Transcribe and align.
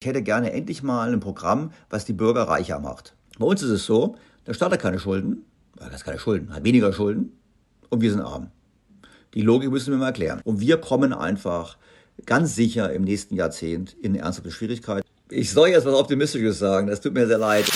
Ich 0.00 0.06
hätte 0.06 0.22
gerne 0.22 0.52
endlich 0.52 0.84
mal 0.84 1.12
ein 1.12 1.18
Programm, 1.18 1.72
was 1.90 2.04
die 2.04 2.12
Bürger 2.12 2.42
reicher 2.42 2.78
macht. 2.78 3.16
Bei 3.36 3.46
uns 3.46 3.62
ist 3.64 3.70
es 3.70 3.84
so, 3.84 4.14
der 4.46 4.54
Staat 4.54 4.70
hat 4.70 4.80
keine 4.80 5.00
Schulden, 5.00 5.44
hat 5.80 6.04
keine 6.04 6.20
Schulden, 6.20 6.54
hat 6.54 6.62
weniger 6.62 6.92
Schulden 6.92 7.32
und 7.90 8.00
wir 8.00 8.12
sind 8.12 8.20
arm. 8.20 8.52
Die 9.34 9.42
Logik 9.42 9.72
müssen 9.72 9.90
wir 9.90 9.98
mal 9.98 10.06
erklären. 10.06 10.40
Und 10.44 10.60
wir 10.60 10.76
kommen 10.76 11.12
einfach 11.12 11.78
ganz 12.26 12.54
sicher 12.54 12.92
im 12.92 13.02
nächsten 13.02 13.34
Jahrzehnt 13.34 13.96
in 14.00 14.14
ernsthafte 14.14 14.52
Schwierigkeiten. 14.52 15.04
Ich 15.30 15.50
soll 15.50 15.70
jetzt 15.70 15.84
was 15.84 15.94
Optimistisches 15.94 16.60
sagen, 16.60 16.86
das 16.86 17.00
tut 17.00 17.14
mir 17.14 17.26
sehr 17.26 17.38
leid. 17.38 17.68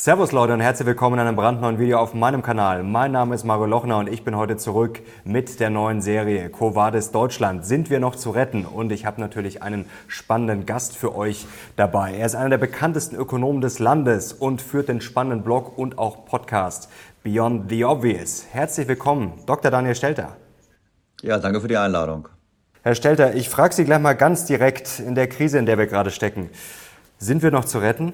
Servus 0.00 0.30
Leute 0.30 0.52
und 0.52 0.60
herzlich 0.60 0.86
willkommen 0.86 1.18
in 1.18 1.26
einem 1.26 1.34
brandneuen 1.34 1.80
Video 1.80 1.98
auf 1.98 2.14
meinem 2.14 2.40
Kanal. 2.40 2.84
Mein 2.84 3.10
Name 3.10 3.34
ist 3.34 3.42
Mario 3.42 3.66
Lochner 3.66 3.98
und 3.98 4.08
ich 4.08 4.22
bin 4.22 4.36
heute 4.36 4.56
zurück 4.56 5.00
mit 5.24 5.58
der 5.58 5.70
neuen 5.70 6.02
Serie 6.02 6.50
Covades 6.50 7.10
Deutschland. 7.10 7.66
Sind 7.66 7.90
wir 7.90 7.98
noch 7.98 8.14
zu 8.14 8.30
retten? 8.30 8.64
Und 8.64 8.92
ich 8.92 9.06
habe 9.06 9.20
natürlich 9.20 9.60
einen 9.60 9.86
spannenden 10.06 10.66
Gast 10.66 10.96
für 10.96 11.16
euch 11.16 11.48
dabei. 11.74 12.14
Er 12.14 12.26
ist 12.26 12.36
einer 12.36 12.50
der 12.50 12.58
bekanntesten 12.58 13.16
Ökonomen 13.16 13.60
des 13.60 13.80
Landes 13.80 14.32
und 14.32 14.62
führt 14.62 14.88
den 14.88 15.00
spannenden 15.00 15.42
Blog 15.42 15.76
und 15.76 15.98
auch 15.98 16.26
Podcast 16.26 16.88
Beyond 17.24 17.68
the 17.68 17.84
Obvious. 17.84 18.46
Herzlich 18.52 18.86
willkommen, 18.86 19.32
Dr. 19.46 19.72
Daniel 19.72 19.96
Stelter. 19.96 20.36
Ja, 21.22 21.38
danke 21.38 21.60
für 21.60 21.66
die 21.66 21.76
Einladung. 21.76 22.28
Herr 22.82 22.94
Stelter, 22.94 23.34
ich 23.34 23.48
frage 23.48 23.74
Sie 23.74 23.84
gleich 23.84 23.98
mal 23.98 24.12
ganz 24.12 24.44
direkt 24.44 25.00
in 25.00 25.16
der 25.16 25.28
Krise, 25.28 25.58
in 25.58 25.66
der 25.66 25.76
wir 25.76 25.88
gerade 25.88 26.12
stecken. 26.12 26.50
Sind 27.18 27.42
wir 27.42 27.50
noch 27.50 27.64
zu 27.64 27.80
retten? 27.80 28.12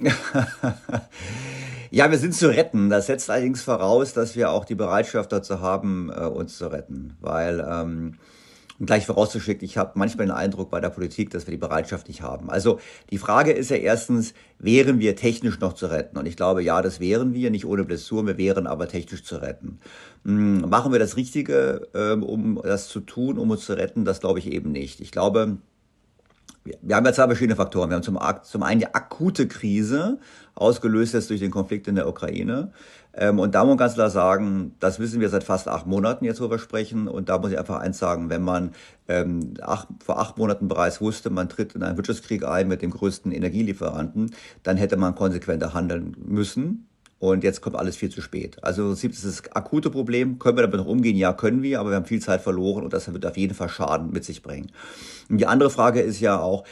ja, 1.90 2.10
wir 2.10 2.18
sind 2.18 2.34
zu 2.34 2.48
retten. 2.48 2.90
Das 2.90 3.06
setzt 3.06 3.30
allerdings 3.30 3.62
voraus, 3.62 4.12
dass 4.12 4.36
wir 4.36 4.50
auch 4.50 4.64
die 4.64 4.74
Bereitschaft 4.74 5.32
dazu 5.32 5.60
haben, 5.60 6.10
äh, 6.10 6.24
uns 6.24 6.58
zu 6.58 6.66
retten. 6.68 7.16
Weil, 7.20 7.66
ähm, 7.68 8.14
gleich 8.86 9.04
vorauszuschicken, 9.06 9.64
ich 9.64 9.76
habe 9.76 9.92
manchmal 9.94 10.26
den 10.26 10.34
Eindruck 10.34 10.70
bei 10.70 10.80
der 10.80 10.88
Politik, 10.88 11.30
dass 11.30 11.46
wir 11.46 11.52
die 11.52 11.58
Bereitschaft 11.58 12.08
nicht 12.08 12.22
haben. 12.22 12.50
Also 12.50 12.80
die 13.10 13.18
Frage 13.18 13.52
ist 13.52 13.70
ja 13.70 13.76
erstens, 13.76 14.32
wären 14.58 15.00
wir 15.00 15.16
technisch 15.16 15.60
noch 15.60 15.74
zu 15.74 15.86
retten? 15.86 16.16
Und 16.16 16.26
ich 16.26 16.36
glaube, 16.36 16.62
ja, 16.62 16.80
das 16.80 16.98
wären 16.98 17.34
wir, 17.34 17.50
nicht 17.50 17.66
ohne 17.66 17.84
Blessur, 17.84 18.26
wir 18.26 18.38
wären 18.38 18.66
aber 18.66 18.88
technisch 18.88 19.22
zu 19.22 19.36
retten. 19.36 19.80
Hm, 20.24 20.62
machen 20.68 20.92
wir 20.92 20.98
das 20.98 21.16
Richtige, 21.16 21.88
ähm, 21.94 22.22
um 22.22 22.60
das 22.62 22.88
zu 22.88 23.00
tun, 23.00 23.38
um 23.38 23.50
uns 23.50 23.66
zu 23.66 23.74
retten? 23.74 24.04
Das 24.04 24.20
glaube 24.20 24.38
ich 24.38 24.50
eben 24.50 24.72
nicht. 24.72 25.00
Ich 25.00 25.12
glaube, 25.12 25.58
wir 26.64 26.96
haben 26.96 27.06
ja 27.06 27.12
zwei 27.12 27.26
verschiedene 27.26 27.56
Faktoren. 27.56 27.90
Wir 27.90 27.96
haben 27.96 28.02
zum, 28.02 28.18
zum 28.42 28.62
einen 28.62 28.80
die 28.80 28.94
akute 28.94 29.48
Krise, 29.48 30.18
ausgelöst 30.54 31.14
jetzt 31.14 31.30
durch 31.30 31.40
den 31.40 31.50
Konflikt 31.50 31.88
in 31.88 31.94
der 31.94 32.06
Ukraine. 32.06 32.72
Ähm, 33.14 33.38
und 33.38 33.54
da 33.54 33.60
muss 33.64 33.70
man 33.70 33.78
ganz 33.78 33.94
klar 33.94 34.10
sagen, 34.10 34.74
das 34.78 35.00
wissen 35.00 35.20
wir 35.20 35.30
seit 35.30 35.42
fast 35.42 35.68
acht 35.68 35.86
Monaten 35.86 36.24
jetzt, 36.24 36.40
wo 36.40 36.50
wir 36.50 36.58
sprechen. 36.58 37.08
Und 37.08 37.28
da 37.28 37.38
muss 37.38 37.50
ich 37.50 37.58
einfach 37.58 37.80
eins 37.80 37.98
sagen, 37.98 38.28
wenn 38.28 38.42
man 38.42 38.72
ähm, 39.08 39.54
acht, 39.62 39.88
vor 40.04 40.18
acht 40.20 40.36
Monaten 40.36 40.68
bereits 40.68 41.00
wusste, 41.00 41.30
man 41.30 41.48
tritt 41.48 41.74
in 41.74 41.82
einen 41.82 41.96
Wirtschaftskrieg 41.96 42.44
ein 42.44 42.68
mit 42.68 42.82
dem 42.82 42.90
größten 42.90 43.32
Energielieferanten, 43.32 44.34
dann 44.62 44.76
hätte 44.76 44.96
man 44.96 45.14
konsequenter 45.14 45.72
handeln 45.72 46.14
müssen. 46.18 46.89
Und 47.20 47.44
jetzt 47.44 47.60
kommt 47.60 47.76
alles 47.76 47.96
viel 47.96 48.08
zu 48.08 48.22
spät. 48.22 48.56
Also 48.64 48.80
im 48.80 48.88
Prinzip 48.88 49.12
ist 49.12 49.26
das 49.26 49.52
akute 49.52 49.90
Problem. 49.90 50.38
Können 50.38 50.56
wir 50.56 50.62
damit 50.62 50.78
noch 50.78 50.86
umgehen? 50.86 51.16
Ja, 51.16 51.34
können 51.34 51.62
wir, 51.62 51.78
aber 51.78 51.90
wir 51.90 51.96
haben 51.96 52.06
viel 52.06 52.22
Zeit 52.22 52.40
verloren 52.40 52.82
und 52.82 52.94
das 52.94 53.12
wird 53.12 53.26
auf 53.26 53.36
jeden 53.36 53.54
Fall 53.54 53.68
Schaden 53.68 54.10
mit 54.10 54.24
sich 54.24 54.42
bringen. 54.42 54.72
Und 55.28 55.36
die 55.36 55.46
andere 55.46 55.68
Frage 55.68 56.00
ist 56.00 56.20
ja 56.20 56.40
auch, 56.40 56.64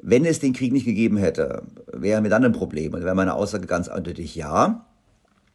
wenn 0.00 0.24
es 0.24 0.38
den 0.38 0.52
Krieg 0.52 0.72
nicht 0.72 0.84
gegeben 0.84 1.16
hätte, 1.16 1.64
wären 1.92 2.22
wir 2.22 2.30
dann 2.30 2.44
ein 2.44 2.52
Problem? 2.52 2.94
Und 2.94 3.02
wäre 3.02 3.16
meine 3.16 3.34
Aussage 3.34 3.66
ganz 3.66 3.88
eindeutig 3.88 4.36
ja. 4.36 4.86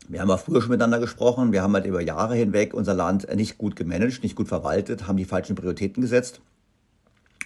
Wir 0.10 0.20
haben 0.20 0.30
ja 0.30 0.36
früher 0.36 0.62
schon 0.62 0.72
miteinander 0.72 1.00
gesprochen. 1.00 1.54
Wir 1.54 1.64
haben 1.64 1.74
halt 1.74 1.86
über 1.86 2.02
Jahre 2.02 2.36
hinweg 2.36 2.74
unser 2.74 2.94
Land 2.94 3.34
nicht 3.34 3.58
gut 3.58 3.78
gemanagt, 3.78 4.22
nicht 4.22 4.36
gut 4.36 4.50
verwaltet, 4.50 5.08
haben 5.08 5.18
die 5.18 5.24
falschen 5.24 5.56
Prioritäten 5.56 6.02
gesetzt. 6.02 6.42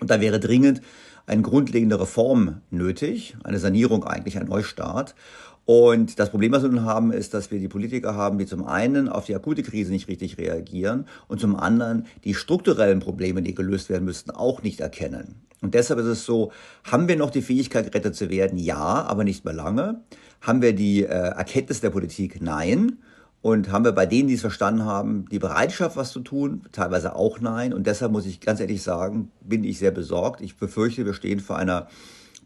Und 0.01 0.09
da 0.09 0.19
wäre 0.21 0.39
dringend 0.39 0.81
eine 1.27 1.43
grundlegende 1.43 1.99
Reform 1.99 2.61
nötig, 2.71 3.37
eine 3.43 3.59
Sanierung 3.59 4.03
eigentlich, 4.05 4.39
ein 4.39 4.47
Neustart. 4.47 5.13
Und 5.69 6.17
das 6.17 6.31
Problem, 6.31 6.51
was 6.51 6.63
wir 6.63 6.69
nun 6.69 6.83
haben, 6.83 7.11
ist, 7.11 7.35
dass 7.35 7.51
wir 7.51 7.59
die 7.59 7.67
Politiker 7.67 8.15
haben, 8.15 8.39
die 8.39 8.47
zum 8.47 8.65
einen 8.65 9.07
auf 9.07 9.27
die 9.27 9.35
akute 9.35 9.61
Krise 9.61 9.91
nicht 9.91 10.07
richtig 10.07 10.39
reagieren 10.39 11.05
und 11.27 11.39
zum 11.39 11.55
anderen 11.55 12.07
die 12.23 12.33
strukturellen 12.33 13.01
Probleme, 13.01 13.43
die 13.43 13.53
gelöst 13.53 13.87
werden 13.91 14.03
müssten, 14.03 14.31
auch 14.31 14.63
nicht 14.63 14.79
erkennen. 14.79 15.35
Und 15.61 15.75
deshalb 15.75 15.99
ist 15.99 16.07
es 16.07 16.25
so, 16.25 16.51
haben 16.85 17.07
wir 17.07 17.17
noch 17.17 17.29
die 17.29 17.43
Fähigkeit, 17.43 17.85
gerettet 17.85 18.15
zu 18.15 18.31
werden? 18.31 18.57
Ja, 18.57 18.77
aber 18.77 19.23
nicht 19.23 19.45
mehr 19.45 19.53
lange. 19.53 20.01
Haben 20.41 20.63
wir 20.63 20.73
die 20.73 21.03
äh, 21.03 21.05
Erkenntnis 21.05 21.81
der 21.81 21.91
Politik? 21.91 22.41
Nein. 22.41 22.97
Und 23.43 23.71
haben 23.71 23.85
wir 23.85 23.91
bei 23.91 24.07
denen, 24.07 24.27
die 24.27 24.33
es 24.33 24.41
verstanden 24.41 24.85
haben, 24.85 25.27
die 25.29 25.37
Bereitschaft, 25.37 25.97
was 25.97 26.11
zu 26.11 26.21
tun? 26.21 26.63
Teilweise 26.71 27.15
auch 27.15 27.41
nein. 27.41 27.75
Und 27.75 27.85
deshalb 27.85 28.11
muss 28.11 28.25
ich 28.25 28.41
ganz 28.41 28.59
ehrlich 28.59 28.81
sagen, 28.81 29.31
bin 29.41 29.63
ich 29.63 29.77
sehr 29.77 29.91
besorgt. 29.91 30.41
Ich 30.41 30.57
befürchte, 30.57 31.05
wir 31.05 31.13
stehen 31.13 31.39
vor 31.39 31.57
einer 31.57 31.89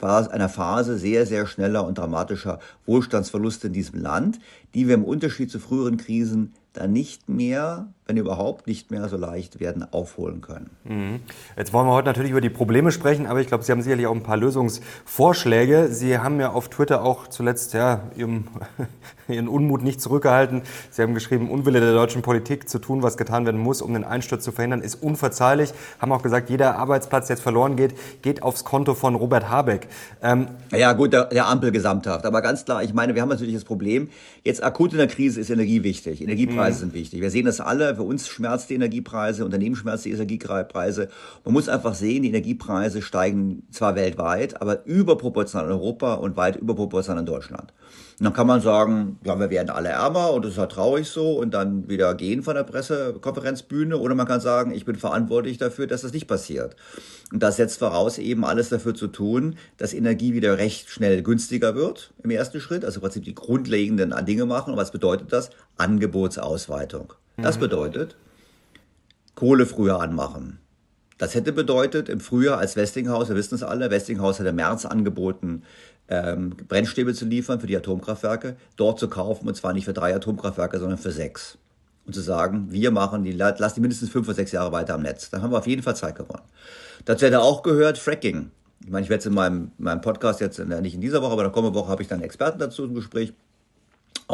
einer 0.04 0.50
Phase 0.50 0.98
sehr, 0.98 1.26
sehr 1.26 1.46
schneller 1.46 1.86
und 1.86 1.98
dramatischer 1.98 2.60
Wohlstandsverluste 2.86 3.68
in 3.68 3.74
diesem 3.74 4.02
Land, 4.02 4.40
die 4.74 4.88
wir 4.88 4.96
im 4.96 5.04
Unterschied 5.04 5.50
zu 5.50 5.60
früheren 5.60 5.98
Krisen 5.98 6.54
dann 6.74 6.92
nicht 6.92 7.30
mehr, 7.30 7.88
wenn 8.08 8.18
überhaupt 8.18 8.68
nicht 8.68 8.90
mehr 8.90 9.08
so 9.08 9.16
leicht 9.16 9.60
werden, 9.60 9.86
aufholen 9.94 10.42
können. 10.42 10.72
Mhm. 10.84 11.20
Jetzt 11.56 11.72
wollen 11.72 11.88
wir 11.88 11.94
heute 11.94 12.08
natürlich 12.08 12.32
über 12.32 12.42
die 12.42 12.50
Probleme 12.50 12.92
sprechen, 12.92 13.28
aber 13.28 13.42
ich 13.42 13.48
glaube, 13.48 13.64
Sie 13.64 13.72
haben 13.72 13.82
sicherlich 13.82 14.08
auch 14.08 14.16
ein 14.16 14.24
paar 14.24 14.38
Lösungsvorschläge. 14.38 15.90
Sie 15.90 16.18
haben 16.18 16.40
ja 16.40 16.52
auf 16.52 16.70
Twitter 16.70 17.04
auch 17.04 17.28
zuletzt 17.28 17.74
ja, 17.74 18.02
Ihren, 18.18 18.48
Ihren 19.28 19.48
Unmut 19.48 19.84
nicht 19.84 20.02
zurückgehalten. 20.02 20.64
Sie 20.90 21.02
haben 21.04 21.14
geschrieben, 21.14 21.50
Unwille 21.50 21.80
der 21.80 21.94
deutschen 21.94 22.24
Politik 22.24 22.68
zu 22.68 22.80
tun, 22.80 23.04
was 23.04 23.18
getan 23.18 23.46
werden 23.46 23.62
muss, 23.62 23.82
um 23.82 23.94
den 23.94 24.04
Einsturz 24.04 24.44
zu 24.44 24.52
verhindern, 24.52 24.82
ist 24.82 24.96
unverzeihlich. 24.96 25.74
Haben 26.00 26.12
auch 26.12 26.24
gesagt, 26.24 26.50
jeder 26.50 26.76
Arbeitsplatz, 26.78 27.28
der 27.28 27.36
jetzt 27.36 27.44
verloren 27.44 27.76
geht, 27.76 27.94
geht 28.24 28.42
aufs 28.42 28.66
Konto 28.66 28.96
von 28.96 29.14
Robert 29.14 29.50
Habeck. 29.50 29.88
Ähm, 30.24 30.48
ja 30.72 30.94
gut, 30.94 31.14
der, 31.14 31.26
der 31.26 31.48
Ampel 31.48 31.72
gesamthaft. 31.72 32.26
Aber 32.26 32.42
ganz 32.42 32.66
klar, 32.66 32.84
ich 32.84 32.94
meine, 32.94 33.14
wir 33.14 33.22
haben 33.22 33.30
natürlich 33.30 33.54
das 33.54 33.64
Problem, 33.64 34.10
jetzt 34.44 34.64
akut 34.64 34.92
in 34.92 34.98
der 34.98 35.08
Krise 35.08 35.40
ist 35.40 35.52
Energie 35.52 35.84
wichtig. 35.84 36.22
Energiepreise 36.22 36.63
Energiepreise 36.64 36.80
sind 36.80 36.94
wichtig. 36.94 37.22
Wir 37.22 37.32
sehen 37.32 37.46
das 37.46 37.60
alle. 37.60 37.96
Für 37.96 38.04
uns 38.04 38.28
schmerzt 38.28 38.70
die 38.70 38.76
Energiepreise, 38.76 39.46
Unternehmen 39.46 39.76
schmerzt 39.76 40.06
die 40.06 40.12
Energiepreise. 40.12 41.10
Man 41.44 41.54
muss 41.54 41.70
einfach 41.70 41.94
sehen, 41.94 42.24
die 42.24 42.30
Energiepreise 42.30 43.02
steigen 43.02 43.64
zwar 43.72 43.96
weltweit, 43.96 44.62
aber 44.62 44.86
überproportional 44.86 45.68
in 45.68 45.74
Europa 45.74 46.16
und 46.16 46.38
weit 46.38 46.56
überproportional 46.56 47.22
in 47.22 47.26
Deutschland. 47.26 47.74
Und 48.20 48.26
dann 48.26 48.34
kann 48.34 48.48
man 48.48 48.62
sagen, 48.62 49.20
ja, 49.24 49.40
wir 49.40 49.50
werden 49.50 49.70
alle 49.70 49.90
ärmer 49.90 50.32
und 50.32 50.46
das 50.46 50.52
ist 50.52 50.58
ja 50.58 50.68
traurig 50.68 51.08
so 51.08 51.34
und 51.40 51.54
dann 51.54 51.90
wieder 51.90 52.14
gehen 52.16 52.44
von 52.44 52.56
der 52.56 52.64
Pressekonferenzbühne. 52.64 53.98
Oder 53.98 54.16
man 54.16 54.28
kann 54.28 54.40
sagen, 54.40 54.74
ich 54.74 54.86
bin 54.86 54.96
verantwortlich 54.96 55.58
dafür, 55.58 55.88
dass 55.88 56.02
das 56.02 56.14
nicht 56.14 56.28
passiert. 56.28 56.76
Und 57.32 57.42
das 57.42 57.58
setzt 57.58 57.80
voraus, 57.80 58.20
eben 58.20 58.46
alles 58.46 58.70
dafür 58.70 58.94
zu 58.94 59.08
tun, 59.08 59.56
dass 59.78 59.94
Energie 59.94 60.34
wieder 60.34 60.58
recht 60.58 60.90
schnell 60.90 61.24
günstiger 61.24 61.76
wird 61.76 62.14
im 62.24 62.30
ersten 62.30 62.60
Schritt. 62.60 62.86
Also 62.86 62.98
im 62.98 63.02
Prinzip 63.02 63.26
die 63.26 63.36
grundlegenden 63.36 64.14
Dinge 64.26 64.46
machen. 64.46 64.74
Und 64.74 64.78
was 64.78 64.92
bedeutet 64.92 65.34
das? 65.34 65.50
Angebotsausweitung. 65.78 67.14
Das 67.38 67.58
mhm. 67.58 67.62
bedeutet, 67.62 68.16
Kohle 69.36 69.66
früher 69.66 70.00
anmachen. 70.00 70.60
Das 71.24 71.36
hätte 71.36 71.54
bedeutet, 71.54 72.10
im 72.10 72.20
Frühjahr 72.20 72.58
als 72.58 72.76
Westinghouse, 72.76 73.30
wir 73.30 73.38
wissen 73.38 73.56
es 73.56 73.64
alle, 73.64 73.90
Westinghouse 73.90 74.42
hat 74.42 74.46
im 74.46 74.58
März 74.58 74.84
angeboten, 74.84 75.64
ähm, 76.10 76.50
Brennstäbe 76.50 77.14
zu 77.14 77.24
liefern 77.24 77.62
für 77.62 77.68
die 77.68 77.78
Atomkraftwerke, 77.78 78.58
dort 78.76 79.00
zu 79.00 79.08
kaufen, 79.08 79.48
und 79.48 79.56
zwar 79.56 79.72
nicht 79.72 79.86
für 79.86 79.94
drei 79.94 80.14
Atomkraftwerke, 80.14 80.80
sondern 80.80 80.98
für 80.98 81.12
sechs. 81.12 81.58
Und 82.06 82.14
zu 82.14 82.20
sagen, 82.20 82.68
wir 82.72 82.92
machen 82.92 83.24
die, 83.24 83.32
lass 83.32 83.74
die 83.74 83.80
mindestens 83.80 84.10
fünf 84.10 84.28
oder 84.28 84.36
sechs 84.36 84.52
Jahre 84.52 84.74
weiter 84.74 84.96
am 84.96 85.02
Netz. 85.02 85.30
Dann 85.30 85.42
haben 85.42 85.54
wir 85.54 85.60
auf 85.60 85.68
jeden 85.68 85.82
Fall 85.82 85.96
Zeit 85.96 86.18
gewonnen. 86.18 86.44
Dazu 87.06 87.26
hätte 87.26 87.40
auch 87.40 87.64
gehört 87.64 87.98
Fracking. 87.98 88.52
Ich 88.84 88.92
meine, 88.92 89.06
ich 89.06 89.10
werde 89.10 89.22
es 89.22 89.26
in 89.26 89.34
meinem, 89.34 89.72
meinem 89.78 90.02
Podcast 90.02 90.42
jetzt, 90.42 90.60
in, 90.60 90.68
nicht 90.82 90.96
in 90.96 91.00
dieser 91.00 91.22
Woche, 91.22 91.32
aber 91.32 91.44
in 91.44 91.48
der 91.48 91.54
kommenden 91.54 91.80
Woche 91.80 91.88
habe 91.88 92.02
ich 92.02 92.10
dann 92.10 92.22
Experten 92.22 92.60
dazu 92.60 92.84
im 92.84 92.96
Gespräch. 92.96 93.32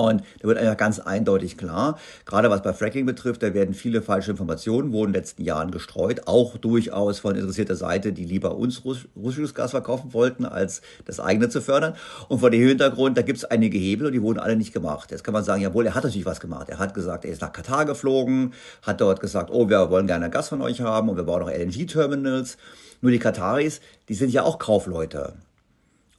Und 0.08 0.24
da 0.40 0.48
wird 0.48 0.58
einfach 0.58 0.78
ganz 0.78 1.00
eindeutig 1.00 1.58
klar, 1.58 1.98
gerade 2.26 2.50
was 2.50 2.62
bei 2.62 2.74
Fracking 2.74 3.06
betrifft, 3.06 3.44
da 3.44 3.54
werden 3.54 3.74
viele 3.74 4.02
falsche 4.02 4.32
Informationen, 4.32 4.92
wurden 4.92 5.10
in 5.10 5.14
den 5.14 5.22
letzten 5.22 5.44
Jahren 5.44 5.72
gestreut, 5.72 6.28
auch 6.28 6.58
durchaus 6.58 7.20
von 7.20 7.36
interessierter 7.36 7.76
Seite, 7.76 8.14
die 8.14 8.26
lieber 8.26 8.56
uns 8.56 8.84
russisches 9.16 9.54
Gas 9.54 9.72
verkaufen 9.72 10.14
wollten, 10.14 10.46
als 10.46 10.82
das 11.06 11.20
eigene 11.20 11.50
zu 11.50 11.62
fördern. 11.62 11.96
Und 12.28 12.40
vor 12.40 12.50
dem 12.50 12.66
Hintergrund, 12.68 13.18
da 13.18 13.22
gibt 13.22 13.38
es 13.38 13.46
einige 13.46 13.78
Hebel 13.78 14.08
und 14.08 14.14
die 14.14 14.22
wurden 14.22 14.40
alle 14.40 14.56
nicht 14.56 14.74
gemacht. 14.74 15.12
Jetzt 15.12 15.24
kann 15.24 15.34
man 15.34 15.44
sagen, 15.44 15.62
jawohl, 15.62 15.86
er 15.86 15.96
hat 15.96 16.04
natürlich 16.04 16.26
was 16.26 16.40
gemacht. 16.40 16.70
Er 16.70 16.80
hat 16.80 16.94
gesagt, 16.94 17.26
er 17.26 17.32
ist 17.32 17.42
nach 17.42 17.52
Katar 17.52 17.86
geflogen, 17.86 18.54
hat 18.82 19.02
dort 19.02 19.20
gesagt, 19.20 19.50
oh, 19.52 19.70
wir 19.70 19.90
wollen 19.90 20.08
gerne 20.08 20.30
Gas 20.30 20.50
von 20.50 20.62
euch 20.62 20.82
haben 20.82 21.10
und 21.10 21.18
wir 21.18 21.24
bauen 21.24 21.44
auch 21.44 21.50
LNG-Terminals. 21.50 22.58
Nur 23.02 23.12
die 23.12 23.20
Kataris, 23.20 23.82
die 24.10 24.14
sind 24.14 24.32
ja 24.32 24.44
auch 24.44 24.60
Kaufleute. 24.60 25.34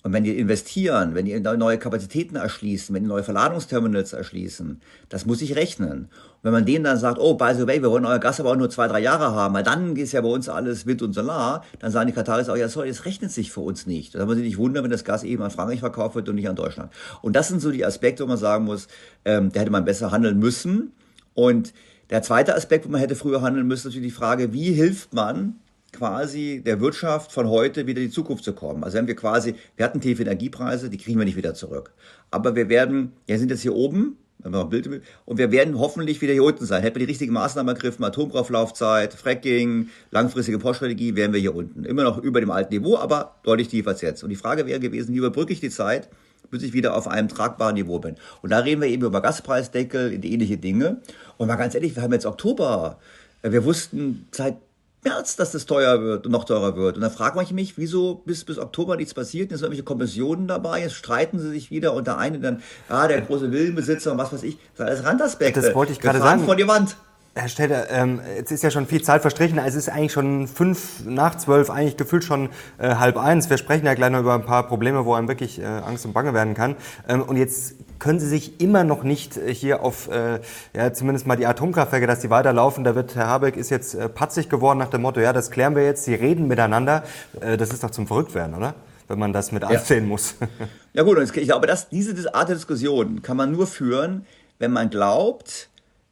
Und 0.03 0.15
wenn 0.15 0.25
die 0.25 0.39
investieren, 0.39 1.15
wenn 1.15 1.27
die 1.27 1.39
neue 1.39 1.77
Kapazitäten 1.77 2.37
erschließen, 2.37 2.95
wenn 2.95 3.03
die 3.03 3.09
neue 3.09 3.23
Verladungsterminals 3.23 4.15
erschließen, 4.15 4.81
das 5.11 5.27
muss 5.27 5.41
sich 5.41 5.57
rechnen. 5.57 6.05
Und 6.05 6.09
wenn 6.43 6.53
man 6.53 6.65
denen 6.65 6.85
dann 6.85 6.97
sagt, 6.97 7.19
oh, 7.19 7.35
by 7.35 7.53
the 7.55 7.67
way, 7.67 7.83
wir 7.83 7.91
wollen 7.91 8.07
euer 8.07 8.19
Gas 8.19 8.41
aber 8.41 8.51
auch 8.51 8.57
nur 8.57 8.71
zwei, 8.71 8.89
drei 8.89 9.01
Jahre 9.01 9.33
haben, 9.35 9.53
weil 9.55 9.63
dann 9.63 9.95
ist 9.97 10.13
ja 10.13 10.23
bei 10.23 10.29
uns 10.29 10.49
alles 10.49 10.87
Wind 10.87 11.03
und 11.03 11.13
Solar, 11.13 11.65
dann 11.81 11.93
sagen 11.93 12.07
die 12.07 12.15
Kataris 12.15 12.49
auch, 12.49 12.57
ja, 12.57 12.69
sorry, 12.71 12.89
das 12.89 13.05
rechnet 13.05 13.31
sich 13.31 13.53
für 13.53 13.61
uns 13.61 13.87
nicht. 13.87 14.15
Da 14.15 14.25
muss 14.25 14.37
sich 14.37 14.45
nicht 14.45 14.57
wundern, 14.57 14.85
wenn 14.85 14.91
das 14.91 15.05
Gas 15.05 15.23
eben 15.23 15.43
an 15.43 15.51
Frankreich 15.51 15.81
verkauft 15.81 16.15
wird 16.15 16.29
und 16.31 16.37
nicht 16.37 16.49
an 16.49 16.57
Deutschland. 16.57 16.91
Und 17.21 17.37
das 17.37 17.49
sind 17.49 17.61
so 17.61 17.71
die 17.71 17.85
Aspekte, 17.85 18.23
wo 18.25 18.29
man 18.29 18.39
sagen 18.39 18.65
muss, 18.65 18.89
ähm, 19.27 19.53
da 19.53 19.61
hätte 19.61 19.71
man 19.71 19.85
besser 19.85 20.13
handeln 20.13 20.39
müssen. 20.39 20.93
Und 21.35 21.75
Der 22.11 22.23
zweite 22.23 22.57
Aspekt, 22.57 22.87
wo 22.87 22.91
man 22.91 23.01
hätte 23.01 23.15
früher 23.15 23.41
handeln 23.41 23.69
müssen, 23.69 23.87
ist 23.87 23.95
natürlich 23.95 24.13
die 24.13 24.19
Frage, 24.19 24.53
wie 24.53 24.73
hilft 24.73 25.15
man 25.15 25.55
quasi 25.93 26.63
der 26.65 26.81
Wirtschaft 26.81 27.33
von 27.33 27.49
heute 27.49 27.87
wieder 27.87 28.01
in 28.01 28.09
die 28.09 28.13
Zukunft 28.13 28.45
zu 28.45 28.53
kommen. 28.53 28.85
Also 28.85 28.99
wenn 28.99 29.07
wir 29.07 29.17
quasi, 29.17 29.55
wir 29.77 29.85
hatten 29.85 30.01
tiefe 30.01 30.23
Energiepreise, 30.23 30.91
die 30.91 30.99
kriegen 30.99 31.19
wir 31.19 31.25
nicht 31.25 31.37
wieder 31.37 31.55
zurück. 31.55 31.93
Aber 32.31 32.55
wir 32.57 32.69
werden, 32.69 33.13
ja, 33.27 33.39
sind 33.39 33.51
jetzt 33.51 33.63
hier 33.63 33.75
oben, 33.75 34.17
wenn 34.43 34.53
man 34.53 34.63
ein 34.63 34.69
Bild 34.71 35.03
und 35.27 35.39
wir 35.39 35.51
werden 35.51 35.79
hoffentlich 35.79 36.21
wieder 36.21 36.33
hier 36.33 36.45
unten 36.45 36.65
sein. 36.65 36.83
Hätten 36.83 36.97
wir 36.97 37.07
die 37.07 37.11
richtigen 37.11 37.33
Maßnahmen 37.33 37.75
ergriffen, 37.75 38.05
Atomkraftlaufzeit, 38.05 39.15
Fracking, 39.15 39.89
langfristige 40.11 40.61
Vorstrategie, 40.61 41.15
wären 41.15 41.33
wir 41.33 41.41
hier 41.41 41.55
unten. 41.55 41.85
Immer 41.85 42.05
noch 42.05 42.19
über 42.19 42.41
dem 42.41 42.51
alten 42.51 42.73
Niveau, 42.73 42.97
aber 42.97 43.37
deutlich 43.43 43.69
tiefer 43.69 43.91
als 43.91 44.01
jetzt. 44.01 44.23
Und 44.23 44.31
die 44.31 44.37
Frage 44.37 44.67
wäre 44.67 44.81
gewesen, 44.81 45.15
wie 45.15 45.19
überbrücke 45.19 45.53
ich 45.53 45.61
die 45.61 45.71
Zeit, 45.71 46.09
bis 46.51 46.63
ich 46.63 46.73
wieder 46.73 46.97
auf 46.97 47.07
einem 47.07 47.29
tragbaren 47.29 47.75
Niveau 47.75 47.99
bin. 47.99 48.17
Und 48.43 48.51
da 48.51 48.59
reden 48.59 48.81
wir 48.81 48.89
eben 48.89 49.05
über 49.05 49.21
Gaspreisdeckel, 49.21 50.25
ähnliche 50.25 50.57
Dinge. 50.57 51.01
Und 51.37 51.49
mal 51.49 51.57
ganz 51.57 51.75
ehrlich, 51.75 51.95
wir 51.95 52.03
haben 52.03 52.13
jetzt 52.13 52.27
Oktober. 52.27 52.99
Wir 53.43 53.65
wussten 53.65 54.27
seit 54.33 54.57
März, 55.03 55.37
dass 55.37 55.53
das 55.53 55.67
teuer 55.67 56.03
wird 56.03 56.27
und 56.27 56.33
noch 56.33 56.45
teurer 56.45 56.77
wird. 56.77 56.97
Und 56.97 57.03
dann 57.03 57.11
fragt 57.11 57.37
man 57.37 57.47
mich, 57.53 57.79
wieso 57.79 58.17
bis, 58.27 58.45
bis 58.45 58.59
Oktober 58.59 58.97
nichts 58.97 59.15
passiert? 59.15 59.51
Jetzt 59.51 59.61
sind 59.61 59.67
irgendwelche 59.67 59.85
Kommissionen 59.85 60.47
dabei, 60.47 60.81
jetzt 60.81 60.95
streiten 60.95 61.39
sie 61.39 61.49
sich 61.49 61.71
wieder 61.71 61.95
und 61.95 62.07
der 62.07 62.19
eine 62.19 62.39
dann, 62.39 62.63
ah, 62.89 63.09
der 63.09 63.23
große 63.23 63.51
Villenbesitzer 63.51 64.13
und 64.13 64.19
was 64.19 64.33
weiß 64.33 64.43
ich. 64.43 64.59
Das 64.77 64.79
sind 64.79 64.87
alles 64.87 65.05
Randaspekte. 65.05 65.63
Das 65.63 65.75
wollte 65.75 65.93
ich 65.93 66.01
gerade 66.01 66.19
sagen. 66.19 66.45
vor 66.45 66.57
die 66.57 66.69
Wand. 66.69 66.97
Herr 67.33 67.49
Stelter, 67.49 67.89
ähm, 67.91 68.21
jetzt 68.37 68.51
ist 68.51 68.65
ja 68.65 68.73
schon 68.73 68.87
viel 68.89 69.03
Zeit 69.03 69.23
verstrichen. 69.23 69.57
Es 69.59 69.77
ist 69.77 69.89
eigentlich 69.89 70.11
schon 70.11 70.49
fünf 70.49 71.05
nach 71.07 71.37
zwölf, 71.37 71.71
eigentlich 71.71 71.97
gefühlt 71.97 72.25
schon 72.25 72.49
äh, 72.79 72.97
halb 72.97 73.17
eins. 73.17 73.49
Wir 73.49 73.57
sprechen 73.57 73.87
ja 73.87 73.95
gleich 73.95 74.11
noch 74.11 74.19
über 74.19 74.35
ein 74.35 74.45
paar 74.45 74.67
Probleme, 74.67 75.05
wo 75.05 75.15
einem 75.15 75.29
wirklich 75.29 75.61
äh, 75.61 75.65
Angst 75.65 76.05
und 76.05 76.13
Bange 76.13 76.35
werden 76.35 76.55
kann. 76.55 76.75
Ähm, 77.09 77.23
und 77.23 77.37
jetzt 77.37 77.77
können 78.01 78.19
Sie 78.19 78.27
sich 78.27 78.61
immer 78.61 78.83
noch 78.83 79.05
nicht 79.05 79.37
äh, 79.37 79.55
hier 79.55 79.85
auf, 79.85 80.09
äh, 80.09 80.41
ja, 80.75 80.93
zumindest 80.93 81.29
mal 81.29 81.37
die 81.37 81.47
Atomkraftwerke, 81.47 82.09
dass 82.09 82.19
die 82.19 82.31
weiterlaufen. 82.31 82.83
Da 82.83 82.97
wird 82.97 83.15
Herr 83.15 83.29
Habeck 83.29 83.57
ist 83.57 83.71
jetzt 83.71 83.95
äh, 83.95 84.09
patzig 84.09 84.49
geworden 84.49 84.81
nach 84.81 84.91
dem 84.91 85.03
Motto, 85.03 85.21
ja, 85.21 85.33
das 85.33 85.53
klären 85.53 85.77
wir 85.77 85.85
jetzt. 85.85 86.05
Sie 86.05 86.15
reden 86.15 86.49
miteinander. 86.49 87.05
Äh, 87.41 87.57
das 87.57 87.71
ist 87.71 87.85
doch 87.85 87.91
zum 87.91 88.09
Verrücktwerden, 88.09 88.57
oder? 88.57 88.75
Wenn 89.07 89.21
man 89.21 89.33
das 89.33 89.53
mit 89.53 89.63
ansehen 89.63 90.05
ja. 90.05 90.09
muss. 90.09 90.35
ja 90.95 91.05
gut, 91.05 91.17
ich 91.19 91.33
glaube, 91.33 91.69
dass 91.69 91.89
diese 91.89 92.35
Art 92.35 92.49
der 92.49 92.57
Diskussion 92.57 93.23
kann 93.23 93.37
man 93.37 93.53
nur 93.53 93.69
führen, 93.69 94.27
wenn 94.59 94.73
man 94.73 94.91
glaubt, 94.91 95.70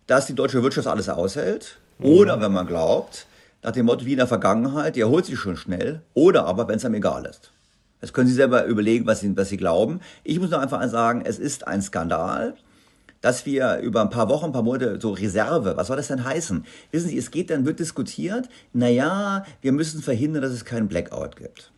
dass 0.09 0.27
die 0.27 0.35
deutsche 0.35 0.63
Wirtschaft 0.65 0.89
alles 0.89 1.09
aushält. 1.09 1.79
Oder 2.01 2.41
wenn 2.41 2.53
man 2.53 2.67
glaubt, 2.67 3.27
nach 3.63 3.73
dem 3.73 3.87
Motto 3.87 4.05
wie 4.05 4.13
in 4.13 4.19
der 4.19 4.27
Vergangenheit, 4.27 4.97
die 4.97 5.01
erholt 5.01 5.27
sich 5.27 5.39
schon 5.39 5.57
schnell. 5.57 6.03
Oder 6.15 6.47
aber, 6.47 6.67
wenn 6.67 6.77
es 6.77 6.85
einem 6.85 6.97
egal 6.97 7.25
ist. 7.27 7.53
Das 8.01 8.13
können 8.13 8.29
Sie 8.29 8.35
selber 8.35 8.65
überlegen, 8.65 9.07
was 9.07 9.21
Sie, 9.21 9.37
was 9.37 9.49
Sie 9.49 9.57
glauben. 9.57 10.01
Ich 10.25 10.41
muss 10.41 10.51
nur 10.51 10.61
einfach 10.61 10.87
sagen, 10.89 11.23
es 11.25 11.39
ist 11.39 11.67
ein 11.67 11.83
Skandal, 11.83 12.55
dass 13.21 13.45
wir 13.45 13.79
über 13.79 14.01
ein 14.01 14.11
paar 14.11 14.29
Wochen, 14.29 14.47
ein 14.47 14.53
paar 14.53 14.63
Monate 14.63 14.99
so 15.01 15.11
Reserve, 15.11 15.77
was 15.77 15.89
soll 15.89 15.97
das 15.97 16.09
denn 16.09 16.25
heißen? 16.25 16.65
Wissen 16.93 17.09
Sie, 17.09 17.19
es 17.19 17.33
geht 17.33 17.51
dann, 17.51 17.67
wird 17.67 17.81
diskutiert, 17.81 18.49
naja, 18.73 19.45
wir 19.61 19.73
müssen 19.73 20.01
verhindern, 20.01 20.43
dass 20.43 20.53
es 20.53 20.65
keinen 20.65 20.89
Blackout 20.89 21.37
gibt. 21.37 21.73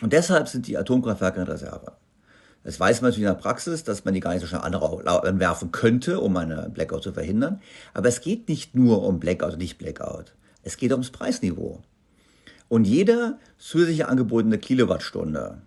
Und 0.00 0.12
deshalb 0.12 0.48
sind 0.48 0.68
die 0.68 0.78
Atomkraftwerke 0.78 1.40
in 1.40 1.48
Reserve. 1.48 1.92
Das 2.68 2.78
weiß 2.78 3.00
man 3.00 3.08
natürlich 3.08 3.26
in 3.26 3.34
der 3.34 3.40
Praxis, 3.40 3.82
dass 3.82 4.04
man 4.04 4.12
die 4.12 4.20
gar 4.20 4.34
nicht 4.34 4.42
so 4.42 4.46
schnell 4.46 4.60
anwerfen 4.60 5.72
könnte, 5.72 6.20
um 6.20 6.36
eine 6.36 6.68
Blackout 6.68 7.02
zu 7.02 7.14
verhindern. 7.14 7.62
Aber 7.94 8.08
es 8.08 8.20
geht 8.20 8.46
nicht 8.46 8.74
nur 8.74 9.04
um 9.04 9.18
Blackout 9.18 9.54
und 9.54 9.58
nicht 9.58 9.78
Blackout. 9.78 10.34
Es 10.62 10.76
geht 10.76 10.92
ums 10.92 11.08
Preisniveau. 11.08 11.80
Und 12.68 12.84
jeder 12.84 13.38
zusätzliche 13.56 14.08
angebotene 14.08 14.58
Kilowattstunde 14.58 15.62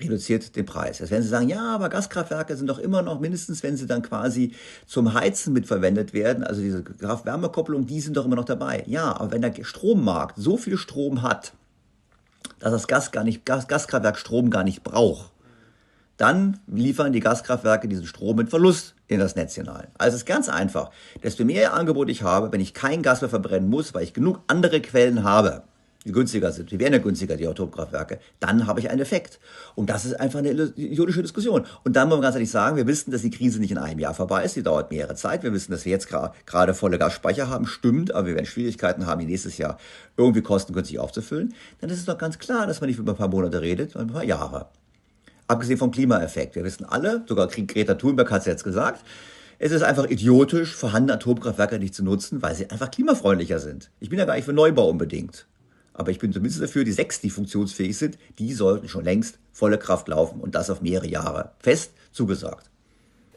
reduziert 0.00 0.54
den 0.54 0.66
Preis. 0.66 1.00
Jetzt 1.00 1.10
werden 1.10 1.24
Sie 1.24 1.28
sagen, 1.28 1.48
ja, 1.48 1.74
aber 1.74 1.88
Gaskraftwerke 1.88 2.56
sind 2.56 2.68
doch 2.68 2.78
immer 2.78 3.02
noch 3.02 3.18
mindestens, 3.18 3.64
wenn 3.64 3.76
sie 3.76 3.88
dann 3.88 4.02
quasi 4.02 4.52
zum 4.86 5.14
Heizen 5.14 5.52
mitverwendet 5.52 6.12
werden, 6.12 6.44
also 6.44 6.60
diese 6.60 6.84
Kraft-Wärme-Kopplung, 6.84 7.86
die 7.86 8.00
sind 8.00 8.16
doch 8.16 8.24
immer 8.24 8.36
noch 8.36 8.44
dabei. 8.44 8.84
Ja, 8.86 9.18
aber 9.18 9.32
wenn 9.32 9.42
der 9.42 9.52
Strommarkt 9.64 10.36
so 10.38 10.56
viel 10.56 10.76
Strom 10.76 11.22
hat, 11.22 11.54
dass 12.60 12.70
das 12.70 12.86
Gas 12.86 13.10
gar 13.10 13.24
nicht, 13.24 13.44
Gas, 13.44 13.66
Gaskraftwerk 13.66 14.16
Strom 14.16 14.50
gar 14.50 14.62
nicht 14.62 14.84
braucht, 14.84 15.32
dann 16.16 16.60
liefern 16.66 17.12
die 17.12 17.20
Gaskraftwerke 17.20 17.88
diesen 17.88 18.06
Strom 18.06 18.36
mit 18.36 18.50
Verlust 18.50 18.94
in 19.06 19.20
das 19.20 19.36
Netz 19.36 19.54
hinein. 19.54 19.88
Also 19.98 20.16
es 20.16 20.22
ist 20.22 20.26
ganz 20.26 20.48
einfach. 20.48 20.90
Desto 21.22 21.44
mehr 21.44 21.74
Angebot 21.74 22.08
ich 22.08 22.22
habe, 22.22 22.52
wenn 22.52 22.60
ich 22.60 22.74
kein 22.74 23.02
Gas 23.02 23.20
mehr 23.20 23.30
verbrennen 23.30 23.68
muss, 23.68 23.94
weil 23.94 24.02
ich 24.02 24.14
genug 24.14 24.40
andere 24.46 24.80
Quellen 24.80 25.24
habe, 25.24 25.62
die 26.04 26.12
günstiger 26.12 26.52
sind, 26.52 26.70
die 26.70 26.78
werden 26.78 26.92
ja 26.92 27.00
günstiger, 27.00 27.36
die 27.36 27.48
Atomkraftwerke, 27.48 28.20
dann 28.38 28.68
habe 28.68 28.78
ich 28.78 28.88
einen 28.88 29.00
Effekt. 29.00 29.40
Und 29.74 29.90
das 29.90 30.04
ist 30.04 30.14
einfach 30.14 30.38
eine 30.38 30.50
idiotische 30.50 31.20
Diskussion. 31.20 31.66
Und 31.82 31.96
dann 31.96 32.08
muss 32.08 32.18
man 32.18 32.22
ganz 32.22 32.36
ehrlich 32.36 32.50
sagen, 32.50 32.76
wir 32.76 32.86
wissen, 32.86 33.10
dass 33.10 33.22
die 33.22 33.30
Krise 33.30 33.58
nicht 33.58 33.72
in 33.72 33.78
einem 33.78 33.98
Jahr 33.98 34.14
vorbei 34.14 34.44
ist, 34.44 34.54
die 34.54 34.62
dauert 34.62 34.92
mehrere 34.92 35.16
Zeit. 35.16 35.42
Wir 35.42 35.52
wissen, 35.52 35.72
dass 35.72 35.84
wir 35.84 35.90
jetzt 35.90 36.08
gerade 36.08 36.74
volle 36.74 36.98
Gasspeicher 36.98 37.48
haben, 37.48 37.66
stimmt, 37.66 38.14
aber 38.14 38.28
wir 38.28 38.34
werden 38.36 38.46
Schwierigkeiten 38.46 39.06
haben, 39.06 39.20
die 39.20 39.26
nächstes 39.26 39.58
Jahr 39.58 39.78
irgendwie 40.16 40.42
kostengünstig 40.42 41.00
aufzufüllen. 41.00 41.54
Dann 41.80 41.90
ist 41.90 41.98
es 41.98 42.04
doch 42.04 42.18
ganz 42.18 42.38
klar, 42.38 42.68
dass 42.68 42.80
man 42.80 42.88
nicht 42.88 43.00
über 43.00 43.12
ein 43.12 43.18
paar 43.18 43.28
Monate 43.28 43.60
redet, 43.60 43.90
sondern 43.90 44.10
über 44.10 44.20
ein 44.20 44.28
paar 44.28 44.38
Jahre. 44.38 44.66
Abgesehen 45.48 45.78
vom 45.78 45.90
Klimaeffekt. 45.90 46.56
Wir 46.56 46.64
wissen 46.64 46.84
alle, 46.84 47.24
sogar 47.26 47.46
Greta 47.48 47.94
Thunberg 47.94 48.30
hat 48.30 48.40
es 48.40 48.46
jetzt 48.46 48.64
gesagt, 48.64 49.04
es 49.58 49.72
ist 49.72 49.82
einfach 49.82 50.06
idiotisch, 50.10 50.74
vorhandene 50.74 51.14
Atomkraftwerke 51.14 51.78
nicht 51.78 51.94
zu 51.94 52.04
nutzen, 52.04 52.42
weil 52.42 52.54
sie 52.54 52.68
einfach 52.70 52.90
klimafreundlicher 52.90 53.58
sind. 53.58 53.90
Ich 54.00 54.10
bin 54.10 54.18
ja 54.18 54.26
gar 54.26 54.34
nicht 54.34 54.44
für 54.44 54.52
Neubau 54.52 54.88
unbedingt. 54.90 55.46
Aber 55.94 56.10
ich 56.10 56.18
bin 56.18 56.32
zumindest 56.32 56.62
dafür, 56.62 56.84
die 56.84 56.92
sechs, 56.92 57.20
die 57.20 57.30
funktionsfähig 57.30 57.96
sind, 57.96 58.18
die 58.38 58.52
sollten 58.52 58.88
schon 58.88 59.04
längst 59.04 59.38
volle 59.52 59.78
Kraft 59.78 60.08
laufen 60.08 60.40
und 60.40 60.54
das 60.54 60.68
auf 60.68 60.82
mehrere 60.82 61.08
Jahre. 61.08 61.52
Fest 61.58 61.92
zugesagt. 62.12 62.70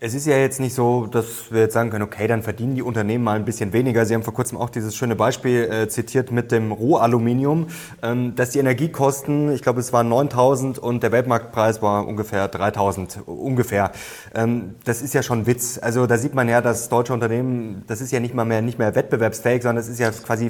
Es 0.01 0.13
ist 0.13 0.25
ja 0.25 0.37
jetzt 0.37 0.61
nicht 0.61 0.73
so, 0.73 1.07
dass 1.07 1.51
wir 1.51 1.59
jetzt 1.59 1.73
sagen 1.73 1.89
können, 1.89 2.05
okay, 2.05 2.25
dann 2.25 2.41
verdienen 2.41 2.73
die 2.73 2.81
Unternehmen 2.81 3.21
mal 3.21 3.35
ein 3.35 3.43
bisschen 3.43 3.73
weniger. 3.73 4.05
Sie 4.05 4.13
haben 4.13 4.23
vor 4.23 4.33
kurzem 4.33 4.57
auch 4.57 4.69
dieses 4.69 4.95
schöne 4.95 5.17
Beispiel 5.17 5.69
äh, 5.69 5.89
zitiert 5.89 6.31
mit 6.31 6.53
dem 6.53 6.71
Rohaluminium, 6.71 7.67
ähm, 8.01 8.33
dass 8.33 8.51
die 8.51 8.59
Energiekosten, 8.59 9.51
ich 9.51 9.61
glaube, 9.61 9.81
es 9.81 9.91
waren 9.91 10.09
9.000 10.09 10.79
und 10.79 11.03
der 11.03 11.11
Weltmarktpreis 11.11 11.81
war 11.81 12.07
ungefähr 12.07 12.49
3.000 12.49 13.25
ungefähr. 13.25 13.91
Ähm, 14.33 14.75
das 14.85 15.01
ist 15.01 15.13
ja 15.13 15.21
schon 15.21 15.47
Witz. 15.47 15.77
Also 15.81 16.07
da 16.07 16.17
sieht 16.17 16.33
man 16.33 16.47
ja, 16.47 16.61
dass 16.61 16.87
deutsche 16.87 17.11
Unternehmen, 17.11 17.83
das 17.87 17.99
ist 17.99 18.13
ja 18.13 18.21
nicht 18.21 18.33
mal 18.33 18.45
mehr 18.45 18.61
nicht 18.61 18.79
mehr 18.79 18.95
wettbewerbsfähig, 18.95 19.63
sondern 19.63 19.83
es 19.83 19.89
ist 19.89 19.99
ja 19.99 20.11
quasi 20.11 20.49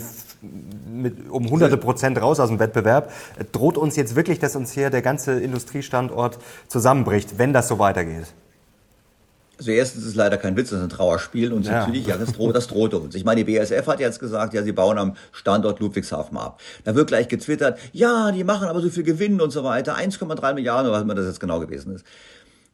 mit, 0.93 1.27
um 1.27 1.49
hunderte 1.49 1.77
Prozent 1.77 2.21
raus 2.21 2.39
aus 2.39 2.49
dem 2.49 2.59
Wettbewerb. 2.59 3.11
Droht 3.51 3.79
uns 3.79 3.95
jetzt 3.95 4.15
wirklich, 4.15 4.37
dass 4.37 4.55
uns 4.55 4.73
hier 4.73 4.91
der 4.91 5.01
ganze 5.01 5.39
Industriestandort 5.39 6.37
zusammenbricht, 6.67 7.39
wenn 7.39 7.51
das 7.51 7.67
so 7.67 7.79
weitergeht? 7.79 8.27
Also 9.59 9.71
erstens 9.71 10.03
ist 10.03 10.09
es 10.11 10.15
leider 10.15 10.37
kein 10.37 10.55
Witz, 10.55 10.69
das 10.69 10.79
ist 10.79 10.85
ein 10.85 10.89
Trauerspiel 10.89 11.51
und 11.51 11.65
ja. 11.65 11.79
natürlich, 11.79 12.07
ja, 12.07 12.15
das, 12.15 12.31
droht, 12.31 12.55
das 12.55 12.67
droht 12.67 12.93
uns. 12.93 13.13
Ich 13.13 13.25
meine, 13.25 13.43
die 13.43 13.51
BSF 13.51 13.85
hat 13.87 13.99
jetzt 13.99 14.21
gesagt, 14.21 14.53
ja, 14.53 14.63
sie 14.63 14.71
bauen 14.71 14.97
am 14.97 15.15
Standort 15.33 15.81
Ludwigshafen 15.81 16.37
ab. 16.37 16.61
Da 16.85 16.95
wird 16.95 17.07
gleich 17.07 17.27
getwittert, 17.27 17.77
ja, 17.91 18.31
die 18.31 18.45
machen 18.45 18.69
aber 18.69 18.79
so 18.79 18.89
viel 18.89 19.03
Gewinn 19.03 19.41
und 19.41 19.51
so 19.51 19.65
weiter, 19.65 19.97
1,3 19.97 20.53
Milliarden 20.53 20.87
oder 20.87 20.95
was 20.95 21.03
immer 21.03 21.13
das 21.13 21.25
jetzt 21.25 21.41
genau 21.41 21.59
gewesen 21.59 21.93
ist. 21.93 22.05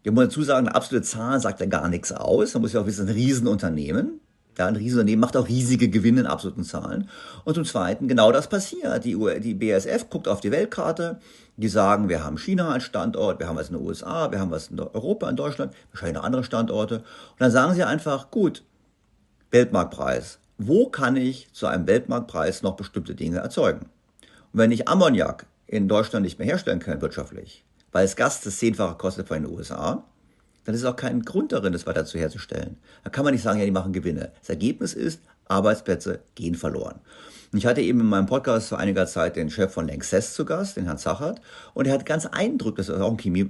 Wir 0.03 0.11
müssen 0.11 0.29
dazu 0.29 0.43
sagen, 0.43 0.67
eine 0.67 0.75
absolute 0.75 1.03
Zahl 1.03 1.39
sagt 1.39 1.59
ja 1.59 1.65
gar 1.65 1.89
nichts 1.89 2.11
aus. 2.11 2.53
Man 2.53 2.61
muss 2.61 2.73
ja 2.73 2.81
auch 2.81 2.85
wissen, 2.85 3.07
ein 3.07 3.13
Riesenunternehmen. 3.15 4.19
Ja, 4.55 4.67
ein 4.67 4.75
Riesenunternehmen 4.75 5.19
macht 5.19 5.35
auch 5.35 5.47
riesige 5.47 5.89
Gewinne 5.89 6.19
in 6.21 6.27
absoluten 6.27 6.63
Zahlen. 6.63 7.09
Und 7.43 7.55
zum 7.55 7.65
Zweiten, 7.65 8.07
genau 8.07 8.31
das 8.31 8.47
passiert. 8.47 9.03
Die, 9.03 9.17
die 9.39 9.55
BSF 9.55 10.07
guckt 10.11 10.27
auf 10.27 10.41
die 10.41 10.51
Weltkarte, 10.51 11.19
die 11.57 11.67
sagen, 11.67 12.09
wir 12.09 12.23
haben 12.23 12.37
China 12.37 12.69
als 12.73 12.83
Standort, 12.83 13.39
wir 13.39 13.47
haben 13.47 13.55
was 13.55 13.69
in 13.69 13.77
den 13.77 13.85
USA, 13.85 14.31
wir 14.31 14.39
haben 14.39 14.51
was 14.51 14.67
in 14.67 14.79
Europa, 14.79 15.29
in 15.29 15.35
Deutschland, 15.35 15.73
wahrscheinlich 15.91 16.17
noch 16.17 16.23
andere 16.23 16.43
Standorte. 16.43 16.97
Und 16.97 17.39
dann 17.39 17.51
sagen 17.51 17.73
sie 17.73 17.83
einfach, 17.83 18.29
gut, 18.31 18.63
Weltmarktpreis. 19.51 20.39
Wo 20.57 20.87
kann 20.87 21.15
ich 21.15 21.51
zu 21.53 21.67
einem 21.67 21.87
Weltmarktpreis 21.87 22.61
noch 22.61 22.75
bestimmte 22.75 23.15
Dinge 23.15 23.39
erzeugen? 23.39 23.87
Und 24.53 24.59
wenn 24.59 24.71
ich 24.71 24.87
Ammoniak 24.87 25.45
in 25.67 25.87
Deutschland 25.87 26.23
nicht 26.23 26.39
mehr 26.39 26.47
herstellen 26.47 26.79
kann 26.79 27.01
wirtschaftlich, 27.01 27.63
weil 27.91 28.05
es 28.05 28.15
Gas 28.15 28.41
das 28.41 28.57
Zehnfache 28.57 28.95
kostet 28.95 29.27
von 29.27 29.41
den 29.41 29.51
USA, 29.51 30.03
dann 30.65 30.75
ist 30.75 30.83
auch 30.83 30.95
kein 30.95 31.21
Grund 31.21 31.51
darin, 31.51 31.73
das 31.73 31.85
weiter 31.85 32.05
zu 32.05 32.17
herzustellen. 32.17 32.77
Da 33.03 33.09
kann 33.09 33.23
man 33.23 33.33
nicht 33.33 33.43
sagen, 33.43 33.59
ja, 33.59 33.65
die 33.65 33.71
machen 33.71 33.93
Gewinne. 33.93 34.31
Das 34.39 34.49
Ergebnis 34.49 34.93
ist, 34.93 35.21
Arbeitsplätze 35.47 36.21
gehen 36.33 36.55
verloren. 36.55 36.99
Und 37.55 37.59
ich 37.59 37.67
hatte 37.67 37.79
eben 37.79 38.01
in 38.01 38.07
meinem 38.07 38.25
Podcast 38.25 38.67
vor 38.67 38.79
einiger 38.79 39.07
Zeit 39.07 39.37
den 39.37 39.49
Chef 39.49 39.71
von 39.71 39.87
Lanxess 39.87 40.33
zu 40.33 40.43
Gast, 40.43 40.75
den 40.75 40.83
Herrn 40.83 40.97
Zachert, 40.97 41.39
und 41.73 41.87
er 41.87 41.93
hat 41.93 42.05
ganz 42.05 42.25
eindrücklich, 42.25 42.87
das 42.87 42.97
ist 42.97 43.01
auch 43.01 43.09
ein 43.09 43.15
Chemie, 43.15 43.49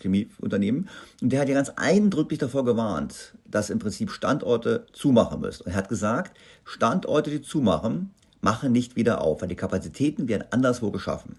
Chemieunternehmen, 0.00 0.88
und 1.22 1.30
der 1.30 1.40
hat 1.40 1.48
ja 1.48 1.54
ganz 1.54 1.70
eindrücklich 1.76 2.40
davor 2.40 2.64
gewarnt, 2.64 3.32
dass 3.46 3.70
im 3.70 3.78
Prinzip 3.78 4.10
Standorte 4.10 4.86
zumachen 4.92 5.40
müssen. 5.40 5.62
Und 5.62 5.70
er 5.70 5.76
hat 5.76 5.88
gesagt, 5.88 6.36
Standorte, 6.64 7.30
die 7.30 7.42
zumachen, 7.42 8.10
machen 8.40 8.72
nicht 8.72 8.96
wieder 8.96 9.20
auf, 9.20 9.40
weil 9.40 9.48
die 9.48 9.54
Kapazitäten 9.54 10.26
werden 10.26 10.46
anderswo 10.50 10.90
geschaffen. 10.90 11.36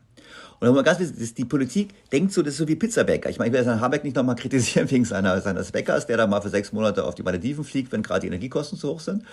Und 0.62 0.70
nochmal 0.70 0.86
ganz 0.86 1.02
wichtig, 1.02 1.34
die 1.34 1.44
Politik 1.44 1.94
denkt 2.14 2.32
so, 2.32 2.44
das 2.44 2.54
ist 2.54 2.60
so 2.60 2.68
wie 2.70 2.78
Pizzabäcker. 2.78 3.30
Ich 3.30 3.40
meine, 3.40 3.50
ich 3.50 3.60
will 3.60 3.66
Herrn 3.66 3.82
Habeck 3.82 4.06
nicht 4.06 4.16
nochmal 4.16 4.38
kritisieren 4.38 4.90
wegen 4.90 5.04
seiner, 5.04 5.42
seines 5.42 5.74
Bäckers, 5.74 6.08
der 6.08 6.16
da 6.16 6.28
mal 6.28 6.40
für 6.40 6.48
sechs 6.48 6.72
Monate 6.72 7.04
auf 7.04 7.16
die 7.16 7.24
Malediven 7.24 7.66
fliegt, 7.66 7.92
wenn 7.92 8.04
gerade 8.04 8.22
die 8.22 8.28
Energiekosten 8.28 8.80
zu 8.80 8.88
hoch 8.88 9.02
sind. 9.02 9.24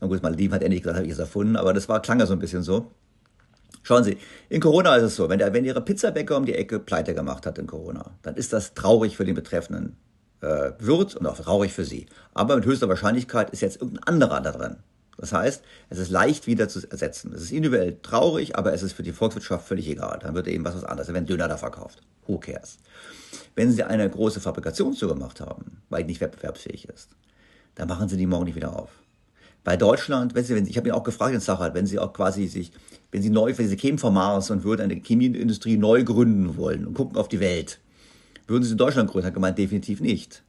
Na 0.00 0.06
gut, 0.06 0.22
Malediven 0.22 0.54
hat 0.54 0.62
er 0.62 0.68
nicht 0.68 0.82
gesagt, 0.82 0.96
habe 0.96 1.06
ich 1.06 1.12
es 1.12 1.18
erfunden, 1.18 1.56
aber 1.56 1.72
das 1.72 1.88
war, 1.88 2.00
klang 2.00 2.20
ja 2.20 2.26
so 2.26 2.32
ein 2.32 2.38
bisschen 2.38 2.62
so. 2.62 2.90
Schauen 3.82 4.04
Sie, 4.04 4.18
in 4.48 4.60
Corona 4.60 4.96
ist 4.96 5.04
es 5.04 5.16
so, 5.16 5.28
wenn, 5.28 5.38
der, 5.38 5.52
wenn 5.54 5.64
Ihre 5.64 5.80
Pizzabäcker 5.80 6.36
um 6.36 6.44
die 6.44 6.54
Ecke 6.54 6.78
pleite 6.78 7.14
gemacht 7.14 7.46
hat 7.46 7.58
in 7.58 7.66
Corona, 7.66 8.10
dann 8.22 8.34
ist 8.36 8.52
das 8.52 8.74
traurig 8.74 9.16
für 9.16 9.24
den 9.24 9.34
betreffenden 9.34 9.96
äh, 10.42 10.72
Wirt 10.78 11.16
und 11.16 11.26
auch 11.26 11.38
traurig 11.38 11.72
für 11.72 11.84
Sie. 11.84 12.06
Aber 12.34 12.56
mit 12.56 12.64
höchster 12.64 12.88
Wahrscheinlichkeit 12.88 13.50
ist 13.50 13.60
jetzt 13.60 13.80
irgendein 13.80 14.04
anderer 14.04 14.40
da 14.40 14.52
drin 14.52 14.76
Das 15.16 15.32
heißt, 15.32 15.62
es 15.88 15.98
ist 15.98 16.10
leicht 16.10 16.46
wieder 16.46 16.68
zu 16.68 16.86
ersetzen. 16.90 17.32
Es 17.34 17.42
ist 17.42 17.52
individuell 17.52 17.98
traurig, 18.02 18.56
aber 18.56 18.72
es 18.72 18.82
ist 18.82 18.92
für 18.92 19.02
die 19.02 19.12
Volkswirtschaft 19.12 19.66
völlig 19.66 19.88
egal. 19.88 20.18
Dann 20.22 20.34
wird 20.34 20.48
eben 20.48 20.64
was, 20.64 20.74
was 20.74 20.84
anderes. 20.84 21.12
Werden 21.12 21.26
Döner 21.26 21.48
da 21.48 21.56
verkauft. 21.56 22.00
Who 22.26 22.38
cares? 22.38 22.78
Wenn 23.54 23.72
Sie 23.72 23.82
eine 23.82 24.08
große 24.08 24.40
Fabrikation 24.40 24.94
gemacht 24.94 25.40
haben, 25.40 25.82
weil 25.88 26.04
die 26.04 26.08
nicht 26.08 26.20
wettbewerbsfähig 26.20 26.88
ist, 26.88 27.10
dann 27.74 27.88
machen 27.88 28.08
Sie 28.08 28.16
die 28.16 28.26
morgen 28.26 28.44
nicht 28.44 28.56
wieder 28.56 28.76
auf. 28.76 28.90
Bei 29.64 29.76
Deutschland, 29.76 30.34
wenn 30.34 30.44
Sie, 30.44 30.54
wenn 30.54 30.66
ich 30.66 30.76
habe 30.76 30.88
ihn 30.88 30.94
auch 30.94 31.02
gefragt 31.02 31.34
in 31.34 31.40
Sache, 31.40 31.70
wenn 31.74 31.86
Sie 31.86 31.98
auch 31.98 32.12
quasi 32.12 32.46
sich, 32.46 32.72
wenn 33.10 33.22
Sie 33.22 33.30
neu, 33.30 33.56
wenn 33.56 33.68
Sie 33.68 33.76
kämen 33.76 33.98
vom 33.98 34.14
Mars 34.14 34.50
und 34.50 34.64
würden 34.64 34.82
eine 34.82 35.00
Chemieindustrie 35.00 35.76
neu 35.76 36.04
gründen 36.04 36.56
wollen 36.56 36.86
und 36.86 36.94
gucken 36.94 37.16
auf 37.16 37.28
die 37.28 37.40
Welt, 37.40 37.80
würden 38.46 38.64
Sie 38.64 38.72
in 38.72 38.78
Deutschland 38.78 39.10
gründen? 39.10 39.26
Hat 39.26 39.34
gemeint, 39.34 39.58
definitiv 39.58 40.00
nicht. 40.00 40.42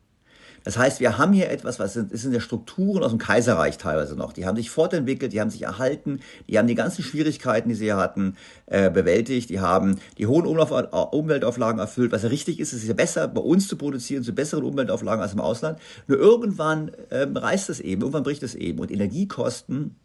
Das 0.63 0.77
heißt, 0.77 0.99
wir 0.99 1.17
haben 1.17 1.33
hier 1.33 1.49
etwas, 1.49 1.79
was 1.79 1.93
sind, 1.93 2.11
ist 2.11 2.23
in 2.23 2.31
der 2.31 2.39
Strukturen 2.39 3.03
aus 3.03 3.09
dem 3.09 3.17
Kaiserreich 3.17 3.77
teilweise 3.77 4.15
noch. 4.15 4.31
Die 4.31 4.45
haben 4.45 4.55
sich 4.55 4.69
fortentwickelt, 4.69 5.33
die 5.33 5.41
haben 5.41 5.49
sich 5.49 5.63
erhalten, 5.63 6.19
die 6.47 6.57
haben 6.59 6.67
die 6.67 6.75
ganzen 6.75 7.03
Schwierigkeiten, 7.03 7.69
die 7.69 7.75
sie 7.75 7.85
hier 7.85 7.97
hatten, 7.97 8.35
äh, 8.67 8.91
bewältigt. 8.91 9.49
Die 9.49 9.59
haben 9.59 9.99
die 10.17 10.27
hohen 10.27 10.45
Umweltauflagen 10.45 11.79
erfüllt. 11.79 12.11
Was 12.11 12.23
ja 12.23 12.29
richtig 12.29 12.59
ist, 12.59 12.73
es 12.73 12.83
ist 12.83 12.87
ja 12.87 12.93
besser, 12.93 13.27
bei 13.27 13.41
uns 13.41 13.67
zu 13.67 13.75
produzieren, 13.75 14.23
zu 14.23 14.33
besseren 14.33 14.63
Umweltauflagen 14.63 15.21
als 15.21 15.33
im 15.33 15.41
Ausland. 15.41 15.79
Nur 16.07 16.19
irgendwann 16.19 16.91
ähm, 17.09 17.35
reißt 17.35 17.69
es 17.69 17.79
eben, 17.79 18.01
irgendwann 18.01 18.23
bricht 18.23 18.43
es 18.43 18.53
eben. 18.53 18.79
Und 18.79 18.91
Energiekosten 18.91 19.95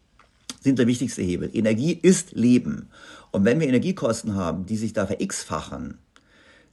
sind 0.61 0.79
der 0.79 0.87
wichtigste 0.87 1.21
Hebel. 1.21 1.49
Energie 1.53 1.93
ist 1.93 2.31
Leben. 2.31 2.89
Und 3.31 3.45
wenn 3.45 3.59
wir 3.59 3.67
Energiekosten 3.67 4.35
haben, 4.35 4.65
die 4.65 4.77
sich 4.77 4.93
da 4.93 5.05
ver-x-fachen, 5.05 5.99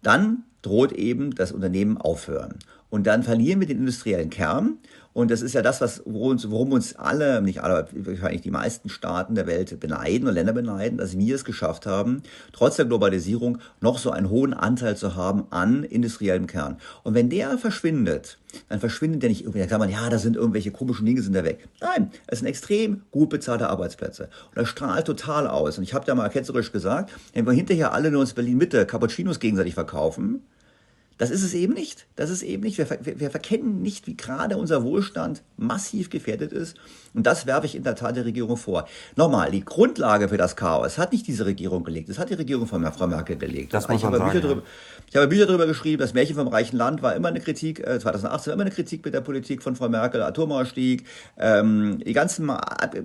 dann 0.03 0.45
droht 0.63 0.93
eben 0.93 1.35
das 1.35 1.53
Unternehmen 1.53 1.99
aufhören. 1.99 2.59
Und 2.95 3.09
dann 3.09 3.25
verlieren 3.25 3.59
wir 3.59 3.67
den 3.67 3.81
industriellen 3.81 4.31
Kern. 4.31 4.79
Und 5.13 5.33
das 5.33 5.43
ist 5.43 5.53
ja 5.53 5.63
das, 5.63 5.81
was, 5.81 6.03
worum 6.05 6.71
uns 6.71 6.95
alle, 6.95 7.43
nicht 7.43 7.61
alle, 7.61 7.89
wahrscheinlich 7.93 8.43
die 8.43 8.53
meisten 8.53 8.89
Staaten 8.89 9.35
der 9.35 9.49
Welt 9.49 9.81
beneiden 9.81 10.29
und 10.29 10.35
Länder 10.35 10.53
beneiden, 10.53 10.99
dass 10.99 11.19
wir 11.19 11.35
es 11.35 11.45
geschafft 11.45 11.87
haben, 11.87 12.23
trotz 12.53 12.77
der 12.77 12.85
Globalisierung 12.85 13.59
noch 13.81 13.99
so 13.99 14.13
einen 14.13 14.31
hohen 14.31 14.55
Anteil 14.55 14.97
zu 14.97 15.17
haben 15.17 15.49
an 15.51 15.83
industriellem 15.83 16.47
Kern. 16.47 16.77
Und 17.03 17.15
wenn 17.15 17.31
der 17.31 17.59
verschwindet, 17.59 18.39
dann 18.69 18.79
verschwindet 18.79 19.25
der 19.25 19.31
nicht 19.31 19.41
irgendwie, 19.41 19.59
dann 19.59 19.69
kann 19.69 19.81
man, 19.81 19.91
ja, 19.91 20.09
da 20.09 20.19
sind 20.21 20.37
irgendwelche 20.37 20.71
komischen 20.71 21.05
Dinge, 21.05 21.21
sind 21.21 21.35
da 21.35 21.43
weg. 21.43 21.69
Nein, 21.81 22.13
es 22.29 22.39
sind 22.39 22.47
extrem 22.47 23.03
gut 23.11 23.29
bezahlte 23.29 23.71
Arbeitsplätze. 23.71 24.29
Und 24.51 24.57
das 24.57 24.69
strahlt 24.69 25.07
total 25.07 25.49
aus. 25.49 25.79
Und 25.79 25.83
ich 25.83 25.95
habe 25.95 26.07
da 26.07 26.15
mal 26.15 26.29
ketzerisch 26.29 26.71
gesagt, 26.71 27.11
wenn 27.33 27.45
wir 27.45 27.55
hinterher 27.55 27.93
alle 27.93 28.13
nur 28.13 28.21
uns 28.21 28.35
Berlin-Mitte 28.35 28.87
Cappuccinos 28.87 29.41
gegenseitig 29.41 29.75
verkaufen, 29.75 30.45
das 31.19 31.31
ist 31.31 31.43
es 31.43 31.55
eben 31.55 31.75
nicht. 31.75 32.07
Das 32.17 32.31
ist 32.31 32.43
eben 32.43 32.63
nicht. 32.63 32.79
Wir, 32.79 32.91
wir, 32.91 33.21
wir, 33.21 33.31
verkennen 33.31 33.83
nicht, 33.83 34.07
wie 34.07 34.17
gerade 34.17 34.57
unser 34.57 34.83
Wohlstand 34.83 35.43
massiv 35.57 36.11
gefährdet 36.11 36.53
ist. 36.53 36.77
Und 37.15 37.27
das 37.27 37.47
werfe 37.47 37.67
ich 37.67 37.77
in 37.77 37.85
der 37.85 37.95
Tat 37.95 38.17
der 38.17 38.25
Regierung 38.25 38.57
vor. 38.57 38.87
Nochmal, 39.17 39.53
die 39.53 39.65
Grundlage 39.65 40.29
für 40.29 40.37
das 40.37 40.57
Chaos 40.57 40.99
hat 40.99 41.13
nicht 41.13 41.27
diese 41.27 41.47
Regierung 41.47 41.85
gelegt. 41.85 42.09
Das 42.09 42.19
hat 42.19 42.29
die 42.31 42.35
Regierung 42.35 42.67
von 42.67 42.85
Frau 42.93 43.07
Merkel 43.07 43.37
gelegt. 43.37 43.73
Das 43.73 43.89
muss 43.89 44.03
man 44.03 44.13
sagen, 44.13 44.25
Bücher 44.25 44.43
ja. 44.43 44.55
drüber, 44.55 44.63
ich 45.09 45.17
habe 45.17 45.29
Bücher 45.29 45.47
darüber 45.47 45.67
geschrieben, 45.67 46.01
das 46.01 46.13
Märchen 46.13 46.35
vom 46.35 46.49
reichen 46.49 46.77
Land 46.77 47.03
war 47.03 47.15
immer 47.15 47.29
eine 47.29 47.41
Kritik, 47.41 47.79
äh, 47.79 48.01
2018 48.01 48.51
war 48.51 48.55
immer 48.55 48.63
eine 48.63 48.73
Kritik 48.73 49.05
mit 49.05 49.15
der 49.15 49.21
Politik 49.21 49.63
von 49.63 49.77
Frau 49.77 49.89
Merkel, 49.89 50.23
Atomausstieg, 50.23 51.07
ähm, 51.39 52.01
die 52.05 52.13
ganzen, 52.13 52.51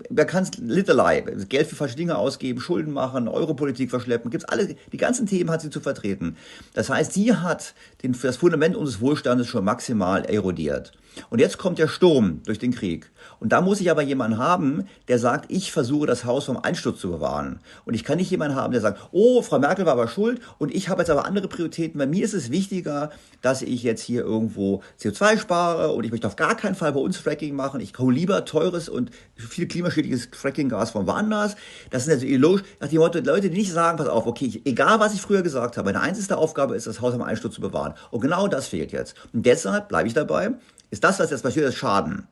wer 0.09 0.25
kann 0.25 0.43
es, 0.43 0.57
Litterlei, 0.57 1.21
Geld 1.21 1.67
für 1.67 1.75
falsche 1.75 1.95
Dinge 1.95 2.17
ausgeben, 2.17 2.61
Schulden 2.61 2.93
machen, 2.93 3.27
Europolitik 3.27 3.91
verschleppen, 3.91 4.31
gibt's 4.31 4.45
alle, 4.45 4.75
die 4.91 4.97
ganzen 4.97 5.27
Themen 5.27 5.51
hat 5.51 5.61
sie 5.61 5.69
zu 5.69 5.81
vertreten. 5.81 6.35
Das 6.73 6.89
heißt, 6.89 7.13
sie 7.13 7.35
hat 7.35 7.75
den, 8.01 8.15
das 8.19 8.37
Fundament 8.37 8.75
unseres 8.75 9.01
Wohlstandes 9.01 9.47
schon 9.47 9.63
maximal 9.63 10.25
erodiert. 10.25 10.93
Und 11.29 11.39
jetzt 11.39 11.57
kommt 11.57 11.79
der 11.79 11.87
Sturm 11.87 12.41
durch 12.45 12.59
den 12.59 12.73
Krieg. 12.73 13.11
Und 13.39 13.51
da 13.51 13.61
muss 13.61 13.81
ich 13.81 13.91
aber 13.91 14.01
jemanden 14.01 14.37
haben, 14.37 14.85
der 15.07 15.19
sagt, 15.19 15.51
ich 15.51 15.71
versuche 15.71 16.07
das 16.07 16.25
Haus 16.25 16.45
vom 16.45 16.57
Einsturz 16.57 16.99
zu 16.99 17.09
bewahren. 17.09 17.59
Und 17.85 17.93
ich 17.93 18.03
kann 18.03 18.17
nicht 18.17 18.31
jemanden 18.31 18.55
haben, 18.55 18.71
der 18.71 18.81
sagt, 18.81 18.99
oh, 19.11 19.41
Frau 19.41 19.59
Merkel 19.59 19.85
war 19.85 19.93
aber 19.93 20.07
schuld 20.07 20.41
und 20.57 20.73
ich 20.73 20.89
habe 20.89 21.01
jetzt 21.01 21.09
aber 21.09 21.25
andere 21.25 21.47
Prioritäten. 21.47 21.97
Bei 21.97 22.07
mir 22.07 22.23
ist 22.23 22.33
es 22.33 22.51
wichtiger, 22.51 23.11
dass 23.41 23.61
ich 23.61 23.83
jetzt 23.83 24.01
hier 24.01 24.21
irgendwo 24.21 24.81
CO2 25.01 25.39
spare 25.39 25.91
und 25.91 26.03
ich 26.03 26.11
möchte 26.11 26.27
auf 26.27 26.35
gar 26.35 26.55
keinen 26.55 26.75
Fall 26.75 26.93
bei 26.93 26.99
uns 26.99 27.17
Fracking 27.17 27.55
machen. 27.55 27.79
Ich 27.81 27.97
hole 27.97 28.15
lieber 28.15 28.45
teures 28.45 28.89
und 28.89 29.11
viel 29.35 29.67
klimaschädliches 29.67 30.29
Frackinggas 30.31 30.91
von 30.91 31.07
woanders. 31.07 31.55
Das 31.89 32.05
sind 32.05 32.13
also 32.13 32.25
ideologisch, 32.25 32.63
nach 32.79 32.89
dem 32.89 32.99
Motto, 32.99 33.19
Leute, 33.19 33.49
die 33.49 33.57
nicht 33.57 33.71
sagen, 33.71 33.97
pass 33.97 34.07
auf, 34.07 34.25
okay, 34.25 34.45
ich, 34.45 34.65
egal 34.65 34.99
was 34.99 35.13
ich 35.13 35.21
früher 35.21 35.41
gesagt 35.41 35.77
habe, 35.77 35.91
meine 35.91 36.01
einzige 36.01 36.37
Aufgabe 36.37 36.75
ist, 36.75 36.87
das 36.87 37.01
Haus 37.01 37.13
am 37.13 37.21
Einsturz 37.21 37.55
zu 37.55 37.61
bewahren. 37.61 37.93
Und 38.11 38.21
genau 38.21 38.47
das 38.47 38.67
fehlt 38.67 38.91
jetzt. 38.91 39.15
Und 39.33 39.45
deshalb 39.45 39.87
bleibe 39.87 40.07
ich 40.07 40.13
dabei, 40.13 40.51
ist 40.91 41.03
das, 41.03 41.19
was 41.19 41.29
jetzt 41.29 41.43
passiert 41.43 41.67
ist, 41.67 41.75
Schaden. 41.75 42.27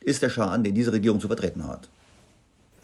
Ist 0.00 0.22
der 0.22 0.30
Schaden, 0.30 0.64
den 0.64 0.74
diese 0.74 0.92
Regierung 0.92 1.20
zu 1.20 1.26
vertreten 1.26 1.66
hat. 1.66 1.88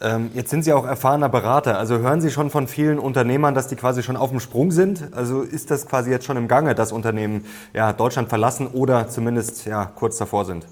Ähm, 0.01 0.31
jetzt 0.33 0.49
sind 0.49 0.63
Sie 0.63 0.73
auch 0.73 0.85
erfahrener 0.85 1.29
Berater. 1.29 1.77
Also 1.79 1.99
hören 1.99 2.19
Sie 2.19 2.29
schon 2.29 2.49
von 2.49 2.67
vielen 2.67 2.99
Unternehmern, 2.99 3.55
dass 3.55 3.67
die 3.67 3.75
quasi 3.75 4.03
schon 4.03 4.17
auf 4.17 4.31
dem 4.31 4.39
Sprung 4.39 4.71
sind? 4.71 5.13
Also 5.13 5.41
ist 5.41 5.71
das 5.71 5.85
quasi 5.87 6.11
jetzt 6.11 6.25
schon 6.25 6.35
im 6.35 6.47
Gange, 6.47 6.75
dass 6.75 6.91
Unternehmen 6.91 7.45
ja, 7.73 7.93
Deutschland 7.93 8.29
verlassen 8.29 8.67
oder 8.67 9.07
zumindest 9.07 9.65
ja, 9.65 9.85
kurz 9.85 10.17
davor 10.17 10.45
sind? 10.45 10.65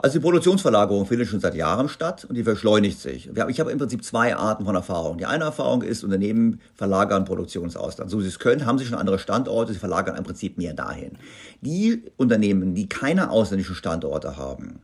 Also 0.00 0.20
die 0.20 0.22
Produktionsverlagerung 0.22 1.06
findet 1.06 1.26
schon 1.26 1.40
seit 1.40 1.56
Jahren 1.56 1.88
statt 1.88 2.24
und 2.24 2.36
die 2.36 2.44
verschleunigt 2.44 3.00
sich. 3.00 3.28
Ich 3.48 3.60
habe 3.60 3.72
im 3.72 3.78
Prinzip 3.78 4.04
zwei 4.04 4.36
Arten 4.36 4.64
von 4.64 4.76
Erfahrung. 4.76 5.18
Die 5.18 5.26
eine 5.26 5.42
Erfahrung 5.42 5.82
ist, 5.82 6.04
Unternehmen 6.04 6.60
verlagern 6.76 7.24
Produktion 7.24 7.64
ins 7.64 7.76
Ausland. 7.76 8.08
So 8.08 8.20
sie 8.20 8.28
es 8.28 8.38
können, 8.38 8.64
haben 8.64 8.78
sie 8.78 8.84
schon 8.84 8.96
andere 8.96 9.18
Standorte, 9.18 9.72
sie 9.72 9.80
verlagern 9.80 10.14
im 10.14 10.22
Prinzip 10.22 10.56
mehr 10.56 10.72
dahin. 10.72 11.18
Die 11.62 12.04
Unternehmen, 12.16 12.76
die 12.76 12.88
keine 12.88 13.30
ausländischen 13.30 13.74
Standorte 13.74 14.36
haben, 14.36 14.78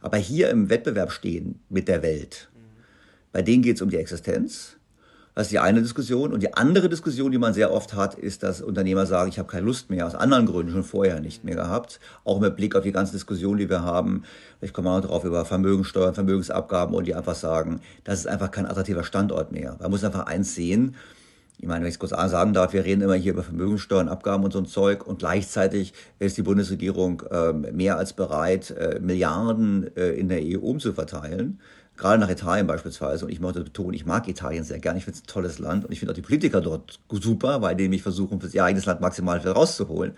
aber 0.00 0.16
hier 0.16 0.48
im 0.48 0.70
Wettbewerb 0.70 1.12
stehen 1.12 1.60
mit 1.68 1.86
der 1.86 2.02
Welt, 2.02 2.48
bei 3.32 3.42
denen 3.42 3.62
geht 3.62 3.76
es 3.76 3.82
um 3.82 3.90
die 3.90 3.98
Existenz 3.98 4.77
das 5.38 5.46
ist 5.46 5.52
die 5.52 5.60
eine 5.60 5.80
Diskussion. 5.82 6.32
Und 6.32 6.42
die 6.42 6.52
andere 6.54 6.88
Diskussion, 6.88 7.30
die 7.30 7.38
man 7.38 7.54
sehr 7.54 7.72
oft 7.72 7.94
hat, 7.94 8.16
ist, 8.16 8.42
dass 8.42 8.60
Unternehmer 8.60 9.06
sagen, 9.06 9.28
ich 9.28 9.38
habe 9.38 9.48
keine 9.48 9.66
Lust 9.66 9.88
mehr, 9.88 10.04
aus 10.04 10.16
anderen 10.16 10.46
Gründen 10.46 10.72
schon 10.72 10.82
vorher 10.82 11.20
nicht 11.20 11.44
mehr 11.44 11.54
gehabt. 11.54 12.00
Auch 12.24 12.40
mit 12.40 12.56
Blick 12.56 12.74
auf 12.74 12.82
die 12.82 12.90
ganze 12.90 13.12
Diskussion, 13.12 13.56
die 13.56 13.70
wir 13.70 13.84
haben. 13.84 14.24
Ich 14.60 14.72
komme 14.72 14.90
auch 14.90 15.00
drauf 15.00 15.22
über 15.22 15.44
Vermögenssteuern, 15.44 16.12
Vermögensabgaben 16.12 16.92
und 16.92 17.06
die 17.06 17.14
einfach 17.14 17.36
sagen, 17.36 17.80
das 18.02 18.18
ist 18.18 18.26
einfach 18.26 18.50
kein 18.50 18.66
attraktiver 18.66 19.04
Standort 19.04 19.52
mehr. 19.52 19.76
Man 19.78 19.92
muss 19.92 20.02
einfach 20.02 20.26
eins 20.26 20.56
sehen. 20.56 20.96
Ich 21.60 21.68
meine, 21.68 21.82
wenn 21.82 21.88
ich 21.88 21.94
es 21.94 22.00
kurz 22.00 22.10
sagen 22.10 22.52
darf, 22.52 22.72
wir 22.72 22.84
reden 22.84 23.02
immer 23.02 23.14
hier 23.14 23.32
über 23.32 23.44
Vermögenssteuern, 23.44 24.08
Abgaben 24.08 24.42
und 24.42 24.52
so 24.52 24.58
ein 24.58 24.66
Zeug 24.66 25.06
und 25.06 25.20
gleichzeitig 25.20 25.92
ist 26.18 26.36
die 26.36 26.42
Bundesregierung 26.42 27.22
äh, 27.30 27.52
mehr 27.52 27.96
als 27.96 28.12
bereit, 28.12 28.72
äh, 28.72 28.98
Milliarden 28.98 29.96
äh, 29.96 30.10
in 30.14 30.28
der 30.28 30.40
EU 30.42 30.58
umzuverteilen 30.62 31.60
gerade 31.98 32.20
nach 32.20 32.30
Italien 32.30 32.66
beispielsweise, 32.66 33.26
und 33.26 33.30
ich 33.30 33.40
möchte 33.40 33.62
betonen, 33.62 33.94
ich 33.94 34.06
mag 34.06 34.28
Italien 34.28 34.64
sehr 34.64 34.78
gerne, 34.78 34.98
ich 34.98 35.04
finde 35.04 35.18
es 35.18 35.24
ein 35.24 35.26
tolles 35.26 35.58
Land 35.58 35.84
und 35.84 35.92
ich 35.92 35.98
finde 35.98 36.12
auch 36.12 36.16
die 36.16 36.22
Politiker 36.22 36.60
dort 36.60 37.00
super, 37.10 37.60
weil 37.60 37.76
die 37.76 37.82
nämlich 37.82 38.02
versuchen, 38.02 38.40
für 38.40 38.48
ihr 38.48 38.64
eigenes 38.64 38.86
Land 38.86 39.00
maximal 39.00 39.40
viel 39.40 39.50
rauszuholen. 39.50 40.12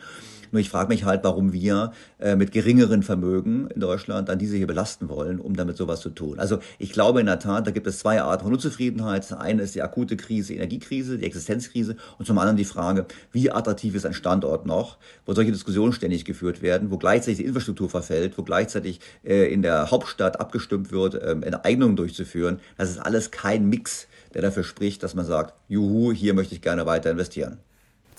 Nur 0.53 0.61
ich 0.61 0.71
frage 0.71 0.89
mich 0.89 1.05
halt, 1.05 1.25
warum 1.25 1.53
wir 1.53 1.93
äh, 2.19 2.37
mit 2.37 2.53
geringeren 2.53 3.03
Vermögen 3.03 3.69
in 3.69 3.81
Deutschland 3.81 4.29
dann 4.29 4.39
diese 4.39 4.57
hier 4.57 4.67
belasten 4.67 5.09
wollen, 5.09 5.41
um 5.41 5.57
damit 5.57 5.77
sowas 5.77 6.01
zu 6.01 6.11
tun. 6.11 6.39
Also 6.39 6.59
ich 6.79 6.93
glaube 6.93 7.21
in 7.21 7.27
der 7.27 7.39
Tat, 7.39 7.67
da 7.67 7.71
gibt 7.71 7.87
es 7.87 7.99
zwei 7.99 8.21
Arten 8.21 8.45
von 8.45 8.53
Unzufriedenheit. 8.53 9.23
Das 9.23 9.33
eine 9.33 9.63
ist 9.63 9.75
die 9.75 9.83
akute 9.83 10.17
Krise, 10.17 10.55
Energiekrise, 10.55 11.19
die 11.19 11.25
Existenzkrise 11.25 11.97
und 12.19 12.27
zum 12.27 12.39
anderen 12.39 12.57
die 12.57 12.65
Frage, 12.65 13.07
wie 13.33 13.51
attraktiv 13.51 13.95
ist 13.95 14.07
ein 14.07 14.15
Standort 14.15 14.67
noch, 14.67 14.99
wo 15.27 15.35
solche 15.35 15.53
Diskussionen 15.53 15.93
ständig 15.93 16.25
geführt 16.25 16.63
werden, 16.63 16.91
wo 16.91 16.99
gleichzeitig 16.99 17.39
die 17.39 17.45
Infrastruktur 17.45 17.89
verfällt, 17.89 18.37
wo 18.39 18.43
gleichzeitig 18.43 19.01
äh, 19.25 19.53
in 19.53 19.63
der 19.63 19.91
Hauptstadt 19.91 20.41
abgestimmt 20.41 20.93
wird, 20.93 21.15
äh, 21.15 21.33
Enteignungen 21.33 21.97
durchzuführen. 21.97 22.61
Das 22.77 22.91
ist 22.91 22.99
alles 22.99 23.31
kein 23.31 23.69
Mix, 23.69 24.09
der 24.35 24.43
dafür 24.43 24.65
spricht, 24.65 25.03
dass 25.03 25.15
man 25.15 25.25
sagt, 25.25 25.55
juhu, 25.69 26.13
hier 26.13 26.35
möchte 26.35 26.55
ich 26.55 26.63
gerne 26.63 26.87
weiter 26.87 27.11
investieren. 27.11 27.59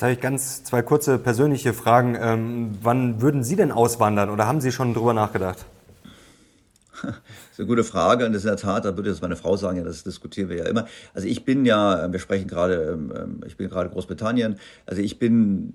Jetzt 0.02 0.06
habe 0.06 0.14
ich 0.14 0.20
ganz 0.20 0.64
zwei 0.64 0.82
kurze 0.82 1.20
persönliche 1.20 1.74
Fragen. 1.74 2.18
Ähm, 2.20 2.72
wann 2.82 3.22
würden 3.22 3.44
Sie 3.44 3.56
denn 3.56 3.72
auswandern 3.72 4.32
oder 4.32 4.48
haben 4.48 4.60
Sie 4.60 4.72
schon 4.72 4.96
drüber 4.96 5.14
nachgedacht? 5.14 5.64
Das 7.04 7.12
ist 7.52 7.60
eine 7.60 7.68
gute 7.68 7.84
Frage 7.84 8.26
und 8.26 8.34
das 8.34 8.44
ist 8.44 8.46
in 8.46 8.56
der 8.56 8.58
Tat, 8.58 8.86
da 8.86 8.98
würde 8.98 9.12
jetzt 9.12 9.22
meine 9.22 9.36
Frau 9.36 9.58
sagen, 9.58 9.78
ja, 9.78 9.84
das 9.84 10.04
diskutieren 10.04 10.50
wir 10.50 10.58
ja 10.58 10.66
immer. 10.66 10.88
Also 11.14 11.28
ich 11.28 11.46
bin 11.46 11.66
ja, 11.66 12.12
wir 12.12 12.20
sprechen 12.20 12.48
gerade, 12.48 12.94
ähm, 12.94 13.14
ähm, 13.16 13.42
ich 13.46 13.58
bin 13.58 13.70
gerade 13.70 13.92
Großbritannien, 13.92 14.56
also 14.88 15.04
ich 15.04 15.20
bin 15.20 15.72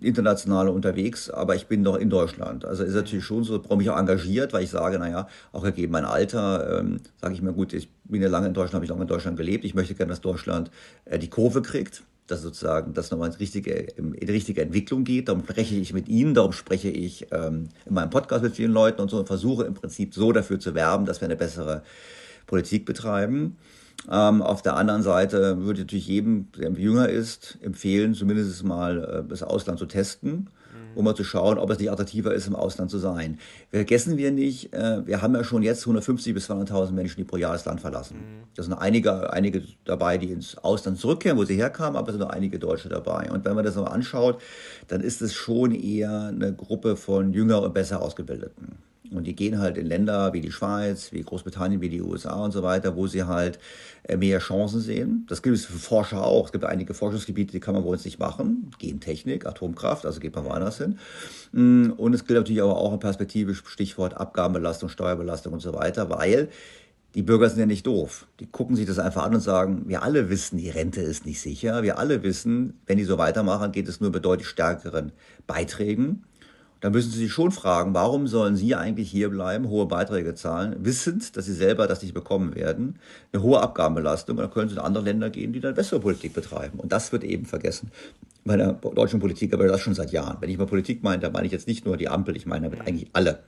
international 0.00 0.70
unterwegs, 0.70 1.28
aber 1.28 1.54
ich 1.54 1.66
bin 1.66 1.82
noch 1.82 1.96
in 1.96 2.08
Deutschland. 2.08 2.64
Also 2.64 2.82
ist 2.82 2.94
natürlich 2.94 3.26
schon 3.26 3.44
so, 3.44 3.58
brauche 3.60 3.76
mich 3.76 3.90
auch 3.90 3.98
engagiert, 3.98 4.54
weil 4.54 4.64
ich 4.64 4.70
sage, 4.70 4.98
naja, 4.98 5.28
auch 5.52 5.64
ergeben 5.64 5.92
mein 5.92 6.06
Alter, 6.06 6.78
ähm, 6.78 7.00
sage 7.20 7.34
ich 7.34 7.42
mir, 7.42 7.52
gut, 7.52 7.74
ich 7.74 7.90
bin 8.04 8.22
ja 8.22 8.28
lange 8.28 8.46
in 8.46 8.54
Deutschland, 8.54 8.76
habe 8.76 8.86
ich 8.86 8.90
lange 8.90 9.02
in 9.02 9.08
Deutschland 9.08 9.36
gelebt, 9.36 9.66
ich 9.66 9.74
möchte 9.74 9.94
gerne, 9.94 10.08
dass 10.08 10.22
Deutschland 10.22 10.70
äh, 11.04 11.18
die 11.18 11.28
Kurve 11.28 11.60
kriegt 11.60 12.04
dass 12.32 12.42
sozusagen 12.42 12.94
das 12.94 13.10
nochmal 13.10 13.30
in 13.30 13.36
richtige, 13.36 13.72
in 13.72 14.12
die 14.12 14.32
richtige 14.32 14.62
Entwicklung 14.62 15.04
geht. 15.04 15.28
Darum 15.28 15.42
spreche 15.42 15.74
ich 15.74 15.92
mit 15.92 16.08
Ihnen, 16.08 16.34
darum 16.34 16.52
spreche 16.52 16.88
ich 16.88 17.26
ähm, 17.30 17.68
in 17.84 17.94
meinem 17.94 18.10
Podcast 18.10 18.42
mit 18.42 18.56
vielen 18.56 18.72
Leuten 18.72 19.00
und 19.02 19.10
so 19.10 19.18
und 19.18 19.26
versuche 19.26 19.64
im 19.64 19.74
Prinzip 19.74 20.14
so 20.14 20.32
dafür 20.32 20.58
zu 20.58 20.74
werben, 20.74 21.04
dass 21.04 21.20
wir 21.20 21.26
eine 21.26 21.36
bessere 21.36 21.82
Politik 22.46 22.86
betreiben. 22.86 23.56
Ähm, 24.10 24.42
auf 24.42 24.62
der 24.62 24.76
anderen 24.76 25.02
Seite 25.02 25.58
würde 25.58 25.80
ich 25.80 25.86
natürlich 25.86 26.08
jedem, 26.08 26.50
der 26.58 26.70
jünger 26.72 27.08
ist, 27.08 27.58
empfehlen, 27.60 28.14
zumindest 28.14 28.64
mal 28.64 29.24
äh, 29.24 29.28
das 29.28 29.42
Ausland 29.42 29.78
zu 29.78 29.86
testen. 29.86 30.48
Um 30.94 31.04
mal 31.04 31.14
zu 31.14 31.24
schauen, 31.24 31.58
ob 31.58 31.70
es 31.70 31.78
nicht 31.78 31.90
attraktiver 31.90 32.34
ist, 32.34 32.46
im 32.46 32.56
Ausland 32.56 32.90
zu 32.90 32.98
sein. 32.98 33.38
Vergessen 33.70 34.16
wir 34.16 34.30
nicht, 34.30 34.72
äh, 34.72 35.06
wir 35.06 35.22
haben 35.22 35.34
ja 35.34 35.44
schon 35.44 35.62
jetzt 35.62 35.82
150 35.82 36.34
bis 36.34 36.50
200.000 36.50 36.92
Menschen, 36.92 37.16
die 37.16 37.24
pro 37.24 37.36
Jahr 37.36 37.52
das 37.52 37.64
Land 37.64 37.80
verlassen. 37.80 38.16
Mhm. 38.16 38.46
Da 38.54 38.62
sind 38.62 38.74
einige, 38.74 39.32
einige 39.32 39.62
dabei, 39.84 40.18
die 40.18 40.30
ins 40.30 40.56
Ausland 40.58 40.98
zurückkehren, 40.98 41.38
wo 41.38 41.44
sie 41.44 41.56
herkamen, 41.56 41.96
aber 41.96 42.08
es 42.08 42.14
sind 42.14 42.22
noch 42.22 42.30
einige 42.30 42.58
Deutsche 42.58 42.88
dabei. 42.88 43.30
Und 43.30 43.44
wenn 43.44 43.54
man 43.54 43.64
das 43.64 43.76
mal 43.76 43.84
anschaut, 43.84 44.40
dann 44.88 45.00
ist 45.00 45.22
es 45.22 45.34
schon 45.34 45.74
eher 45.74 46.28
eine 46.28 46.52
Gruppe 46.54 46.96
von 46.96 47.32
jünger 47.32 47.62
und 47.62 47.74
besser 47.74 48.02
ausgebildeten. 48.02 48.78
Und 49.10 49.24
die 49.26 49.34
gehen 49.34 49.58
halt 49.58 49.76
in 49.76 49.86
Länder 49.86 50.32
wie 50.32 50.40
die 50.40 50.52
Schweiz, 50.52 51.12
wie 51.12 51.22
Großbritannien, 51.22 51.80
wie 51.80 51.88
die 51.88 52.00
USA 52.00 52.44
und 52.44 52.52
so 52.52 52.62
weiter, 52.62 52.96
wo 52.96 53.06
sie 53.06 53.24
halt 53.24 53.58
äh, 54.04 54.16
mehr 54.16 54.38
Chancen 54.38 54.80
sehen. 54.80 55.26
Das 55.28 55.42
gibt 55.42 55.56
es 55.56 55.64
für 55.64 55.78
Forscher 55.78 56.24
auch. 56.24 56.46
Es 56.46 56.52
gibt 56.52 56.64
einige 56.64 56.94
Forschungsgebiete, 56.94 57.52
die 57.52 57.60
kann 57.60 57.74
man 57.74 57.82
bei 57.82 57.90
uns 57.90 58.04
nicht 58.04 58.18
machen. 58.18 58.70
Gentechnik, 58.78 59.44
Atomkraft, 59.44 60.06
also 60.06 60.20
geht 60.20 60.34
man 60.34 60.44
woanders 60.44 60.78
hin. 60.78 60.98
Mm, 61.50 61.90
und 61.96 62.14
es 62.14 62.24
gilt 62.24 62.38
natürlich 62.38 62.62
aber 62.62 62.76
auch 62.76 62.92
in 62.92 63.00
Perspektive, 63.00 63.54
Stichwort 63.54 64.16
Abgabenbelastung, 64.16 64.88
Steuerbelastung 64.88 65.52
und 65.52 65.60
so 65.60 65.74
weiter, 65.74 66.08
weil 66.08 66.48
die 67.14 67.22
Bürger 67.22 67.50
sind 67.50 67.58
ja 67.58 67.66
nicht 67.66 67.86
doof. 67.86 68.26
Die 68.40 68.46
gucken 68.46 68.76
sich 68.76 68.86
das 68.86 68.98
einfach 68.98 69.24
an 69.24 69.34
und 69.34 69.40
sagen, 69.40 69.82
wir 69.86 70.02
alle 70.02 70.30
wissen, 70.30 70.56
die 70.56 70.70
Rente 70.70 71.02
ist 71.02 71.26
nicht 71.26 71.40
sicher. 71.40 71.82
Wir 71.82 71.98
alle 71.98 72.22
wissen, 72.22 72.80
wenn 72.86 72.96
die 72.96 73.04
so 73.04 73.18
weitermachen, 73.18 73.72
geht 73.72 73.88
es 73.88 74.00
nur 74.00 74.10
mit 74.10 74.24
deutlich 74.24 74.48
stärkeren 74.48 75.12
Beiträgen 75.46 76.24
dann 76.82 76.92
müssen 76.92 77.12
Sie 77.12 77.18
sich 77.20 77.32
schon 77.32 77.52
fragen, 77.52 77.94
warum 77.94 78.26
sollen 78.26 78.56
Sie 78.56 78.74
eigentlich 78.74 79.10
hier 79.10 79.30
bleiben, 79.30 79.68
hohe 79.68 79.86
Beiträge 79.86 80.34
zahlen, 80.34 80.76
wissend, 80.80 81.36
dass 81.36 81.46
Sie 81.46 81.54
selber 81.54 81.86
das 81.86 82.02
nicht 82.02 82.12
bekommen 82.12 82.54
werden, 82.56 82.98
eine 83.32 83.42
hohe 83.42 83.60
Abgabenbelastung, 83.60 84.36
und 84.36 84.42
dann 84.42 84.50
können 84.50 84.68
Sie 84.68 84.74
in 84.74 84.80
andere 84.80 85.04
Länder 85.04 85.30
gehen, 85.30 85.52
die 85.52 85.60
dann 85.60 85.74
bessere 85.74 86.00
Politik 86.00 86.34
betreiben. 86.34 86.80
Und 86.80 86.92
das 86.92 87.12
wird 87.12 87.22
eben 87.22 87.46
vergessen 87.46 87.92
bei 88.44 88.56
der 88.56 88.72
deutschen 88.72 89.20
Politik, 89.20 89.54
aber 89.54 89.68
das 89.68 89.80
schon 89.80 89.94
seit 89.94 90.10
Jahren. 90.10 90.38
Wenn 90.40 90.50
ich 90.50 90.58
mal 90.58 90.66
Politik 90.66 91.04
meine, 91.04 91.22
da 91.22 91.30
meine 91.30 91.46
ich 91.46 91.52
jetzt 91.52 91.68
nicht 91.68 91.86
nur 91.86 91.96
die 91.96 92.08
Ampel, 92.08 92.36
ich 92.36 92.46
meine 92.46 92.68
damit 92.68 92.86
eigentlich 92.86 93.08
alle 93.12 93.38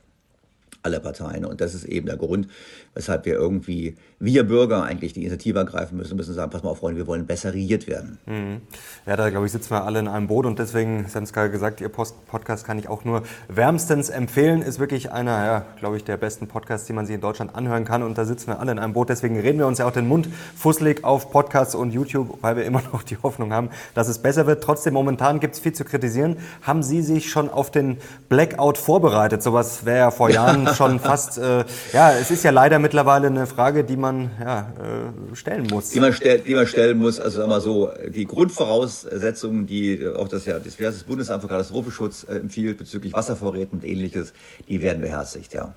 alle 0.85 0.99
Parteien. 0.99 1.43
Und 1.45 1.59
das 1.59 1.73
ist 1.73 1.83
eben 1.85 2.05
der 2.05 2.17
Grund, 2.17 2.47
weshalb 2.93 3.25
wir 3.25 3.33
irgendwie, 3.33 3.95
wir 4.19 4.47
Bürger 4.47 4.83
eigentlich 4.83 5.13
die 5.13 5.21
Initiative 5.21 5.59
ergreifen 5.59 5.97
müssen, 5.97 6.15
müssen 6.15 6.33
sagen, 6.33 6.51
pass 6.51 6.63
mal 6.63 6.69
auf, 6.69 6.79
Freunde, 6.79 6.99
wir 6.99 7.07
wollen 7.07 7.25
besser 7.25 7.53
regiert 7.53 7.87
werden. 7.87 8.19
Mhm. 8.25 8.61
Ja, 9.05 9.15
da 9.17 9.29
glaube 9.29 9.47
ich, 9.47 9.51
sitzen 9.51 9.71
wir 9.71 9.83
alle 9.83 9.99
in 9.99 10.07
einem 10.07 10.27
Boot 10.27 10.45
und 10.45 10.59
deswegen, 10.59 11.05
Sie 11.07 11.15
haben 11.15 11.23
es 11.23 11.33
gerade 11.33 11.49
gesagt, 11.49 11.81
Ihr 11.81 11.89
Post 11.89 12.25
Podcast 12.27 12.65
kann 12.65 12.77
ich 12.77 12.87
auch 12.87 13.03
nur 13.03 13.23
wärmstens 13.47 14.09
empfehlen. 14.09 14.61
Ist 14.61 14.79
wirklich 14.79 15.11
einer, 15.11 15.45
ja, 15.45 15.65
glaube 15.79 15.97
ich, 15.97 16.03
der 16.03 16.17
besten 16.17 16.47
Podcasts, 16.47 16.85
die 16.85 16.93
man 16.93 17.05
sich 17.05 17.15
in 17.15 17.21
Deutschland 17.21 17.55
anhören 17.55 17.83
kann. 17.83 18.03
Und 18.03 18.17
da 18.17 18.25
sitzen 18.25 18.47
wir 18.47 18.59
alle 18.59 18.71
in 18.71 18.79
einem 18.79 18.93
Boot. 18.93 19.09
Deswegen 19.09 19.39
reden 19.39 19.57
wir 19.57 19.67
uns 19.67 19.79
ja 19.79 19.87
auch 19.87 19.91
den 19.91 20.07
Mund 20.07 20.29
fusselig 20.55 21.03
auf 21.03 21.31
Podcasts 21.31 21.73
und 21.73 21.91
YouTube, 21.91 22.37
weil 22.41 22.55
wir 22.55 22.65
immer 22.65 22.83
noch 22.93 23.03
die 23.03 23.17
Hoffnung 23.17 23.51
haben, 23.51 23.69
dass 23.95 24.07
es 24.07 24.19
besser 24.19 24.45
wird. 24.45 24.63
Trotzdem, 24.63 24.93
momentan 24.93 25.39
gibt 25.39 25.55
es 25.55 25.59
viel 25.59 25.73
zu 25.73 25.83
kritisieren. 25.83 26.37
Haben 26.61 26.83
Sie 26.83 27.01
sich 27.01 27.29
schon 27.29 27.49
auf 27.49 27.71
den 27.71 27.97
Blackout 28.29 28.77
vorbereitet? 28.77 29.41
Sowas 29.41 29.85
wäre 29.85 29.97
ja 29.97 30.11
vor 30.11 30.29
Jahren 30.35 30.67
schon 30.75 30.99
fast, 31.11 31.37
äh, 31.37 31.63
ja, 31.93 32.13
es 32.13 32.31
ist 32.31 32.43
ja 32.43 32.51
leider 32.51 32.79
mittlerweile 32.79 33.27
eine 33.27 33.47
Frage, 33.47 33.83
die 33.83 33.97
man 33.97 34.31
ja, 34.39 34.59
äh, 34.61 35.35
stellen 35.35 35.67
muss. 35.67 35.89
Die 35.89 35.99
man, 35.99 36.13
stell, 36.13 36.39
die 36.39 36.55
man 36.55 36.67
stellen 36.67 36.97
muss, 36.97 37.19
also 37.19 37.37
sagen 37.37 37.49
wir 37.49 37.61
so, 37.61 37.91
die 38.07 38.25
Grundvoraussetzungen, 38.25 39.65
die 39.65 40.05
auch 40.07 40.27
das, 40.27 40.45
ja, 40.45 40.59
das, 40.59 40.77
das 40.77 41.03
Bundesamt 41.03 41.41
für 41.41 41.47
Katastrophenschutz 41.47 42.25
äh, 42.29 42.35
empfiehlt 42.37 42.77
bezüglich 42.77 43.13
Wasservorräten 43.13 43.79
und 43.79 43.85
ähnliches, 43.85 44.33
die 44.67 44.81
werden 44.81 45.01
beherzigt, 45.01 45.53
ja. 45.53 45.73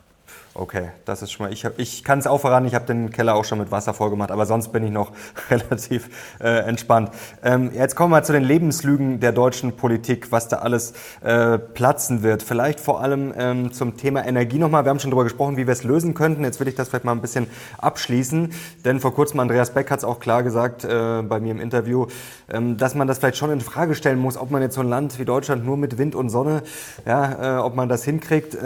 Okay, 0.54 0.88
das 1.04 1.22
ist 1.22 1.30
schon 1.30 1.46
mal. 1.46 1.52
Ich, 1.52 1.64
ich 1.76 2.02
kann 2.02 2.18
es 2.18 2.26
auch 2.26 2.38
voran, 2.40 2.66
ich 2.66 2.74
habe 2.74 2.84
den 2.84 3.10
Keller 3.10 3.36
auch 3.36 3.44
schon 3.44 3.58
mit 3.58 3.70
Wasser 3.70 3.94
vollgemacht, 3.94 4.32
aber 4.32 4.44
sonst 4.44 4.72
bin 4.72 4.82
ich 4.82 4.90
noch 4.90 5.12
relativ 5.50 6.08
äh, 6.40 6.66
entspannt. 6.66 7.10
Ähm, 7.44 7.70
jetzt 7.72 7.94
kommen 7.94 8.12
wir 8.12 8.24
zu 8.24 8.32
den 8.32 8.42
Lebenslügen 8.42 9.20
der 9.20 9.30
deutschen 9.30 9.76
Politik, 9.76 10.32
was 10.32 10.48
da 10.48 10.56
alles 10.56 10.94
äh, 11.22 11.58
platzen 11.58 12.24
wird. 12.24 12.42
Vielleicht 12.42 12.80
vor 12.80 13.00
allem 13.00 13.32
ähm, 13.36 13.72
zum 13.72 13.96
Thema 13.96 14.26
Energie 14.26 14.58
nochmal. 14.58 14.84
Wir 14.84 14.90
haben 14.90 14.98
schon 14.98 15.10
darüber 15.10 15.24
gesprochen, 15.24 15.56
wie 15.56 15.66
wir 15.66 15.72
es 15.72 15.84
lösen 15.84 16.14
könnten. 16.14 16.42
Jetzt 16.42 16.58
will 16.58 16.66
ich 16.66 16.74
das 16.74 16.88
vielleicht 16.88 17.04
mal 17.04 17.12
ein 17.12 17.20
bisschen 17.20 17.46
abschließen, 17.78 18.52
denn 18.84 18.98
vor 18.98 19.14
kurzem 19.14 19.38
Andreas 19.38 19.70
Beck 19.74 19.90
hat 19.90 19.98
es 19.98 20.04
auch 20.04 20.18
klar 20.18 20.42
gesagt 20.42 20.82
äh, 20.82 21.22
bei 21.22 21.38
mir 21.38 21.52
im 21.52 21.60
Interview, 21.60 22.06
ähm, 22.50 22.76
dass 22.76 22.96
man 22.96 23.06
das 23.06 23.18
vielleicht 23.18 23.36
schon 23.36 23.52
in 23.52 23.60
Frage 23.60 23.94
stellen 23.94 24.18
muss, 24.18 24.36
ob 24.36 24.50
man 24.50 24.62
jetzt 24.62 24.74
so 24.74 24.80
ein 24.80 24.88
Land 24.88 25.20
wie 25.20 25.24
Deutschland 25.24 25.64
nur 25.64 25.76
mit 25.76 25.98
Wind 25.98 26.16
und 26.16 26.30
Sonne, 26.30 26.62
ja, 27.06 27.58
äh, 27.58 27.60
ob 27.60 27.76
man 27.76 27.88
das 27.88 28.02
hinkriegt. 28.02 28.56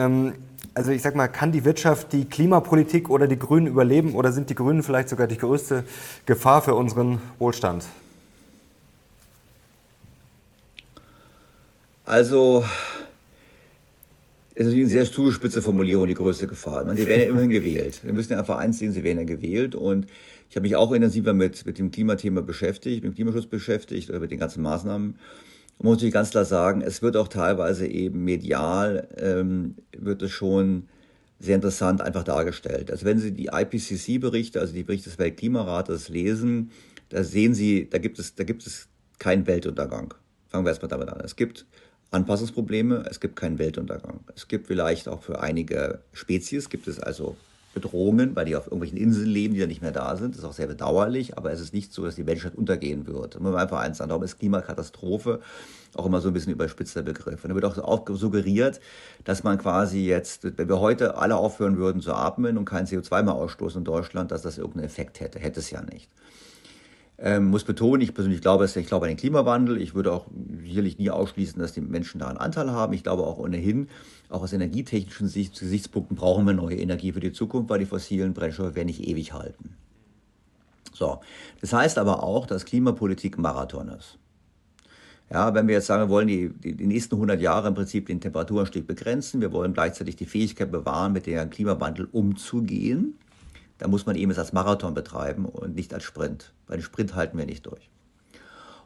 Also 0.74 0.90
ich 0.90 1.02
sag 1.02 1.14
mal, 1.14 1.28
kann 1.28 1.52
die 1.52 1.64
Wirtschaft 1.64 2.12
die 2.12 2.24
Klimapolitik 2.24 3.10
oder 3.10 3.26
die 3.26 3.38
Grünen 3.38 3.66
überleben 3.66 4.14
oder 4.14 4.32
sind 4.32 4.48
die 4.48 4.54
Grünen 4.54 4.82
vielleicht 4.82 5.10
sogar 5.10 5.26
die 5.26 5.36
größte 5.36 5.84
Gefahr 6.24 6.62
für 6.62 6.74
unseren 6.74 7.20
Wohlstand? 7.38 7.84
Also, 12.06 12.64
es 14.54 14.66
ist 14.66 14.74
eine 14.74 14.86
sehr 14.86 15.04
zugespitze 15.04 15.62
Formulierung, 15.62 16.06
die 16.06 16.14
größte 16.14 16.46
Gefahr. 16.46 16.84
Meine, 16.84 16.96
die 16.96 17.06
werden 17.06 17.20
ja 17.20 17.28
immerhin 17.28 17.50
gewählt. 17.50 18.00
Wir 18.02 18.12
müssen 18.12 18.32
ja 18.32 18.38
einfach 18.38 18.56
eins 18.58 18.78
sehen, 18.78 18.92
sie 18.92 19.04
werden 19.04 19.18
ja 19.18 19.24
gewählt. 19.24 19.74
Und 19.74 20.06
ich 20.48 20.56
habe 20.56 20.62
mich 20.62 20.76
auch 20.76 20.92
intensiver 20.92 21.34
mit, 21.34 21.66
mit 21.66 21.78
dem 21.78 21.90
Klimathema 21.90 22.40
beschäftigt, 22.40 23.04
mit 23.04 23.12
dem 23.12 23.14
Klimaschutz 23.14 23.46
beschäftigt 23.46 24.10
oder 24.10 24.20
mit 24.20 24.30
den 24.30 24.38
ganzen 24.38 24.62
Maßnahmen 24.62 25.18
muss 25.78 26.02
ich 26.02 26.12
ganz 26.12 26.30
klar 26.30 26.44
sagen, 26.44 26.80
es 26.80 27.02
wird 27.02 27.16
auch 27.16 27.28
teilweise 27.28 27.86
eben 27.86 28.24
medial, 28.24 29.08
ähm, 29.16 29.76
wird 29.96 30.22
es 30.22 30.30
schon 30.30 30.88
sehr 31.38 31.56
interessant 31.56 32.00
einfach 32.00 32.22
dargestellt. 32.22 32.90
Also 32.90 33.04
wenn 33.04 33.18
Sie 33.18 33.32
die 33.32 33.50
IPCC-Berichte, 33.52 34.60
also 34.60 34.72
die 34.72 34.84
Berichte 34.84 35.10
des 35.10 35.18
Weltklimarates 35.18 36.08
lesen, 36.08 36.70
da 37.08 37.24
sehen 37.24 37.54
Sie, 37.54 37.90
da 37.90 37.98
gibt 37.98 38.18
es, 38.20 38.36
da 38.36 38.44
gibt 38.44 38.64
es 38.64 38.88
keinen 39.18 39.46
Weltuntergang. 39.46 40.14
Fangen 40.48 40.64
wir 40.64 40.70
erstmal 40.70 40.88
damit 40.88 41.08
an. 41.08 41.20
Es 41.24 41.34
gibt 41.34 41.66
Anpassungsprobleme, 42.12 43.04
es 43.10 43.20
gibt 43.20 43.36
keinen 43.36 43.58
Weltuntergang. 43.58 44.20
Es 44.36 44.46
gibt 44.46 44.68
vielleicht 44.68 45.08
auch 45.08 45.22
für 45.22 45.40
einige 45.40 46.00
Spezies, 46.12 46.68
gibt 46.68 46.86
es 46.86 47.00
also 47.00 47.36
Bedrohungen, 47.74 48.36
weil 48.36 48.44
die 48.44 48.56
auf 48.56 48.66
irgendwelchen 48.66 48.98
Inseln 48.98 49.26
leben, 49.26 49.54
die 49.54 49.60
dann 49.60 49.68
nicht 49.68 49.82
mehr 49.82 49.92
da 49.92 50.16
sind. 50.16 50.34
Das 50.34 50.40
ist 50.40 50.44
auch 50.44 50.52
sehr 50.52 50.66
bedauerlich, 50.66 51.38
aber 51.38 51.52
es 51.52 51.60
ist 51.60 51.72
nicht 51.72 51.92
so, 51.92 52.04
dass 52.04 52.16
die 52.16 52.24
Menschheit 52.24 52.54
untergehen 52.54 53.06
wird. 53.06 53.34
Da 53.34 53.40
muss 53.40 53.52
man 53.52 53.60
einfach 53.60 53.80
eins 53.80 53.98
sagen, 53.98 54.10
darum 54.10 54.24
ist 54.24 54.38
Klimakatastrophe 54.38 55.40
auch 55.94 56.06
immer 56.06 56.20
so 56.20 56.28
ein 56.28 56.34
bisschen 56.34 56.52
überspitzter 56.52 57.02
Begriff. 57.02 57.44
Und 57.44 57.50
da 57.50 57.54
wird 57.54 57.64
auch, 57.64 57.78
auch 57.78 58.04
suggeriert, 58.10 58.80
dass 59.24 59.42
man 59.44 59.58
quasi 59.58 60.06
jetzt, 60.06 60.56
wenn 60.56 60.68
wir 60.68 60.80
heute 60.80 61.16
alle 61.16 61.36
aufhören 61.36 61.76
würden 61.76 62.00
zu 62.00 62.14
atmen 62.14 62.56
und 62.56 62.64
kein 62.64 62.86
CO2 62.86 63.22
mehr 63.22 63.34
ausstoßen 63.34 63.80
in 63.80 63.84
Deutschland, 63.84 64.30
dass 64.30 64.42
das 64.42 64.58
irgendeinen 64.58 64.86
Effekt 64.86 65.20
hätte. 65.20 65.38
Hätte 65.38 65.60
es 65.60 65.70
ja 65.70 65.82
nicht. 65.82 66.08
Ähm, 67.18 67.46
muss 67.46 67.64
betonen, 67.64 68.00
ich 68.00 68.14
persönlich 68.14 68.40
glaube, 68.40 68.64
ich 68.64 68.86
glaube 68.86 69.06
an 69.06 69.10
den 69.10 69.18
Klimawandel. 69.18 69.80
Ich 69.80 69.94
würde 69.94 70.12
auch 70.12 70.26
sicherlich 70.62 70.98
nie 70.98 71.10
ausschließen, 71.10 71.60
dass 71.60 71.72
die 71.72 71.80
Menschen 71.80 72.18
daran 72.18 72.36
Anteil 72.36 72.70
haben. 72.70 72.94
Ich 72.94 73.02
glaube 73.02 73.24
auch 73.24 73.38
ohnehin, 73.38 73.88
auch 74.32 74.42
aus 74.42 74.52
energietechnischen 74.52 75.26
Gesichtspunkten 75.26 76.16
brauchen 76.16 76.46
wir 76.46 76.54
neue 76.54 76.76
Energie 76.76 77.12
für 77.12 77.20
die 77.20 77.32
Zukunft, 77.32 77.70
weil 77.70 77.78
die 77.78 77.86
fossilen 77.86 78.34
Brennstoffe 78.34 78.74
werden 78.74 78.86
nicht 78.86 79.06
ewig 79.06 79.32
halten. 79.32 79.76
So. 80.92 81.20
Das 81.60 81.72
heißt 81.72 81.98
aber 81.98 82.22
auch, 82.22 82.46
dass 82.46 82.64
Klimapolitik 82.64 83.38
Marathon 83.38 83.88
ist. 83.88 84.18
Ja, 85.30 85.54
wenn 85.54 85.66
wir 85.66 85.76
jetzt 85.76 85.86
sagen, 85.86 86.02
wir 86.02 86.08
wollen 86.10 86.28
die, 86.28 86.50
die, 86.50 86.74
die 86.74 86.86
nächsten 86.86 87.14
100 87.14 87.40
Jahre 87.40 87.68
im 87.68 87.74
Prinzip 87.74 88.06
den 88.06 88.20
Temperaturanstieg 88.20 88.86
begrenzen, 88.86 89.40
wir 89.40 89.52
wollen 89.52 89.72
gleichzeitig 89.72 90.16
die 90.16 90.26
Fähigkeit 90.26 90.70
bewahren, 90.70 91.12
mit 91.12 91.26
dem 91.26 91.48
Klimawandel 91.48 92.06
umzugehen, 92.12 93.14
dann 93.78 93.90
muss 93.90 94.04
man 94.04 94.14
eben 94.14 94.30
es 94.30 94.38
als 94.38 94.52
Marathon 94.52 94.92
betreiben 94.92 95.46
und 95.46 95.74
nicht 95.74 95.94
als 95.94 96.04
Sprint. 96.04 96.52
Weil 96.66 96.78
den 96.78 96.84
Sprint 96.84 97.14
halten 97.14 97.38
wir 97.38 97.46
nicht 97.46 97.66
durch. 97.66 97.88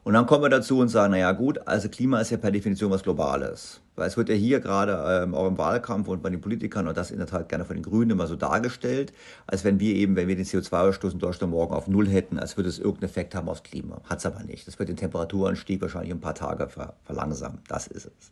Und 0.06 0.12
dann 0.12 0.26
kommen 0.26 0.44
wir 0.44 0.50
dazu 0.50 0.78
und 0.78 0.88
sagen, 0.88 1.10
naja 1.10 1.32
gut, 1.32 1.66
also 1.66 1.88
Klima 1.88 2.20
ist 2.20 2.30
ja 2.30 2.36
per 2.36 2.52
Definition 2.52 2.92
was 2.92 3.02
Globales. 3.02 3.80
Weil 3.96 4.06
es 4.06 4.16
wird 4.16 4.28
ja 4.28 4.36
hier 4.36 4.60
gerade 4.60 5.24
ähm, 5.24 5.34
auch 5.34 5.48
im 5.48 5.58
Wahlkampf 5.58 6.06
und 6.06 6.22
bei 6.22 6.30
den 6.30 6.40
Politikern 6.40 6.86
und 6.86 6.96
das 6.96 7.10
in 7.10 7.18
der 7.18 7.26
Tat 7.26 7.48
gerne 7.48 7.64
von 7.64 7.74
den 7.74 7.82
Grünen 7.82 8.12
immer 8.12 8.28
so 8.28 8.36
dargestellt, 8.36 9.12
als 9.48 9.64
wenn 9.64 9.80
wir 9.80 9.96
eben, 9.96 10.14
wenn 10.14 10.28
wir 10.28 10.36
den 10.36 10.44
CO2-Ausstoß 10.44 11.14
in 11.14 11.18
Deutschland 11.18 11.52
morgen 11.52 11.74
auf 11.74 11.88
Null 11.88 12.06
hätten, 12.06 12.38
als 12.38 12.56
würde 12.56 12.68
es 12.68 12.78
irgendeinen 12.78 13.10
Effekt 13.10 13.34
haben 13.34 13.48
aufs 13.48 13.64
Klima. 13.64 14.00
Hat 14.04 14.20
es 14.20 14.26
aber 14.26 14.44
nicht. 14.44 14.68
Das 14.68 14.78
wird 14.78 14.88
den 14.88 14.96
Temperaturanstieg 14.96 15.82
wahrscheinlich 15.82 16.12
ein 16.12 16.20
paar 16.20 16.36
Tage 16.36 16.68
ver 16.68 16.94
verlangsamen. 17.02 17.58
Das 17.66 17.88
ist 17.88 18.06
es. 18.06 18.30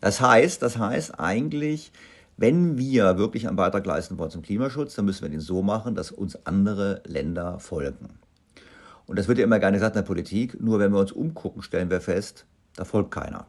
Das 0.00 0.20
heißt, 0.20 0.60
das 0.60 0.76
heißt 0.76 1.20
eigentlich, 1.20 1.92
wenn 2.36 2.78
wir 2.78 3.16
wirklich 3.16 3.46
einen 3.46 3.54
Beitrag 3.54 3.86
leisten 3.86 4.18
wollen 4.18 4.32
zum 4.32 4.42
Klimaschutz, 4.42 4.96
dann 4.96 5.04
müssen 5.04 5.22
wir 5.22 5.28
den 5.28 5.38
so 5.38 5.62
machen, 5.62 5.94
dass 5.94 6.10
uns 6.10 6.46
andere 6.46 7.00
Länder 7.06 7.60
folgen. 7.60 8.18
Und 9.10 9.18
das 9.18 9.26
wird 9.26 9.38
ja 9.38 9.44
immer 9.44 9.58
gerne 9.58 9.76
gesagt 9.76 9.96
in 9.96 10.02
der 10.02 10.06
Politik, 10.06 10.60
nur 10.60 10.78
wenn 10.78 10.92
wir 10.92 11.00
uns 11.00 11.10
umgucken, 11.10 11.62
stellen 11.62 11.90
wir 11.90 12.00
fest, 12.00 12.46
da 12.76 12.84
folgt 12.84 13.10
keiner. 13.10 13.48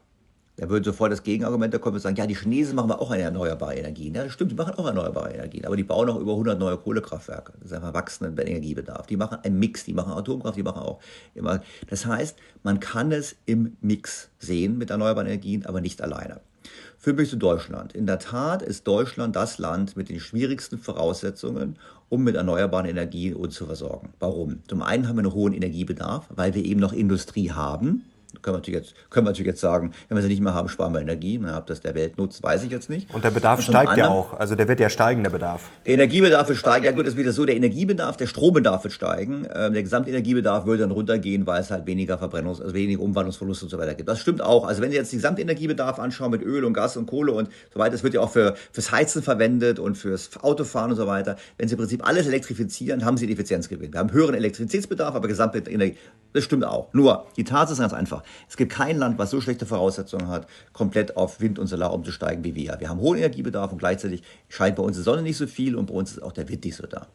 Da 0.56 0.67
würden 0.69 0.84
sofort 0.84 1.12
das 1.12 1.21
Gegenargument 1.21 1.80
kommen 1.80 1.97
und 1.97 2.02
sagen, 2.02 2.15
ja, 2.15 2.26
die 2.26 2.36
Chinesen 2.36 2.76
machen 2.76 2.91
auch 2.93 3.12
eine 3.12 3.21
erneuerbare 3.21 3.76
Energien. 3.76 4.15
Ja, 4.15 4.24
das 4.24 4.34
stimmt, 4.34 4.50
die 4.50 4.56
machen 4.56 4.74
auch 4.74 4.88
erneuerbare 4.88 5.32
Energien, 5.32 5.65
aber 5.65 5.76
die 5.76 5.84
bauen 5.84 6.10
auch 6.10 6.19
über 6.19 6.32
100 6.32 6.58
neue 6.58 6.78
Kohlekraftwerke. 6.78 7.54
Das 7.60 7.69
ist 7.69 7.74
einfach 7.74 7.93
wachsender 7.93 8.47
Energiebedarf. 8.47 9.06
Die 9.06 9.17
machen 9.17 9.38
einen 9.43 9.60
Mix, 9.60 9.84
die 9.84 9.93
machen 9.93 10.13
Atomkraft, 10.13 10.58
die 10.58 10.63
machen 10.63 10.82
auch 10.82 11.00
immer. 11.36 11.62
Das 11.88 12.08
heißt, 12.08 12.39
man 12.63 12.80
kann 12.80 13.12
es 13.12 13.36
im 13.45 13.78
Mix 13.82 14.32
sehen 14.39 14.80
mit 14.80 14.89
erneuerbaren 14.89 15.28
Energien, 15.28 15.67
aber 15.67 15.80
nicht 15.80 16.02
alleine. 16.02 16.41
Führt 16.97 17.17
mich 17.17 17.30
zu 17.30 17.38
Deutschland. 17.38 17.93
In 17.93 18.08
der 18.08 18.17
Tat 18.17 18.63
ist 18.63 18.88
Deutschland 18.88 19.36
das 19.36 19.60
Land 19.60 19.95
mit 19.95 20.10
den 20.10 20.19
schwierigsten 20.19 20.80
Voraussetzungen, 20.80 21.78
um 22.12 22.26
mit 22.26 22.36
erneuerbaren 22.36 22.86
Energien 22.86 23.36
uns 23.36 23.56
zu 23.56 23.65
versorgen. 23.65 24.10
Warum? 24.19 24.60
Zum 24.67 24.82
einen 24.82 25.08
haben 25.08 25.15
wir 25.15 25.24
einen 25.24 25.34
hohen 25.34 25.54
Energiebedarf, 25.54 26.28
weil 26.30 26.54
wir 26.54 26.65
eben 26.65 26.82
noch 26.82 26.91
Industrie 26.91 27.52
haben, 27.52 28.04
Können 28.41 28.56
wir 28.56 28.60
natürlich 28.60 28.80
jetzt, 28.80 28.95
können 29.10 29.25
wir 29.25 29.32
natürlich 29.32 29.47
jetzt 29.47 29.62
sagen, 29.62 29.93
wenn 30.08 30.17
wir 30.17 30.21
sie 30.21 30.30
nicht 30.30 30.41
mehr 30.41 30.54
haben, 30.54 30.69
sparen 30.69 30.93
wir 30.93 31.01
Energie. 31.01 31.39
Na, 31.41 31.58
ob 31.58 31.67
das 31.67 31.82
der 31.82 31.95
Welt 31.95 32.17
nutzt, 32.17 32.41
weiß 32.43 32.63
ich 32.63 32.71
jetzt 32.71 32.89
nicht. 32.89 33.13
Und 33.13 33.23
der 33.23 33.32
Bedarf 33.32 33.60
und 33.60 33.63
steigt 33.63 33.89
anderen, 33.89 34.10
ja 34.12 34.15
auch. 34.15 34.34
Also 34.34 34.56
der 34.56 34.67
wird 34.67 34.80
ja 34.80 34.89
steigen, 34.89 35.23
der 35.23 35.32
Bedarf. 35.32 35.69
Der 35.86 35.93
Energiebedarf 35.93 36.47
wird 36.47 36.58
steigen. 36.58 36.86
Ja 36.86 36.91
gut, 36.91 37.06
das 37.06 37.13
ist 37.13 37.19
wieder 37.19 37.32
so. 37.32 37.45
Der 37.45 37.56
Energiebedarf, 37.56 38.17
der 38.17 38.27
Strombedarf 38.27 38.84
wird 38.84 38.93
steigen. 38.93 39.47
Ähm, 39.54 39.73
der 39.73 39.84
Gesamtenergiebedarf 39.84 40.65
würde 40.65 40.84
dann 40.84 40.91
runtergehen, 40.91 41.45
weil 41.47 41.62
es 41.62 41.71
halt 41.71 41.86
weniger 41.86 42.15
Verbrennungs-, 42.15 42.62
also 42.62 42.73
weniger 42.73 43.01
Umwandlungsverluste 43.01 43.65
und 43.65 43.69
so 43.69 43.77
weiter 43.77 43.93
gibt. 43.93 44.10
Das 44.10 44.19
stimmt 44.19 44.41
auch. 44.41 44.65
Also 44.65 44.82
wenn 44.82 44.91
Sie 44.91 44.97
jetzt 44.97 45.12
den 45.12 45.19
Gesamtenergiebedarf 45.19 45.99
anschauen 45.99 46.32
mit 46.32 46.41
Öl 46.41 46.65
und 46.65 46.73
Gas 46.73 46.97
und 46.97 47.06
Kohle 47.06 47.32
und 47.34 47.49
so 47.73 47.80
weiter, 47.80 47.91
das 47.91 48.04
wird 48.04 48.13
ja 48.13 48.21
auch 48.21 48.32
für, 48.32 48.56
fürs 48.71 48.91
Heizen 48.91 49.21
verwendet 49.23 49.80
und 49.80 49.97
fürs 49.97 50.30
Autofahren 50.41 50.91
und 50.91 50.97
so 50.97 51.08
weiter. 51.08 51.38
Wenn 51.58 51.67
Sie 51.67 51.75
im 51.75 51.80
Prinzip 51.80 52.08
alles 52.08 52.27
elektrifizieren, 52.27 53.06
haben 53.06 53.17
Sie 53.17 53.25
einen 53.25 53.34
Effizienzgewinn. 53.34 53.93
Wir 53.93 53.99
haben 53.99 54.12
höheren 54.12 54.36
Elektrizitätsbedarf, 54.36 55.15
aber 55.15 55.27
Gesamtenergie, 55.27 55.95
das 56.34 56.44
stimmt 56.44 56.63
auch. 56.63 56.94
Nur, 56.94 57.26
die 57.38 57.44
Tatsache 57.44 57.74
ist 57.74 57.80
ganz 57.80 57.94
einfach. 57.94 58.24
Es 58.50 58.58
gibt 58.58 58.72
kein 58.72 58.98
Land, 58.98 59.17
was 59.17 59.32
so 59.32 59.41
schlechte 59.41 59.65
Voraussetzungen 59.65 60.28
hat, 60.28 60.48
komplett 60.74 61.17
auf 61.17 61.41
Wind 61.41 61.60
und 61.60 61.67
Solar 61.67 61.94
umzusteigen 61.94 62.44
wie 62.44 62.56
wir. 62.56 62.78
Wir 62.80 62.89
haben 62.89 63.00
hohen 63.00 63.17
Energiebedarf 63.17 63.72
und 63.72 63.80
gleichzeitig 63.80 64.24
scheint 64.50 64.76
bei 64.76 64.84
uns 64.84 64.98
die 64.98 65.04
Sonne 65.04 65.22
nicht 65.22 65.38
so 65.38 65.48
viel 65.48 65.76
und 65.76 65.88
bei 65.88 65.94
uns 65.94 66.12
ist 66.12 66.24
auch 66.24 66.32
der 66.32 66.48
Wind 66.50 66.63
nicht 66.65 66.76
so 66.76 66.88
da. 66.88 67.08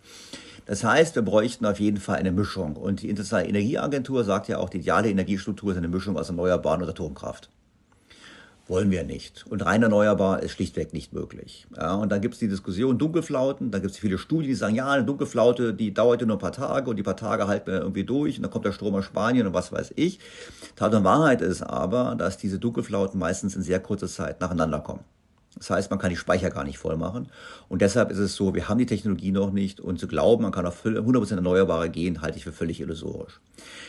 Das 0.66 0.82
heißt, 0.82 1.14
wir 1.14 1.22
bräuchten 1.22 1.64
auf 1.64 1.78
jeden 1.78 1.98
Fall 1.98 2.16
eine 2.16 2.32
Mischung. 2.32 2.74
Und 2.74 3.02
die 3.02 3.08
Internationale 3.08 3.48
Energieagentur 3.48 4.24
sagt 4.24 4.48
ja 4.48 4.58
auch, 4.58 4.68
die 4.68 4.78
ideale 4.78 5.08
Energiestruktur 5.08 5.70
ist 5.70 5.78
eine 5.78 5.88
Mischung 5.88 6.18
aus 6.18 6.28
Erneuerbaren 6.28 6.82
und 6.82 6.88
Atomkraft 6.88 7.50
wollen 8.68 8.90
wir 8.90 9.04
nicht. 9.04 9.46
Und 9.46 9.64
rein 9.64 9.82
erneuerbar 9.82 10.42
ist 10.42 10.52
schlichtweg 10.52 10.92
nicht 10.92 11.12
möglich. 11.12 11.66
Ja, 11.76 11.94
und 11.94 12.10
dann 12.10 12.20
gibt 12.20 12.34
es 12.34 12.40
die 12.40 12.48
Diskussion 12.48 12.98
Dunkelflauten, 12.98 13.70
dann 13.70 13.82
gibt 13.82 13.94
es 13.94 13.98
viele 13.98 14.18
Studien, 14.18 14.48
die 14.48 14.54
sagen, 14.54 14.74
ja, 14.74 14.90
eine 14.90 15.04
Dunkelflaute, 15.04 15.74
die 15.74 15.94
dauert 15.94 16.22
nur 16.22 16.36
ein 16.36 16.40
paar 16.40 16.52
Tage 16.52 16.90
und 16.90 16.96
die 16.96 17.02
paar 17.02 17.16
Tage 17.16 17.46
halten 17.46 17.70
wir 17.70 17.80
irgendwie 17.80 18.04
durch 18.04 18.36
und 18.36 18.42
dann 18.42 18.50
kommt 18.50 18.64
der 18.64 18.72
Strom 18.72 18.94
aus 18.94 19.04
Spanien 19.04 19.46
und 19.46 19.54
was 19.54 19.72
weiß 19.72 19.92
ich. 19.96 20.18
Tat 20.74 20.94
und 20.94 21.04
Wahrheit 21.04 21.42
ist 21.42 21.62
aber, 21.62 22.14
dass 22.16 22.38
diese 22.38 22.58
Dunkelflauten 22.58 23.18
meistens 23.20 23.54
in 23.54 23.62
sehr 23.62 23.80
kurzer 23.80 24.08
Zeit 24.08 24.40
nacheinander 24.40 24.80
kommen. 24.80 25.04
Das 25.56 25.70
heißt, 25.70 25.90
man 25.90 25.98
kann 25.98 26.10
die 26.10 26.16
Speicher 26.16 26.50
gar 26.50 26.64
nicht 26.64 26.78
voll 26.78 26.96
machen. 26.96 27.28
Und 27.68 27.80
deshalb 27.80 28.10
ist 28.10 28.18
es 28.18 28.34
so, 28.34 28.54
wir 28.54 28.68
haben 28.68 28.78
die 28.78 28.86
Technologie 28.86 29.32
noch 29.32 29.52
nicht. 29.52 29.80
Und 29.80 29.98
zu 29.98 30.06
glauben, 30.06 30.42
man 30.42 30.52
kann 30.52 30.66
auf 30.66 30.84
100% 30.84 31.34
Erneuerbare 31.34 31.88
gehen, 31.88 32.20
halte 32.20 32.36
ich 32.36 32.44
für 32.44 32.52
völlig 32.52 32.80
illusorisch. 32.80 33.40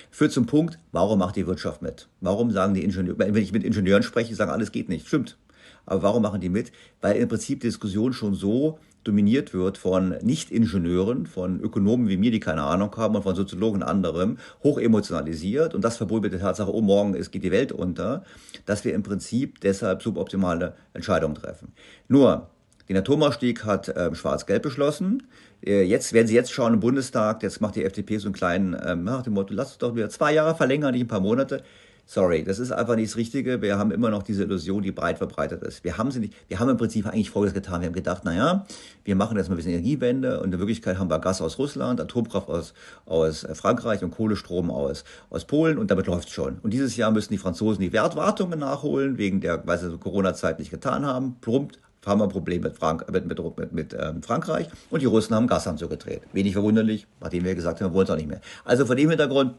Führt 0.09 0.31
zum 0.31 0.45
Punkt, 0.45 0.79
warum 0.93 1.19
macht 1.19 1.35
die 1.35 1.45
Wirtschaft 1.45 1.81
mit? 1.81 2.07
Warum 2.21 2.51
sagen 2.51 2.73
die 2.73 2.83
Ingenieure, 2.83 3.19
wenn 3.19 3.35
ich 3.35 3.51
mit 3.51 3.63
Ingenieuren 3.63 4.03
spreche, 4.03 4.33
sagen, 4.33 4.51
alles 4.51 4.71
geht 4.71 4.87
nicht. 4.87 5.07
Stimmt. 5.07 5.37
Aber 5.85 6.03
warum 6.03 6.21
machen 6.23 6.41
die 6.41 6.49
mit? 6.49 6.71
Weil 7.01 7.17
im 7.17 7.27
Prinzip 7.27 7.59
die 7.59 7.67
Diskussion 7.67 8.13
schon 8.13 8.33
so 8.33 8.79
dominiert 9.03 9.53
wird 9.53 9.77
von 9.77 10.15
Nicht-Ingenieuren, 10.21 11.25
von 11.25 11.59
Ökonomen 11.61 12.09
wie 12.09 12.17
mir, 12.17 12.31
die 12.31 12.39
keine 12.39 12.63
Ahnung 12.63 12.95
haben, 12.97 13.15
und 13.15 13.23
von 13.23 13.35
Soziologen 13.35 13.81
und 13.81 13.87
anderem, 13.87 14.37
hoch 14.63 14.77
emotionalisiert 14.77 15.73
und 15.73 15.83
das 15.83 15.97
verbunden 15.97 16.23
mit 16.23 16.33
der 16.33 16.41
Tatsache, 16.41 16.73
oh, 16.73 16.81
morgen 16.81 17.13
ist, 17.13 17.31
geht 17.31 17.43
die 17.43 17.51
Welt 17.51 17.71
unter, 17.71 18.23
dass 18.65 18.83
wir 18.83 18.93
im 18.93 19.03
Prinzip 19.03 19.61
deshalb 19.61 20.01
suboptimale 20.01 20.75
Entscheidungen 20.93 21.35
treffen. 21.35 21.73
Nur, 22.07 22.49
den 22.89 22.97
Atomausstieg 22.97 23.65
hat 23.65 23.89
äh, 23.89 24.15
Schwarz-Gelb 24.15 24.63
beschlossen. 24.63 25.23
Äh, 25.65 25.83
jetzt 25.83 26.13
werden 26.13 26.27
Sie 26.27 26.35
jetzt 26.35 26.51
schauen 26.51 26.75
im 26.75 26.79
Bundestag, 26.79 27.43
jetzt 27.43 27.59
macht 27.59 27.75
die 27.75 27.83
FDP 27.83 28.17
so 28.17 28.27
einen 28.27 28.33
kleinen, 28.33 28.73
äh, 28.73 28.95
nach 28.95 29.23
dem 29.23 29.33
Motto, 29.33 29.53
lass 29.53 29.71
es 29.71 29.77
doch 29.77 29.95
wieder 29.95 30.09
zwei 30.09 30.33
Jahre 30.33 30.55
verlängern, 30.55 30.93
nicht 30.93 31.03
ein 31.03 31.07
paar 31.07 31.19
Monate. 31.19 31.63
Sorry, 32.09 32.45
das 32.45 32.57
ist 32.57 32.71
einfach 32.71 32.95
nicht 32.95 33.09
das 33.09 33.17
Richtige. 33.17 33.61
Wir 33.61 33.77
haben 33.77 33.91
immer 33.91 34.09
noch 34.09 34.23
diese 34.23 34.43
Illusion, 34.43 34.81
die 34.81 34.93
breit 34.93 35.17
verbreitet 35.17 35.61
ist. 35.63 35.83
Wir 35.83 35.97
haben 35.97 36.09
sie 36.09 36.21
nicht, 36.21 36.33
wir 36.47 36.57
haben 36.57 36.69
im 36.69 36.77
Prinzip 36.77 37.05
eigentlich 37.05 37.31
Folgendes 37.31 37.53
getan. 37.53 37.81
Wir 37.81 37.87
haben 37.87 37.93
gedacht, 37.93 38.23
naja, 38.23 38.65
wir 39.03 39.15
machen 39.17 39.35
jetzt 39.35 39.49
mal 39.49 39.55
ein 39.55 39.57
bisschen 39.57 39.73
Energiewende 39.73 40.39
und 40.39 40.53
in 40.53 40.57
Wirklichkeit 40.57 40.99
haben 40.99 41.09
wir 41.09 41.19
Gas 41.19 41.41
aus 41.41 41.57
Russland, 41.57 41.99
Atomkraft 41.99 42.47
aus, 42.47 42.73
aus 43.05 43.45
Frankreich 43.55 44.05
und 44.05 44.11
Kohlestrom 44.11 44.71
aus, 44.71 45.03
aus 45.29 45.43
Polen 45.43 45.77
und 45.77 45.91
damit 45.91 46.07
läuft's 46.07 46.31
schon. 46.31 46.59
Und 46.63 46.71
dieses 46.71 46.95
Jahr 46.95 47.11
müssen 47.11 47.33
die 47.33 47.37
Franzosen 47.37 47.81
die 47.81 47.91
Wertwartungen 47.91 48.57
nachholen, 48.57 49.17
wegen 49.17 49.41
der, 49.41 49.67
weil 49.67 49.77
sie 49.77 49.89
so 49.89 49.97
Corona-Zeit 49.97 50.59
nicht 50.59 50.71
getan 50.71 51.05
haben. 51.05 51.35
Plumpt 51.41 51.77
haben 52.05 52.21
wir 52.21 52.23
ein 52.23 52.29
Problem 52.29 52.61
mit, 52.61 52.77
Frank 52.77 53.05
mit, 53.11 53.27
mit, 53.27 53.73
mit, 53.73 53.93
ähm, 53.99 54.23
Frankreich 54.23 54.69
und 54.89 55.01
die 55.01 55.07
Russen 55.07 55.35
haben 55.35 55.47
Gas 55.47 55.69
zugedreht. 55.75 56.21
Wenig 56.31 56.53
verwunderlich, 56.53 57.05
nachdem 57.19 57.43
wir 57.43 57.53
gesagt 57.53 57.81
haben, 57.81 57.91
wir 57.91 57.95
wollen 57.95 58.05
es 58.05 58.11
auch 58.11 58.15
nicht 58.15 58.29
mehr. 58.29 58.39
Also 58.63 58.85
vor 58.85 58.95
dem 58.95 59.09
Hintergrund 59.09 59.55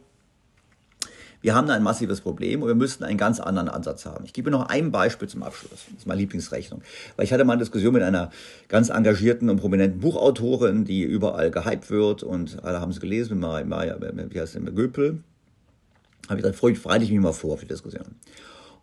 wir 1.40 1.54
haben 1.54 1.68
da 1.68 1.74
ein 1.74 1.82
massives 1.82 2.20
Problem 2.20 2.62
und 2.62 2.68
wir 2.68 2.74
müssten 2.74 3.04
einen 3.04 3.16
ganz 3.16 3.38
anderen 3.38 3.68
Ansatz 3.68 4.06
haben. 4.06 4.24
Ich 4.24 4.32
gebe 4.32 4.50
noch 4.50 4.68
ein 4.68 4.90
Beispiel 4.90 5.28
zum 5.28 5.42
Abschluss. 5.42 5.86
Das 5.90 5.98
ist 5.98 6.06
meine 6.06 6.20
Lieblingsrechnung. 6.20 6.82
Weil 7.16 7.24
ich 7.24 7.32
hatte 7.32 7.44
mal 7.44 7.52
eine 7.52 7.62
Diskussion 7.62 7.92
mit 7.92 8.02
einer 8.02 8.30
ganz 8.68 8.88
engagierten 8.88 9.48
und 9.48 9.60
prominenten 9.60 10.00
Buchautorin, 10.00 10.84
die 10.84 11.02
überall 11.02 11.50
gehypt 11.50 11.90
wird 11.90 12.22
und 12.22 12.64
alle 12.64 12.80
haben 12.80 12.90
es 12.90 13.00
gelesen, 13.00 13.38
mit 13.38 13.68
Maja, 13.68 13.96
wie 14.00 14.40
heißt 14.40 14.58
mit 14.58 14.74
Göpel. 14.74 15.22
Habe 16.28 16.40
ich 16.40 16.42
gesagt, 16.42 16.58
freue 16.58 17.02
ich 17.02 17.10
mich 17.10 17.20
mal 17.20 17.32
vor 17.32 17.56
für 17.56 17.64
die 17.64 17.72
Diskussion. 17.72 18.04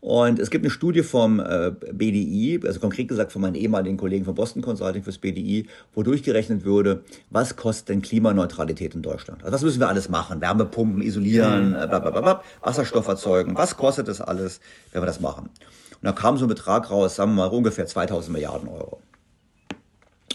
Und 0.05 0.37
es 0.37 0.51
gibt 0.51 0.63
eine 0.63 0.69
Studie 0.69 1.01
vom 1.01 1.39
äh, 1.39 1.71
BDI, 1.91 2.59
also 2.63 2.79
konkret 2.79 3.07
gesagt 3.07 3.31
von 3.31 3.41
meinen 3.41 3.55
ehemaligen 3.55 3.97
Kollegen 3.97 4.23
von 4.23 4.35
Boston 4.35 4.61
Consulting 4.61 5.01
fürs 5.01 5.17
BDI, 5.17 5.67
wo 5.95 6.03
durchgerechnet 6.03 6.63
würde, 6.63 7.03
was 7.31 7.55
kostet 7.55 7.89
denn 7.89 8.03
Klimaneutralität 8.03 8.93
in 8.93 9.01
Deutschland? 9.01 9.43
Also 9.43 9.55
was 9.55 9.63
müssen 9.63 9.79
wir 9.79 9.87
alles 9.87 10.07
machen? 10.07 10.41
Wärmepumpen, 10.41 11.01
isolieren, 11.01 11.69
mhm. 11.69 11.75
äh, 11.75 11.87
blablabla, 11.87 12.43
Wasserstoff 12.61 13.07
erzeugen. 13.07 13.57
Was 13.57 13.77
kostet 13.77 14.07
das 14.07 14.21
alles, 14.21 14.59
wenn 14.91 15.01
wir 15.01 15.07
das 15.07 15.21
machen? 15.21 15.45
Und 15.45 16.03
da 16.03 16.11
kam 16.11 16.37
so 16.37 16.45
ein 16.45 16.49
Betrag 16.49 16.91
raus, 16.91 17.15
sagen 17.15 17.31
wir 17.31 17.47
mal 17.47 17.47
ungefähr 17.47 17.87
2000 17.87 18.31
Milliarden 18.31 18.69
Euro. 18.69 19.01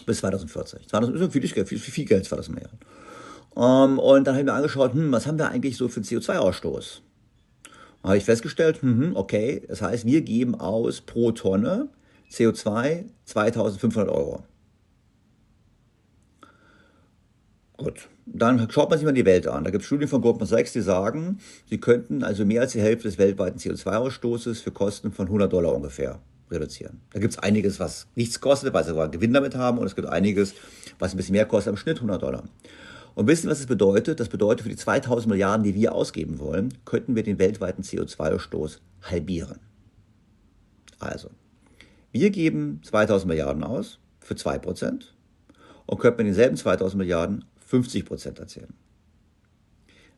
Bis 0.05 0.17
2040. 0.17 0.89
2000 0.89 1.15
ist 1.17 1.31
viel, 1.31 1.47
viel, 1.47 1.65
viel, 1.65 1.79
viel 1.79 2.05
Geld, 2.05 2.25
2000 2.25 2.55
Milliarden. 2.55 2.79
Um, 3.51 3.63
ähm, 3.63 3.99
und 3.99 4.27
dann 4.27 4.35
haben 4.35 4.47
wir 4.47 4.53
angeschaut, 4.53 4.91
hm, 4.91 5.13
was 5.13 5.27
haben 5.27 5.39
wir 5.39 5.47
eigentlich 5.47 5.77
so 5.77 5.87
für 5.87 6.01
CO2-Ausstoß? 6.01 6.99
Habe 8.03 8.17
ich 8.17 8.25
festgestellt, 8.25 8.81
mhm, 8.83 9.11
okay, 9.15 9.63
das 9.67 9.81
heißt, 9.81 10.05
wir 10.05 10.21
geben 10.21 10.55
aus 10.55 11.01
pro 11.01 11.31
Tonne 11.31 11.89
CO2 12.31 13.05
2500 13.25 14.09
Euro. 14.09 14.43
Gut, 17.77 18.09
dann 18.25 18.69
schaut 18.69 18.89
man 18.89 18.99
sich 18.99 19.05
mal 19.05 19.11
die 19.11 19.25
Welt 19.25 19.47
an. 19.47 19.63
Da 19.63 19.71
gibt 19.71 19.81
es 19.81 19.87
Studien 19.87 20.07
von 20.07 20.21
Goldman 20.21 20.47
Sachs, 20.47 20.71
die 20.73 20.81
sagen, 20.81 21.39
sie 21.67 21.79
könnten 21.79 22.23
also 22.23 22.45
mehr 22.45 22.61
als 22.61 22.73
die 22.73 22.81
Hälfte 22.81 23.07
des 23.07 23.17
weltweiten 23.17 23.57
CO2-Ausstoßes 23.57 24.61
für 24.61 24.71
Kosten 24.71 25.11
von 25.11 25.25
100 25.25 25.51
Dollar 25.51 25.73
ungefähr 25.73 26.19
reduzieren. 26.51 27.01
Da 27.11 27.19
gibt 27.19 27.33
es 27.33 27.39
einiges, 27.39 27.79
was 27.79 28.07
nichts 28.15 28.39
kostet, 28.39 28.73
weil 28.73 28.83
sie 28.83 28.91
sogar 28.91 29.09
Gewinn 29.09 29.33
damit 29.33 29.55
haben 29.55 29.79
und 29.79 29.87
es 29.87 29.95
gibt 29.95 30.07
einiges, 30.07 30.53
was 30.99 31.13
ein 31.13 31.17
bisschen 31.17 31.33
mehr 31.33 31.45
kostet, 31.45 31.71
im 31.71 31.77
Schnitt 31.77 31.97
100 31.97 32.21
Dollar. 32.21 32.43
Und 33.13 33.27
wissen, 33.27 33.49
was 33.49 33.57
das 33.57 33.67
bedeutet? 33.67 34.19
Das 34.19 34.29
bedeutet, 34.29 34.63
für 34.63 34.69
die 34.69 34.75
2000 34.75 35.29
Milliarden, 35.29 35.63
die 35.63 35.75
wir 35.75 35.93
ausgeben 35.93 36.39
wollen, 36.39 36.73
könnten 36.85 37.15
wir 37.15 37.23
den 37.23 37.39
weltweiten 37.39 37.83
CO2-Ausstoß 37.83 38.79
halbieren. 39.03 39.59
Also, 40.99 41.29
wir 42.11 42.29
geben 42.29 42.81
2000 42.83 43.27
Milliarden 43.27 43.63
aus 43.63 43.99
für 44.19 44.35
2% 44.35 45.03
und 45.85 45.99
könnten 45.99 46.17
mit 46.17 46.27
denselben 46.27 46.55
2000 46.55 46.97
Milliarden 46.99 47.45
50% 47.69 48.39
erzielen. 48.39 48.73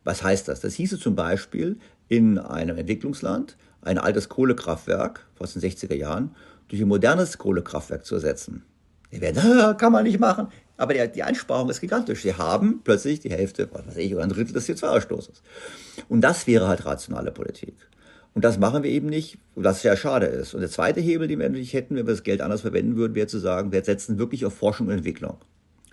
Was 0.04 0.22
heißt 0.22 0.48
das? 0.48 0.60
Das 0.60 0.74
hieße 0.74 1.00
zum 1.00 1.16
Beispiel 1.16 1.80
in 2.10 2.38
einem 2.38 2.78
Entwicklungsland 2.78 3.58
ein 3.82 3.98
altes 3.98 4.30
Kohlekraftwerk 4.30 5.26
aus 5.40 5.54
den 5.54 5.62
60er 5.62 5.96
Jahren 5.96 6.36
durch 6.68 6.82
ein 6.82 6.88
modernes 6.88 7.38
Kohlekraftwerk 7.38 8.06
zu 8.06 8.16
ersetzen. 8.16 8.64
Die 9.12 9.22
werden, 9.22 9.78
kann 9.78 9.92
man 9.92 10.04
nicht 10.04 10.20
machen. 10.20 10.48
Aber 10.78 10.94
die, 10.94 11.24
Einsparung 11.24 11.70
ist 11.70 11.82
gigantisch. 11.82 12.24
Sie 12.24 12.34
haben 12.34 12.82
plötzlich 12.84 13.20
die 13.20 13.30
Hälfte, 13.30 13.70
was 13.72 13.86
weiß 13.88 13.98
ich, 13.98 14.14
oder 14.14 14.24
ein 14.24 14.30
Drittel 14.30 14.54
des 14.54 14.68
CO2-Ausstoßes. 14.68 15.42
Und 16.10 16.22
das 16.22 16.48
wäre 16.48 16.68
halt 16.68 16.86
rationale 16.86 17.32
Politik. 17.32 17.76
Und 18.34 18.44
das 18.44 18.58
machen 18.58 18.82
wir 18.82 18.90
eben 18.90 19.08
nicht, 19.08 19.38
was 19.56 19.84
ja 19.84 19.96
schade 19.96 20.26
ist. 20.26 20.56
Und 20.56 20.62
der 20.62 20.70
zweite 20.70 21.00
Hebel, 21.00 21.28
den 21.28 21.40
wir 21.40 21.48
natürlich 21.48 21.74
hätten, 21.74 21.96
wenn 21.96 22.08
wir 22.08 22.14
das 22.14 22.24
Geld 22.24 22.42
anders 22.42 22.62
verwenden 22.62 22.96
würden, 22.96 23.14
wäre 23.14 23.28
zu 23.28 23.38
sagen, 23.38 23.72
wir 23.72 23.84
setzen 23.84 24.18
wirklich 24.18 24.46
auf 24.46 24.56
Forschung 24.56 24.88
und 24.88 24.94
Entwicklung. 24.94 25.38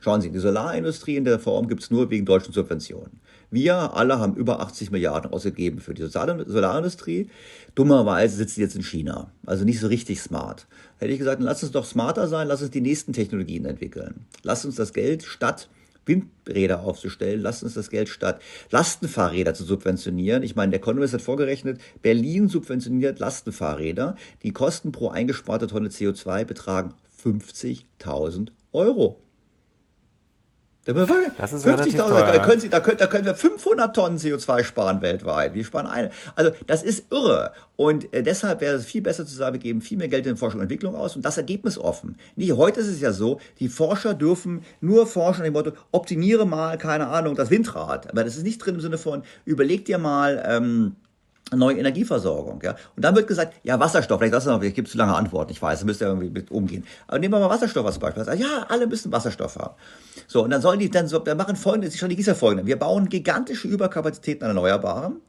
Schauen 0.00 0.22
Sie, 0.22 0.30
die 0.30 0.38
Solarindustrie 0.38 1.16
in 1.16 1.26
der 1.26 1.38
Form 1.38 1.68
gibt 1.68 1.82
es 1.82 1.90
nur 1.90 2.08
wegen 2.08 2.24
deutschen 2.24 2.54
Subventionen. 2.54 3.20
Wir 3.50 3.94
alle 3.94 4.20
haben 4.20 4.36
über 4.36 4.60
80 4.60 4.92
Milliarden 4.92 5.32
ausgegeben 5.32 5.80
für 5.80 5.92
die 5.92 6.06
Solarindustrie. 6.06 7.28
Dummerweise 7.74 8.36
sitzen 8.36 8.54
sie 8.54 8.60
jetzt 8.60 8.76
in 8.76 8.82
China. 8.82 9.32
Also 9.44 9.64
nicht 9.64 9.80
so 9.80 9.88
richtig 9.88 10.20
smart. 10.20 10.68
Hätte 10.98 11.12
ich 11.12 11.18
gesagt, 11.18 11.42
lass 11.42 11.62
uns 11.62 11.72
doch 11.72 11.84
smarter 11.84 12.28
sein, 12.28 12.46
lass 12.46 12.62
uns 12.62 12.70
die 12.70 12.80
nächsten 12.80 13.12
Technologien 13.12 13.64
entwickeln. 13.64 14.26
Lass 14.44 14.64
uns 14.64 14.76
das 14.76 14.92
Geld 14.92 15.24
statt 15.24 15.68
Windräder 16.06 16.80
aufzustellen, 16.84 17.40
lass 17.40 17.62
uns 17.62 17.74
das 17.74 17.90
Geld 17.90 18.08
statt 18.08 18.40
Lastenfahrräder 18.70 19.54
zu 19.54 19.64
subventionieren. 19.64 20.42
Ich 20.42 20.56
meine, 20.56 20.70
der 20.70 20.80
Economist 20.80 21.14
hat 21.14 21.22
vorgerechnet, 21.22 21.80
Berlin 22.02 22.48
subventioniert 22.48 23.18
Lastenfahrräder. 23.18 24.16
Die 24.42 24.52
Kosten 24.52 24.92
pro 24.92 25.08
eingesparte 25.08 25.66
Tonne 25.66 25.88
CO2 25.88 26.44
betragen 26.44 26.94
50.000 27.22 28.48
Euro. 28.72 29.20
Das 31.38 31.52
ist 31.52 31.66
50.000, 31.66 31.96
da, 31.96 32.38
können 32.38 32.60
Sie, 32.60 32.68
da, 32.68 32.80
können, 32.80 32.98
da 32.98 33.06
können 33.06 33.24
wir 33.24 33.34
500 33.34 33.94
Tonnen 33.94 34.18
CO2 34.18 34.64
sparen 34.64 35.02
weltweit. 35.02 35.54
Wir 35.54 35.64
sparen 35.64 35.86
eine. 35.86 36.10
Also 36.34 36.52
das 36.66 36.82
ist 36.82 37.10
irre. 37.10 37.52
Und 37.76 38.12
äh, 38.12 38.22
deshalb 38.22 38.60
wäre 38.60 38.76
es 38.76 38.84
viel 38.84 39.02
besser 39.02 39.24
zu 39.24 39.34
sagen, 39.34 39.54
wir 39.54 39.60
geben 39.60 39.80
viel 39.80 39.98
mehr 39.98 40.08
Geld 40.08 40.26
in 40.26 40.36
Forschung 40.36 40.60
und 40.60 40.64
Entwicklung 40.64 40.94
aus 40.94 41.16
und 41.16 41.24
das 41.24 41.36
Ergebnis 41.38 41.78
offen. 41.78 42.16
Nee, 42.36 42.52
heute 42.52 42.80
ist 42.80 42.88
es 42.88 43.00
ja 43.00 43.12
so, 43.12 43.40
die 43.58 43.68
Forscher 43.68 44.14
dürfen 44.14 44.62
nur 44.80 45.06
forschen 45.06 45.44
dem 45.44 45.54
Motto, 45.54 45.72
optimiere 45.92 46.46
mal, 46.46 46.76
keine 46.78 47.08
Ahnung, 47.08 47.36
das 47.36 47.50
Windrad. 47.50 48.10
Aber 48.10 48.24
das 48.24 48.36
ist 48.36 48.42
nicht 48.42 48.58
drin 48.58 48.74
im 48.74 48.80
Sinne 48.80 48.98
von, 48.98 49.22
überleg 49.44 49.84
dir 49.84 49.98
mal, 49.98 50.42
ähm, 50.46 50.96
neue 51.56 51.78
Energieversorgung. 51.78 52.60
Ja? 52.62 52.76
Und 52.96 53.04
dann 53.04 53.14
wird 53.14 53.26
gesagt, 53.26 53.54
ja, 53.62 53.78
Wasserstoff, 53.78 54.18
vielleicht 54.18 54.34
das 54.34 54.46
noch, 54.46 54.62
ich 54.62 54.74
gebe 54.74 54.88
zu 54.88 54.98
lange 54.98 55.14
Antworten, 55.14 55.52
ich 55.52 55.60
weiß, 55.60 55.80
da 55.80 55.86
müsst 55.86 56.00
ihr 56.00 56.08
irgendwie 56.08 56.30
mit 56.30 56.50
umgehen. 56.50 56.84
Aber 57.06 57.18
nehmen 57.18 57.34
wir 57.34 57.40
mal 57.40 57.50
Wasserstoff 57.50 57.84
als 57.86 57.98
Beispiel. 57.98 58.24
Ja, 58.38 58.66
alle 58.68 58.86
müssen 58.86 59.12
Wasserstoff 59.12 59.56
haben. 59.56 59.74
So, 60.26 60.44
und 60.44 60.50
dann 60.50 60.62
sollen 60.62 60.78
die 60.78 60.90
dann 60.90 61.08
so, 61.08 61.24
wir 61.24 61.34
machen 61.34 61.56
folgendes, 61.56 61.92
die 61.92 61.96
Strategie 61.96 62.20
ist 62.20 62.26
ja 62.26 62.34
folgende. 62.34 62.66
Wir 62.66 62.78
bauen 62.78 63.08
gigantische 63.08 63.68
Überkapazitäten 63.68 64.44
an 64.44 64.50
Erneuerbaren 64.50 65.20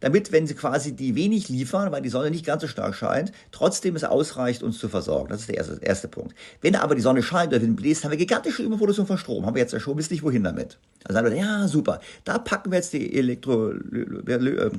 damit, 0.00 0.32
wenn 0.32 0.46
sie 0.46 0.54
quasi 0.54 0.92
die 0.92 1.14
wenig 1.14 1.48
liefern, 1.48 1.92
weil 1.92 2.02
die 2.02 2.08
Sonne 2.08 2.30
nicht 2.30 2.44
ganz 2.44 2.62
so 2.62 2.68
stark 2.68 2.94
scheint, 2.94 3.32
trotzdem 3.52 3.96
es 3.96 4.04
ausreicht, 4.04 4.62
uns 4.62 4.78
zu 4.78 4.88
versorgen. 4.88 5.28
Das 5.28 5.40
ist 5.40 5.48
der 5.48 5.56
erste, 5.56 5.78
erste 5.82 6.08
Punkt. 6.08 6.34
Wenn 6.60 6.74
aber 6.74 6.94
die 6.94 7.00
Sonne 7.00 7.22
scheint 7.22 7.52
oder 7.52 7.62
Wind 7.62 7.76
bläst, 7.76 8.04
haben 8.04 8.10
wir 8.10 8.18
gigantische 8.18 8.62
Überproduktion 8.62 9.06
von 9.06 9.18
Strom. 9.18 9.46
Haben 9.46 9.54
wir 9.54 9.62
jetzt 9.62 9.72
ja 9.72 9.80
schon, 9.80 9.96
wisst 9.96 10.10
nicht 10.10 10.22
wohin 10.22 10.42
damit. 10.42 10.78
Dann 11.04 11.14
sagen 11.14 11.30
wir, 11.30 11.36
ja, 11.36 11.68
super, 11.68 12.00
da 12.24 12.38
packen 12.38 12.70
wir 12.70 12.78
jetzt 12.78 12.92
die 12.92 13.16
Elektro, 13.16 13.72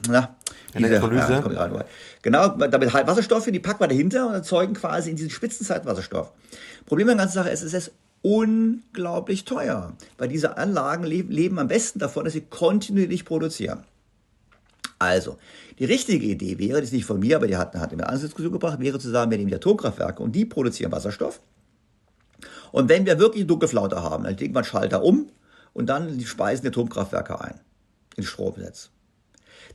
na, 0.09 0.35
diese, 0.73 0.85
Elektrolyse. 0.87 1.33
Ja, 1.33 1.85
genau, 2.21 2.49
damit 2.49 2.93
halt 2.93 3.07
Wasserstoffe, 3.07 3.45
die 3.45 3.59
packen 3.59 3.79
wir 3.79 3.87
dahinter 3.87 4.27
und 4.27 4.33
erzeugen 4.33 4.73
quasi 4.73 5.09
in 5.09 5.15
diesen 5.15 5.31
Spitzenzeit 5.31 5.85
Wasserstoff. 5.85 6.31
Problem 6.85 7.09
an 7.09 7.17
der 7.17 7.25
ganzen 7.25 7.35
Sache 7.35 7.49
ist, 7.49 7.63
es 7.63 7.73
ist 7.73 7.91
unglaublich 8.21 9.45
teuer, 9.45 9.93
weil 10.17 10.27
diese 10.27 10.57
Anlagen 10.57 11.03
leben 11.03 11.59
am 11.59 11.67
besten 11.67 11.99
davon, 11.99 12.23
dass 12.23 12.33
sie 12.33 12.41
kontinuierlich 12.41 13.25
produzieren. 13.25 13.83
Also, 15.01 15.39
die 15.79 15.85
richtige 15.85 16.27
Idee 16.27 16.59
wäre, 16.59 16.77
die 16.79 16.85
ist 16.85 16.93
nicht 16.93 17.05
von 17.05 17.19
mir, 17.19 17.35
aber 17.35 17.47
die 17.47 17.57
hat, 17.57 17.73
hat 17.73 17.91
in 17.91 17.97
der 17.97 18.11
Diskussion 18.11 18.51
gebracht, 18.51 18.79
wäre 18.79 18.99
zu 18.99 19.09
sagen, 19.09 19.31
wir 19.31 19.37
nehmen 19.39 19.49
die 19.49 19.55
Atomkraftwerke 19.55 20.21
und 20.21 20.31
die 20.33 20.45
produzieren 20.45 20.91
Wasserstoff. 20.91 21.41
Und 22.71 22.87
wenn 22.87 23.07
wir 23.07 23.17
wirklich 23.17 23.47
Dunkelflaute 23.47 24.03
haben, 24.03 24.25
dann 24.25 24.37
legen 24.37 24.53
wir 24.53 24.59
einen 24.59 24.65
Schalter 24.65 25.03
um 25.03 25.31
und 25.73 25.87
dann 25.87 26.21
speisen 26.21 26.61
die 26.61 26.67
Atomkraftwerke 26.67 27.41
ein 27.41 27.59
ins 28.15 28.27
Stromnetz. 28.27 28.91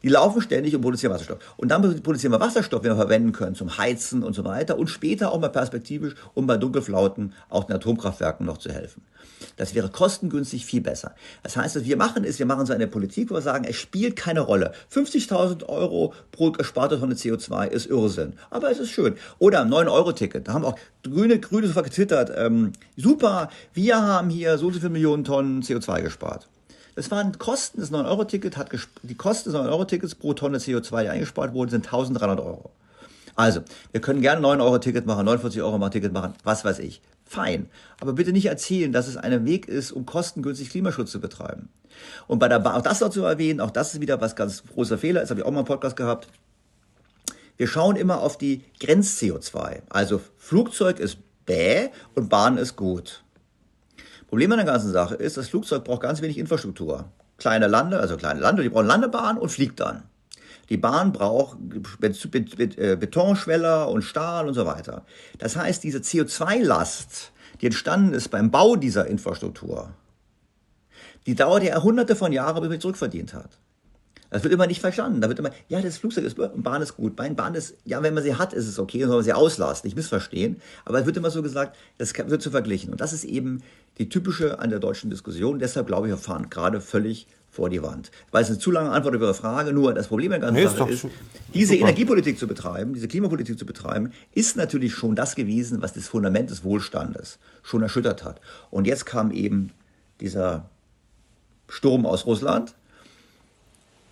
Die 0.03 0.09
laufen 0.09 0.41
ständig 0.41 0.75
und 0.75 0.83
produzieren 0.83 1.13
Wasserstoff. 1.13 1.39
Und 1.57 1.71
dann 1.71 1.83
produzieren 2.03 2.33
wir 2.33 2.41
Wasserstoff, 2.41 2.83
den 2.83 2.93
wir 2.93 2.97
verwenden 2.97 3.33
können 3.33 3.55
zum 3.55 3.79
Heizen 3.79 4.23
und 4.23 4.35
so 4.35 4.45
weiter 4.45 4.79
und 4.79 4.89
später 4.89 5.33
auch 5.33 5.41
mal 5.41 5.49
perspektivisch, 5.49 6.15
um 6.35 6.47
bei 6.47 6.57
Dunkelflauten 6.57 7.33
auch 7.49 7.65
den 7.65 7.77
Atomkraftwerken 7.77 8.47
noch 8.47 8.59
zu 8.59 8.71
helfen. 8.71 9.03
Das 9.57 9.75
wäre 9.75 9.89
kostengünstig 9.89 10.65
viel 10.65 10.81
besser. 10.81 11.15
Das 11.43 11.57
heißt, 11.57 11.77
was 11.77 11.85
wir 11.85 11.97
machen 11.97 12.25
ist, 12.25 12.39
wir 12.39 12.47
machen 12.47 12.67
so 12.67 12.73
eine 12.73 12.87
Politik, 12.87 13.31
wo 13.31 13.35
wir 13.35 13.43
sagen, 13.43 13.65
es 13.65 13.77
spielt 13.77 14.17
keine 14.17 14.41
Rolle. 14.41 14.73
50.000 14.93 15.69
Euro 15.69 16.15
pro 16.33 16.53
gesparte 16.53 16.99
Tonne 16.99 17.15
CO2 17.15 17.69
ist 17.69 17.87
Irrsinn. 17.87 18.35
Aber 18.51 18.71
es 18.71 18.79
ist 18.79 18.91
schön. 18.91 19.17
Oder 19.39 19.63
ein 19.63 19.71
9-Euro-Ticket. 19.71 20.49
Da 20.49 20.55
haben 20.55 20.65
auch 20.65 20.79
Grüne, 21.03 21.39
Grüne 21.39 21.69
so 21.69 21.83
getwittert, 21.83 22.33
ähm, 22.37 22.73
super, 22.97 23.51
wir 23.75 24.03
haben 24.03 24.31
hier 24.31 24.59
so 24.59 24.71
viele 24.71 24.89
Millionen 24.89 25.25
Tonnen 25.25 25.63
CO2 25.63 26.03
gespart. 26.03 26.49
Das 26.97 27.11
waren 27.11 27.39
Kosten 27.39 27.79
des 27.79 27.93
9-Euro-Tickets, 27.93 28.57
hat 28.57 28.71
die 29.03 29.15
Kosten 29.15 29.53
des 29.53 29.61
9-Euro-Tickets 29.61 30.15
pro 30.15 30.33
Tonne 30.33 30.59
CO2, 30.59 31.03
die 31.03 31.09
eingespart 31.11 31.53
wurden, 31.53 31.71
sind 31.71 31.85
1300 31.85 32.41
Euro. 32.41 32.71
Also, 33.35 33.61
wir 33.93 34.01
können 34.01 34.23
gerne 34.23 34.45
9-Euro-Ticket 34.45 35.05
machen, 35.05 35.27
49 35.27 35.61
Euro 35.61 35.77
mal 35.77 35.91
Ticket 35.91 36.15
machen, 36.15 36.33
was 36.43 36.65
weiß 36.65 36.79
ich. 36.79 37.03
Fein. 37.27 37.69
Aber 38.01 38.15
bitte 38.15 38.33
nicht 38.33 38.47
erzählen, 38.47 38.93
dass 38.93 39.09
es 39.09 39.19
ein 39.19 39.45
Weg 39.45 39.69
ist, 39.69 39.93
um 39.93 40.07
kostengünstig 40.07 40.71
Klimaschutz 40.71 41.11
zu 41.11 41.21
betreiben. 41.21 41.69
Und 42.29 42.39
bei 42.39 42.49
der 42.49 42.61
Bahn, 42.61 42.77
auch 42.77 42.83
das 42.83 43.01
noch 43.01 43.11
zu 43.11 43.25
erwähnen, 43.25 43.61
auch 43.61 43.71
das 43.71 43.93
ist 43.93 44.01
wieder 44.01 44.21
was 44.23 44.35
ganz 44.35 44.63
großer 44.65 44.97
Fehler, 44.97 45.21
das 45.21 45.29
habe 45.29 45.41
ich 45.41 45.47
auch 45.47 45.51
mal 45.51 45.61
im 45.61 45.67
Podcast 45.67 45.97
gehabt. 45.97 46.29
Wir 47.59 47.67
schauen 47.67 47.97
immer 47.97 48.21
auf 48.21 48.39
die 48.39 48.65
Grenz-CO2. 48.81 49.83
Also 49.91 50.21
Flugzeug 50.39 50.99
ist 50.99 51.19
bäh 51.45 51.89
und 52.15 52.31
Bahn 52.31 52.57
ist 52.57 52.77
gut. 52.77 53.23
Problem 54.29 54.51
an 54.53 54.59
der 54.59 54.67
ganzen 54.67 54.93
Sache 54.93 55.15
ist, 55.15 55.37
das 55.37 55.49
Flugzeug 55.49 55.85
braucht 55.85 56.03
ganz 56.03 56.21
wenig 56.21 56.39
Infrastruktur. 56.39 57.05
Kleine 57.39 57.69
Lande, 57.69 58.01
also 58.01 58.17
kleine 58.17 58.41
Lande, 58.41 58.62
die 58.62 58.69
brauchen 58.69 58.87
Landebahn 58.87 59.39
und 59.39 59.51
fliegt 59.51 59.81
dann. 59.81 60.05
Die 60.69 60.77
Bahn 60.77 61.12
braucht 61.12 61.59
äh, 62.03 62.97
Betonschweller 62.97 63.89
und 63.89 64.03
Stahl 64.03 64.49
und 64.49 64.55
so 64.55 64.67
weiter. 64.67 65.05
Das 65.39 65.55
heißt, 65.57 65.85
diese 65.85 65.99
CO2-Last, 65.99 67.33
die 67.61 67.67
entstanden 67.67 68.15
ist 68.15 68.31
beim 68.31 68.51
Bau 68.51 68.75
dieser 68.75 69.07
Infrastruktur, 69.07 69.91
die 71.27 71.35
dauert 71.35 71.62
ja 71.62 71.81
hunderte 71.83 72.17
von 72.17 72.33
Jahren, 72.33 72.61
bis 72.61 72.71
man 72.71 72.81
zurückverdient 72.81 73.35
hat. 73.35 73.51
Das 74.31 74.43
wird 74.43 74.53
immer 74.53 74.67
nicht 74.67 74.81
verstanden. 74.81 75.21
Da 75.21 75.29
wird 75.29 75.39
immer, 75.39 75.51
ja, 75.69 75.81
das 75.81 75.99
Flugzeug 75.99 76.25
ist 76.25 76.37
gut, 76.37 76.51
Bahn 76.62 76.83
ist 76.83 76.97
gut. 76.97 77.17
Bahn 77.17 77.55
ist, 77.55 77.75
ja, 77.85 78.03
wenn 78.03 78.15
man 78.15 78.23
sie 78.23 78.35
hat, 78.35 78.53
ist 78.53 78.67
es 78.67 78.79
okay, 78.79 79.05
soll 79.05 79.17
man 79.17 79.25
sie 79.25 79.33
auslassen, 79.33 79.87
nicht 79.87 79.97
missverstehen. 79.97 80.61
Aber 80.85 81.01
es 81.01 81.07
wird 81.07 81.17
immer 81.17 81.31
so 81.31 81.43
gesagt, 81.43 81.77
das 81.99 82.12
wird 82.17 82.43
zu 82.43 82.51
verglichen. 82.51 82.91
Und 82.91 83.01
das 83.01 83.12
ist 83.12 83.25
eben 83.25 83.62
die 83.99 84.09
typische 84.09 84.59
an 84.59 84.71
der 84.71 84.79
deutschen 84.79 85.11
Diskussion. 85.11 85.59
Deshalb 85.59 85.87
glaube 85.87 86.09
ich, 86.09 86.12
wir 86.12 86.19
fahren 86.19 86.51
gerade 86.51 86.81
völlig 86.81 87.27
vor 87.57 87.71
die 87.71 87.83
Wand. 87.83 88.11
Weil 88.31 88.43
es 88.43 88.49
eine 88.49 88.59
zu 88.59 88.71
lange 88.71 88.91
Antwort 88.91 89.15
über 89.15 89.27
Ihre 89.27 89.35
Frage, 89.35 89.73
nur 89.73 89.95
das 89.95 90.09
Problem 90.09 90.31
der 90.31 90.41
ganzen 90.41 90.57
nee, 90.57 90.67
Sache 90.67 90.91
ist, 90.91 91.05
ist 91.05 91.15
diese 91.55 91.73
super. 91.73 91.87
Energiepolitik 91.87 92.39
zu 92.39 92.47
betreiben, 92.47 92.93
diese 92.93 93.09
Klimapolitik 93.09 93.59
zu 93.59 93.65
betreiben, 93.65 94.12
ist 94.35 94.57
natürlich 94.57 94.95
schon 94.95 95.17
das 95.17 95.35
gewesen, 95.35 95.81
was 95.81 95.95
das 95.95 96.07
Fundament 96.07 96.51
des 96.51 96.65
Wohlstandes 96.65 97.39
schon 97.62 97.83
erschüttert 97.83 98.25
hat. 98.25 98.41
Und 98.71 98.87
jetzt 98.87 99.07
kam 99.07 99.31
eben 99.31 99.71
dieser 100.21 100.69
Sturm 101.69 102.05
aus 102.05 102.27
Russland, 102.27 102.75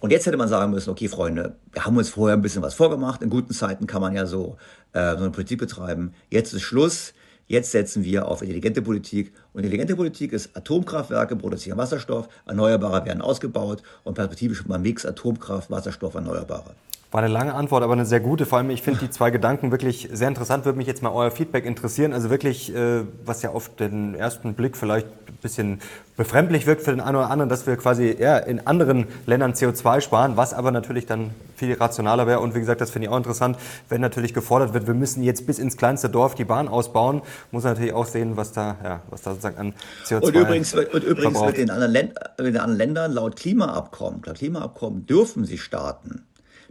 und 0.05 0.11
jetzt 0.11 0.27
hätte 0.27 0.37
man 0.37 0.49
sagen 0.49 0.71
müssen, 0.71 0.91
okay, 0.91 1.09
Freunde, 1.09 1.57
wir 1.73 1.87
haben 1.87 1.97
uns 1.97 2.11
vorher 2.11 2.37
ein 2.37 2.43
bisschen 2.43 2.61
was 2.61 2.75
vorgemacht. 2.75 3.23
In 3.23 3.31
guten 3.31 3.55
Zeiten 3.55 3.87
kann 3.87 4.03
man 4.03 4.15
ja 4.15 4.27
so, 4.27 4.59
äh, 4.93 5.13
so 5.13 5.23
eine 5.23 5.31
Politik 5.31 5.61
betreiben. 5.61 6.13
Jetzt 6.29 6.53
ist 6.53 6.61
Schluss. 6.61 7.15
Jetzt 7.47 7.71
setzen 7.71 8.05
wir 8.05 8.29
auf 8.29 8.43
intelligente 8.43 8.83
Politik. 8.83 9.33
Und 9.55 9.61
intelligente 9.63 9.97
Politik 9.97 10.35
ist 10.35 10.55
Atomkraftwerke 10.55 11.37
produzieren 11.37 11.79
Wasserstoff, 11.79 12.29
Erneuerbare 12.45 13.07
werden 13.07 13.23
ausgebaut 13.23 13.83
und 14.03 14.13
perspektivisch 14.13 14.67
mal 14.67 14.79
Mix 14.79 15.07
Atomkraft, 15.07 15.71
Wasserstoff, 15.71 16.13
Erneuerbare. 16.13 16.75
War 17.15 17.23
eine 17.23 17.33
lange 17.33 17.55
Antwort, 17.55 17.85
aber 17.85 17.93
eine 17.93 18.07
sehr 18.07 18.19
gute. 18.19 18.45
Vor 18.45 18.59
allem, 18.59 18.71
ich 18.71 18.83
finde 18.83 18.99
die 18.99 19.09
zwei 19.09 19.31
Gedanken 19.31 19.71
wirklich 19.71 20.09
sehr 20.13 20.27
interessant. 20.27 20.65
Würde 20.65 20.79
mich 20.79 20.89
jetzt 20.89 21.01
mal 21.01 21.11
euer 21.11 21.31
Feedback 21.31 21.65
interessieren. 21.65 22.13
Also 22.13 22.29
wirklich, 22.29 22.75
äh, 22.75 23.03
was 23.25 23.41
ja 23.43 23.51
auf 23.51 23.69
den 23.69 24.17
ersten 24.17 24.55
Blick 24.55 24.77
vielleicht 24.77 25.07
ein 25.29 25.37
bisschen 25.41 25.81
befremdlich 26.17 26.67
wirkt 26.67 26.83
für 26.83 26.91
den 26.91 26.99
einen 26.99 27.15
oder 27.15 27.31
anderen, 27.31 27.49
dass 27.49 27.69
wir 27.69 27.77
quasi 27.77 28.17
ja, 28.19 28.39
in 28.39 28.67
anderen 28.67 29.07
Ländern 29.27 29.53
CO2 29.53 30.01
sparen, 30.01 30.37
was 30.37 30.55
aber 30.55 30.73
natürlich 30.73 31.07
dann 31.07 31.31
viel 31.55 31.75
rationaler 31.75 32.27
wäre. 32.27 32.41
Und 32.41 32.57
wie 32.57 32.59
gesagt, 32.59 32.81
das 32.81 32.91
finde 32.91 33.07
ich 33.07 33.13
auch 33.13 33.17
interessant, 33.17 33.59
wenn 33.89 34.01
natürlich 34.01 34.35
gefordert 34.35 34.75
wird, 34.75 34.89
wir 34.89 34.95
müssen 34.95 35.23
jetzt 35.23 35.47
bis 35.47 35.61
ins 35.61 35.77
kleinste 35.77 36.09
Dorf 36.09 36.35
die 36.35 36.45
Bahn 36.45 36.67
ausbauen, 36.67 37.23
muss 37.53 37.63
man 37.63 37.75
natürlich 37.75 37.93
auch 37.93 38.07
sehen, 38.07 38.37
was 38.37 38.51
da, 38.51 38.77
ja, 38.83 39.01
was 39.11 39.23
da 39.23 39.31
sozusagen 39.31 39.59
an 39.59 39.75
CO2 40.05 40.21
Und 40.21 40.35
übrigens, 40.35 40.75
und 40.75 41.05
übrigens 41.05 41.41
wird 41.41 41.59
in 41.59 41.71
anderen, 41.71 41.93
Länd 41.93 42.15
in 42.41 42.57
anderen 42.57 42.77
Ländern 42.77 43.13
laut 43.13 43.37
Klimaabkommen, 43.37 44.21
laut 44.27 44.39
Klimaabkommen 44.39 45.07
dürfen 45.07 45.45
sie 45.45 45.59
starten 45.59 46.25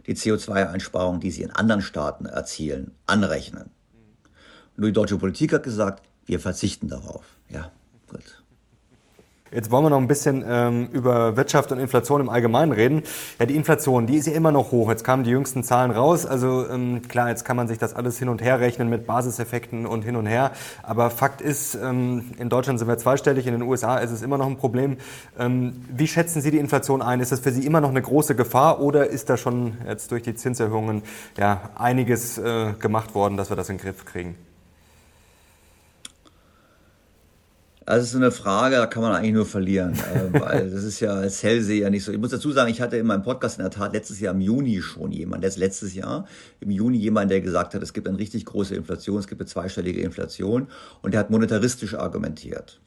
die 0.06 0.16
CO2-Einsparungen, 0.16 1.20
die 1.20 1.30
sie 1.30 1.42
in 1.42 1.50
anderen 1.50 1.82
Staaten 1.82 2.26
erzielen, 2.26 2.92
anrechnen. 3.06 3.70
Nur 4.76 4.88
die 4.88 4.92
deutsche 4.92 5.16
Politik 5.16 5.52
hat 5.52 5.62
gesagt, 5.62 6.02
wir 6.26 6.40
verzichten 6.40 6.88
darauf. 6.88 7.24
Ja. 7.48 7.70
Jetzt 9.54 9.70
wollen 9.70 9.84
wir 9.84 9.90
noch 9.90 9.98
ein 9.98 10.08
bisschen 10.08 10.44
ähm, 10.48 10.88
über 10.90 11.36
Wirtschaft 11.36 11.70
und 11.70 11.78
Inflation 11.78 12.20
im 12.20 12.28
Allgemeinen 12.28 12.72
reden. 12.72 13.04
Ja, 13.38 13.46
die 13.46 13.54
Inflation, 13.54 14.08
die 14.08 14.16
ist 14.16 14.26
ja 14.26 14.32
immer 14.32 14.50
noch 14.50 14.72
hoch. 14.72 14.90
Jetzt 14.90 15.04
kamen 15.04 15.22
die 15.22 15.30
jüngsten 15.30 15.62
Zahlen 15.62 15.92
raus. 15.92 16.26
Also 16.26 16.68
ähm, 16.68 17.02
klar, 17.06 17.28
jetzt 17.28 17.44
kann 17.44 17.56
man 17.56 17.68
sich 17.68 17.78
das 17.78 17.94
alles 17.94 18.18
hin 18.18 18.28
und 18.28 18.42
her 18.42 18.58
rechnen 18.58 18.90
mit 18.90 19.06
Basiseffekten 19.06 19.86
und 19.86 20.02
hin 20.02 20.16
und 20.16 20.26
her. 20.26 20.50
Aber 20.82 21.08
Fakt 21.10 21.40
ist, 21.40 21.76
ähm, 21.76 22.32
in 22.38 22.48
Deutschland 22.48 22.80
sind 22.80 22.88
wir 22.88 22.98
zweistellig, 22.98 23.46
in 23.46 23.52
den 23.52 23.62
USA 23.62 23.98
ist 23.98 24.10
es 24.10 24.22
immer 24.22 24.38
noch 24.38 24.48
ein 24.48 24.56
Problem. 24.56 24.96
Ähm, 25.38 25.84
wie 25.88 26.08
schätzen 26.08 26.42
Sie 26.42 26.50
die 26.50 26.58
Inflation 26.58 27.00
ein? 27.00 27.20
Ist 27.20 27.30
das 27.30 27.38
für 27.38 27.52
Sie 27.52 27.64
immer 27.64 27.80
noch 27.80 27.90
eine 27.90 28.02
große 28.02 28.34
Gefahr 28.34 28.80
oder 28.80 29.06
ist 29.06 29.30
da 29.30 29.36
schon 29.36 29.78
jetzt 29.86 30.10
durch 30.10 30.24
die 30.24 30.34
Zinserhöhungen 30.34 31.02
ja 31.38 31.70
einiges 31.76 32.38
äh, 32.38 32.72
gemacht 32.80 33.14
worden, 33.14 33.36
dass 33.36 33.50
wir 33.50 33.56
das 33.56 33.68
in 33.68 33.76
den 33.76 33.82
Griff 33.82 34.04
kriegen? 34.04 34.34
Also 37.73 37.73
das 37.86 38.04
ist 38.04 38.12
so 38.12 38.18
eine 38.18 38.30
Frage, 38.30 38.76
da 38.76 38.86
kann 38.86 39.02
man 39.02 39.12
eigentlich 39.12 39.34
nur 39.34 39.46
verlieren, 39.46 39.94
äh, 39.94 40.32
weil 40.40 40.70
das 40.70 40.84
ist 40.84 41.00
ja 41.00 41.14
als 41.14 41.42
Hellseher 41.42 41.90
nicht 41.90 42.04
so. 42.04 42.12
Ich 42.12 42.18
muss 42.18 42.30
dazu 42.30 42.50
sagen, 42.52 42.70
ich 42.70 42.80
hatte 42.80 42.96
in 42.96 43.06
meinem 43.06 43.22
Podcast 43.22 43.58
in 43.58 43.64
der 43.64 43.70
Tat 43.70 43.92
letztes 43.92 44.20
Jahr 44.20 44.34
im 44.34 44.40
Juni 44.40 44.80
schon 44.80 45.12
jemand, 45.12 45.44
das 45.44 45.56
letztes 45.56 45.94
Jahr 45.94 46.26
im 46.60 46.70
Juni 46.70 46.98
jemand, 46.98 47.30
der 47.30 47.40
gesagt 47.40 47.74
hat, 47.74 47.82
es 47.82 47.92
gibt 47.92 48.08
eine 48.08 48.18
richtig 48.18 48.46
große 48.46 48.74
Inflation, 48.74 49.18
es 49.18 49.26
gibt 49.26 49.40
eine 49.40 49.48
zweistellige 49.48 50.00
Inflation 50.00 50.68
und 51.02 51.12
der 51.12 51.20
hat 51.20 51.30
monetaristisch 51.30 51.94
argumentiert. 51.94 52.80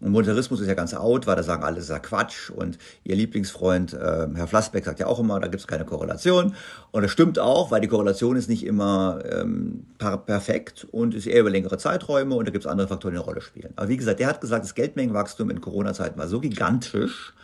Und 0.00 0.12
Monetarismus 0.12 0.60
ist 0.60 0.68
ja 0.68 0.74
ganz 0.74 0.94
out, 0.94 1.26
weil 1.26 1.36
da 1.36 1.42
sagen 1.42 1.62
alle, 1.62 1.76
das 1.76 1.84
ist 1.84 1.90
ja 1.90 1.98
Quatsch. 1.98 2.50
Und 2.50 2.78
ihr 3.04 3.16
Lieblingsfreund 3.16 3.92
äh, 3.92 4.28
Herr 4.34 4.46
Flassbeck 4.46 4.84
sagt 4.84 4.98
ja 4.98 5.06
auch 5.06 5.18
immer, 5.18 5.38
da 5.40 5.48
gibt 5.48 5.60
es 5.60 5.66
keine 5.66 5.84
Korrelation. 5.84 6.54
Und 6.90 7.02
das 7.02 7.10
stimmt 7.10 7.38
auch, 7.38 7.70
weil 7.70 7.80
die 7.82 7.88
Korrelation 7.88 8.36
ist 8.36 8.48
nicht 8.48 8.64
immer 8.64 9.20
ähm, 9.30 9.86
per 9.98 10.16
perfekt 10.16 10.86
und 10.90 11.14
ist 11.14 11.26
eher 11.26 11.40
über 11.40 11.50
längere 11.50 11.76
Zeiträume 11.76 12.34
und 12.34 12.46
da 12.46 12.52
gibt 12.52 12.64
es 12.64 12.70
andere 12.70 12.88
Faktoren, 12.88 13.12
die 13.12 13.18
eine 13.18 13.26
Rolle 13.26 13.42
spielen. 13.42 13.72
Aber 13.76 13.88
wie 13.88 13.96
gesagt, 13.96 14.20
der 14.20 14.28
hat 14.28 14.40
gesagt, 14.40 14.64
das 14.64 14.74
Geldmengenwachstum 14.74 15.50
in 15.50 15.60
Corona-Zeiten 15.60 16.18
war 16.18 16.28
so 16.28 16.40
gigantisch, 16.40 17.34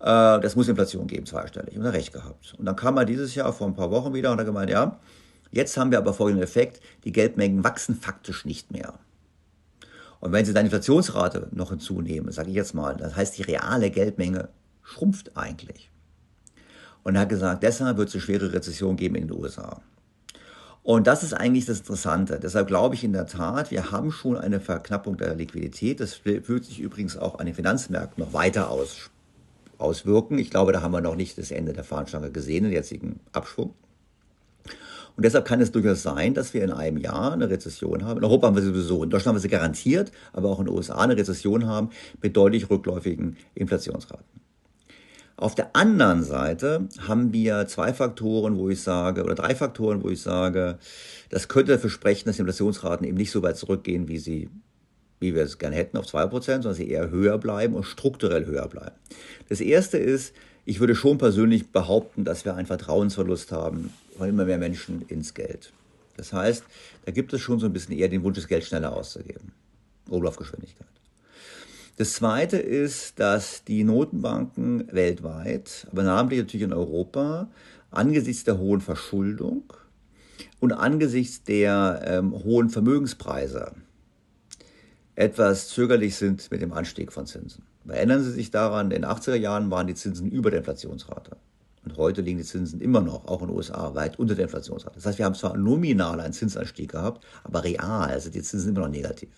äh, 0.00 0.04
das 0.40 0.56
muss 0.56 0.68
Inflation 0.68 1.06
geben, 1.06 1.26
zweistellig. 1.26 1.76
Und 1.76 1.84
er 1.84 1.92
recht 1.92 2.12
gehabt. 2.12 2.54
Und 2.58 2.64
dann 2.66 2.74
kam 2.74 2.96
er 2.96 3.04
dieses 3.04 3.36
Jahr 3.36 3.52
vor 3.52 3.68
ein 3.68 3.74
paar 3.74 3.92
Wochen 3.92 4.14
wieder 4.14 4.32
und 4.32 4.38
hat 4.38 4.46
gemeint, 4.46 4.70
ja, 4.70 4.98
jetzt 5.52 5.76
haben 5.76 5.92
wir 5.92 5.98
aber 5.98 6.12
folgenden 6.12 6.42
Effekt, 6.42 6.80
die 7.04 7.12
Geldmengen 7.12 7.62
wachsen 7.62 7.94
faktisch 7.94 8.44
nicht 8.44 8.72
mehr. 8.72 8.94
Und 10.24 10.32
wenn 10.32 10.46
Sie 10.46 10.54
dann 10.54 10.64
Inflationsrate 10.64 11.48
noch 11.52 11.68
hinzunehmen, 11.68 12.32
sage 12.32 12.48
ich 12.48 12.56
jetzt 12.56 12.74
mal, 12.74 12.96
das 12.96 13.14
heißt, 13.14 13.36
die 13.36 13.42
reale 13.42 13.90
Geldmenge 13.90 14.48
schrumpft 14.82 15.36
eigentlich. 15.36 15.90
Und 17.02 17.14
er 17.14 17.20
hat 17.20 17.28
gesagt, 17.28 17.62
deshalb 17.62 17.98
wird 17.98 18.08
es 18.08 18.14
eine 18.14 18.22
schwere 18.22 18.50
Rezession 18.50 18.96
geben 18.96 19.16
in 19.16 19.28
den 19.28 19.38
USA. 19.38 19.82
Und 20.82 21.06
das 21.06 21.24
ist 21.24 21.34
eigentlich 21.34 21.66
das 21.66 21.80
Interessante. 21.80 22.40
Deshalb 22.40 22.68
glaube 22.68 22.94
ich 22.94 23.04
in 23.04 23.12
der 23.12 23.26
Tat, 23.26 23.70
wir 23.70 23.90
haben 23.90 24.10
schon 24.10 24.38
eine 24.38 24.60
Verknappung 24.60 25.18
der 25.18 25.34
Liquidität. 25.34 26.00
Das 26.00 26.24
wird 26.24 26.64
sich 26.64 26.80
übrigens 26.80 27.18
auch 27.18 27.38
an 27.38 27.44
den 27.44 27.54
Finanzmärkten 27.54 28.24
noch 28.24 28.32
weiter 28.32 28.70
aus, 28.70 29.10
auswirken. 29.76 30.38
Ich 30.38 30.48
glaube, 30.48 30.72
da 30.72 30.80
haben 30.80 30.92
wir 30.92 31.02
noch 31.02 31.16
nicht 31.16 31.36
das 31.36 31.50
Ende 31.50 31.74
der 31.74 31.84
Fahnenstange 31.84 32.30
gesehen, 32.30 32.64
den 32.64 32.72
jetzigen 32.72 33.20
Abschwung. 33.32 33.74
Und 35.16 35.24
deshalb 35.24 35.44
kann 35.44 35.60
es 35.60 35.70
durchaus 35.70 36.02
sein, 36.02 36.34
dass 36.34 36.54
wir 36.54 36.64
in 36.64 36.72
einem 36.72 36.96
Jahr 36.96 37.32
eine 37.32 37.48
Rezession 37.48 38.04
haben. 38.04 38.18
In 38.18 38.24
Europa 38.24 38.48
haben 38.48 38.56
wir 38.56 38.62
sie 38.62 38.68
sowieso, 38.68 39.04
in 39.04 39.10
Deutschland 39.10 39.28
haben 39.28 39.36
wir 39.36 39.40
sie 39.40 39.48
garantiert, 39.48 40.10
aber 40.32 40.48
auch 40.48 40.58
in 40.58 40.66
den 40.66 40.74
USA 40.74 40.96
eine 40.96 41.16
Rezession 41.16 41.66
haben 41.66 41.90
mit 42.20 42.36
deutlich 42.36 42.68
rückläufigen 42.68 43.36
Inflationsraten. 43.54 44.24
Auf 45.36 45.54
der 45.54 45.74
anderen 45.74 46.22
Seite 46.22 46.88
haben 47.06 47.32
wir 47.32 47.66
zwei 47.66 47.92
Faktoren, 47.92 48.56
wo 48.56 48.68
ich 48.68 48.82
sage, 48.82 49.24
oder 49.24 49.34
drei 49.34 49.54
Faktoren, 49.54 50.02
wo 50.02 50.08
ich 50.08 50.22
sage, 50.22 50.78
das 51.30 51.48
könnte 51.48 51.72
dafür 51.72 51.90
sprechen, 51.90 52.26
dass 52.26 52.36
die 52.36 52.42
Inflationsraten 52.42 53.06
eben 53.06 53.16
nicht 53.16 53.32
so 53.32 53.42
weit 53.42 53.56
zurückgehen, 53.56 54.08
wie 54.08 54.18
sie 54.18 54.48
wie 55.20 55.34
wir 55.34 55.42
es 55.42 55.58
gerne 55.58 55.76
hätten, 55.76 55.96
auf 55.96 56.06
2%, 56.06 56.30
sondern 56.42 56.74
sie 56.74 56.88
eher 56.88 57.10
höher 57.10 57.38
bleiben 57.38 57.74
und 57.74 57.84
strukturell 57.84 58.44
höher 58.44 58.68
bleiben. 58.68 58.96
Das 59.48 59.60
erste 59.60 59.96
ist, 59.96 60.34
ich 60.66 60.80
würde 60.80 60.94
schon 60.94 61.18
persönlich 61.18 61.72
behaupten, 61.72 62.24
dass 62.24 62.44
wir 62.44 62.54
einen 62.54 62.66
Vertrauensverlust 62.66 63.50
haben 63.52 63.90
von 64.16 64.28
immer 64.28 64.44
mehr 64.44 64.58
Menschen 64.58 65.02
ins 65.08 65.34
Geld. 65.34 65.72
Das 66.16 66.32
heißt, 66.32 66.64
da 67.04 67.12
gibt 67.12 67.32
es 67.32 67.40
schon 67.40 67.58
so 67.58 67.66
ein 67.66 67.72
bisschen 67.72 67.96
eher 67.96 68.08
den 68.08 68.22
Wunsch, 68.22 68.36
das 68.36 68.48
Geld 68.48 68.64
schneller 68.64 68.94
auszugeben. 68.94 69.52
Oberlaufgeschwindigkeit. 70.08 70.86
Das 71.96 72.14
zweite 72.14 72.56
ist, 72.56 73.20
dass 73.20 73.64
die 73.64 73.84
Notenbanken 73.84 74.92
weltweit, 74.92 75.86
aber 75.90 76.02
namentlich 76.02 76.40
natürlich 76.40 76.64
in 76.64 76.72
Europa, 76.72 77.48
angesichts 77.90 78.44
der 78.44 78.58
hohen 78.58 78.80
Verschuldung 78.80 79.72
und 80.60 80.72
angesichts 80.72 81.44
der 81.44 82.02
ähm, 82.04 82.32
hohen 82.32 82.68
Vermögenspreise 82.68 83.72
etwas 85.14 85.68
zögerlich 85.68 86.16
sind 86.16 86.50
mit 86.50 86.60
dem 86.60 86.72
Anstieg 86.72 87.12
von 87.12 87.26
Zinsen. 87.26 87.62
Erinnern 87.86 88.22
Sie 88.22 88.32
sich 88.32 88.50
daran, 88.50 88.90
in 88.90 89.02
den 89.02 89.04
80er 89.04 89.36
Jahren 89.36 89.70
waren 89.70 89.86
die 89.86 89.94
Zinsen 89.94 90.30
über 90.30 90.50
der 90.50 90.60
Inflationsrate. 90.60 91.36
Und 91.84 91.96
heute 91.96 92.22
liegen 92.22 92.38
die 92.38 92.44
Zinsen 92.44 92.80
immer 92.80 93.00
noch, 93.00 93.26
auch 93.26 93.42
in 93.42 93.48
den 93.48 93.56
USA, 93.56 93.94
weit 93.94 94.18
unter 94.18 94.34
der 94.34 94.44
Inflationsrate. 94.44 94.96
Das 94.96 95.06
heißt, 95.06 95.18
wir 95.18 95.26
haben 95.26 95.34
zwar 95.34 95.56
nominal 95.56 96.20
einen 96.20 96.32
Zinsanstieg 96.32 96.90
gehabt, 96.92 97.24
aber 97.42 97.62
real 97.64 98.18
sind 98.20 98.34
die 98.34 98.42
Zinsen 98.42 98.70
immer 98.70 98.80
noch 98.80 98.88
negativ. 98.88 99.28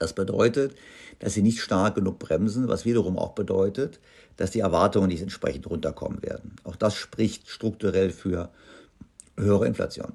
Das 0.00 0.14
bedeutet, 0.14 0.74
dass 1.18 1.34
sie 1.34 1.42
nicht 1.42 1.60
stark 1.60 1.94
genug 1.94 2.18
bremsen, 2.18 2.68
was 2.68 2.84
wiederum 2.84 3.18
auch 3.18 3.32
bedeutet, 3.32 4.00
dass 4.36 4.50
die 4.50 4.60
Erwartungen 4.60 5.08
nicht 5.08 5.20
entsprechend 5.22 5.68
runterkommen 5.68 6.22
werden. 6.22 6.56
Auch 6.64 6.74
das 6.74 6.94
spricht 6.94 7.48
strukturell 7.48 8.10
für 8.10 8.50
höhere 9.36 9.66
Inflation. 9.66 10.14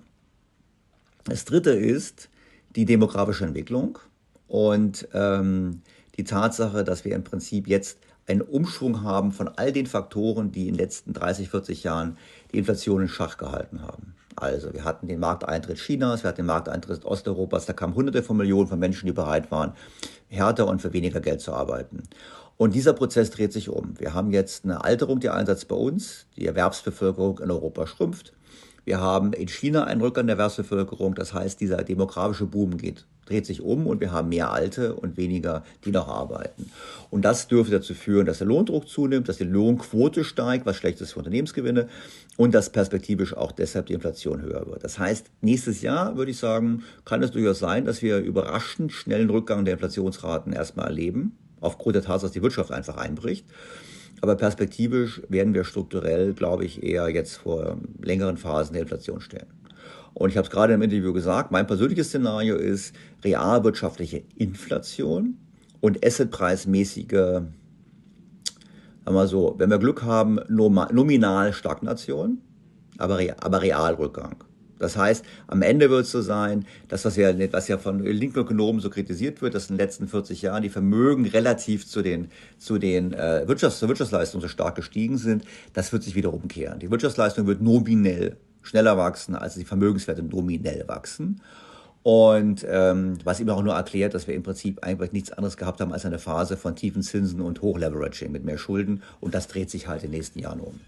Das 1.25 1.45
dritte 1.45 1.71
ist 1.71 2.29
die 2.75 2.85
demografische 2.85 3.45
Entwicklung 3.45 3.99
und 4.47 5.07
ähm, 5.13 5.81
die 6.17 6.23
Tatsache, 6.23 6.83
dass 6.83 7.05
wir 7.05 7.15
im 7.15 7.23
Prinzip 7.23 7.67
jetzt 7.67 7.99
einen 8.27 8.41
Umschwung 8.41 9.03
haben 9.03 9.31
von 9.31 9.47
all 9.47 9.71
den 9.71 9.85
Faktoren, 9.85 10.51
die 10.51 10.67
in 10.67 10.73
den 10.73 10.79
letzten 10.79 11.13
30, 11.13 11.49
40 11.49 11.83
Jahren 11.83 12.17
die 12.51 12.57
Inflation 12.57 13.01
in 13.01 13.07
Schach 13.07 13.37
gehalten 13.37 13.81
haben. 13.81 14.15
Also 14.35 14.73
wir 14.73 14.83
hatten 14.83 15.07
den 15.07 15.19
Markteintritt 15.19 15.77
Chinas, 15.77 16.23
wir 16.23 16.29
hatten 16.29 16.41
den 16.41 16.47
Markteintritt 16.47 17.05
Osteuropas, 17.05 17.65
da 17.65 17.73
kamen 17.73 17.95
hunderte 17.95 18.23
von 18.23 18.35
Millionen 18.35 18.67
von 18.67 18.79
Menschen, 18.79 19.05
die 19.05 19.13
bereit 19.13 19.49
waren, 19.51 19.73
härter 20.27 20.67
und 20.67 20.81
für 20.81 20.91
weniger 20.91 21.21
Geld 21.21 21.39
zu 21.39 21.53
arbeiten. 21.53 22.03
Und 22.57 22.73
dieser 22.73 22.93
Prozess 22.93 23.31
dreht 23.31 23.53
sich 23.53 23.69
um. 23.69 23.99
Wir 23.99 24.13
haben 24.13 24.31
jetzt 24.31 24.65
eine 24.65 24.83
Alterung 24.83 25.19
der 25.19 25.33
Einsatz 25.33 25.65
bei 25.65 25.75
uns, 25.75 26.25
die 26.35 26.45
Erwerbsbevölkerung 26.45 27.39
in 27.39 27.51
Europa 27.51 27.85
schrumpft. 27.87 28.33
Wir 28.85 28.99
haben 28.99 29.33
in 29.33 29.47
China 29.47 29.85
einen 29.85 30.01
Rückgang 30.01 30.27
der 30.27 30.35
Erwerbsbevölkerung, 30.35 31.15
das 31.15 31.33
heißt, 31.33 31.59
dieser 31.59 31.83
demografische 31.83 32.45
Boom 32.45 32.77
geht, 32.77 33.05
dreht 33.25 33.45
sich 33.45 33.61
um 33.61 33.87
und 33.87 34.01
wir 34.01 34.11
haben 34.11 34.29
mehr 34.29 34.51
Alte 34.51 34.95
und 34.95 35.17
weniger, 35.17 35.63
die 35.83 35.91
noch 35.91 36.07
arbeiten. 36.07 36.71
Und 37.09 37.25
das 37.25 37.47
dürfte 37.47 37.73
dazu 37.73 37.93
führen, 37.93 38.25
dass 38.25 38.39
der 38.39 38.47
Lohndruck 38.47 38.87
zunimmt, 38.87 39.27
dass 39.29 39.37
die 39.37 39.43
Lohnquote 39.43 40.23
steigt, 40.23 40.65
was 40.65 40.77
schlecht 40.77 41.01
ist 41.01 41.13
für 41.13 41.19
Unternehmensgewinne 41.19 41.87
und 42.37 42.53
dass 42.53 42.69
perspektivisch 42.69 43.35
auch 43.35 43.51
deshalb 43.51 43.87
die 43.87 43.93
Inflation 43.93 44.41
höher 44.41 44.67
wird. 44.67 44.83
Das 44.83 44.99
heißt, 44.99 45.27
nächstes 45.41 45.81
Jahr 45.81 46.17
würde 46.17 46.31
ich 46.31 46.37
sagen, 46.37 46.83
kann 47.03 47.23
es 47.23 47.31
durchaus 47.31 47.59
sein, 47.59 47.85
dass 47.85 48.01
wir 48.01 48.19
überraschend 48.19 48.91
schnellen 48.91 49.29
Rückgang 49.29 49.65
der 49.65 49.73
Inflationsraten 49.73 50.53
erstmal 50.53 50.87
erleben, 50.87 51.37
aufgrund 51.61 51.95
der 51.95 52.03
Tatsache, 52.03 52.27
dass 52.27 52.33
die 52.33 52.43
Wirtschaft 52.43 52.71
einfach 52.71 52.97
einbricht. 52.97 53.45
Aber 54.21 54.35
perspektivisch 54.35 55.21
werden 55.29 55.53
wir 55.53 55.63
strukturell, 55.63 56.33
glaube 56.33 56.65
ich, 56.65 56.83
eher 56.83 57.09
jetzt 57.09 57.35
vor 57.37 57.77
längeren 58.01 58.37
Phasen 58.37 58.73
der 58.73 58.83
Inflation 58.83 59.21
stehen. 59.21 59.47
Und 60.15 60.29
ich 60.29 60.37
habe 60.37 60.45
es 60.45 60.51
gerade 60.51 60.73
im 60.73 60.81
Interview 60.81 61.11
gesagt, 61.11 61.51
mein 61.51 61.67
persönliches 61.67 62.07
Szenario 62.07 62.55
ist 62.55 62.95
realwirtschaftliche 63.23 64.23
Inflation 64.37 65.37
und 65.81 66.03
assetpreismäßige, 66.05 67.11
sagen 67.11 67.45
wir 69.05 69.27
so, 69.27 69.55
wenn 69.57 69.69
wir 69.69 69.77
Glück 69.77 70.03
haben, 70.03 70.39
nominal 70.47 71.51
Stagnation, 71.51 72.39
aber, 72.97 73.19
aber 73.41 73.61
Realrückgang. 73.61 74.45
Das 74.79 74.95
heißt, 74.95 75.25
am 75.47 75.61
Ende 75.61 75.89
wird 75.89 76.05
es 76.05 76.11
so 76.11 76.21
sein, 76.21 76.65
dass 76.87 77.03
was 77.03 77.17
ja, 77.17 77.33
was 77.51 77.67
ja 77.67 77.77
von 77.77 77.99
linken 77.99 78.39
Ökonomen 78.39 78.79
so 78.79 78.89
kritisiert 78.89 79.41
wird, 79.41 79.53
dass 79.53 79.69
in 79.69 79.75
den 79.75 79.85
letzten 79.85 80.07
40 80.07 80.41
Jahren 80.41 80.63
die 80.63 80.69
Vermögen 80.69 81.25
relativ 81.25 81.85
zu 81.87 82.01
den, 82.01 82.29
zu 82.57 82.77
den 82.77 83.11
äh, 83.11 83.45
Wirtschafts-, 83.47 83.79
zur 83.79 83.89
Wirtschaftsleistung 83.89 84.39
so 84.41 84.47
stark 84.47 84.75
gestiegen 84.75 85.17
sind, 85.17 85.43
das 85.73 85.91
wird 85.91 86.03
sich 86.03 86.15
wieder 86.15 86.33
umkehren. 86.33 86.79
Die 86.79 86.89
Wirtschaftsleistung 86.89 87.47
wird 87.47 87.61
nominell 87.61 88.37
schneller 88.65 88.97
wachsen, 88.97 89.35
als 89.35 89.55
die 89.55 89.65
Vermögenswerte 89.65 90.23
nominell 90.23 90.83
wachsen. 90.87 91.41
Und 92.03 92.65
ähm, 92.69 93.17
was 93.23 93.39
eben 93.39 93.49
auch 93.49 93.63
nur 93.63 93.73
erklärt, 93.73 94.13
dass 94.13 94.27
wir 94.27 94.35
im 94.35 94.43
Prinzip 94.43 94.83
eigentlich 94.83 95.11
nichts 95.11 95.31
anderes 95.31 95.57
gehabt 95.57 95.81
haben 95.81 95.91
als 95.91 96.05
eine 96.05 96.19
Phase 96.19 96.55
von 96.55 96.75
tiefen 96.75 97.01
Zinsen 97.01 97.41
und 97.41 97.63
Hochleveraging 97.63 98.31
mit 98.31 98.45
mehr 98.45 98.59
Schulden. 98.59 99.01
Und 99.21 99.33
das 99.33 99.47
dreht 99.47 99.71
sich 99.71 99.87
halt 99.87 100.03
in 100.03 100.11
den 100.11 100.17
nächsten 100.17 100.37
Jahren 100.37 100.59
um. 100.59 100.79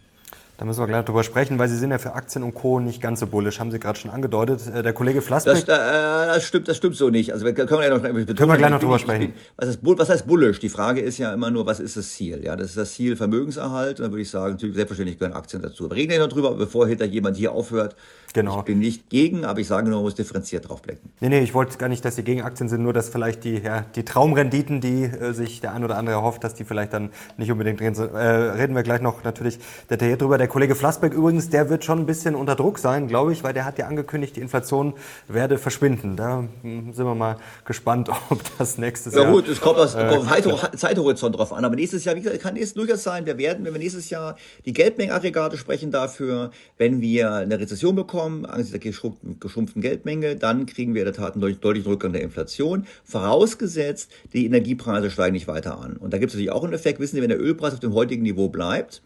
Da 0.57 0.65
müssen 0.65 0.79
wir 0.79 0.87
gleich 0.87 1.05
drüber 1.05 1.23
sprechen, 1.23 1.59
weil 1.59 1.69
Sie 1.69 1.77
sind 1.77 1.91
ja 1.91 1.99
für 1.99 2.13
Aktien 2.13 2.43
und 2.43 2.55
Co. 2.55 2.79
nicht 2.79 2.99
ganz 2.99 3.19
so 3.19 3.27
bullisch, 3.27 3.59
haben 3.59 3.69
Sie 3.69 3.79
gerade 3.79 3.99
schon 3.99 4.09
angedeutet. 4.09 4.61
Äh, 4.73 4.81
der 4.81 4.91
Kollege 4.91 5.21
Flassbeck... 5.21 5.65
Das, 5.67 5.77
äh, 5.77 6.33
das, 6.33 6.43
stimmt, 6.45 6.67
das 6.67 6.77
stimmt 6.77 6.95
so 6.95 7.11
nicht. 7.11 7.31
Also 7.31 7.45
wir 7.45 7.53
können, 7.53 7.83
ja 7.83 7.89
noch, 7.89 8.01
betonen, 8.01 8.25
können 8.25 8.49
wir 8.49 8.57
gleich 8.57 8.71
noch 8.71 8.79
drüber 8.79 8.97
sprechen. 8.97 9.33
Was 9.55 9.69
heißt, 9.69 9.79
was 9.83 10.09
heißt 10.09 10.25
bullisch? 10.25 10.59
Die 10.59 10.69
Frage 10.69 11.01
ist 11.01 11.19
ja 11.19 11.31
immer 11.31 11.51
nur, 11.51 11.67
was 11.67 11.79
ist 11.79 11.95
das 11.95 12.09
Ziel? 12.09 12.43
Ja, 12.43 12.55
das 12.55 12.69
ist 12.69 12.77
das 12.77 12.91
Ziel 12.93 13.15
Vermögenserhalt. 13.15 13.99
Und 13.99 14.05
dann 14.05 14.11
würde 14.11 14.23
ich 14.23 14.31
sagen, 14.31 14.53
natürlich 14.53 14.75
selbstverständlich 14.75 15.19
gehören 15.19 15.35
Aktien 15.35 15.61
dazu. 15.61 15.91
Wir 15.91 15.95
reden 15.95 16.13
ja 16.13 16.19
noch 16.19 16.29
drüber, 16.29 16.55
bevor 16.55 16.87
hinter 16.87 17.05
jemand 17.05 17.37
hier 17.37 17.51
aufhört, 17.51 17.95
Genau. 18.37 18.59
Ich 18.59 18.65
bin 18.65 18.77
nicht 18.77 19.09
gegen, 19.09 19.45
aber 19.45 19.61
ich 19.61 19.67
sage 19.67 19.89
nur, 19.89 19.95
man 19.95 20.03
muss 20.03 20.13
differenziert 20.13 20.69
drauf 20.69 20.83
blicken. 20.83 21.09
Nee, 21.21 21.29
nee, 21.29 21.39
ich 21.39 21.55
wollte 21.55 21.75
gar 21.79 21.89
nicht, 21.89 22.05
dass 22.05 22.17
Sie 22.17 22.21
gegen 22.21 22.43
Aktien 22.43 22.69
sind, 22.69 22.83
nur 22.83 22.93
dass 22.93 23.09
vielleicht 23.09 23.43
die, 23.43 23.57
ja, 23.57 23.83
die 23.95 24.05
Traumrenditen, 24.05 24.79
die 24.79 25.05
äh, 25.05 25.33
sich 25.33 25.59
der 25.59 25.73
ein 25.73 25.83
oder 25.83 25.97
andere 25.97 26.17
erhofft, 26.17 26.43
dass 26.43 26.53
die 26.53 26.63
vielleicht 26.63 26.93
dann 26.93 27.09
nicht 27.37 27.51
unbedingt 27.51 27.79
drin 27.79 27.95
sind. 27.95 28.13
Äh, 28.13 28.19
reden 28.19 28.75
wir 28.75 28.83
gleich 28.83 29.01
noch 29.01 29.23
natürlich 29.23 29.57
detailliert 29.89 30.21
drüber. 30.21 30.37
Der 30.37 30.47
Kollege 30.47 30.75
Flassbeck 30.75 31.15
übrigens, 31.15 31.49
der 31.49 31.71
wird 31.71 31.83
schon 31.83 31.97
ein 31.97 32.05
bisschen 32.05 32.35
unter 32.35 32.53
Druck 32.53 32.77
sein, 32.77 33.07
glaube 33.07 33.33
ich, 33.33 33.43
weil 33.43 33.55
der 33.55 33.65
hat 33.65 33.79
ja 33.79 33.87
angekündigt, 33.87 34.35
die 34.35 34.41
Inflation 34.41 34.93
werde 35.27 35.57
verschwinden. 35.57 36.15
Da 36.15 36.43
hm, 36.61 36.93
sind 36.93 37.05
wir 37.07 37.15
mal 37.15 37.37
gespannt, 37.65 38.11
ob 38.29 38.39
das 38.59 38.77
nächstes 38.77 39.15
ja, 39.15 39.21
Jahr... 39.21 39.29
Ja 39.29 39.33
gut, 39.33 39.47
es 39.47 39.59
kommt 39.59 39.79
aus 39.79 39.95
äh, 39.95 40.77
Zeithorizont 40.77 41.35
drauf 41.35 41.53
an, 41.53 41.65
aber 41.65 41.75
nächstes 41.75 42.05
Jahr, 42.05 42.15
wie 42.15 42.21
gesagt, 42.21 42.39
kann 42.39 42.55
es 42.55 42.75
durchaus 42.75 43.01
sein, 43.01 43.25
wir 43.25 43.39
werden, 43.39 43.65
wenn 43.65 43.73
wir 43.73 43.79
nächstes 43.79 44.11
Jahr, 44.11 44.35
die 44.67 44.73
Geldmengenaggregate 44.73 45.57
sprechen 45.57 45.89
dafür, 45.89 46.51
wenn 46.77 47.01
wir 47.01 47.33
eine 47.33 47.59
Rezession 47.59 47.95
bekommen, 47.95 48.26
bekommen, 48.27 48.45
angesichts 48.45 49.01
der 49.01 49.13
geschrumpften 49.39 49.81
Geldmenge, 49.81 50.35
dann 50.35 50.65
kriegen 50.65 50.93
wir 50.93 51.01
in 51.01 51.05
der 51.05 51.13
Tat 51.13 51.35
einen 51.35 51.59
deutlichen 51.59 51.89
Rückgang 51.89 52.13
der 52.13 52.21
Inflation, 52.21 52.85
vorausgesetzt, 53.03 54.11
die 54.33 54.45
Energiepreise 54.45 55.11
steigen 55.11 55.33
nicht 55.33 55.47
weiter 55.47 55.79
an. 55.79 55.97
Und 55.97 56.13
da 56.13 56.17
gibt 56.17 56.31
es 56.31 56.35
natürlich 56.35 56.51
auch 56.51 56.63
einen 56.63 56.73
Effekt, 56.73 56.99
wissen 56.99 57.15
Sie, 57.15 57.21
wenn 57.21 57.29
der 57.29 57.39
Ölpreis 57.39 57.73
auf 57.73 57.79
dem 57.79 57.93
heutigen 57.93 58.23
Niveau 58.23 58.49
bleibt, 58.49 59.01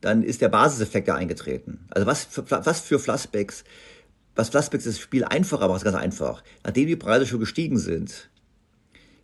dann 0.00 0.22
ist 0.22 0.40
der 0.40 0.48
Basiseffekt 0.48 1.08
ja 1.08 1.14
eingetreten. 1.14 1.80
Also 1.90 2.06
was 2.06 2.24
für, 2.24 2.44
was 2.48 2.80
für 2.80 2.98
Flassbacks, 2.98 3.64
was 4.34 4.48
Flassbacks 4.48 4.84
das 4.84 4.98
Spiel 4.98 5.24
einfacher 5.24 5.68
macht, 5.68 5.78
ist 5.78 5.84
ganz 5.84 5.96
einfach. 5.96 6.42
Nachdem 6.64 6.86
die 6.86 6.96
Preise 6.96 7.26
schon 7.26 7.40
gestiegen 7.40 7.78
sind, 7.78 8.30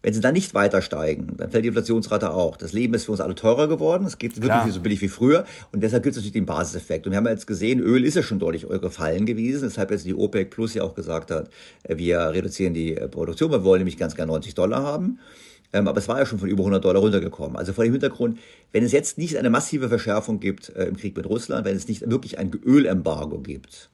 wenn 0.07 0.15
sie 0.15 0.21
dann 0.21 0.35
nicht 0.35 0.55
weiter 0.55 0.83
steigen, 0.83 1.37
dann 1.37 1.51
fällt 1.51 1.65
die 1.65 1.69
Inflationsrate 1.69 2.31
auch. 2.31 2.57
Das 2.57 2.73
Leben 2.73 2.95
ist 2.95 3.07
für 3.07 3.11
uns 3.11 3.21
alle 3.21 3.35
teurer 3.35 3.67
geworden. 3.67 4.07
Es 4.07 4.19
geht 4.19 4.41
wirklich 4.41 4.65
nicht 4.67 4.75
so 4.75 4.81
billig 4.81 5.01
wie 5.01 5.09
früher. 5.09 5.45
Und 5.73 5.83
deshalb 5.83 6.05
gibt 6.05 6.13
es 6.13 6.19
natürlich 6.19 6.33
den 6.33 6.47
Basiseffekt. 6.47 7.07
Und 7.07 7.11
wir 7.11 7.17
haben 7.17 7.27
jetzt 7.27 7.49
gesehen, 7.49 7.81
Öl 7.81 8.05
ist 8.05 8.15
ja 8.15 8.23
schon 8.23 8.39
deutlich 8.39 8.69
gefallen 8.69 9.27
gewesen. 9.27 9.63
Deshalb 9.65 9.91
jetzt 9.91 10.07
die 10.07 10.15
OPEC 10.15 10.49
Plus 10.49 10.75
ja 10.75 10.85
auch 10.85 10.95
gesagt 10.95 11.33
hat, 11.33 11.51
äh, 11.83 11.97
wir 11.97 12.21
reduzieren 12.21 12.73
die 12.73 12.97
äh, 12.97 13.09
Produktion. 13.09 13.51
Wir 13.51 13.65
wollen 13.65 13.81
nämlich 13.81 13.99
ganz 13.99 14.15
gerne 14.15 14.31
90 14.31 14.55
Dollar 14.55 14.85
haben. 14.85 15.19
Ähm, 15.73 15.89
aber 15.89 15.99
es 15.99 16.07
war 16.07 16.21
ja 16.21 16.25
schon 16.25 16.39
von 16.39 16.49
über 16.49 16.61
100 16.61 16.85
Dollar 16.85 17.01
runtergekommen. 17.01 17.57
Also 17.57 17.73
vor 17.73 17.83
dem 17.83 17.93
Hintergrund, 17.93 18.39
wenn 18.71 18.85
es 18.85 18.93
jetzt 18.93 19.19
nicht 19.19 19.37
eine 19.37 19.51
massive 19.51 19.89
Verschärfung 19.89 20.39
gibt 20.39 20.69
äh, 20.77 20.85
im 20.85 20.97
Krieg 20.97 21.17
mit 21.17 21.27
Russland, 21.27 21.65
wenn 21.65 21.75
es 21.75 21.89
nicht 21.89 22.09
wirklich 22.09 22.39
ein 22.39 22.53
Ölembargo 22.65 23.41
gibt, 23.41 23.91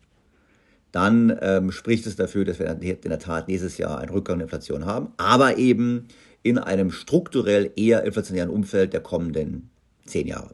dann 0.92 1.36
ähm, 1.40 1.72
spricht 1.72 2.06
es 2.06 2.16
dafür, 2.16 2.44
dass 2.44 2.58
wir 2.58 2.66
in 2.70 2.96
der 3.02 3.18
Tat 3.18 3.48
nächstes 3.48 3.78
Jahr 3.78 3.98
einen 3.98 4.10
Rückgang 4.10 4.38
der 4.38 4.44
Inflation 4.44 4.84
haben, 4.84 5.08
aber 5.16 5.58
eben 5.58 6.06
in 6.42 6.58
einem 6.58 6.90
strukturell 6.90 7.72
eher 7.76 8.04
inflationären 8.04 8.50
Umfeld 8.50 8.92
der 8.92 9.00
kommenden 9.00 9.70
zehn 10.04 10.26
Jahre. 10.26 10.50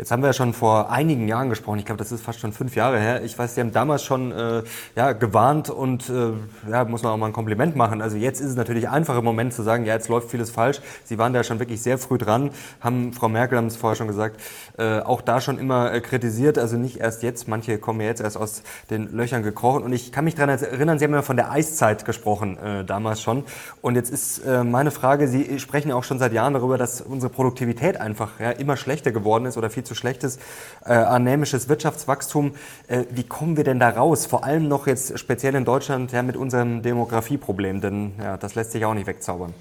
Jetzt 0.00 0.10
haben 0.10 0.22
wir 0.22 0.28
ja 0.28 0.32
schon 0.32 0.54
vor 0.54 0.90
einigen 0.90 1.28
Jahren 1.28 1.50
gesprochen. 1.50 1.78
Ich 1.78 1.84
glaube, 1.84 1.98
das 1.98 2.10
ist 2.10 2.22
fast 2.22 2.40
schon 2.40 2.54
fünf 2.54 2.74
Jahre 2.74 2.98
her. 2.98 3.22
Ich 3.22 3.38
weiß, 3.38 3.54
Sie 3.54 3.60
haben 3.60 3.70
damals 3.70 4.02
schon 4.02 4.32
äh, 4.32 4.62
ja, 4.96 5.12
gewarnt 5.12 5.68
und 5.68 6.08
äh, 6.08 6.70
ja, 6.70 6.86
muss 6.86 7.02
man 7.02 7.12
auch 7.12 7.18
mal 7.18 7.26
ein 7.26 7.34
Kompliment 7.34 7.76
machen. 7.76 8.00
Also 8.00 8.16
jetzt 8.16 8.40
ist 8.40 8.48
es 8.48 8.56
natürlich 8.56 8.88
einfach 8.88 9.18
im 9.18 9.24
Moment 9.24 9.52
zu 9.52 9.62
sagen, 9.62 9.84
ja, 9.84 9.92
jetzt 9.92 10.08
läuft 10.08 10.30
vieles 10.30 10.50
falsch. 10.50 10.80
Sie 11.04 11.18
waren 11.18 11.34
da 11.34 11.44
schon 11.44 11.58
wirklich 11.58 11.82
sehr 11.82 11.98
früh 11.98 12.16
dran, 12.16 12.48
haben, 12.80 13.12
Frau 13.12 13.28
Merkel 13.28 13.58
haben 13.58 13.66
es 13.66 13.76
vorher 13.76 13.94
schon 13.94 14.06
gesagt, 14.06 14.40
äh, 14.78 15.00
auch 15.00 15.20
da 15.20 15.42
schon 15.42 15.58
immer 15.58 15.92
äh, 15.92 16.00
kritisiert. 16.00 16.56
Also 16.56 16.78
nicht 16.78 16.96
erst 16.96 17.22
jetzt, 17.22 17.46
manche 17.46 17.76
kommen 17.76 18.00
ja 18.00 18.06
jetzt 18.06 18.22
erst 18.22 18.38
aus 18.38 18.62
den 18.88 19.14
Löchern 19.14 19.42
gekrochen. 19.42 19.82
Und 19.82 19.92
ich 19.92 20.12
kann 20.12 20.24
mich 20.24 20.34
daran 20.34 20.48
erinnern, 20.48 20.98
Sie 20.98 21.04
haben 21.04 21.12
ja 21.12 21.20
von 21.20 21.36
der 21.36 21.50
Eiszeit 21.50 22.06
gesprochen, 22.06 22.56
äh, 22.56 22.86
damals 22.86 23.20
schon. 23.20 23.44
Und 23.82 23.96
jetzt 23.96 24.10
ist 24.10 24.38
äh, 24.46 24.64
meine 24.64 24.92
Frage, 24.92 25.28
Sie 25.28 25.60
sprechen 25.60 25.90
ja 25.90 25.94
auch 25.94 26.04
schon 26.04 26.18
seit 26.18 26.32
Jahren 26.32 26.54
darüber, 26.54 26.78
dass 26.78 27.02
unsere 27.02 27.30
Produktivität 27.30 28.00
einfach 28.00 28.40
ja, 28.40 28.52
immer 28.52 28.78
schlechter 28.78 29.12
geworden 29.12 29.44
ist 29.44 29.58
oder 29.58 29.68
viel 29.68 29.84
zu 29.89 29.89
zu 29.90 29.96
schlechtes 29.96 30.38
äh, 30.84 30.92
anämisches 30.92 31.68
Wirtschaftswachstum. 31.68 32.52
Äh, 32.86 33.06
wie 33.10 33.24
kommen 33.24 33.56
wir 33.56 33.64
denn 33.64 33.80
da 33.80 33.90
raus? 33.90 34.24
Vor 34.24 34.44
allem 34.44 34.68
noch 34.68 34.86
jetzt 34.86 35.18
speziell 35.18 35.56
in 35.56 35.64
Deutschland 35.64 36.12
ja, 36.12 36.22
mit 36.22 36.36
unserem 36.36 36.82
Demografieproblem, 36.82 37.80
denn 37.80 38.12
ja, 38.22 38.36
das 38.36 38.54
lässt 38.54 38.70
sich 38.70 38.84
auch 38.84 38.94
nicht 38.94 39.08
wegzaubern. 39.08 39.52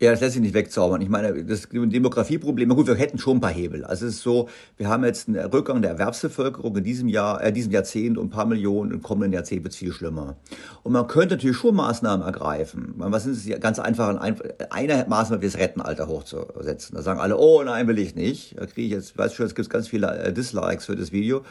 Ja, 0.00 0.12
das 0.12 0.20
lässt 0.22 0.32
sich 0.32 0.40
nicht 0.40 0.54
wegzaubern. 0.54 1.02
Ich 1.02 1.10
meine, 1.10 1.44
das 1.44 1.68
Demografieproblem, 1.70 2.70
gut, 2.70 2.86
wir 2.86 2.94
hätten 2.94 3.18
schon 3.18 3.36
ein 3.36 3.40
paar 3.42 3.50
Hebel. 3.50 3.84
Also 3.84 4.06
es 4.06 4.14
ist 4.14 4.22
so, 4.22 4.48
wir 4.78 4.88
haben 4.88 5.04
jetzt 5.04 5.28
einen 5.28 5.36
Rückgang 5.36 5.82
der 5.82 5.90
Erwerbsbevölkerung 5.90 6.74
in 6.78 6.84
diesem 6.84 7.08
Jahr, 7.08 7.44
äh, 7.44 7.52
diesem 7.52 7.70
Jahrzehnt 7.70 8.16
um 8.16 8.28
ein 8.28 8.30
paar 8.30 8.46
Millionen, 8.46 8.92
im 8.92 9.02
kommenden 9.02 9.34
Jahrzehnt 9.34 9.62
wird 9.62 9.74
es 9.74 9.78
viel 9.78 9.92
schlimmer. 9.92 10.36
Und 10.84 10.92
man 10.92 11.06
könnte 11.06 11.34
natürlich 11.34 11.58
schon 11.58 11.74
Maßnahmen 11.74 12.24
ergreifen. 12.24 12.94
Was 12.96 13.24
sind 13.24 13.36
es 13.36 13.60
ganz 13.60 13.78
einfach, 13.78 14.18
eine 14.70 15.04
Maßnahme, 15.06 15.42
das 15.44 15.58
Rettenalter 15.58 16.08
hochzusetzen. 16.08 16.96
Da 16.96 17.02
sagen 17.02 17.20
alle, 17.20 17.36
oh 17.36 17.62
nein, 17.62 17.86
will 17.86 17.98
ich 17.98 18.14
nicht. 18.14 18.58
Da 18.58 18.64
kriege 18.64 18.86
ich 18.86 18.92
jetzt, 18.92 19.18
weiß 19.18 19.34
schon, 19.34 19.44
es 19.44 19.54
gibt 19.54 19.68
ganz 19.68 19.88
viele 19.88 20.18
äh, 20.18 20.32
Dislikes 20.32 20.86
für 20.86 20.96
das 20.96 21.12
Video. 21.12 21.42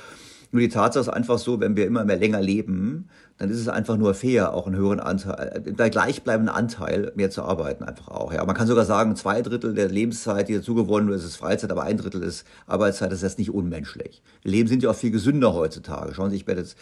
Nur 0.51 0.61
die 0.61 0.69
Tatsache 0.69 1.01
ist 1.01 1.09
einfach 1.09 1.37
so, 1.37 1.59
wenn 1.59 1.75
wir 1.75 1.85
immer 1.85 2.05
mehr 2.05 2.17
länger 2.17 2.41
leben, 2.41 3.09
dann 3.37 3.51
ist 3.51 3.59
es 3.59 3.67
einfach 3.67 3.97
nur 3.97 4.13
fair, 4.15 4.53
auch 4.53 4.65
einen 4.65 4.75
höheren 4.75 4.99
Anteil, 4.99 5.63
äh, 5.65 5.71
bei 5.71 5.89
gleichbleibenden 5.89 6.53
Anteil 6.53 7.11
mehr 7.15 7.29
zu 7.29 7.43
arbeiten 7.43 7.83
einfach 7.83 8.07
auch. 8.07 8.33
Ja, 8.33 8.43
man 8.45 8.55
kann 8.55 8.67
sogar 8.67 8.85
sagen, 8.85 9.15
zwei 9.15 9.41
Drittel 9.41 9.73
der 9.73 9.89
Lebenszeit, 9.89 10.49
die 10.49 10.55
dazu 10.55 10.73
gewonnen 10.73 11.07
wird, 11.07 11.19
ist 11.19 11.35
Freizeit, 11.35 11.71
aber 11.71 11.83
ein 11.83 11.97
Drittel 11.97 12.23
ist 12.23 12.45
Arbeitszeit, 12.65 13.11
das 13.11 13.19
ist 13.19 13.23
jetzt 13.23 13.39
nicht 13.39 13.51
unmenschlich. 13.51 14.23
Wir 14.41 14.51
leben 14.51 14.67
sind 14.67 14.83
ja 14.83 14.89
auch 14.89 14.95
viel 14.95 15.11
gesünder 15.11 15.53
heutzutage. 15.53 16.13
Schauen 16.15 16.31
Sie, 16.31 16.35
ich 16.35 16.45
bin 16.45 16.57
jetzt 16.57 16.75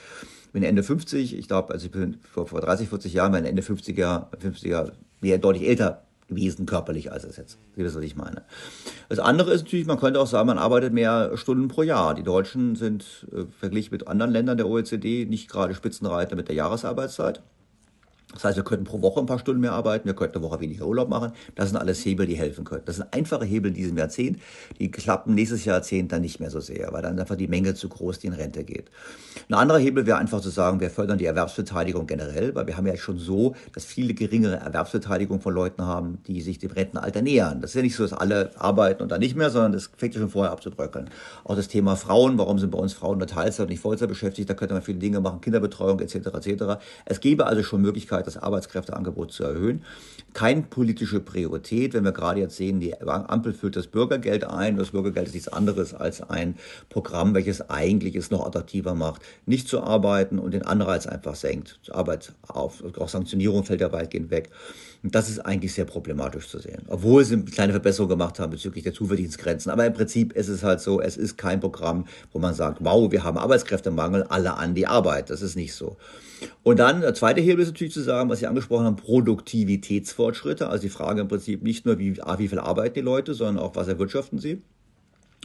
bin 0.53 0.63
Ende 0.63 0.81
50, 0.81 1.37
ich 1.37 1.47
glaube, 1.47 1.73
also 1.73 1.85
ich 1.85 1.91
bin 1.91 2.17
vor, 2.31 2.47
vor 2.47 2.61
30, 2.61 2.89
40 2.89 3.13
Jahren, 3.13 3.31
mein 3.31 3.45
Ende 3.45 3.61
50er, 3.61 4.27
50er, 4.41 4.91
wäre 5.21 5.39
deutlich 5.39 5.67
älter 5.67 6.06
gewesen, 6.27 6.65
körperlich 6.65 7.11
als 7.11 7.23
es 7.23 7.37
jetzt. 7.37 7.57
Sie 7.75 7.83
wissen, 7.83 7.97
was 7.97 8.03
ich 8.03 8.15
meine. 8.15 8.43
Das 9.09 9.19
andere 9.19 9.51
ist 9.53 9.63
natürlich, 9.63 9.87
man 9.87 9.99
könnte 9.99 10.19
auch 10.19 10.27
sagen, 10.27 10.47
man 10.47 10.57
arbeitet 10.57 10.93
mehr 10.93 11.37
Stunden 11.37 11.67
pro 11.67 11.83
Jahr. 11.83 12.13
Die 12.13 12.23
Deutschen 12.23 12.75
sind 12.75 13.27
äh, 13.31 13.45
verglichen 13.59 13.91
mit 13.91 14.07
anderen 14.07 14.31
Ländern 14.31 14.57
der 14.57 14.67
OECD 14.67 15.25
nicht 15.25 15.49
gerade 15.49 15.73
Spitzenreiter 15.73 16.35
mit 16.35 16.49
der 16.49 16.55
Jahresarbeitszeit. 16.55 17.41
Das 18.33 18.43
heißt, 18.43 18.57
wir 18.57 18.63
könnten 18.65 18.83
pro 18.83 19.01
Woche 19.01 19.21
ein 19.21 19.25
paar 19.25 19.39
Stunden 19.39 19.61
mehr 19.61 19.71
arbeiten, 19.71 20.05
wir 20.05 20.13
könnten 20.13 20.37
eine 20.37 20.45
Woche 20.45 20.59
weniger 20.59 20.85
Urlaub 20.85 21.07
machen. 21.07 21.31
Das 21.55 21.69
sind 21.69 21.77
alles 21.77 22.03
Hebel, 22.03 22.27
die 22.27 22.35
helfen 22.35 22.65
können. 22.65 22.81
Das 22.85 22.97
sind 22.97 23.13
einfache 23.13 23.45
Hebel 23.45 23.69
in 23.69 23.75
diesem 23.75 23.97
Jahrzehnt. 23.97 24.39
Die 24.79 24.91
klappen 24.91 25.33
nächstes 25.33 25.63
Jahrzehnt 25.63 26.11
dann 26.11 26.21
nicht 26.21 26.41
mehr 26.41 26.51
so 26.51 26.59
sehr, 26.59 26.91
weil 26.91 27.01
dann 27.01 27.17
einfach 27.17 27.37
die 27.37 27.47
Menge 27.47 27.73
zu 27.73 27.87
groß, 27.87 28.19
die 28.19 28.27
in 28.27 28.33
Rente 28.33 28.65
geht. 28.65 28.91
Ein 29.47 29.53
anderer 29.53 29.79
Hebel 29.79 30.05
wäre 30.05 30.17
einfach 30.17 30.41
zu 30.41 30.49
sagen, 30.49 30.81
wir 30.81 30.89
fördern 30.89 31.17
die 31.17 31.25
Erwerbsbeteiligung 31.25 32.05
generell, 32.05 32.53
weil 32.53 32.67
wir 32.67 32.75
haben 32.75 32.85
ja 32.85 32.97
schon 32.97 33.17
so, 33.17 33.55
dass 33.73 33.85
viele 33.85 34.13
geringere 34.13 34.57
Erwerbsbeteiligung 34.57 35.39
von 35.39 35.53
Leuten 35.53 35.83
haben, 35.83 36.17
die 36.27 36.41
sich 36.41 36.59
dem 36.59 36.71
Rentenalter 36.71 37.21
nähern. 37.21 37.61
Das 37.61 37.71
ist 37.71 37.75
ja 37.75 37.81
nicht 37.81 37.95
so, 37.95 38.03
dass 38.03 38.11
alle 38.11 38.51
arbeiten 38.59 39.03
und 39.03 39.09
dann 39.09 39.21
nicht 39.21 39.37
mehr, 39.37 39.49
sondern 39.51 39.71
das 39.71 39.89
fängt 39.95 40.15
ja 40.15 40.19
schon 40.19 40.29
vorher 40.29 40.51
abzubröckeln. 40.51 41.09
Auch 41.45 41.55
das 41.55 41.69
Thema 41.69 41.95
Frauen, 41.95 42.37
warum 42.37 42.59
sind 42.59 42.71
bei 42.71 42.77
uns 42.77 42.91
Frauen 42.91 43.19
nur 43.19 43.27
Teilzeit 43.27 43.67
und 43.67 43.69
nicht 43.69 43.81
Vollzeit 43.81 44.09
beschäftigt, 44.09 44.49
da 44.49 44.53
könnte 44.53 44.73
man 44.73 44.83
viele 44.83 44.99
Dinge 44.99 45.21
machen, 45.21 45.39
Kinderbetreuung 45.39 46.01
etc. 46.01 46.15
etc. 46.15 46.63
Es 47.05 47.21
gäbe 47.21 47.45
also 47.45 47.63
schon 47.63 47.81
Möglichkeiten, 47.81 48.16
das 48.25 48.37
Arbeitskräfteangebot 48.37 49.31
zu 49.31 49.43
erhöhen. 49.43 49.83
Keine 50.33 50.63
politische 50.63 51.19
Priorität, 51.19 51.93
wenn 51.93 52.03
wir 52.03 52.11
gerade 52.11 52.39
jetzt 52.39 52.57
sehen, 52.57 52.79
die 52.79 52.99
Ampel 53.01 53.53
führt 53.53 53.75
das 53.75 53.87
Bürgergeld 53.87 54.43
ein. 54.43 54.77
Das 54.77 54.91
Bürgergeld 54.91 55.27
ist 55.27 55.33
nichts 55.33 55.47
anderes 55.47 55.93
als 55.93 56.21
ein 56.21 56.55
Programm, 56.89 57.33
welches 57.33 57.69
eigentlich 57.69 58.15
es 58.15 58.31
noch 58.31 58.45
attraktiver 58.45 58.93
macht, 58.93 59.21
nicht 59.45 59.67
zu 59.67 59.81
arbeiten 59.81 60.39
und 60.39 60.53
den 60.53 60.63
Anreiz 60.63 61.07
einfach 61.07 61.35
senkt. 61.35 61.79
Arbeit 61.91 62.33
auf, 62.47 62.83
auch 62.97 63.09
Sanktionierung 63.09 63.63
fällt 63.63 63.81
ja 63.81 63.91
weitgehend 63.91 64.31
weg. 64.31 64.49
Und 65.03 65.15
das 65.15 65.29
ist 65.29 65.39
eigentlich 65.39 65.73
sehr 65.73 65.85
problematisch 65.85 66.49
zu 66.49 66.59
sehen. 66.59 66.83
Obwohl 66.87 67.23
sie 67.23 67.35
eine 67.35 67.45
kleine 67.45 67.73
Verbesserung 67.73 68.09
gemacht 68.09 68.39
haben 68.39 68.51
bezüglich 68.51 68.83
der 68.83 68.93
Zuverdienstgrenzen. 68.93 69.71
Aber 69.71 69.85
im 69.85 69.93
Prinzip 69.93 70.33
ist 70.33 70.47
es 70.47 70.63
halt 70.63 70.81
so, 70.81 71.01
es 71.01 71.17
ist 71.17 71.37
kein 71.37 71.59
Programm, 71.59 72.05
wo 72.31 72.39
man 72.39 72.53
sagt, 72.53 72.79
wow, 72.81 73.11
wir 73.11 73.23
haben 73.23 73.37
Arbeitskräftemangel, 73.37 74.23
alle 74.23 74.55
an 74.55 74.75
die 74.75 74.87
Arbeit. 74.87 75.29
Das 75.29 75.41
ist 75.41 75.55
nicht 75.55 75.73
so. 75.73 75.97
Und 76.63 76.79
dann, 76.79 77.01
der 77.01 77.13
zweite 77.13 77.41
Hebel 77.41 77.61
ist 77.61 77.69
natürlich 77.69 77.93
zu 77.93 78.01
sagen, 78.01 78.29
was 78.29 78.39
Sie 78.39 78.47
angesprochen 78.47 78.85
haben, 78.85 78.95
Produktivitätsfortschritte. 78.95 80.67
Also 80.69 80.83
die 80.83 80.89
Frage 80.89 81.21
im 81.21 81.27
Prinzip 81.27 81.63
nicht 81.63 81.85
nur, 81.85 81.99
wie, 81.99 82.17
wie 82.17 82.47
viel 82.47 82.59
arbeiten 82.59 82.95
die 82.95 83.01
Leute, 83.01 83.33
sondern 83.33 83.63
auch, 83.63 83.75
was 83.75 83.87
erwirtschaften 83.87 84.39
sie. 84.39 84.61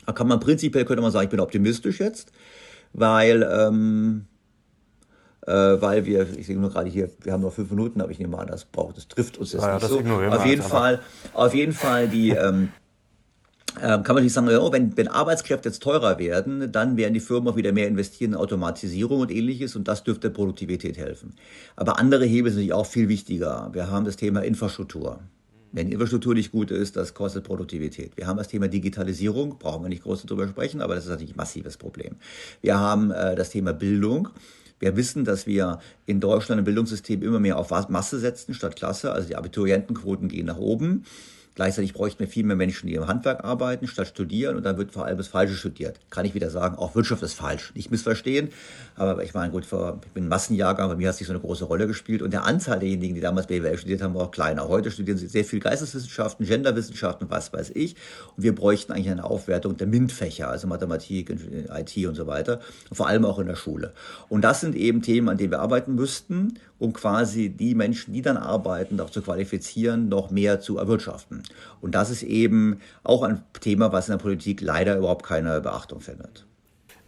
Da 0.07 0.13
kann 0.13 0.29
man 0.29 0.41
prinzipiell, 0.41 0.85
könnte 0.85 1.03
man 1.03 1.13
sagen, 1.13 1.25
ich 1.25 1.31
bin 1.31 1.41
optimistisch 1.41 2.01
jetzt, 2.01 2.33
weil, 2.93 3.49
ähm, 3.51 4.27
äh, 5.47 5.53
weil 5.53 6.07
wir, 6.07 6.27
ich 6.37 6.47
sehe 6.47 6.59
nur 6.59 6.71
gerade 6.71 6.91
hier, 6.91 7.11
wir 7.23 7.33
haben 7.33 7.43
noch 7.43 7.53
fünf 7.53 7.71
Minuten, 7.71 8.01
aber 8.01 8.11
ich 8.11 8.19
nehme 8.19 8.37
an, 8.39 8.49
das 8.49 8.65
braucht, 8.65 8.97
das 8.97 9.07
trifft 9.09 9.39
uns 9.39 9.53
jetzt 9.53 9.63
ja, 9.63 9.75
nicht 9.75 9.87
so. 9.87 10.01
Auf 10.01 10.47
jeden 10.47 10.63
Fall, 10.63 11.01
auf 11.35 11.55
jeden 11.55 11.73
Fall 11.73 12.09
die, 12.09 12.31
ähm, 12.31 12.71
kann 13.81 14.15
man 14.15 14.23
nicht 14.23 14.33
sagen, 14.33 14.49
oh, 14.49 14.73
wenn, 14.73 14.97
wenn 14.97 15.09
Arbeitskräfte 15.09 15.69
jetzt 15.69 15.83
teurer 15.83 16.19
werden, 16.19 16.71
dann 16.71 16.97
werden 16.97 17.15
die 17.15 17.21
Firmen 17.21 17.49
auch 17.49 17.57
wieder 17.57 17.73
mehr 17.73 17.89
investieren 17.89 18.33
in 18.33 18.37
Automatisierung 18.37 19.21
und 19.21 19.31
ähnliches 19.31 19.77
und 19.77 19.89
das 19.89 20.05
dürfte 20.05 20.31
Produktivität 20.31 20.99
helfen. 20.99 21.35
Aber 21.77 21.99
andere 21.99 22.25
Hebel 22.25 22.51
sind 22.51 22.61
natürlich 22.61 22.75
auch 22.75 22.87
viel 22.87 23.09
wichtiger. 23.09 23.71
Wir 23.73 23.91
haben 23.91 24.05
das 24.05 24.17
Thema 24.17 24.41
Infrastruktur. 24.41 25.21
Wenn 25.73 25.87
die 25.87 25.95
Infrastruktur 25.95 26.35
nicht 26.35 26.53
gut 26.53 26.71
ist, 26.71 26.97
das 26.97 27.15
kostet 27.15 27.45
Produktivität. 27.45 28.13
Wir 28.17 28.27
haben 28.27 28.37
das 28.37 28.49
Thema 28.49 28.69
Digitalisierung, 28.69 29.59
brauchen 29.59 29.83
wir 29.83 29.89
nicht 29.89 30.03
groß 30.03 30.25
darüber 30.27 30.47
sprechen, 30.47 30.83
aber 30.83 30.95
das 30.95 31.05
ist 31.05 31.11
natürlich 31.11 31.33
ein 31.33 31.39
massives 31.39 31.79
Problem. 31.79 32.17
Wir 32.61 32.79
haben 32.79 33.11
äh, 33.11 33.35
das 33.35 33.51
Thema 33.51 33.73
Bildung. 33.73 34.29
Wir 34.81 34.97
wissen, 34.97 35.25
dass 35.25 35.47
wir 35.47 35.79
in 36.05 36.21
Deutschland 36.21 36.59
im 36.59 36.65
Bildungssystem 36.67 37.23
immer 37.23 37.41
mehr 37.41 37.57
auf 37.57 37.71
Masse 37.89 38.19
setzen 38.19 38.53
statt 38.53 38.77
Klasse. 38.77 39.13
Also 39.13 39.29
die 39.29 39.37
Abiturientenquoten 39.37 40.29
gehen 40.29 40.47
nach 40.47 40.59
oben. 40.59 41.05
Gleichzeitig 41.55 41.93
bräuchten 41.93 42.21
wir 42.21 42.29
viel 42.29 42.45
mehr 42.45 42.57
Menschen, 42.57 42.87
die 42.87 42.95
im 42.95 43.07
Handwerk 43.07 43.45
arbeiten, 43.45 43.87
statt 43.87 44.07
studieren. 44.07 44.57
Und 44.57 44.65
dann 44.65 44.79
wird 44.79 44.93
vor 44.93 45.05
allem 45.05 45.19
das 45.19 45.29
Falsche 45.29 45.55
studiert. 45.55 46.01
Kann 46.09 46.25
ich 46.25 46.35
wieder 46.35 46.49
sagen, 46.49 46.77
auch 46.77 46.95
Wirtschaft 46.95 47.23
ist 47.23 47.35
falsch. 47.35 47.73
Nicht 47.75 47.91
missverstehen. 47.91 48.49
Aber 48.97 49.23
ich 49.23 49.35
meine, 49.35 49.53
gut, 49.53 49.65
ich 49.65 50.13
bin 50.13 50.29
Massenjahrgang, 50.29 50.89
bei 50.89 50.97
mir 50.97 51.09
hat 51.09 51.15
es 51.15 51.21
nicht 51.21 51.29
so 51.29 51.35
eine 51.35 51.41
große 51.41 51.65
Rolle 51.65 51.87
gespielt. 51.87 52.23
Und 52.23 52.33
der 52.33 52.45
Anzahl 52.45 52.79
derjenigen, 52.79 53.15
die 53.15 53.21
damals 53.21 53.49
BWL 53.49 53.77
studiert 53.77 54.01
haben, 54.01 54.15
war 54.15 54.23
auch 54.23 54.31
kleiner. 54.31 54.69
Heute 54.69 54.91
studieren 54.91 55.19
sie 55.19 55.27
sehr 55.27 55.45
viel 55.45 55.61
Geisteswissenschaften, 55.61 56.47
Genderwissenschaften, 56.47 57.29
was 57.31 57.53
weiß 57.53 57.73
ich. 57.75 57.97
Und 58.37 58.43
wir 58.43 58.55
bräuchten 58.55 58.93
eigentlich 58.93 59.11
eine 59.11 59.25
Aufwertung 59.25 59.77
der 59.77 59.87
MINT-Fächer, 59.89 60.49
also 60.49 60.67
Mathematik, 60.67 61.31
IT 61.31 62.07
und 62.07 62.15
so 62.15 62.27
weiter. 62.27 62.61
Und 62.89 62.97
vor 62.97 63.09
allem 63.09 63.27
auch 63.27 63.39
in 63.39 63.47
der 63.47 63.57
Schule. 63.57 63.93
Und 64.31 64.43
das 64.43 64.63
sind 64.63 64.75
eben 64.75 65.03
Themen, 65.03 65.29
an 65.29 65.37
denen 65.37 65.51
wir 65.51 65.61
arbeiten 65.61 65.95
müssten 65.95 66.55
um 66.83 66.93
quasi 66.93 67.49
die 67.49 67.77
Menschen, 67.77 68.13
die 68.13 68.23
dann 68.23 68.37
arbeiten, 68.37 68.99
auch 68.99 69.11
zu 69.11 69.23
qualifizieren, 69.23 70.09
noch 70.09 70.33
mehr 70.33 70.61
zu 70.61 70.79
erwirtschaften. 70.79 71.42
Und 71.81 71.95
das 71.95 72.11
ist 72.11 72.23
eben 72.23 72.81
auch 73.05 73.23
ein 73.23 73.43
Thema, 73.61 73.93
was 73.93 74.09
in 74.09 74.13
der 74.13 74.23
Politik 74.23 74.61
leider 74.61 74.97
überhaupt 74.97 75.27
keine 75.27 75.61
Beachtung 75.61 76.01
findet. 76.01 76.47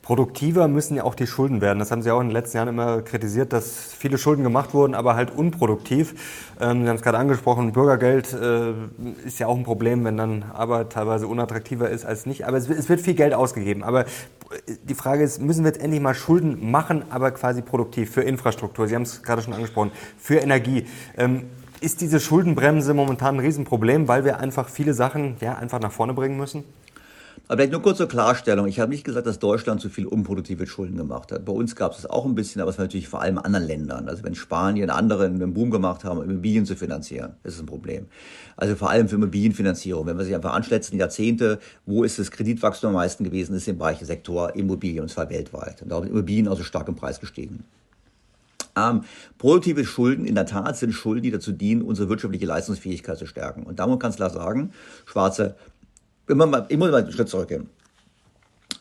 Produktiver 0.05 0.69
müssen 0.69 0.97
ja 0.97 1.05
auch 1.05 1.15
die 1.15 1.27
Schulden 1.27 1.63
werden. 1.63 1.79
Das 1.79 1.91
haben 1.91 2.03
Sie 2.03 2.11
auch 2.11 2.21
in 2.21 2.29
den 2.29 2.35
letzten 2.35 2.59
Jahren 2.59 2.69
immer 2.69 3.01
kritisiert, 3.01 3.55
dass 3.55 3.95
viele 3.95 4.19
Schulden 4.19 4.43
gemacht 4.43 4.75
wurden, 4.75 4.95
aber 4.95 5.17
halt 5.17 5.31
unproduktiv. 5.31 6.15
Ähm, 6.61 6.83
Sie 6.83 6.89
haben 6.91 6.97
es 6.97 7.03
gerade 7.03 7.17
angesprochen, 7.17 7.73
Bürgergeld 7.73 8.35
äh, 8.35 8.75
ist 9.25 9.39
ja 9.39 9.47
auch 9.47 9.57
ein 9.57 9.65
Problem, 9.65 10.05
wenn 10.05 10.19
dann 10.19 10.43
Arbeit 10.53 10.93
teilweise 10.93 11.27
unattraktiver 11.27 11.89
ist 11.89 12.05
als 12.05 12.27
nicht. 12.27 12.47
Aber 12.47 12.59
es, 12.59 12.69
wird 12.69 13.01
viel 13.01 13.15
Geld 13.15 13.33
ausgegeben. 13.33 13.83
Aber 13.83 14.03
äh, 14.03 14.07
die 14.83 14.95
Frage 14.95 15.25
ist, 15.25 15.41
müssen 15.41 15.65
wir 15.65 15.73
jetzt 15.73 15.81
endlich 15.81 16.03
mal 16.03 16.15
Schulden 16.15 16.71
machen, 16.71 17.05
aber 17.09 17.31
quasi 17.31 17.63
produktiv 17.63 18.11
für 18.11 18.21
Infrastruktur? 18.21 18.87
Sie 18.87 18.95
haben 18.95 19.03
es 19.03 19.23
gerade 19.23 19.41
schon 19.41 19.55
angesprochen, 19.55 19.91
für 20.19 20.37
Energie. 20.37 20.87
Ähm, 21.17 21.45
ist 21.85 22.01
diese 22.01 22.19
Schuldenbremse 22.19 22.95
momentan 22.95 23.37
ein 23.37 23.41
Riesenproblem, 23.41 24.09
weil 24.09 24.25
wir 24.25 24.39
einfach 24.39 24.71
viele 24.71 24.95
Sachen 24.95 25.37
ja, 25.41 25.57
einfach 25.57 25.81
nach 25.81 25.93
vorne 25.93 26.15
bringen 26.15 26.39
müssen? 26.39 26.65
Aber 27.47 27.59
vielleicht 27.59 27.73
nur 27.73 27.83
kurz 27.83 27.99
zur 27.99 28.09
Klarstellung. 28.09 28.67
Ich 28.67 28.81
habe 28.81 28.91
nicht 28.91 29.05
gesagt, 29.05 29.27
dass 29.27 29.39
Deutschland 29.39 29.83
zu 29.83 29.91
viel 29.91 30.07
unproduktive 30.07 30.67
Schulden 30.67 30.97
gemacht 30.97 31.31
hat. 31.31 31.45
Bei 31.45 31.53
uns 31.53 31.77
gab 31.77 31.93
es 31.93 32.07
auch 32.07 32.25
ein 32.25 32.35
bisschen, 32.35 32.63
aber 32.63 32.71
es 32.71 32.79
war 32.79 32.87
natürlich 32.87 33.09
vor 33.09 33.21
allem 33.21 33.37
in 33.37 33.45
anderen 33.45 33.67
Ländern. 33.67 34.09
Also 34.09 34.25
wenn 34.25 34.35
Spanien, 34.35 34.89
andere 34.89 35.27
einen 35.27 35.53
Boom 35.53 35.71
gemacht 35.71 36.05
haben, 36.05 36.23
Immobilien 36.23 36.65
zu 36.65 36.75
finanzieren, 36.75 37.35
ist 37.43 37.57
es 37.57 37.61
ein 37.61 37.67
Problem. 37.67 38.07
Also 38.57 38.77
vor 38.77 38.89
allem 38.89 39.11
für 39.11 39.17
Immobilienfinanzierung. 39.17 40.07
Wenn 40.07 40.17
man 40.17 40.25
sich 40.25 40.35
einfach 40.35 40.55
anschaut, 40.55 40.91
Jahrzehnte, 40.91 41.59
wo 41.85 42.03
ist 42.03 42.19
das 42.19 42.31
Kreditwachstum 42.31 42.89
am 42.89 42.95
meisten 42.95 43.25
gewesen, 43.25 43.55
ist 43.55 43.69
im 43.69 43.77
Bereich 43.77 43.99
Sektor 43.99 44.57
Immobilien, 44.57 45.03
und 45.03 45.11
zwar 45.11 45.29
weltweit. 45.29 45.83
Und 45.83 45.91
da 45.91 46.01
sind 46.01 46.13
Immobilien 46.13 46.49
also 46.49 46.63
stark 46.63 46.89
im 46.89 46.95
Preis 46.95 47.21
gestiegen. 47.21 47.65
Ähm, 48.77 49.03
produktive 49.39 49.85
Schulden 49.85 50.25
in 50.25 50.35
der 50.35 50.47
Tat 50.47 50.77
sind 50.77 50.93
Schulden, 50.93 51.23
die 51.23 51.31
dazu 51.31 51.53
dienen, 51.53 51.83
unsere 51.83 52.09
wirtschaftliche 52.09 52.47
Leistungsfähigkeit 52.47 53.19
zu 53.19 53.27
stärken. 53.27 53.63
Und 53.63 53.79
da 53.79 53.87
muss 53.87 53.93
man 53.93 53.99
ganz 54.01 54.17
klar 54.17 54.31
sagen, 54.31 54.73
schwarze 55.07 55.57
ich 56.27 56.35
muss 56.35 56.49
mal 56.91 56.95
einen 56.95 57.13
Schritt 57.13 57.29
zurückgehen. 57.29 57.69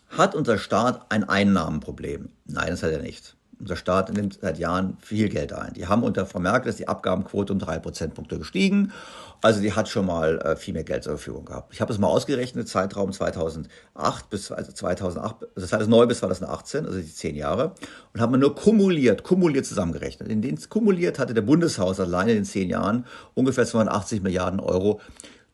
Hat 0.10 0.36
unser 0.36 0.58
Staat 0.58 1.12
ein 1.12 1.28
Einnahmenproblem? 1.28 2.30
Nein, 2.46 2.70
das 2.70 2.84
hat 2.84 2.92
er 2.92 3.02
nicht. 3.02 3.36
Unser 3.60 3.76
Staat 3.76 4.14
nimmt 4.14 4.40
seit 4.42 4.60
Jahren 4.60 4.98
viel 5.02 5.30
Geld 5.30 5.54
ein. 5.54 5.74
Die 5.74 5.88
haben 5.88 6.04
unter 6.04 6.26
Frau 6.26 6.40
Merkel 6.40 6.70
ist 6.70 6.80
die 6.80 6.88
Abgabenquote 6.88 7.52
um 7.54 7.60
drei 7.60 7.80
Prozentpunkte 7.80 8.38
gestiegen. 8.38 8.92
Also 9.44 9.60
die 9.60 9.74
hat 9.74 9.90
schon 9.90 10.06
mal 10.06 10.40
äh, 10.40 10.56
viel 10.56 10.74
mehr 10.74 10.86
Geld 10.86 11.04
zur 11.04 11.18
Verfügung 11.18 11.44
gehabt. 11.44 11.74
Ich 11.74 11.82
habe 11.82 11.92
es 11.92 12.00
mal 12.00 12.08
ausgerechnet, 12.08 12.70
Zeitraum 12.70 13.12
2008 13.12 14.30
bis 14.30 14.50
also 14.54 14.72
2008, 14.72 15.36
also 15.56 15.68
2009 15.68 16.08
bis 16.08 16.20
2018, 16.20 16.86
also 16.86 16.98
die 16.98 17.14
zehn 17.14 17.36
Jahre, 17.36 17.76
und 18.14 18.22
haben 18.22 18.32
wir 18.32 18.38
nur 18.38 18.56
kumuliert, 18.56 19.24
kumuliert 19.24 19.66
zusammengerechnet. 19.66 20.30
In 20.30 20.42
den 20.42 20.58
kumuliert 20.70 21.20
hatte 21.20 21.34
der 21.34 21.42
Bundeshaushalt 21.42 22.08
alleine 22.08 22.32
in 22.32 22.38
den 22.38 22.46
zehn 22.46 22.70
Jahren 22.70 23.06
ungefähr 23.34 23.66
280 23.66 24.22
Milliarden 24.22 24.62
Euro 24.62 25.02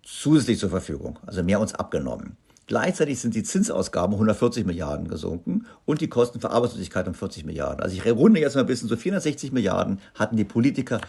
zusätzlich 0.03 0.59
zur 0.59 0.69
Verfügung, 0.69 1.17
also 1.25 1.41
mehr 1.41 1.59
uns 1.59 1.73
abgenommen. 1.73 2.37
Gleichzeitig 2.67 3.19
sind 3.19 3.33
die 3.33 3.41
Zinsausgaben 3.41 4.13
140 4.13 4.67
Milliarden 4.67 5.07
gesunken 5.07 5.65
und 5.85 6.01
die 6.01 6.09
Kosten 6.09 6.39
für 6.39 6.51
Arbeitslosigkeit 6.51 7.07
um 7.07 7.15
40 7.15 7.43
Milliarden. 7.43 7.81
Also 7.81 7.95
ich 7.95 8.05
runde 8.05 8.39
jetzt 8.39 8.53
mal 8.53 8.61
ein 8.61 8.67
bisschen, 8.67 8.87
so 8.87 8.95
460 8.95 9.51
Milliarden 9.51 9.99
hatten 10.13 10.37
die 10.37 10.45
Politiker 10.45 11.01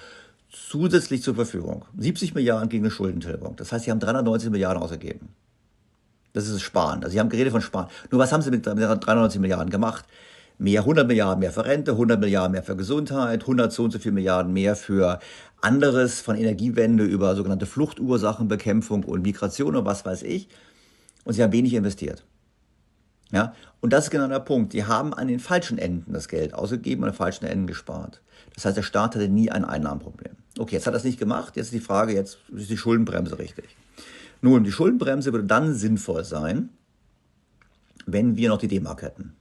zusätzlich 0.50 1.22
zur 1.22 1.34
Verfügung. 1.34 1.84
70 1.96 2.34
Milliarden 2.34 2.68
gegen 2.68 2.84
eine 2.84 2.90
Schuldentilgung. 2.90 3.56
Das 3.56 3.72
heißt, 3.72 3.84
sie 3.84 3.90
haben 3.90 4.00
390 4.00 4.50
Milliarden 4.50 4.82
ausgegeben. 4.82 5.28
Das 6.32 6.46
ist 6.48 6.60
Sparen. 6.62 7.02
Also 7.02 7.12
sie 7.12 7.20
haben 7.20 7.28
geredet 7.28 7.52
von 7.52 7.60
Sparen. 7.60 7.88
Nur 8.10 8.20
was 8.20 8.32
haben 8.32 8.42
sie 8.42 8.50
mit 8.50 8.66
390 8.66 9.40
Milliarden 9.40 9.70
gemacht? 9.70 10.04
Mehr 10.58 10.80
100 10.80 11.06
Milliarden 11.06 11.40
mehr 11.40 11.52
für 11.52 11.64
Rente, 11.64 11.92
100 11.92 12.20
Milliarden 12.20 12.52
mehr 12.52 12.62
für 12.62 12.76
Gesundheit, 12.76 13.42
100 13.42 13.72
so 13.72 13.84
und 13.84 13.92
so 13.92 13.98
viele 13.98 14.12
Milliarden 14.12 14.52
mehr 14.52 14.76
für 14.76 15.18
anderes 15.62 16.20
von 16.20 16.36
Energiewende 16.36 17.04
über 17.04 17.34
sogenannte 17.34 17.66
Fluchtursachenbekämpfung 17.66 19.04
und 19.04 19.22
Migration 19.22 19.74
und 19.74 19.86
was 19.86 20.04
weiß 20.04 20.22
ich 20.22 20.48
und 21.24 21.34
sie 21.34 21.42
haben 21.42 21.52
wenig 21.52 21.74
investiert. 21.74 22.24
Ja, 23.32 23.54
und 23.80 23.92
das 23.92 24.04
ist 24.04 24.10
genau 24.10 24.26
der 24.26 24.40
Punkt. 24.40 24.72
Die 24.72 24.84
haben 24.84 25.14
an 25.14 25.28
den 25.28 25.38
falschen 25.38 25.78
Enden 25.78 26.12
das 26.12 26.28
Geld 26.28 26.52
ausgegeben 26.52 27.02
und 27.02 27.08
an 27.08 27.14
den 27.14 27.18
falschen 27.18 27.44
Enden 27.44 27.66
gespart. 27.66 28.20
Das 28.54 28.64
heißt, 28.64 28.76
der 28.76 28.82
Staat 28.82 29.14
hatte 29.14 29.28
nie 29.28 29.50
ein 29.50 29.64
Einnahmenproblem. 29.64 30.36
Okay, 30.58 30.76
jetzt 30.76 30.86
hat 30.86 30.92
er 30.92 30.96
das 30.96 31.04
nicht 31.04 31.18
gemacht. 31.18 31.56
Jetzt 31.56 31.66
ist 31.66 31.74
die 31.74 31.80
Frage, 31.80 32.12
jetzt 32.12 32.38
ist 32.54 32.70
die 32.70 32.76
Schuldenbremse 32.76 33.38
richtig. 33.38 33.76
Nun, 34.42 34.64
die 34.64 34.72
Schuldenbremse 34.72 35.32
würde 35.32 35.46
dann 35.46 35.74
sinnvoll 35.74 36.24
sein, 36.24 36.70
wenn 38.06 38.36
wir 38.36 38.48
noch 38.48 38.58
die 38.58 38.68
D-Mark 38.68 39.02
hätten. 39.02 39.34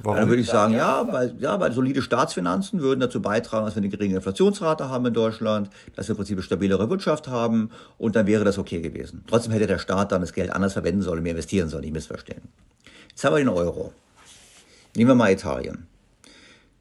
Warum? 0.00 0.18
Dann 0.18 0.28
würde 0.28 0.42
ich 0.42 0.48
sagen, 0.48 0.74
ja, 0.74 1.12
weil, 1.12 1.34
ja, 1.40 1.58
weil 1.58 1.72
solide 1.72 2.02
Staatsfinanzen 2.02 2.80
würden 2.80 3.00
dazu 3.00 3.20
beitragen, 3.20 3.66
dass 3.66 3.74
wir 3.74 3.82
eine 3.82 3.88
geringe 3.88 4.14
Inflationsrate 4.16 4.88
haben 4.88 5.06
in 5.06 5.14
Deutschland, 5.14 5.70
dass 5.96 6.06
wir 6.06 6.12
im 6.12 6.18
Prinzip 6.18 6.36
eine 6.36 6.44
stabilere 6.44 6.88
Wirtschaft 6.88 7.26
haben 7.26 7.70
und 7.98 8.14
dann 8.14 8.26
wäre 8.26 8.44
das 8.44 8.58
okay 8.58 8.80
gewesen. 8.80 9.24
Trotzdem 9.26 9.52
hätte 9.52 9.66
der 9.66 9.78
Staat 9.78 10.12
dann 10.12 10.20
das 10.20 10.32
Geld 10.32 10.50
anders 10.50 10.74
verwenden 10.74 11.02
sollen, 11.02 11.22
mehr 11.22 11.32
investieren 11.32 11.68
sollen, 11.68 11.82
nicht 11.82 11.94
missverstehen. 11.94 12.42
Jetzt 13.10 13.24
haben 13.24 13.34
wir 13.34 13.38
den 13.38 13.48
Euro. 13.48 13.92
Nehmen 14.94 15.10
wir 15.10 15.14
mal 15.16 15.32
Italien. 15.32 15.87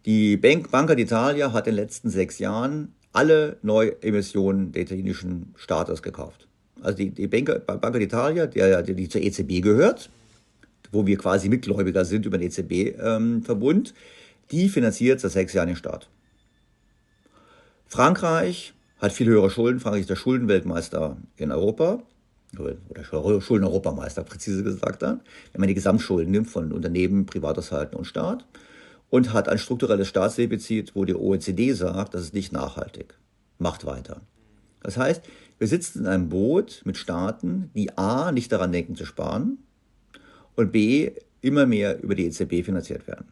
Die 0.08 0.38
Bank, 0.38 0.72
Banca 0.72 0.94
d'Italia 0.94 1.52
hat 1.52 1.68
in 1.68 1.76
den 1.76 1.84
letzten 1.84 2.10
sechs 2.10 2.40
Jahren 2.40 2.94
alle 3.12 3.58
Neuemissionen 3.62 4.72
der 4.72 4.84
italienischen 4.84 5.54
Staates 5.58 6.02
gekauft. 6.02 6.48
Also 6.82 7.00
die, 7.00 7.10
die 7.10 7.28
Banca, 7.28 7.58
Banca 7.58 8.00
d'Italia, 8.00 8.46
der, 8.46 8.84
die 8.84 9.10
zur 9.10 9.22
EZB 9.22 9.62
gehört, 9.62 10.10
wo 10.94 11.06
wir 11.06 11.18
quasi 11.18 11.50
Mitgläubiger 11.50 12.06
sind 12.06 12.26
über 12.26 12.38
den 12.38 12.48
EZB-Verbund, 12.48 13.90
ähm, 13.90 13.96
die 14.52 14.70
finanziert 14.70 15.20
seit 15.20 15.32
sechs 15.32 15.52
Jahren 15.52 15.68
den 15.68 15.76
Staat. 15.76 16.08
Frankreich 17.88 18.74
hat 19.00 19.12
viel 19.12 19.28
höhere 19.28 19.50
Schulden. 19.50 19.82
Frankreich 19.82 20.02
ist 20.02 20.10
der 20.10 20.16
Schuldenweltmeister 20.16 21.18
in 21.36 21.52
Europa 21.52 22.02
oder 22.58 23.04
Schulden-Europameister, 23.42 24.24
präzise 24.24 24.64
gesagt 24.64 25.02
dann, 25.02 25.20
wenn 25.52 25.60
man 25.60 25.68
die 25.68 25.74
Gesamtschulden 25.74 26.32
nimmt 26.32 26.50
von 26.50 26.72
Unternehmen, 26.72 27.26
Privathaushalten 27.26 27.98
und 27.98 28.06
Staat 28.06 28.46
und 29.10 29.34
hat 29.34 29.50
ein 29.50 29.58
strukturelles 29.58 30.08
Staatsdefizit, 30.08 30.96
wo 30.96 31.06
die 31.06 31.16
OECD 31.16 31.74
sagt, 31.74 32.14
das 32.14 32.24
ist 32.24 32.34
nicht 32.34 32.52
nachhaltig. 32.52 33.16
Macht 33.58 33.86
weiter. 33.86 34.22
Das 34.84 34.98
heißt, 34.98 35.22
wir 35.60 35.68
sitzen 35.68 36.02
in 36.02 36.08
einem 36.08 36.30
Boot 36.30 36.82
mit 36.86 36.98
Staaten, 36.98 37.72
die 37.74 37.98
A, 37.98 38.32
nicht 38.32 38.52
daran 38.52 38.72
denken 38.72 38.96
zu 38.96 39.06
sparen 39.06 39.60
und 40.56 40.72
B, 40.72 41.12
immer 41.42 41.66
mehr 41.66 42.02
über 42.04 42.16
die 42.16 42.26
EZB 42.26 42.64
finanziert 42.64 43.08
werden. 43.08 43.28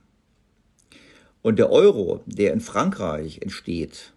Und 1.42 1.60
der 1.60 1.72
Euro, 1.72 2.24
der 2.26 2.54
in 2.54 2.62
Frankreich 2.62 3.40
entsteht 3.42 4.14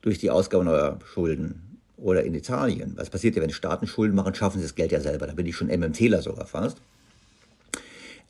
durch 0.00 0.18
die 0.18 0.30
Ausgabe 0.30 0.64
neuer 0.64 0.98
Schulden 1.04 1.80
oder 1.96 2.22
in 2.24 2.34
Italien, 2.34 2.92
was 2.96 3.10
passiert 3.10 3.34
ja, 3.34 3.42
wenn 3.42 3.50
Staaten 3.50 3.86
Schulden 3.86 4.14
machen, 4.14 4.34
schaffen 4.34 4.58
sie 4.58 4.64
das 4.64 4.74
Geld 4.74 4.92
ja 4.92 5.00
selber, 5.00 5.26
da 5.26 5.34
bin 5.34 5.46
ich 5.46 5.56
schon 5.56 5.68
MMTler 5.68 6.22
sogar 6.22 6.46
fast, 6.46 6.78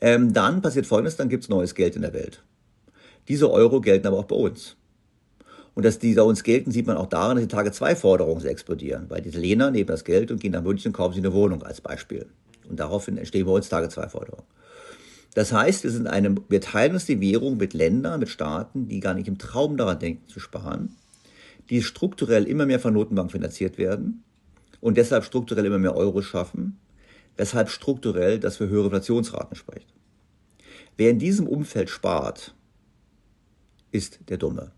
ähm, 0.01 0.33
dann 0.33 0.63
passiert 0.63 0.87
Folgendes, 0.87 1.17
dann 1.17 1.29
gibt 1.29 1.45
es 1.45 1.49
neues 1.49 1.75
Geld 1.75 1.97
in 1.97 2.03
der 2.03 2.13
Welt. 2.13 2.43
Diese 3.29 3.51
Euro 3.51 3.81
gelten 3.81 4.07
aber 4.07 4.19
auch 4.19 4.25
bei 4.25 4.37
uns. 4.37 4.77
Und 5.75 5.85
dass 5.85 5.99
die 5.99 6.15
bei 6.15 6.23
uns 6.23 6.43
gelten, 6.43 6.71
sieht 6.71 6.87
man 6.87 6.97
auch 6.97 7.07
daran, 7.07 7.37
dass 7.37 7.47
die 7.47 7.55
Tage-2-Forderungen 7.55 8.45
explodieren, 8.45 9.07
weil 9.09 9.23
die 9.23 9.31
Italiener 9.31 9.71
nehmen 9.71 9.87
das 9.87 10.05
Geld 10.05 10.31
und 10.31 10.41
gehen 10.41 10.53
nach 10.53 10.63
München 10.63 10.91
und 10.91 10.93
kaufen 10.93 11.15
sie 11.15 11.21
eine 11.21 11.33
Wohnung 11.33 11.63
als 11.63 11.81
Beispiel. 11.81 12.27
Und 12.69 12.79
daraufhin 12.79 13.17
entstehen 13.17 13.47
bei 13.47 13.53
uns 13.53 13.69
Tage-2-Forderungen. 13.69 14.45
Das 15.35 15.53
heißt, 15.53 15.85
wir, 15.85 15.91
sind 15.91 16.07
eine, 16.07 16.35
wir 16.49 16.61
teilen 16.61 16.93
uns 16.93 17.07
die 17.07 17.21
Währung 17.21 17.57
mit 17.57 17.73
Ländern, 17.73 18.21
mit 18.21 18.29
Staaten, 18.29 18.89
die 18.89 19.01
gar 19.01 19.15
nicht 19.15 19.29
im 19.29 19.39
Traum 19.39 19.79
daran 19.79 19.99
denken 19.99 20.29
zu 20.29 20.41
sparen, 20.41 20.95
die 21.71 21.83
strukturell 21.83 22.45
immer 22.45 22.67
mehr 22.67 22.81
von 22.81 22.93
Notenbank 22.93 23.33
finanziert 23.33 23.79
werden 23.79 24.25
und 24.81 24.99
deshalb 24.99 25.25
strukturell 25.25 25.65
immer 25.65 25.79
mehr 25.79 25.97
Euro 25.97 26.21
schaffen, 26.21 26.79
weshalb 27.39 27.71
strukturell 27.71 28.39
das 28.39 28.59
für 28.59 28.69
höhere 28.69 28.87
Inflationsraten 28.87 29.57
spricht. 29.57 29.89
Wer 30.99 31.11
in 31.11 31.19
diesem 31.19 31.47
Umfeld 31.47 31.89
spart, 31.89 32.55
ist 33.93 34.19
der 34.29 34.39
Dumme, 34.39 34.73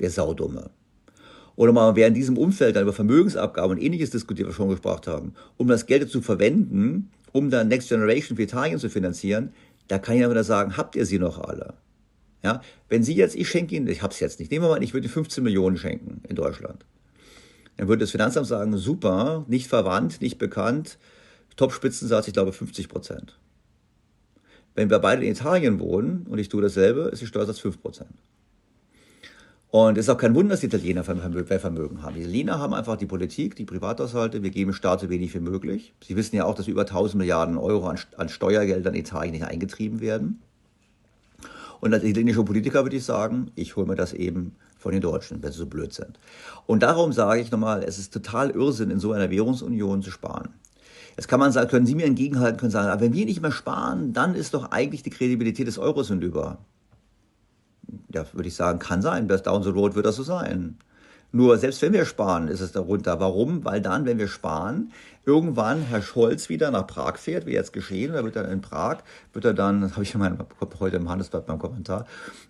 der 0.00 0.10
Saudumme 0.10 0.70
oder 1.56 1.72
mal 1.72 1.96
wer 1.96 2.08
in 2.08 2.14
diesem 2.14 2.38
Umfeld 2.38 2.76
dann 2.76 2.82
über 2.82 2.92
Vermögensabgaben 2.92 3.76
und 3.76 3.82
ähnliches 3.82 4.10
diskutiert, 4.10 4.48
was 4.48 4.54
wir 4.54 4.64
schon 4.64 4.70
gesprochen 4.70 5.12
haben, 5.12 5.34
um 5.56 5.68
das 5.68 5.86
Geld 5.86 6.10
zu 6.10 6.22
verwenden, 6.22 7.10
um 7.32 7.50
dann 7.50 7.68
Next 7.68 7.88
Generation 7.88 8.36
für 8.36 8.42
Italien 8.42 8.78
zu 8.78 8.88
finanzieren, 8.88 9.52
da 9.88 9.98
kann 9.98 10.16
ich 10.16 10.22
dann 10.22 10.30
wieder 10.30 10.44
sagen, 10.44 10.76
habt 10.76 10.96
ihr 10.96 11.06
sie 11.06 11.18
noch 11.18 11.38
alle? 11.38 11.74
Ja, 12.42 12.60
wenn 12.88 13.04
Sie 13.04 13.14
jetzt, 13.14 13.36
ich 13.36 13.48
schenke 13.48 13.76
Ihnen, 13.76 13.86
ich 13.86 14.02
habe 14.02 14.12
es 14.12 14.18
jetzt 14.18 14.40
nicht, 14.40 14.50
nehmen 14.50 14.64
wir 14.64 14.70
mal, 14.70 14.82
ich 14.82 14.94
würde 14.94 15.08
15 15.08 15.44
Millionen 15.44 15.76
schenken 15.76 16.22
in 16.28 16.34
Deutschland. 16.34 16.84
Dann 17.76 17.86
würde 17.86 18.00
das 18.00 18.10
Finanzamt 18.10 18.48
sagen, 18.48 18.76
super, 18.76 19.44
nicht 19.46 19.68
verwandt, 19.68 20.20
nicht 20.20 20.38
bekannt, 20.38 20.98
Top-Spitzensatz, 21.54 22.26
ich 22.26 22.32
glaube 22.32 22.52
50 22.52 22.88
Prozent. 22.88 23.38
Wenn 24.74 24.90
wir 24.90 24.98
beide 24.98 25.24
in 25.24 25.32
Italien 25.32 25.80
wohnen 25.80 26.26
und 26.28 26.38
ich 26.38 26.48
tue 26.48 26.62
dasselbe, 26.62 27.10
ist 27.12 27.20
die 27.20 27.26
Steuersatz 27.26 27.58
5 27.58 27.80
Prozent. 27.80 28.10
Und 29.72 29.96
es 29.96 30.04
ist 30.04 30.10
auch 30.10 30.18
kein 30.18 30.34
Wunder, 30.34 30.50
dass 30.50 30.60
die 30.60 30.66
Italiener 30.66 31.02
Vermögen 31.02 32.02
haben. 32.02 32.14
Die 32.14 32.20
Italiener 32.20 32.58
haben 32.58 32.74
einfach 32.74 32.96
die 32.96 33.06
Politik, 33.06 33.56
die 33.56 33.64
Privathaushalte, 33.64 34.42
wir 34.42 34.50
geben 34.50 34.74
Staat 34.74 35.00
so 35.00 35.08
wenig 35.08 35.34
wie 35.34 35.40
möglich. 35.40 35.94
Sie 36.04 36.14
wissen 36.14 36.36
ja 36.36 36.44
auch, 36.44 36.54
dass 36.54 36.68
über 36.68 36.82
1000 36.82 37.18
Milliarden 37.18 37.56
Euro 37.56 37.88
an, 37.88 37.98
an 38.18 38.28
Steuergeldern 38.28 38.92
in 38.92 39.00
Italien 39.00 39.32
nicht 39.32 39.46
eingetrieben 39.46 40.00
werden. 40.00 40.42
Und 41.80 41.94
als 41.94 42.04
italienischer 42.04 42.44
Politiker 42.44 42.84
würde 42.84 42.96
ich 42.96 43.04
sagen, 43.04 43.50
ich 43.54 43.74
hole 43.74 43.86
mir 43.86 43.96
das 43.96 44.12
eben 44.12 44.54
von 44.78 44.92
den 44.92 45.00
Deutschen, 45.00 45.42
wenn 45.42 45.52
sie 45.52 45.58
so 45.58 45.66
blöd 45.66 45.94
sind. 45.94 46.18
Und 46.66 46.82
darum 46.82 47.12
sage 47.12 47.40
ich 47.40 47.50
nochmal, 47.50 47.82
es 47.82 47.98
ist 47.98 48.12
total 48.12 48.50
Irrsinn, 48.50 48.90
in 48.90 49.00
so 49.00 49.12
einer 49.12 49.30
Währungsunion 49.30 50.02
zu 50.02 50.10
sparen. 50.10 50.50
Jetzt 51.16 51.28
kann 51.28 51.40
man 51.40 51.52
sagen, 51.52 51.68
können 51.68 51.86
Sie 51.86 51.94
mir 51.94 52.06
entgegenhalten, 52.06 52.58
können 52.58 52.70
sagen, 52.70 52.88
aber 52.88 53.00
wenn 53.00 53.12
wir 53.12 53.26
nicht 53.26 53.42
mehr 53.42 53.52
sparen, 53.52 54.12
dann 54.12 54.34
ist 54.34 54.54
doch 54.54 54.70
eigentlich 54.70 55.02
die 55.02 55.10
Kredibilität 55.10 55.66
des 55.66 55.78
Euros 55.78 56.08
hinüber 56.08 56.58
ja, 58.14 58.24
würde 58.32 58.48
ich 58.48 58.54
sagen, 58.54 58.78
kann 58.78 59.02
sein. 59.02 59.26
Bis 59.26 59.42
down 59.42 59.62
the 59.62 59.70
road 59.70 59.94
wird 59.94 60.06
das 60.06 60.16
so 60.16 60.22
sein. 60.22 60.76
Nur 61.32 61.56
selbst 61.56 61.80
wenn 61.80 61.94
wir 61.94 62.04
sparen, 62.04 62.48
ist 62.48 62.60
es 62.60 62.72
darunter. 62.72 63.18
Warum? 63.20 63.64
Weil 63.64 63.80
dann, 63.80 64.04
wenn 64.04 64.18
wir 64.18 64.28
sparen, 64.28 64.92
irgendwann 65.24 65.82
Herr 65.82 66.02
Scholz 66.02 66.48
wieder 66.48 66.70
nach 66.70 66.86
Prag 66.86 67.16
fährt, 67.16 67.46
wie 67.46 67.52
jetzt 67.52 67.72
geschehen, 67.72 68.12
da 68.12 68.24
wird 68.24 68.36
er 68.36 68.50
in 68.50 68.60
Prag, 68.60 68.98
wird 69.32 69.44
er 69.44 69.54
dann, 69.54 69.80
das 69.80 69.92
habe 69.92 70.02
ich 70.02 70.14
in 70.14 70.20
meinem, 70.20 70.38
heute 70.80 70.96
im 70.96 71.08
Handelsblatt 71.08 71.46
beim 71.46 71.58
Kommentar, 71.58 72.06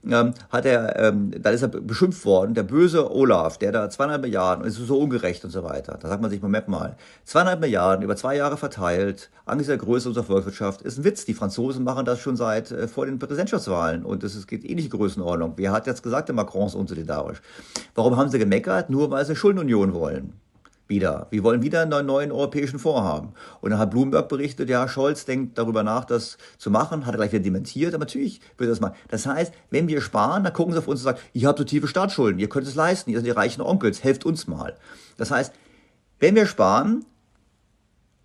ähm, 0.09 0.33
hat 0.51 0.65
er, 0.65 0.99
ähm, 0.99 1.33
dann 1.39 1.55
ist 1.55 1.63
er 1.63 1.69
beschimpft 1.69 2.25
worden, 2.25 2.55
der 2.55 2.63
böse 2.63 3.11
Olaf, 3.15 3.59
der 3.59 3.73
da 3.73 3.91
zweieinhalb 3.91 4.23
Milliarden, 4.23 4.65
ist 4.65 4.77
so 4.77 4.99
ungerecht 4.99 5.45
und 5.45 5.51
so 5.51 5.65
weiter. 5.65 5.99
Da 6.01 6.09
sagt 6.09 6.23
man 6.23 6.31
sich, 6.31 6.41
Moment 6.41 6.69
mal, 6.69 6.97
zweieinhalb 7.25 7.61
Milliarden 7.61 8.05
über 8.05 8.17
zwei 8.17 8.37
Jahre 8.37 8.57
verteilt, 8.57 9.31
angesichts 9.45 9.79
der 9.79 9.87
Größe 9.87 10.09
unserer 10.09 10.25
Volkswirtschaft, 10.25 10.83
ist 10.83 10.99
ein 10.99 11.05
Witz. 11.05 11.25
Die 11.25 11.35
Franzosen 11.35 11.85
machen 11.85 12.07
das 12.07 12.21
schon 12.21 12.37
seit 12.37 12.71
äh, 12.71 12.89
vor 12.89 13.07
den 13.07 13.19
Präsidentschaftswahlen 13.19 14.05
und 14.05 14.25
es 14.25 14.47
geht 14.47 14.65
ähnliche 14.65 14.89
Größenordnung. 14.89 15.55
Wer 15.57 15.73
hat 15.73 15.87
jetzt 15.87 16.03
gesagt, 16.03 16.29
der 16.29 16.35
Macron 16.35 16.67
ist 16.67 16.75
unsolidarisch? 16.75 17.43
Warum 17.95 18.17
haben 18.17 18.31
sie 18.31 18.39
gemeckert? 18.39 18.89
Nur 18.89 19.11
weil 19.11 19.25
sie 19.27 19.37
Schuldenunion 19.37 19.93
wollen 19.95 20.42
wieder. 20.93 21.27
Wir 21.31 21.43
wollen 21.43 21.63
wieder 21.63 21.83
einen 21.83 22.07
neuen 22.07 22.31
europäischen 22.31 22.79
Fonds 22.79 23.01
haben. 23.01 23.33
Und 23.61 23.71
dann 23.71 23.79
hat 23.79 23.91
Bloomberg 23.91 24.29
berichtet, 24.29 24.69
ja, 24.69 24.87
Scholz 24.87 25.25
denkt 25.25 25.59
darüber 25.59 25.83
nach, 25.83 26.05
das 26.05 26.37
zu 26.59 26.71
machen, 26.71 27.07
hat 27.07 27.15
er 27.15 27.17
gleich 27.17 27.33
wieder 27.33 27.43
dementiert, 27.43 27.95
aber 27.95 28.05
natürlich 28.05 28.41
wird 28.59 28.71
das 28.71 28.81
mal. 28.81 28.93
Das 29.09 29.27
heißt, 29.27 29.53
wenn 29.71 29.89
wir 29.89 30.01
sparen, 30.01 30.45
dann 30.45 30.53
gucken 30.53 30.73
sie 30.73 30.79
auf 30.79 30.87
uns 30.87 31.01
und 31.01 31.05
sagen, 31.05 31.19
ihr 31.33 31.49
habt 31.49 31.59
so 31.59 31.65
tiefe 31.65 31.89
Staatsschulden, 31.89 32.39
ihr 32.39 32.49
könnt 32.49 32.67
es 32.67 32.75
leisten, 32.75 33.11
ihr 33.11 33.19
seid 33.19 33.27
die 33.27 33.31
reichen 33.31 33.63
Onkels, 33.63 34.05
helft 34.05 34.25
uns 34.27 34.47
mal. 34.47 34.77
Das 35.17 35.31
heißt, 35.31 35.53
wenn 36.21 36.35
wir 36.35 36.47
sparen, 36.47 37.05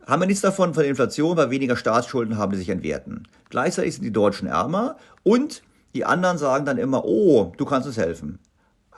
haben 0.06 0.22
wir 0.22 0.28
nichts 0.28 0.42
davon 0.42 0.74
von 0.74 0.84
der 0.84 0.90
Inflation, 0.90 1.38
weil 1.38 1.50
weniger 1.50 1.76
Staatsschulden 1.76 2.38
haben, 2.38 2.52
die 2.52 2.58
sich 2.58 2.70
entwerten. 2.70 3.28
Gleichzeitig 3.50 3.96
sind 3.96 4.04
die 4.04 4.14
Deutschen 4.14 4.48
ärmer 4.48 4.98
und 5.24 5.64
die 5.96 6.06
anderen 6.06 6.38
sagen 6.38 6.66
dann 6.66 6.78
immer, 6.78 7.06
oh, 7.06 7.54
du 7.58 7.66
kannst 7.66 7.88
uns 7.88 7.98
helfen. 7.98 8.40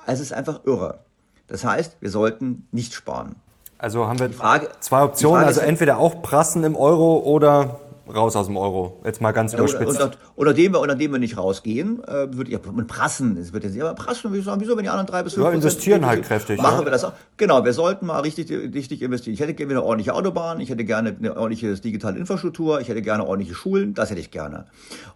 Es 0.05 0.19
ist 0.19 0.33
einfach 0.33 0.65
irre. 0.65 0.99
Das 1.47 1.63
heißt, 1.63 1.97
wir 1.99 2.09
sollten 2.09 2.67
nicht 2.71 2.93
sparen. 2.93 3.35
Also 3.79 4.07
haben 4.07 4.19
wir 4.19 4.29
Frage, 4.29 4.67
zwei 4.81 5.03
Optionen, 5.03 5.45
also 5.45 5.61
entweder 5.61 5.97
auch 5.99 6.21
prassen 6.21 6.65
im 6.65 6.75
Euro 6.75 7.19
oder 7.19 7.79
raus 8.13 8.35
aus 8.35 8.47
dem 8.47 8.57
Euro. 8.57 8.99
Jetzt 9.05 9.21
mal 9.21 9.31
ganz 9.31 9.53
überspitzt. 9.53 9.95
Oder, 10.01 10.11
unter, 10.35 10.53
dem 10.53 10.73
wir, 10.73 10.81
unter 10.81 10.95
dem 10.95 11.13
wir 11.13 11.19
nicht 11.19 11.37
rausgehen, 11.37 12.03
äh, 12.03 12.35
würde 12.35 12.51
ich 12.51 12.59
mit 12.73 12.87
prassen, 12.87 13.37
es 13.37 13.53
wird 13.53 13.63
jetzt 13.63 13.79
aber 13.79 13.93
prassen, 13.93 14.41
sagen, 14.43 14.59
wieso, 14.61 14.75
wenn 14.75 14.83
die 14.83 14.89
anderen 14.89 15.07
drei 15.07 15.23
bis 15.23 15.35
fünf 15.35 15.45
ja, 15.45 15.51
investieren 15.53 16.05
halt 16.05 16.23
kräftig. 16.25 16.61
Machen 16.61 16.79
ja. 16.79 16.85
wir 16.85 16.91
das 16.91 17.05
auch. 17.05 17.13
Genau, 17.37 17.63
wir 17.63 17.71
sollten 17.71 18.05
mal 18.05 18.19
richtig, 18.19 18.51
richtig 18.51 19.01
investieren. 19.01 19.33
Ich 19.33 19.39
hätte 19.39 19.53
gerne 19.53 19.71
eine 19.73 19.83
ordentliche 19.83 20.13
Autobahn, 20.13 20.59
ich 20.59 20.69
hätte 20.69 20.83
gerne 20.83 21.15
eine 21.17 21.37
ordentliche 21.37 21.73
digitale 21.75 22.17
Infrastruktur, 22.19 22.81
ich 22.81 22.89
hätte 22.89 23.01
gerne 23.01 23.25
ordentliche 23.25 23.55
Schulen, 23.55 23.93
das 23.93 24.09
hätte 24.09 24.19
ich 24.19 24.31
gerne. 24.31 24.65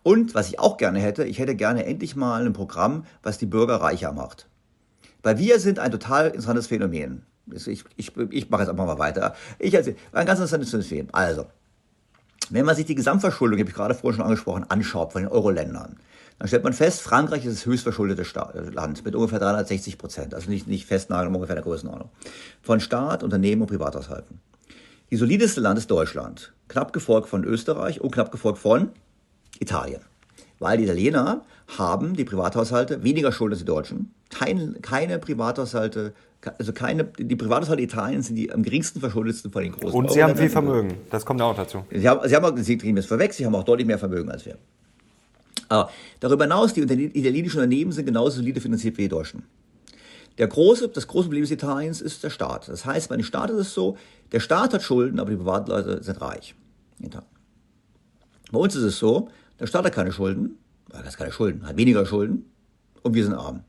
Und 0.03 0.35
was 0.35 0.47
ich 0.47 0.59
auch 0.59 0.77
gerne 0.77 0.99
hätte, 0.99 1.25
ich 1.25 1.39
hätte 1.39 1.55
gerne 1.55 1.85
endlich 1.85 2.15
mal 2.15 2.45
ein 2.45 2.53
Programm, 2.53 3.05
was 3.23 3.37
die 3.37 3.45
Bürger 3.45 3.75
reicher 3.75 4.13
macht. 4.13 4.47
Weil 5.21 5.37
wir 5.37 5.59
sind 5.59 5.79
ein 5.79 5.91
total 5.91 6.27
interessantes 6.27 6.67
Phänomen. 6.67 7.25
Ich, 7.51 7.83
ich, 7.97 8.11
ich 8.17 8.49
mache 8.49 8.61
jetzt 8.61 8.69
einfach 8.69 8.85
mal 8.85 8.99
weiter. 8.99 9.35
Ich 9.59 9.73
erzähle, 9.73 9.97
ein 10.11 10.25
ganz 10.25 10.39
interessantes 10.39 10.87
Phänomen. 10.87 11.13
Also, 11.13 11.45
wenn 12.49 12.65
man 12.65 12.75
sich 12.75 12.85
die 12.85 12.95
Gesamtverschuldung, 12.95 13.59
habe 13.59 13.69
ich 13.69 13.75
gerade 13.75 13.93
vorhin 13.93 14.17
schon 14.17 14.25
angesprochen, 14.25 14.65
anschaut 14.69 15.13
von 15.13 15.23
den 15.23 15.31
Euro-Ländern, 15.31 15.97
dann 16.39 16.47
stellt 16.47 16.63
man 16.63 16.73
fest, 16.73 17.01
Frankreich 17.01 17.45
ist 17.45 17.57
das 17.57 17.65
höchstverschuldete 17.65 18.25
Land 18.71 19.05
mit 19.05 19.15
ungefähr 19.15 19.39
360 19.39 19.97
Prozent, 19.97 20.33
also 20.33 20.49
nicht, 20.49 20.67
nicht 20.67 20.85
festnageln, 20.85 21.33
ungefähr 21.33 21.55
der 21.55 21.63
Größenordnung, 21.63 22.09
von 22.61 22.79
Staat, 22.79 23.23
Unternehmen 23.23 23.61
und 23.61 23.67
Privathaushalten. 23.67 24.39
Die 25.11 25.15
solideste 25.15 25.61
Land 25.61 25.77
ist 25.77 25.91
Deutschland, 25.91 26.53
knapp 26.67 26.91
gefolgt 26.91 27.29
von 27.29 27.43
Österreich 27.43 28.01
und 28.01 28.11
knapp 28.11 28.31
gefolgt 28.31 28.59
von 28.59 28.89
Italien. 29.59 30.01
Weil 30.59 30.77
die 30.77 30.85
Italiener 30.85 31.45
haben 31.77 32.15
die 32.15 32.25
Privathaushalte 32.25 33.03
weniger 33.03 33.31
Schulden 33.31 33.53
als 33.53 33.59
die 33.59 33.65
Deutschen, 33.65 34.13
keine, 34.29 34.73
keine 34.81 35.19
Privathaushalte 35.19 36.13
also 36.57 36.73
keine, 36.73 37.05
die 37.05 37.35
Privathaushalte 37.35 37.81
Italiens 37.81 38.27
sind 38.27 38.35
die 38.35 38.51
am 38.51 38.63
geringsten 38.63 38.99
verschuldetsten 38.99 39.51
von 39.51 39.63
den 39.63 39.71
großen. 39.71 39.97
Und 39.97 40.11
sie 40.11 40.23
haben 40.23 40.35
viel 40.35 40.49
Vermögen, 40.49 40.95
das 41.09 41.25
kommt 41.25 41.41
auch 41.41 41.55
dazu. 41.55 41.85
Sie 41.91 42.07
haben, 42.07 42.27
sie 42.27 42.35
haben 42.35 42.45
auch, 42.45 42.57
sie 42.57 42.77
kriegen 42.77 42.95
das 42.95 43.05
vorweg, 43.05 43.33
sie 43.33 43.45
haben 43.45 43.55
auch 43.55 43.63
deutlich 43.63 43.87
mehr 43.87 43.99
Vermögen 43.99 44.29
als 44.29 44.45
wir. 44.45 44.57
Aber 45.69 45.89
darüber 46.19 46.43
hinaus, 46.43 46.73
die 46.73 46.81
italienischen 46.81 47.57
Unternehmen 47.57 47.91
sind 47.91 48.05
genauso 48.05 48.37
solide 48.37 48.61
finanziert 48.61 48.97
wie 48.97 49.03
die 49.03 49.09
deutschen. 49.09 49.43
Der 50.37 50.47
große, 50.47 50.89
das 50.89 51.07
große 51.07 51.25
Problem 51.25 51.41
des 51.41 51.51
Italiens 51.51 52.01
ist 52.01 52.23
der 52.23 52.29
Staat. 52.29 52.67
Das 52.67 52.85
heißt, 52.85 53.09
bei 53.09 53.15
den 53.15 53.23
Staat 53.23 53.49
ist 53.51 53.57
es 53.57 53.73
so, 53.73 53.97
der 54.31 54.39
Staat 54.39 54.73
hat 54.73 54.81
Schulden, 54.81 55.19
aber 55.19 55.29
die 55.29 55.37
Privatleute 55.37 56.03
sind 56.03 56.21
reich. 56.21 56.55
Bei 58.51 58.59
uns 58.59 58.75
ist 58.75 58.83
es 58.83 58.97
so, 58.97 59.29
der 59.59 59.67
Staat 59.67 59.85
hat 59.85 59.93
keine 59.93 60.11
Schulden, 60.11 60.57
er 60.91 61.03
hat 61.03 61.17
keine 61.17 61.31
Schulden, 61.31 61.65
hat 61.67 61.77
weniger 61.77 62.05
Schulden 62.05 62.45
und 63.03 63.13
wir 63.13 63.23
sind 63.23 63.33
arm. 63.33 63.63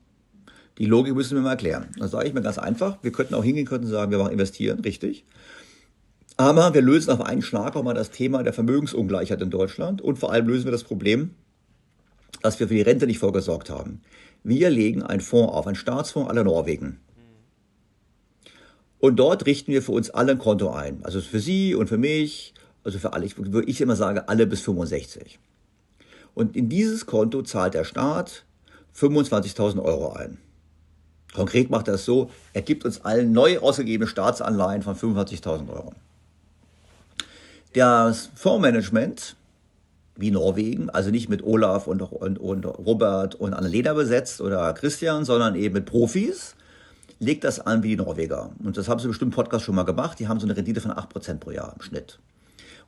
Die 0.78 0.86
Logik 0.86 1.14
müssen 1.14 1.36
wir 1.36 1.42
mal 1.42 1.50
erklären. 1.50 1.88
Dann 1.98 2.08
sage 2.08 2.26
ich 2.26 2.34
mir 2.34 2.42
ganz 2.42 2.58
einfach, 2.58 2.98
wir 3.02 3.12
könnten 3.12 3.34
auch 3.34 3.44
hingehen, 3.44 3.66
könnten 3.66 3.86
sagen, 3.86 4.10
wir 4.10 4.18
machen 4.18 4.32
investieren, 4.32 4.80
richtig. 4.80 5.24
Aber 6.36 6.74
wir 6.74 6.82
lösen 6.82 7.10
auf 7.10 7.20
einen 7.20 7.42
Schlag 7.42 7.76
auch 7.76 7.84
mal 7.84 7.94
das 7.94 8.10
Thema 8.10 8.42
der 8.42 8.52
Vermögensungleichheit 8.52 9.40
in 9.40 9.50
Deutschland 9.50 10.02
und 10.02 10.18
vor 10.18 10.32
allem 10.32 10.48
lösen 10.48 10.64
wir 10.64 10.72
das 10.72 10.82
Problem, 10.82 11.30
dass 12.42 12.58
wir 12.58 12.66
für 12.66 12.74
die 12.74 12.82
Rente 12.82 13.06
nicht 13.06 13.20
vorgesorgt 13.20 13.70
haben. 13.70 14.00
Wir 14.42 14.68
legen 14.68 15.02
einen 15.02 15.20
Fonds 15.20 15.52
auf, 15.52 15.66
einen 15.66 15.76
Staatsfonds 15.76 16.28
aller 16.28 16.42
Norwegen. 16.42 16.98
Und 18.98 19.16
dort 19.16 19.46
richten 19.46 19.70
wir 19.70 19.82
für 19.82 19.92
uns 19.92 20.10
alle 20.10 20.32
ein 20.32 20.38
Konto 20.38 20.70
ein. 20.70 21.04
Also 21.04 21.20
für 21.20 21.38
Sie 21.38 21.74
und 21.74 21.88
für 21.88 21.98
mich, 21.98 22.52
also 22.82 22.98
für 22.98 23.12
alle, 23.12 23.26
ich 23.26 23.38
würde 23.38 23.68
ich 23.68 23.80
immer 23.80 23.96
sagen, 23.96 24.20
alle 24.26 24.46
bis 24.46 24.62
65. 24.62 25.38
Und 26.34 26.56
in 26.56 26.68
dieses 26.68 27.06
Konto 27.06 27.42
zahlt 27.42 27.74
der 27.74 27.84
Staat 27.84 28.44
25.000 28.96 29.80
Euro 29.82 30.12
ein. 30.12 30.38
Konkret 31.34 31.68
macht 31.68 31.88
er 31.88 31.94
es 31.94 32.04
so, 32.04 32.30
er 32.52 32.62
gibt 32.62 32.84
uns 32.84 33.04
allen 33.04 33.32
neu 33.32 33.58
ausgegebene 33.58 34.08
Staatsanleihen 34.08 34.82
von 34.82 34.94
45.000 34.94 35.68
Euro. 35.68 35.92
Das 37.74 38.30
Fondsmanagement, 38.36 39.34
wie 40.16 40.30
Norwegen, 40.30 40.90
also 40.90 41.10
nicht 41.10 41.28
mit 41.28 41.42
Olaf 41.42 41.88
und, 41.88 42.02
und, 42.02 42.38
und 42.38 42.64
Robert 42.64 43.34
und 43.34 43.52
Annalena 43.52 43.94
besetzt 43.94 44.40
oder 44.40 44.72
Christian, 44.74 45.24
sondern 45.24 45.56
eben 45.56 45.74
mit 45.74 45.86
Profis, 45.86 46.54
legt 47.18 47.42
das 47.42 47.58
an 47.58 47.82
wie 47.82 47.88
die 47.88 47.96
Norweger. 47.96 48.50
Und 48.62 48.76
das 48.76 48.88
haben 48.88 49.00
sie 49.00 49.08
bestimmt 49.08 49.32
im 49.32 49.36
Podcast 49.36 49.64
schon 49.64 49.74
mal 49.74 49.82
gemacht. 49.82 50.20
Die 50.20 50.28
haben 50.28 50.38
so 50.38 50.46
eine 50.46 50.56
Rendite 50.56 50.80
von 50.80 50.92
8% 50.92 51.38
pro 51.38 51.50
Jahr 51.50 51.74
im 51.74 51.82
Schnitt. 51.82 52.20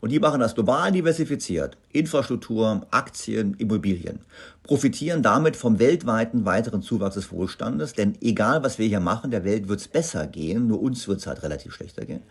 Und 0.01 0.12
die 0.12 0.20
machen 0.20 0.40
das 0.40 0.55
global 0.55 0.92
diversifiziert. 0.92 1.78
Infrastruktur, 1.92 2.86
Aktien, 2.90 3.55
Immobilien. 3.55 4.20
Profitieren 4.62 5.22
damit 5.22 5.57
vom 5.57 5.78
weltweiten 5.78 6.44
weiteren 6.44 6.82
Zuwachs 6.82 7.14
des 7.14 7.32
Wohlstandes. 7.32 7.94
Denn 7.94 8.16
egal, 8.20 8.62
was 8.62 8.78
wir 8.78 8.86
hier 8.86 9.01
machen, 9.01 9.30
der 9.30 9.44
Welt 9.44 9.68
wird 9.68 9.80
es 9.80 9.88
besser 9.88 10.26
gehen. 10.26 10.66
Nur 10.66 10.80
uns 10.80 11.09
wird 11.09 11.20
es 11.20 11.26
halt 11.26 11.42
relativ 11.42 11.72
schlechter 11.74 12.05
gehen. 12.05 12.22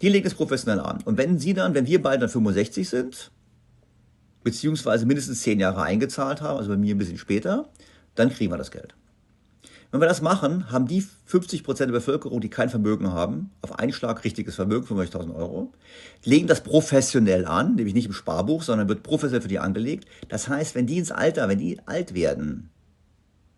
Die 0.00 0.08
legen 0.08 0.26
es 0.26 0.34
professionell 0.34 0.80
an. 0.80 1.02
Und 1.04 1.18
wenn 1.18 1.38
sie 1.38 1.54
dann, 1.54 1.74
wenn 1.74 1.86
wir 1.86 2.02
beide 2.02 2.20
dann 2.20 2.30
65 2.30 2.88
sind, 2.88 3.30
beziehungsweise 4.42 5.06
mindestens 5.06 5.40
10 5.42 5.60
Jahre 5.60 5.82
eingezahlt 5.82 6.40
haben, 6.40 6.58
also 6.58 6.70
bei 6.70 6.76
mir 6.76 6.94
ein 6.94 6.98
bisschen 6.98 7.18
später, 7.18 7.68
dann 8.14 8.30
kriegen 8.30 8.52
wir 8.52 8.58
das 8.58 8.70
Geld. 8.70 8.94
Wenn 9.94 10.00
wir 10.00 10.08
das 10.08 10.22
machen, 10.22 10.72
haben 10.72 10.88
die 10.88 11.06
50 11.26 11.62
Prozent 11.62 11.88
der 11.88 11.98
Bevölkerung, 11.98 12.40
die 12.40 12.50
kein 12.50 12.68
Vermögen 12.68 13.12
haben, 13.12 13.52
auf 13.62 13.78
einen 13.78 13.92
Schlag 13.92 14.24
richtiges 14.24 14.56
Vermögen, 14.56 14.84
50.000 14.88 15.32
Euro, 15.36 15.72
legen 16.24 16.48
das 16.48 16.64
professionell 16.64 17.46
an, 17.46 17.76
nämlich 17.76 17.94
nicht 17.94 18.06
im 18.06 18.12
Sparbuch, 18.12 18.64
sondern 18.64 18.88
wird 18.88 19.04
professionell 19.04 19.42
für 19.42 19.46
die 19.46 19.60
angelegt. 19.60 20.08
Das 20.28 20.48
heißt, 20.48 20.74
wenn 20.74 20.88
die 20.88 20.98
ins 20.98 21.12
Alter, 21.12 21.48
wenn 21.48 21.60
die 21.60 21.78
alt 21.86 22.12
werden, 22.12 22.70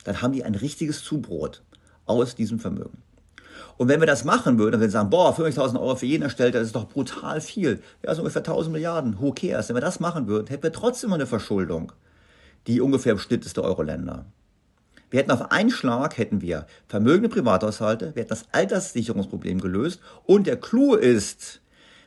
dann 0.04 0.20
haben 0.20 0.34
die 0.34 0.44
ein 0.44 0.54
richtiges 0.54 1.02
Zubrot 1.02 1.62
aus 2.04 2.34
diesem 2.34 2.58
Vermögen. 2.58 3.02
Und 3.78 3.88
wenn 3.88 4.00
wir 4.00 4.06
das 4.06 4.24
machen 4.24 4.58
würden, 4.58 4.74
wenn 4.74 4.88
wir 4.88 4.90
sagen, 4.90 5.08
boah, 5.08 5.34
50.000 5.34 5.80
Euro 5.80 5.96
für 5.96 6.04
jeden 6.04 6.24
erstellt, 6.24 6.54
das 6.54 6.66
ist 6.66 6.76
doch 6.76 6.86
brutal 6.86 7.40
viel. 7.40 7.80
Ja, 8.04 8.14
so 8.14 8.20
ungefähr 8.20 8.44
1.000 8.44 8.68
Milliarden. 8.68 9.22
Who 9.22 9.32
cares? 9.32 9.70
Wenn 9.70 9.76
wir 9.76 9.80
das 9.80 10.00
machen 10.00 10.26
würden, 10.26 10.48
hätten 10.48 10.64
wir 10.64 10.72
trotzdem 10.72 11.14
eine 11.14 11.24
Verschuldung, 11.24 11.92
die 12.66 12.82
ungefähr 12.82 13.12
im 13.12 13.18
Schnitt 13.18 13.46
ist 13.46 13.56
der 13.56 13.64
Euro-Länder. 13.64 14.26
Wir 15.10 15.20
hätten 15.20 15.30
auf 15.30 15.52
einen 15.52 15.70
Schlag 15.70 16.18
hätten 16.18 16.40
wir 16.40 16.66
vermögende 16.88 17.28
Privathaushalte, 17.28 18.14
wir 18.14 18.22
hätten 18.22 18.30
das 18.30 18.46
Alterssicherungsproblem 18.52 19.60
gelöst 19.60 20.00
und 20.24 20.46
der 20.46 20.56
Clou 20.56 20.94
ist, 20.94 21.60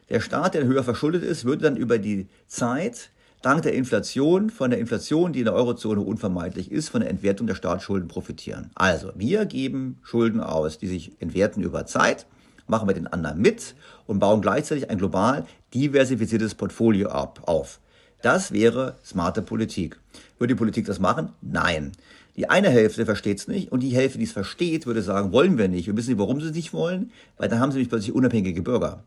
der 0.09 0.19
Staat, 0.19 0.55
der 0.55 0.65
höher 0.65 0.83
verschuldet 0.83 1.23
ist, 1.23 1.45
würde 1.45 1.63
dann 1.63 1.77
über 1.77 1.97
die 1.97 2.27
Zeit 2.47 3.11
dank 3.41 3.61
der 3.61 3.73
Inflation, 3.73 4.49
von 4.49 4.69
der 4.69 4.79
Inflation, 4.79 5.33
die 5.33 5.39
in 5.39 5.45
der 5.45 5.53
Eurozone 5.53 6.01
unvermeidlich 6.01 6.71
ist, 6.71 6.89
von 6.89 7.01
der 7.01 7.09
Entwertung 7.09 7.47
der 7.47 7.55
Staatsschulden 7.55 8.07
profitieren. 8.07 8.71
Also, 8.75 9.11
wir 9.15 9.45
geben 9.45 9.99
Schulden 10.03 10.41
aus, 10.41 10.77
die 10.77 10.87
sich 10.87 11.13
entwerten 11.19 11.63
über 11.63 11.85
Zeit, 11.85 12.25
machen 12.67 12.87
wir 12.87 12.93
den 12.93 13.07
anderen 13.07 13.39
mit 13.39 13.75
und 14.07 14.19
bauen 14.19 14.41
gleichzeitig 14.41 14.89
ein 14.89 14.97
global 14.97 15.45
diversifiziertes 15.73 16.55
Portfolio 16.55 17.09
ab, 17.09 17.41
auf. 17.45 17.79
Das 18.21 18.51
wäre 18.51 18.97
smarte 19.05 19.41
Politik. 19.41 19.97
Würde 20.37 20.53
die 20.53 20.57
Politik 20.57 20.85
das 20.85 20.99
machen? 20.99 21.29
Nein. 21.41 21.93
Die 22.39 22.49
eine 22.49 22.69
Hälfte 22.69 23.05
versteht 23.05 23.37
es 23.37 23.49
nicht 23.49 23.69
und 23.69 23.81
die 23.81 23.89
Hälfte, 23.89 24.17
die 24.17 24.23
es 24.23 24.31
versteht, 24.31 24.85
würde 24.85 25.01
sagen, 25.01 25.33
wollen 25.33 25.57
wir 25.57 25.67
nicht. 25.67 25.87
Wir 25.87 25.97
wissen 25.97 26.11
nicht, 26.11 26.19
warum 26.19 26.39
sie 26.39 26.47
es 26.47 26.55
nicht 26.55 26.71
wollen, 26.71 27.11
weil 27.35 27.49
dann 27.49 27.59
haben 27.59 27.73
sie 27.73 27.79
nämlich 27.79 27.89
plötzlich 27.89 28.15
unabhängige 28.15 28.61
Bürger. 28.61 29.03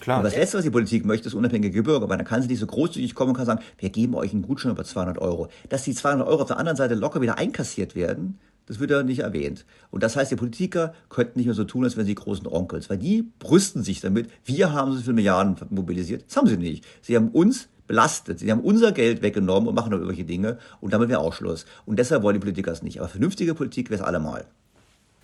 Klar. 0.00 0.20
Und 0.20 0.24
das 0.24 0.34
Letzte, 0.34 0.56
was 0.56 0.64
die 0.64 0.70
Politik 0.70 1.04
möchte, 1.04 1.28
ist 1.28 1.34
unabhängige 1.34 1.82
Bürger, 1.82 2.08
weil 2.08 2.16
dann 2.16 2.26
kann 2.26 2.40
sie 2.40 2.48
nicht 2.48 2.60
so 2.60 2.66
großzügig 2.66 3.14
kommen 3.14 3.32
und 3.32 3.36
kann 3.36 3.44
sagen, 3.44 3.60
wir 3.76 3.90
geben 3.90 4.14
euch 4.14 4.32
einen 4.32 4.40
Gutschein 4.40 4.70
über 4.72 4.84
200 4.84 5.18
Euro. 5.18 5.48
Dass 5.68 5.84
die 5.84 5.94
200 5.94 6.26
Euro 6.26 6.40
auf 6.40 6.48
der 6.48 6.56
anderen 6.56 6.78
Seite 6.78 6.94
locker 6.94 7.20
wieder 7.20 7.36
einkassiert 7.36 7.94
werden, 7.94 8.38
das 8.64 8.80
wird 8.80 8.90
ja 8.90 9.02
nicht 9.02 9.18
erwähnt. 9.18 9.66
Und 9.90 10.02
das 10.02 10.16
heißt, 10.16 10.30
die 10.30 10.36
Politiker 10.36 10.94
könnten 11.10 11.38
nicht 11.38 11.44
mehr 11.44 11.54
so 11.54 11.64
tun, 11.64 11.84
als 11.84 11.98
wären 11.98 12.06
sie 12.06 12.14
großen 12.14 12.46
Onkels, 12.46 12.88
weil 12.88 12.96
die 12.96 13.30
brüsten 13.38 13.82
sich 13.82 14.00
damit, 14.00 14.30
wir 14.46 14.72
haben 14.72 14.92
so 14.92 15.00
viele 15.00 15.12
Milliarden 15.12 15.56
mobilisiert. 15.68 16.24
Das 16.26 16.38
haben 16.38 16.46
sie 16.46 16.56
nicht. 16.56 16.86
Sie 17.02 17.16
haben 17.16 17.28
uns 17.28 17.68
belastet. 17.86 18.38
Sie 18.38 18.50
haben 18.50 18.60
unser 18.60 18.92
Geld 18.92 19.22
weggenommen 19.22 19.68
und 19.68 19.74
machen 19.74 19.90
noch 19.90 19.98
irgendwelche 19.98 20.24
Dinge 20.24 20.58
und 20.80 20.92
damit 20.92 21.08
wäre 21.08 21.20
Ausschluss. 21.20 21.66
Und 21.86 21.98
deshalb 21.98 22.22
wollen 22.22 22.34
die 22.34 22.40
Politiker 22.40 22.72
es 22.72 22.82
nicht. 22.82 23.00
Aber 23.00 23.08
vernünftige 23.08 23.54
Politik 23.54 23.90
wäre 23.90 24.00
es 24.00 24.06
allemal. 24.06 24.46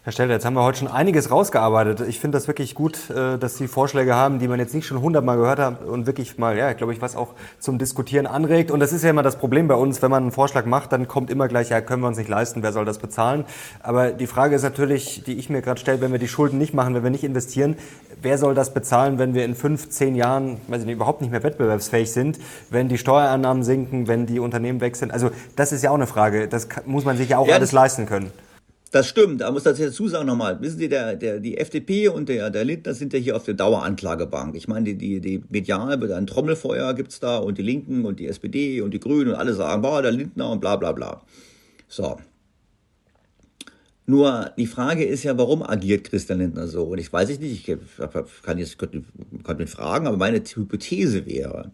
Herr 0.03 0.13
Stelter, 0.13 0.33
jetzt 0.33 0.47
haben 0.47 0.55
wir 0.55 0.65
heute 0.65 0.79
schon 0.79 0.89
einiges 0.89 1.31
rausgearbeitet. 1.31 2.01
Ich 2.09 2.21
finde 2.21 2.39
das 2.39 2.49
wirklich 2.49 2.75
gut, 2.75 3.11
äh, 3.11 3.37
dass 3.37 3.59
Sie 3.59 3.69
Vorschläge 3.69 4.15
haben, 4.15 4.39
die 4.39 4.49
man 4.49 4.59
jetzt 4.59 4.75
nicht 4.75 4.87
schon 4.87 5.03
hundertmal 5.03 5.37
gehört 5.37 5.59
hat 5.59 5.85
und 5.85 6.07
wirklich 6.07 6.39
mal, 6.39 6.57
ja, 6.57 6.73
glaube 6.73 6.95
ich, 6.95 7.03
was 7.03 7.17
auch 7.17 7.35
zum 7.59 7.77
Diskutieren 7.77 8.27
anregt. 8.27 8.71
Und 8.71 8.81
das 8.81 8.95
ist 8.95 9.05
ja 9.05 9.11
immer 9.11 9.23
das 9.23 9.37
Problem 9.37 9.69
bei 9.69 9.75
uns, 9.75 10.01
wenn 10.01 10.11
man 10.11 10.23
einen 10.23 10.33
Vorschlag 10.33 10.65
macht, 10.65 10.93
dann 10.93 11.07
kommt 11.07 11.29
immer 11.29 11.49
gleich, 11.49 11.69
ja, 11.69 11.83
können 11.83 12.01
wir 12.03 12.09
uns 12.09 12.17
nicht 12.17 12.31
leisten, 12.31 12.63
wer 12.63 12.73
soll 12.73 12.87
das 12.87 12.97
bezahlen? 12.97 13.45
Aber 13.83 14.11
die 14.11 14.27
Frage 14.27 14.57
ist 14.57 14.63
natürlich, 14.63 15.23
die 15.25 15.35
ich 15.35 15.51
mir 15.51 15.61
gerade 15.61 15.79
stelle, 15.79 16.01
wenn 16.01 16.13
wir 16.13 16.19
die 16.19 16.29
Schulden 16.29 16.57
nicht 16.57 16.73
machen, 16.73 16.95
wenn 16.95 17.03
wir 17.03 17.11
nicht 17.11 17.25
investieren, 17.25 17.77
wer 18.23 18.39
soll 18.39 18.55
das 18.55 18.73
bezahlen, 18.73 19.19
wenn 19.19 19.35
wir 19.35 19.45
in 19.45 19.55
fünf, 19.55 19.91
zehn 19.91 20.15
Jahren, 20.15 20.63
weiß 20.69 20.81
ich 20.81 20.87
nicht, 20.87 20.97
überhaupt 20.97 21.21
nicht 21.21 21.31
mehr 21.31 21.43
wettbewerbsfähig 21.43 22.11
sind, 22.11 22.39
wenn 22.71 22.89
die 22.89 22.97
Steuereinnahmen 22.97 23.63
sinken, 23.65 24.09
wenn 24.09 24.25
die 24.25 24.41
Unternehmen 24.41 24.81
weg 24.81 24.97
sind? 24.97 25.13
Also 25.13 25.31
das 25.57 25.73
ist 25.73 25.85
ja 25.85 25.91
auch 25.91 25.97
eine 25.97 26.07
Frage. 26.07 26.49
Das 26.49 26.69
muss 26.87 27.05
man 27.05 27.19
sich 27.19 27.29
ja 27.29 27.37
auch 27.37 27.49
ja, 27.49 27.57
alles 27.57 27.73
leisten 27.73 28.07
können. 28.07 28.33
Das 28.91 29.07
stimmt, 29.07 29.41
da 29.41 29.53
muss 29.53 29.67
ich 29.67 29.79
dazu 29.79 30.09
sagen 30.09 30.27
nochmal, 30.27 30.61
wissen 30.61 30.79
Sie, 30.79 30.89
der, 30.89 31.15
der, 31.15 31.39
die 31.39 31.59
FDP 31.59 32.09
und 32.09 32.29
der, 32.29 32.51
der 32.51 32.65
Lindner 32.65 32.93
sind 32.93 33.13
ja 33.13 33.21
hier 33.21 33.37
auf 33.37 33.45
der 33.45 33.55
Daueranklagebank. 33.55 34.57
Ich 34.57 34.67
meine, 34.67 34.95
die, 34.95 34.97
die, 34.97 35.21
die 35.21 35.45
medial 35.49 36.13
ein 36.13 36.27
Trommelfeuer 36.27 36.93
gibt's 36.95 37.21
da 37.21 37.39
und 37.39 37.57
die 37.57 37.63
Linken 37.63 38.05
und 38.05 38.19
die 38.19 38.27
SPD 38.27 38.81
und 38.81 38.93
die 38.93 38.99
Grünen 38.99 39.31
und 39.31 39.37
alle 39.37 39.55
sagen, 39.55 39.83
boah, 39.83 40.03
der 40.03 40.11
Lindner 40.11 40.51
und 40.51 40.61
bla 40.61 40.75
bla 40.75 40.91
bla. 40.91 41.23
So. 41.87 42.19
Nur 44.07 44.51
die 44.57 44.67
Frage 44.67 45.05
ist 45.05 45.23
ja, 45.23 45.39
warum 45.39 45.63
agiert 45.63 46.03
Christian 46.03 46.41
Lindner 46.41 46.67
so? 46.67 46.83
Und 46.83 46.99
ich 46.99 47.13
weiß 47.13 47.29
nicht, 47.39 47.43
ich 47.43 47.79
kann 48.43 48.59
jetzt 48.59 48.77
kann 48.77 49.57
mich 49.57 49.71
fragen, 49.71 50.09
aber 50.09 50.17
meine 50.17 50.43
Hypothese 50.43 51.27
wäre, 51.27 51.71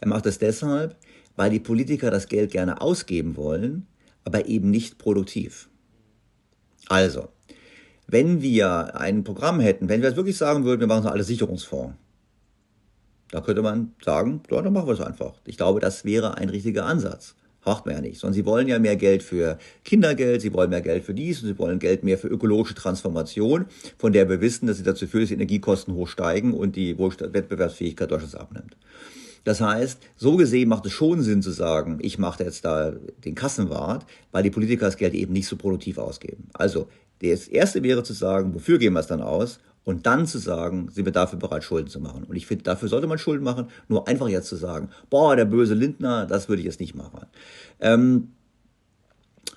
er 0.00 0.08
macht 0.08 0.26
das 0.26 0.38
deshalb, 0.38 0.96
weil 1.34 1.48
die 1.50 1.60
Politiker 1.60 2.10
das 2.10 2.28
Geld 2.28 2.50
gerne 2.50 2.82
ausgeben 2.82 3.36
wollen, 3.36 3.86
aber 4.24 4.48
eben 4.48 4.68
nicht 4.68 4.98
produktiv. 4.98 5.70
Also, 6.88 7.28
wenn 8.06 8.40
wir 8.40 8.96
ein 8.98 9.22
Programm 9.24 9.60
hätten, 9.60 9.88
wenn 9.88 10.00
wir 10.00 10.08
jetzt 10.08 10.16
wirklich 10.16 10.36
sagen 10.36 10.64
würden, 10.64 10.80
wir 10.80 10.86
machen 10.86 11.02
so 11.02 11.10
alle 11.10 11.24
Sicherungsfonds, 11.24 11.94
da 13.30 13.42
könnte 13.42 13.60
man 13.60 13.92
sagen, 14.02 14.40
ja, 14.50 14.62
dann 14.62 14.72
machen 14.72 14.86
wir 14.86 14.94
es 14.94 15.00
einfach. 15.00 15.34
Ich 15.44 15.58
glaube, 15.58 15.80
das 15.80 16.04
wäre 16.04 16.38
ein 16.38 16.48
richtiger 16.48 16.86
Ansatz. 16.86 17.34
Macht 17.64 17.84
man 17.84 17.96
ja 17.96 18.00
nicht, 18.00 18.18
sondern 18.18 18.32
sie 18.32 18.46
wollen 18.46 18.66
ja 18.66 18.78
mehr 18.78 18.96
Geld 18.96 19.22
für 19.22 19.58
Kindergeld, 19.84 20.40
sie 20.40 20.54
wollen 20.54 20.70
mehr 20.70 20.80
Geld 20.80 21.04
für 21.04 21.12
dies 21.12 21.42
und 21.42 21.48
sie 21.48 21.58
wollen 21.58 21.78
Geld 21.78 22.02
mehr 22.02 22.16
für 22.16 22.28
ökologische 22.28 22.74
Transformation, 22.74 23.66
von 23.98 24.14
der 24.14 24.30
wir 24.30 24.40
wissen, 24.40 24.66
dass 24.66 24.78
sie 24.78 24.84
dazu 24.84 25.06
führt, 25.06 25.24
dass 25.24 25.28
die 25.28 25.34
Energiekosten 25.34 25.92
hochsteigen 25.92 26.54
und 26.54 26.76
die 26.76 26.98
Wettbewerbsfähigkeit 26.98 28.10
Deutschlands 28.10 28.36
abnimmt. 28.36 28.74
Das 29.44 29.60
heißt, 29.60 30.00
so 30.16 30.36
gesehen 30.36 30.68
macht 30.68 30.86
es 30.86 30.92
schon 30.92 31.22
Sinn 31.22 31.42
zu 31.42 31.50
sagen, 31.50 31.98
ich 32.02 32.18
mache 32.18 32.44
jetzt 32.44 32.64
da 32.64 32.92
den 33.24 33.34
Kassenwart, 33.34 34.06
weil 34.32 34.42
die 34.42 34.50
Politiker 34.50 34.86
das 34.86 34.96
Geld 34.96 35.14
eben 35.14 35.32
nicht 35.32 35.48
so 35.48 35.56
produktiv 35.56 35.98
ausgeben. 35.98 36.48
Also 36.52 36.88
das 37.20 37.48
Erste 37.48 37.82
wäre 37.82 38.02
zu 38.02 38.12
sagen, 38.12 38.54
wofür 38.54 38.78
geben 38.78 38.94
wir 38.94 39.00
es 39.00 39.06
dann 39.06 39.22
aus? 39.22 39.60
Und 39.84 40.04
dann 40.06 40.26
zu 40.26 40.38
sagen, 40.38 40.90
sind 40.92 41.06
wir 41.06 41.12
dafür 41.12 41.38
bereit, 41.38 41.64
Schulden 41.64 41.88
zu 41.88 41.98
machen. 41.98 42.24
Und 42.24 42.36
ich 42.36 42.46
finde, 42.46 42.62
dafür 42.62 42.88
sollte 42.88 43.06
man 43.06 43.16
Schulden 43.16 43.42
machen. 43.42 43.68
Nur 43.88 44.06
einfach 44.06 44.28
jetzt 44.28 44.48
zu 44.48 44.56
sagen, 44.56 44.90
boah, 45.08 45.34
der 45.34 45.46
böse 45.46 45.72
Lindner, 45.72 46.26
das 46.26 46.48
würde 46.50 46.60
ich 46.60 46.66
jetzt 46.66 46.80
nicht 46.80 46.94
machen. 46.94 47.24
Ähm, 47.80 48.28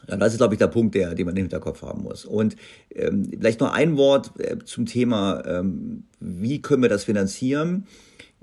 das 0.07 0.33
ist, 0.33 0.37
glaube 0.37 0.53
ich, 0.53 0.57
der 0.57 0.67
Punkt, 0.67 0.95
der, 0.95 1.15
den 1.15 1.25
man 1.25 1.35
im 1.35 1.43
Hinterkopf 1.43 1.81
haben 1.81 2.03
muss. 2.03 2.25
Und 2.25 2.55
ähm, 2.95 3.29
vielleicht 3.29 3.59
noch 3.59 3.73
ein 3.73 3.97
Wort 3.97 4.31
äh, 4.39 4.57
zum 4.63 4.85
Thema, 4.85 5.43
ähm, 5.45 6.03
wie 6.19 6.61
können 6.61 6.81
wir 6.81 6.89
das 6.89 7.03
finanzieren? 7.03 7.85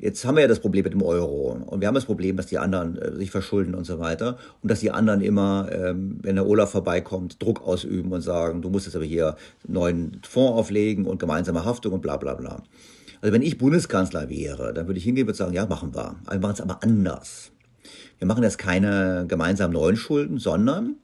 Jetzt 0.01 0.24
haben 0.24 0.36
wir 0.36 0.42
ja 0.42 0.49
das 0.49 0.61
Problem 0.61 0.84
mit 0.84 0.92
dem 0.92 1.03
Euro 1.03 1.61
und 1.66 1.80
wir 1.80 1.88
haben 1.88 1.96
das 1.96 2.05
Problem, 2.05 2.36
dass 2.36 2.46
die 2.46 2.59
anderen 2.59 2.96
äh, 2.99 3.16
sich 3.16 3.32
verschulden 3.32 3.74
und 3.74 3.84
so 3.84 3.99
weiter 3.99 4.38
und 4.62 4.70
dass 4.70 4.78
die 4.78 4.92
anderen 4.92 5.20
immer, 5.20 5.68
ähm, 5.72 6.18
wenn 6.22 6.36
der 6.36 6.46
Olaf 6.46 6.70
vorbeikommt, 6.70 7.42
Druck 7.42 7.66
ausüben 7.66 8.12
und 8.12 8.20
sagen, 8.20 8.62
du 8.62 8.70
musst 8.70 8.86
jetzt 8.86 8.94
aber 8.94 9.05
hier 9.05 9.36
einen 9.64 9.74
neuen 9.74 10.20
Fonds 10.22 10.53
auflegen 10.57 11.05
und 11.05 11.18
gemeinsame 11.18 11.64
Haftung 11.64 11.94
und 11.94 12.01
bla 12.01 12.16
bla 12.16 12.34
bla. 12.34 12.62
Also 13.20 13.32
wenn 13.32 13.42
ich 13.42 13.59
Bundeskanzler 13.59 14.28
wäre, 14.28 14.72
dann 14.72 14.86
würde 14.86 14.99
ich 14.99 15.05
hingehen 15.05 15.26
und 15.26 15.34
sagen, 15.34 15.53
ja, 15.53 15.66
machen 15.66 15.92
wir. 15.92 16.14
Aber 16.26 16.34
wir 16.34 16.40
machen 16.40 16.55
es 16.55 16.61
aber 16.61 16.82
anders. 16.84 17.51
Wir 18.20 18.28
machen 18.28 18.44
jetzt 18.44 18.59
keine 18.59 19.24
gemeinsamen 19.26 19.72
neuen 19.72 19.96
Schulden, 19.96 20.38
sondern 20.38 20.94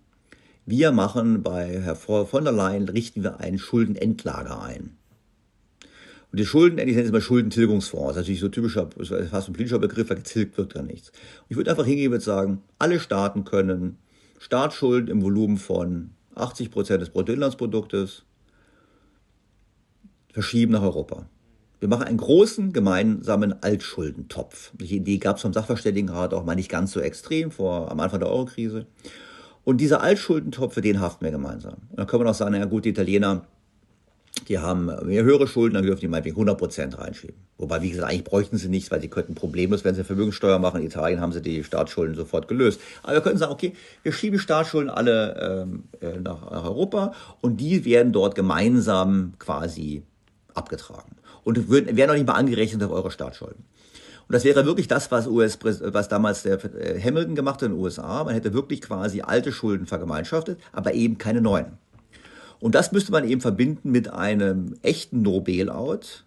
wir 0.66 0.92
machen 0.92 1.42
bei 1.42 1.80
Herr 1.80 1.96
von 1.96 2.44
der 2.44 2.52
Leyen, 2.52 2.88
richten 2.88 3.24
wir 3.24 3.40
ein 3.40 3.58
Schuldenendlager 3.58 4.62
ein. 4.62 4.96
Und 6.34 6.40
die 6.40 6.46
Schulden, 6.46 6.80
ich 6.80 6.96
nenne 6.96 7.02
es 7.02 7.12
mal 7.12 7.20
Schuldentilgungsfonds, 7.20 8.16
das 8.16 8.22
ist 8.22 8.26
natürlich 8.26 8.40
so 8.40 8.48
typischer, 8.48 8.88
fast 9.30 9.48
ein 9.48 9.52
politischer 9.52 9.78
Begriff, 9.78 10.10
weil 10.10 10.16
getilgt 10.16 10.58
wird 10.58 10.74
da 10.74 10.82
nichts. 10.82 11.10
Und 11.10 11.46
ich 11.50 11.56
würde 11.56 11.70
einfach 11.70 11.86
hingehen 11.86 12.12
und 12.12 12.20
sagen, 12.20 12.60
alle 12.76 12.98
Staaten 12.98 13.44
können 13.44 13.98
Staatsschulden 14.40 15.10
im 15.10 15.22
Volumen 15.22 15.58
von 15.58 16.10
80 16.34 16.72
Prozent 16.72 17.02
des 17.02 17.10
Bruttoinlandsproduktes 17.10 18.24
verschieben 20.32 20.72
nach 20.72 20.82
Europa. 20.82 21.26
Wir 21.78 21.88
machen 21.88 22.02
einen 22.02 22.18
großen 22.18 22.72
gemeinsamen 22.72 23.62
Altschuldentopf. 23.62 24.72
Die 24.74 24.96
Idee 24.96 25.18
gab 25.18 25.36
es 25.36 25.42
vom 25.42 25.52
Sachverständigenrat 25.52 26.34
auch 26.34 26.44
mal 26.44 26.56
nicht 26.56 26.68
ganz 26.68 26.90
so 26.90 26.98
extrem 26.98 27.52
vor, 27.52 27.92
am 27.92 28.00
Anfang 28.00 28.18
der 28.18 28.28
Eurokrise. 28.28 28.86
Und 29.62 29.80
dieser 29.80 30.00
Altschuldentopf, 30.00 30.74
für 30.74 30.80
den 30.80 30.98
haften 30.98 31.26
wir 31.26 31.30
gemeinsam. 31.30 31.74
Und 31.90 32.00
dann 32.00 32.08
können 32.08 32.24
wir 32.24 32.30
auch 32.30 32.34
sagen, 32.34 32.56
na 32.58 32.64
gut, 32.64 32.86
die 32.86 32.88
Italiener 32.88 33.46
die 34.48 34.58
haben 34.58 34.86
mehr 35.06 35.24
höhere 35.24 35.46
Schulden, 35.46 35.74
dann 35.74 35.84
dürfen 35.84 36.00
die 36.00 36.08
meinetwegen 36.08 36.36
100 36.36 36.58
Prozent 36.58 36.98
reinschieben. 36.98 37.36
Wobei, 37.56 37.82
wie 37.82 37.90
gesagt, 37.90 38.10
eigentlich 38.10 38.24
bräuchten 38.24 38.58
sie 38.58 38.68
nichts, 38.68 38.90
weil 38.90 39.00
sie 39.00 39.08
könnten 39.08 39.34
problemlos, 39.34 39.84
wenn 39.84 39.94
sie 39.94 40.04
Vermögenssteuer 40.04 40.58
machen, 40.58 40.80
in 40.80 40.86
Italien 40.86 41.20
haben 41.20 41.32
sie 41.32 41.40
die 41.40 41.64
Staatsschulden 41.64 42.14
sofort 42.14 42.48
gelöst. 42.48 42.80
Aber 43.02 43.14
wir 43.14 43.20
könnten 43.20 43.38
sagen, 43.38 43.52
okay, 43.52 43.72
wir 44.02 44.12
schieben 44.12 44.38
Staatsschulden 44.38 44.90
alle 44.90 45.64
ähm, 45.64 45.84
äh, 46.00 46.18
nach, 46.20 46.50
nach 46.50 46.64
Europa 46.64 47.14
und 47.40 47.58
die 47.58 47.84
werden 47.84 48.12
dort 48.12 48.34
gemeinsam 48.34 49.34
quasi 49.38 50.02
abgetragen. 50.52 51.16
Und 51.44 51.68
würden, 51.68 51.96
werden 51.96 52.10
auch 52.10 52.14
nicht 52.14 52.26
mal 52.26 52.34
angerechnet 52.34 52.82
auf 52.82 52.90
eure 52.90 53.10
Staatsschulden. 53.10 53.64
Und 54.26 54.32
das 54.32 54.44
wäre 54.44 54.64
wirklich 54.64 54.88
das, 54.88 55.10
was, 55.10 55.26
US, 55.26 55.58
was 55.62 56.08
damals 56.08 56.42
der 56.42 56.62
äh, 56.74 57.00
Hamilton 57.00 57.34
gemacht 57.34 57.56
hat 57.56 57.68
in 57.68 57.72
den 57.72 57.80
USA. 57.80 58.24
Man 58.24 58.34
hätte 58.34 58.54
wirklich 58.54 58.80
quasi 58.80 59.20
alte 59.20 59.52
Schulden 59.52 59.86
vergemeinschaftet, 59.86 60.58
aber 60.72 60.94
eben 60.94 61.18
keine 61.18 61.40
neuen. 61.40 61.78
Und 62.64 62.74
das 62.74 62.92
müsste 62.92 63.12
man 63.12 63.28
eben 63.28 63.42
verbinden 63.42 63.90
mit 63.90 64.08
einem 64.08 64.76
echten 64.80 65.20
No-Bailout, 65.20 66.24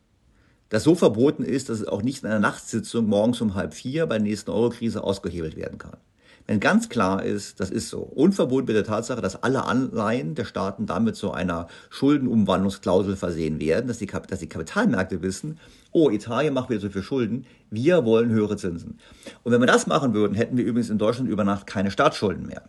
das 0.69 0.83
so 0.83 0.93
verboten 0.93 1.41
ist, 1.41 1.67
dass 1.67 1.79
es 1.79 1.87
auch 1.87 2.03
nicht 2.03 2.21
in 2.21 2.29
einer 2.29 2.37
Nachtsitzung 2.37 3.07
morgens 3.07 3.41
um 3.41 3.55
halb 3.55 3.73
vier 3.73 4.05
bei 4.05 4.19
der 4.19 4.27
nächsten 4.27 4.51
Eurokrise 4.51 5.03
ausgehebelt 5.03 5.55
werden 5.55 5.79
kann. 5.79 5.97
Wenn 6.45 6.59
ganz 6.59 6.89
klar 6.89 7.23
ist, 7.23 7.59
das 7.59 7.71
ist 7.71 7.89
so, 7.89 8.01
unverbunden 8.01 8.67
mit 8.67 8.75
der 8.75 8.83
Tatsache, 8.83 9.19
dass 9.19 9.41
alle 9.41 9.65
Anleihen 9.65 10.35
der 10.35 10.45
Staaten 10.45 10.85
damit 10.85 11.15
zu 11.15 11.31
einer 11.31 11.69
Schuldenumwandlungsklausel 11.89 13.15
versehen 13.15 13.59
werden, 13.59 13.87
dass 13.87 13.97
die, 13.97 14.05
dass 14.05 14.37
die 14.37 14.47
Kapitalmärkte 14.47 15.23
wissen, 15.23 15.57
oh, 15.91 16.11
Italien 16.11 16.53
macht 16.53 16.69
wieder 16.69 16.81
so 16.81 16.91
viel 16.91 17.01
Schulden, 17.01 17.47
wir 17.71 18.05
wollen 18.05 18.29
höhere 18.29 18.57
Zinsen. 18.57 18.99
Und 19.41 19.53
wenn 19.53 19.59
wir 19.59 19.65
das 19.65 19.87
machen 19.87 20.13
würden, 20.13 20.35
hätten 20.35 20.55
wir 20.55 20.65
übrigens 20.65 20.91
in 20.91 20.99
Deutschland 20.99 21.31
über 21.31 21.43
Nacht 21.43 21.65
keine 21.65 21.89
Staatsschulden 21.89 22.45
mehr. 22.45 22.61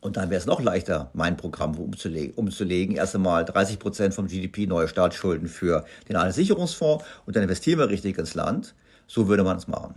Und 0.00 0.16
dann 0.16 0.30
wäre 0.30 0.40
es 0.40 0.46
noch 0.46 0.60
leichter, 0.60 1.10
mein 1.12 1.36
Programm 1.36 1.74
umzulegen. 1.76 2.34
umzulegen. 2.36 2.96
Erst 2.96 3.16
einmal 3.16 3.44
30 3.44 3.78
Prozent 3.78 4.14
vom 4.14 4.28
GDP 4.28 4.66
neue 4.66 4.86
Staatsschulden 4.86 5.48
für 5.48 5.84
den 6.08 6.32
Sicherungsfonds 6.32 7.04
und 7.26 7.34
dann 7.34 7.42
investieren 7.42 7.78
wir 7.78 7.88
richtig 7.88 8.16
ins 8.16 8.34
Land. 8.34 8.74
So 9.06 9.26
würde 9.26 9.42
man 9.42 9.56
es 9.56 9.66
machen. 9.66 9.94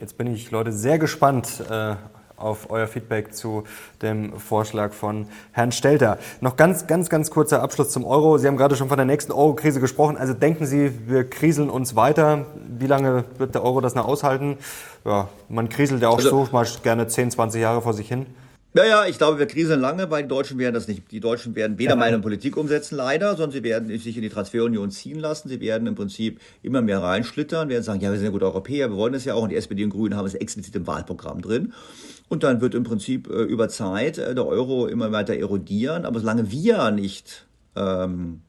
Jetzt 0.00 0.16
bin 0.16 0.28
ich, 0.28 0.50
Leute, 0.50 0.72
sehr 0.72 0.98
gespannt 0.98 1.62
äh, 1.68 1.96
auf 2.36 2.70
euer 2.70 2.86
Feedback 2.86 3.34
zu 3.34 3.64
dem 4.00 4.38
Vorschlag 4.38 4.92
von 4.92 5.26
Herrn 5.52 5.72
Stelter. 5.72 6.18
Noch 6.40 6.56
ganz, 6.56 6.86
ganz, 6.86 7.10
ganz 7.10 7.30
kurzer 7.30 7.62
Abschluss 7.62 7.90
zum 7.90 8.04
Euro. 8.04 8.38
Sie 8.38 8.46
haben 8.46 8.56
gerade 8.56 8.76
schon 8.76 8.88
von 8.88 8.96
der 8.96 9.06
nächsten 9.06 9.32
Euro-Krise 9.32 9.80
gesprochen. 9.80 10.16
Also 10.16 10.34
denken 10.34 10.64
Sie, 10.64 10.92
wir 11.08 11.28
kriseln 11.28 11.68
uns 11.68 11.96
weiter. 11.96 12.46
Wie 12.78 12.86
lange 12.86 13.24
wird 13.38 13.54
der 13.54 13.64
Euro 13.64 13.80
das 13.80 13.94
noch 13.94 14.06
aushalten? 14.06 14.56
Ja, 15.04 15.28
man 15.48 15.68
kriselt 15.68 16.00
ja 16.00 16.08
auch 16.08 16.18
also, 16.18 16.46
so 16.46 16.48
mal 16.52 16.66
gerne 16.82 17.08
10, 17.08 17.32
20 17.32 17.60
Jahre 17.60 17.82
vor 17.82 17.92
sich 17.92 18.08
hin. 18.08 18.26
Ja, 18.74 18.84
ja, 18.84 19.06
ich 19.06 19.16
glaube, 19.16 19.38
wir 19.38 19.46
kriseln 19.46 19.80
lange, 19.80 20.10
weil 20.10 20.24
die 20.24 20.28
Deutschen 20.28 20.58
werden 20.58 20.74
das 20.74 20.88
nicht. 20.88 21.10
Die 21.10 21.20
Deutschen 21.20 21.56
werden 21.56 21.78
weder 21.78 21.92
ja. 21.92 21.96
meine 21.96 22.18
Politik 22.18 22.56
umsetzen, 22.56 22.96
leider, 22.96 23.30
sondern 23.30 23.52
sie 23.52 23.62
werden 23.62 23.88
sich 23.98 24.14
in 24.14 24.22
die 24.22 24.28
Transferunion 24.28 24.90
ziehen 24.90 25.18
lassen. 25.18 25.48
Sie 25.48 25.60
werden 25.60 25.88
im 25.88 25.94
Prinzip 25.94 26.38
immer 26.62 26.82
mehr 26.82 27.02
reinschlittern, 27.02 27.70
werden 27.70 27.82
sagen, 27.82 28.00
ja, 28.00 28.10
wir 28.10 28.18
sind 28.18 28.26
ja 28.26 28.30
gute 28.30 28.44
Europäer, 28.44 28.90
wir 28.90 28.96
wollen 28.96 29.14
das 29.14 29.24
ja 29.24 29.34
auch. 29.34 29.42
Und 29.42 29.48
die 29.48 29.56
SPD 29.56 29.84
und 29.84 29.90
Grünen 29.90 30.16
haben 30.16 30.26
es 30.26 30.34
explizit 30.34 30.76
im 30.76 30.86
Wahlprogramm 30.86 31.40
drin. 31.40 31.72
Und 32.28 32.42
dann 32.42 32.60
wird 32.60 32.74
im 32.74 32.84
Prinzip 32.84 33.28
äh, 33.30 33.42
über 33.42 33.70
Zeit 33.70 34.18
äh, 34.18 34.34
der 34.34 34.46
Euro 34.46 34.86
immer 34.86 35.12
weiter 35.12 35.34
erodieren. 35.34 36.04
Aber 36.04 36.20
solange 36.20 36.50
wir 36.50 36.90
nicht 36.90 37.46
ähm, 37.74 38.42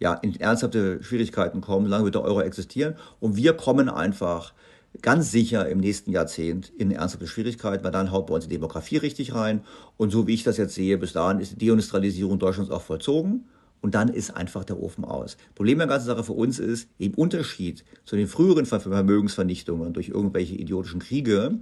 ja, 0.00 0.14
in 0.14 0.40
ernsthafte 0.40 1.04
Schwierigkeiten 1.04 1.60
kommen, 1.60 1.86
solange 1.86 2.04
wird 2.04 2.16
der 2.16 2.22
Euro 2.22 2.40
existieren. 2.40 2.96
Und 3.20 3.36
wir 3.36 3.52
kommen 3.52 3.88
einfach 3.88 4.54
ganz 5.02 5.30
sicher 5.30 5.68
im 5.68 5.78
nächsten 5.78 6.10
Jahrzehnt 6.10 6.70
in 6.76 6.90
ernsthafte 6.90 7.26
Schwierigkeiten, 7.26 7.84
weil 7.84 7.92
dann 7.92 8.10
haut 8.10 8.26
bei 8.26 8.34
uns 8.34 8.44
die 8.44 8.54
Demografie 8.54 8.98
richtig 8.98 9.34
rein. 9.34 9.62
Und 9.96 10.10
so 10.10 10.26
wie 10.26 10.34
ich 10.34 10.42
das 10.42 10.56
jetzt 10.56 10.74
sehe, 10.74 10.98
bis 10.98 11.12
dahin 11.12 11.40
ist 11.40 11.60
die 11.60 11.66
Deindustrialisierung 11.66 12.38
Deutschlands 12.38 12.70
auch 12.70 12.82
vollzogen. 12.82 13.44
Und 13.80 13.94
dann 13.94 14.08
ist 14.08 14.36
einfach 14.36 14.64
der 14.64 14.78
Ofen 14.78 15.04
aus. 15.04 15.38
Problem 15.54 15.78
der 15.78 15.86
ganzen 15.86 16.06
Sache 16.06 16.22
für 16.22 16.34
uns 16.34 16.58
ist, 16.58 16.88
im 16.98 17.14
Unterschied 17.14 17.84
zu 18.04 18.14
den 18.14 18.26
früheren 18.26 18.66
Vermögensvernichtungen 18.66 19.94
durch 19.94 20.08
irgendwelche 20.08 20.54
idiotischen 20.54 21.00
Kriege, 21.00 21.58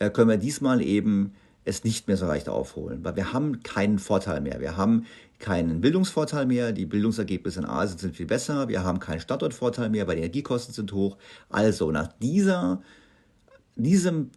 äh, 0.00 0.10
können 0.10 0.30
wir 0.30 0.36
diesmal 0.36 0.82
eben 0.82 1.34
es 1.68 1.84
nicht 1.84 2.08
mehr 2.08 2.16
so 2.16 2.26
leicht 2.26 2.48
aufholen, 2.48 3.04
weil 3.04 3.16
wir 3.16 3.32
haben 3.32 3.62
keinen 3.62 3.98
Vorteil 3.98 4.40
mehr. 4.40 4.60
Wir 4.60 4.76
haben 4.76 5.06
keinen 5.38 5.80
Bildungsvorteil 5.80 6.46
mehr, 6.46 6.72
die 6.72 6.86
Bildungsergebnisse 6.86 7.60
in 7.60 7.66
Asien 7.66 7.98
sind 7.98 8.16
viel 8.16 8.26
besser, 8.26 8.68
wir 8.68 8.82
haben 8.82 8.98
keinen 8.98 9.20
Standortvorteil 9.20 9.88
mehr, 9.88 10.06
weil 10.06 10.16
die 10.16 10.22
Energiekosten 10.22 10.74
sind 10.74 10.92
hoch. 10.92 11.16
Also 11.48 11.90
nach 11.92 12.08
dieser, 12.20 12.82
diesem 13.76 14.30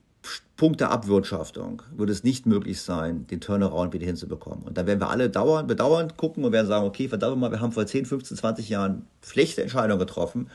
Punkt 0.55 0.79
der 0.79 0.91
Abwirtschaftung 0.91 1.81
wird 1.95 2.11
es 2.11 2.23
nicht 2.23 2.45
möglich 2.45 2.81
sein, 2.81 3.25
den 3.27 3.41
Turnaround 3.41 3.93
wieder 3.93 4.05
hinzubekommen. 4.05 4.63
Und 4.63 4.77
dann 4.77 4.85
werden 4.85 4.99
wir 4.99 5.09
alle 5.09 5.29
dauernd, 5.29 5.67
bedauernd 5.67 6.17
gucken 6.17 6.43
und 6.43 6.51
werden 6.51 6.67
sagen, 6.67 6.85
okay, 6.85 7.07
verdammt 7.07 7.39
mal, 7.39 7.51
wir 7.51 7.61
haben 7.61 7.71
vor 7.71 7.87
10, 7.87 8.05
15, 8.05 8.37
20 8.37 8.69
Jahren 8.69 9.07
schlechte 9.23 9.63
Entscheidungen 9.63 9.99
getroffen. 9.99 10.51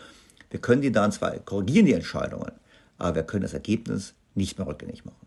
Wir 0.50 0.60
können 0.60 0.82
die 0.82 0.92
dann 0.92 1.10
zwar 1.10 1.32
korrigieren, 1.40 1.86
die 1.86 1.94
Entscheidungen, 1.94 2.52
aber 2.98 3.16
wir 3.16 3.22
können 3.24 3.42
das 3.42 3.54
Ergebnis 3.54 4.14
nicht 4.36 4.58
mehr 4.58 4.68
rückgängig 4.68 5.04
machen. 5.04 5.25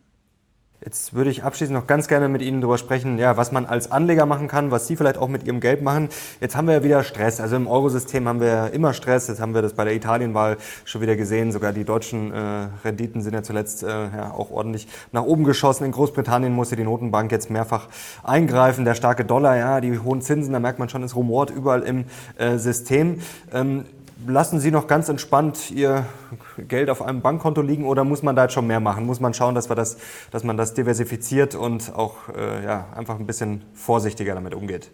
Jetzt 0.81 1.13
würde 1.13 1.29
ich 1.29 1.43
abschließend 1.43 1.77
noch 1.77 1.87
ganz 1.87 2.07
gerne 2.07 2.29
mit 2.29 2.41
Ihnen 2.41 2.61
darüber 2.61 2.77
sprechen, 2.77 3.17
ja, 3.17 3.35
was 3.35 3.51
man 3.51 3.65
als 3.65 3.91
Anleger 3.91 4.25
machen 4.25 4.47
kann, 4.47 4.71
was 4.71 4.87
Sie 4.87 4.95
vielleicht 4.95 5.17
auch 5.17 5.27
mit 5.27 5.45
Ihrem 5.45 5.59
Geld 5.59 5.81
machen. 5.81 6.07
Jetzt 6.39 6.55
haben 6.55 6.67
wir 6.67 6.75
ja 6.75 6.83
wieder 6.85 7.03
Stress. 7.03 7.41
Also 7.41 7.57
im 7.57 7.67
Eurosystem 7.67 8.25
haben 8.29 8.39
wir 8.39 8.71
immer 8.71 8.93
Stress. 8.93 9.27
Jetzt 9.27 9.41
haben 9.41 9.53
wir 9.53 9.61
das 9.61 9.73
bei 9.73 9.83
der 9.83 9.93
Italienwahl 9.93 10.55
schon 10.85 11.01
wieder 11.01 11.17
gesehen. 11.17 11.51
Sogar 11.51 11.73
die 11.73 11.83
deutschen 11.83 12.31
äh, 12.31 12.67
Renditen 12.85 13.21
sind 13.21 13.33
ja 13.33 13.43
zuletzt 13.43 13.83
äh, 13.83 13.87
ja, 13.87 14.31
auch 14.31 14.51
ordentlich 14.51 14.87
nach 15.11 15.23
oben 15.23 15.43
geschossen. 15.43 15.83
In 15.83 15.91
Großbritannien 15.91 16.53
musste 16.53 16.77
die 16.77 16.85
Notenbank 16.85 17.29
jetzt 17.33 17.49
mehrfach 17.49 17.89
eingreifen. 18.23 18.85
Der 18.85 18.95
starke 18.95 19.25
Dollar, 19.25 19.57
ja, 19.57 19.81
die 19.81 19.99
hohen 19.99 20.21
Zinsen, 20.21 20.53
da 20.53 20.61
merkt 20.61 20.79
man 20.79 20.87
schon, 20.87 21.03
es 21.03 21.13
rumort 21.13 21.49
überall 21.49 21.83
im 21.83 22.05
äh, 22.37 22.57
System. 22.57 23.19
Ähm, 23.51 23.83
lassen 24.27 24.59
Sie 24.59 24.71
noch 24.71 24.87
ganz 24.87 25.09
entspannt 25.09 25.71
Ihr 25.71 26.05
Geld 26.67 26.89
auf 26.89 27.01
einem 27.01 27.21
Bankkonto 27.21 27.61
liegen 27.61 27.85
oder 27.85 28.03
muss 28.03 28.23
man 28.23 28.35
da 28.35 28.43
jetzt 28.43 28.53
schon 28.53 28.67
mehr 28.67 28.79
machen? 28.79 29.05
Muss 29.05 29.19
man 29.19 29.33
schauen, 29.33 29.55
dass, 29.55 29.69
wir 29.69 29.75
das, 29.75 29.97
dass 30.31 30.43
man 30.43 30.57
das 30.57 30.73
diversifiziert 30.73 31.55
und 31.55 31.93
auch 31.95 32.29
äh, 32.35 32.63
ja, 32.63 32.87
einfach 32.95 33.19
ein 33.19 33.25
bisschen 33.25 33.63
vorsichtiger 33.73 34.35
damit 34.35 34.53
umgeht? 34.53 34.91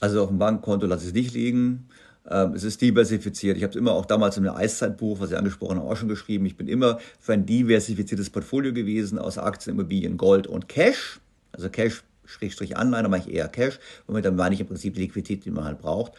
Also 0.00 0.22
auf 0.22 0.28
dem 0.28 0.38
Bankkonto 0.38 0.86
lasse 0.86 1.02
ich 1.02 1.08
es 1.08 1.14
nicht 1.14 1.34
liegen. 1.34 1.88
Ähm, 2.28 2.54
es 2.54 2.64
ist 2.64 2.80
diversifiziert. 2.80 3.56
Ich 3.56 3.62
habe 3.62 3.70
es 3.70 3.76
immer 3.76 3.92
auch 3.92 4.06
damals 4.06 4.36
in 4.36 4.46
einem 4.46 4.56
Eiszeitbuch, 4.56 5.20
was 5.20 5.30
Sie 5.30 5.36
angesprochen 5.36 5.78
haben, 5.78 5.86
auch 5.86 5.96
schon 5.96 6.08
geschrieben. 6.08 6.46
Ich 6.46 6.56
bin 6.56 6.68
immer 6.68 6.98
für 7.20 7.34
ein 7.34 7.46
diversifiziertes 7.46 8.30
Portfolio 8.30 8.72
gewesen 8.72 9.18
aus 9.18 9.38
Aktien, 9.38 9.76
Immobilien, 9.76 10.16
Gold 10.16 10.46
und 10.46 10.68
Cash. 10.68 11.20
Also 11.52 11.68
Cash 11.68 12.02
Schrägstrich 12.26 12.76
Anleihen, 12.76 13.04
da 13.04 13.10
mache 13.10 13.28
ich 13.28 13.34
eher 13.34 13.48
Cash, 13.48 13.78
womit 14.06 14.24
dann 14.24 14.36
meine 14.36 14.54
ich 14.54 14.60
im 14.60 14.66
Prinzip 14.66 14.94
die 14.94 15.02
Liquidität, 15.02 15.44
die 15.44 15.50
man 15.50 15.64
halt 15.64 15.78
braucht. 15.78 16.12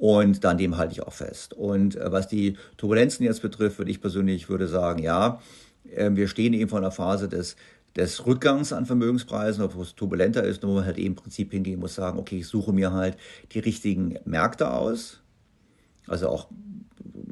Und 0.00 0.44
dann 0.44 0.56
dem 0.56 0.78
halte 0.78 0.94
ich 0.94 1.02
auch 1.02 1.12
fest. 1.12 1.52
Und 1.52 1.94
äh, 1.94 2.10
was 2.10 2.26
die 2.26 2.56
Turbulenzen 2.78 3.26
jetzt 3.26 3.42
betrifft, 3.42 3.76
würde 3.76 3.90
ich 3.90 4.00
persönlich 4.00 4.48
würde 4.48 4.66
sagen, 4.66 5.02
ja, 5.02 5.42
äh, 5.94 6.08
wir 6.14 6.26
stehen 6.26 6.54
eben 6.54 6.70
vor 6.70 6.78
einer 6.78 6.90
Phase 6.90 7.28
des, 7.28 7.54
des 7.94 8.24
Rückgangs 8.24 8.72
an 8.72 8.86
Vermögenspreisen, 8.86 9.68
wo 9.74 9.82
es 9.82 9.94
turbulenter 9.94 10.42
ist, 10.42 10.62
wo 10.62 10.72
man 10.72 10.86
halt 10.86 10.96
eben 10.96 11.08
im 11.08 11.16
Prinzip 11.16 11.52
hingehen 11.52 11.80
muss, 11.80 11.96
sagen, 11.96 12.18
okay, 12.18 12.38
ich 12.38 12.46
suche 12.46 12.72
mir 12.72 12.92
halt 12.92 13.18
die 13.52 13.58
richtigen 13.58 14.18
Märkte 14.24 14.72
aus. 14.72 15.20
Also 16.06 16.30
auch 16.30 16.48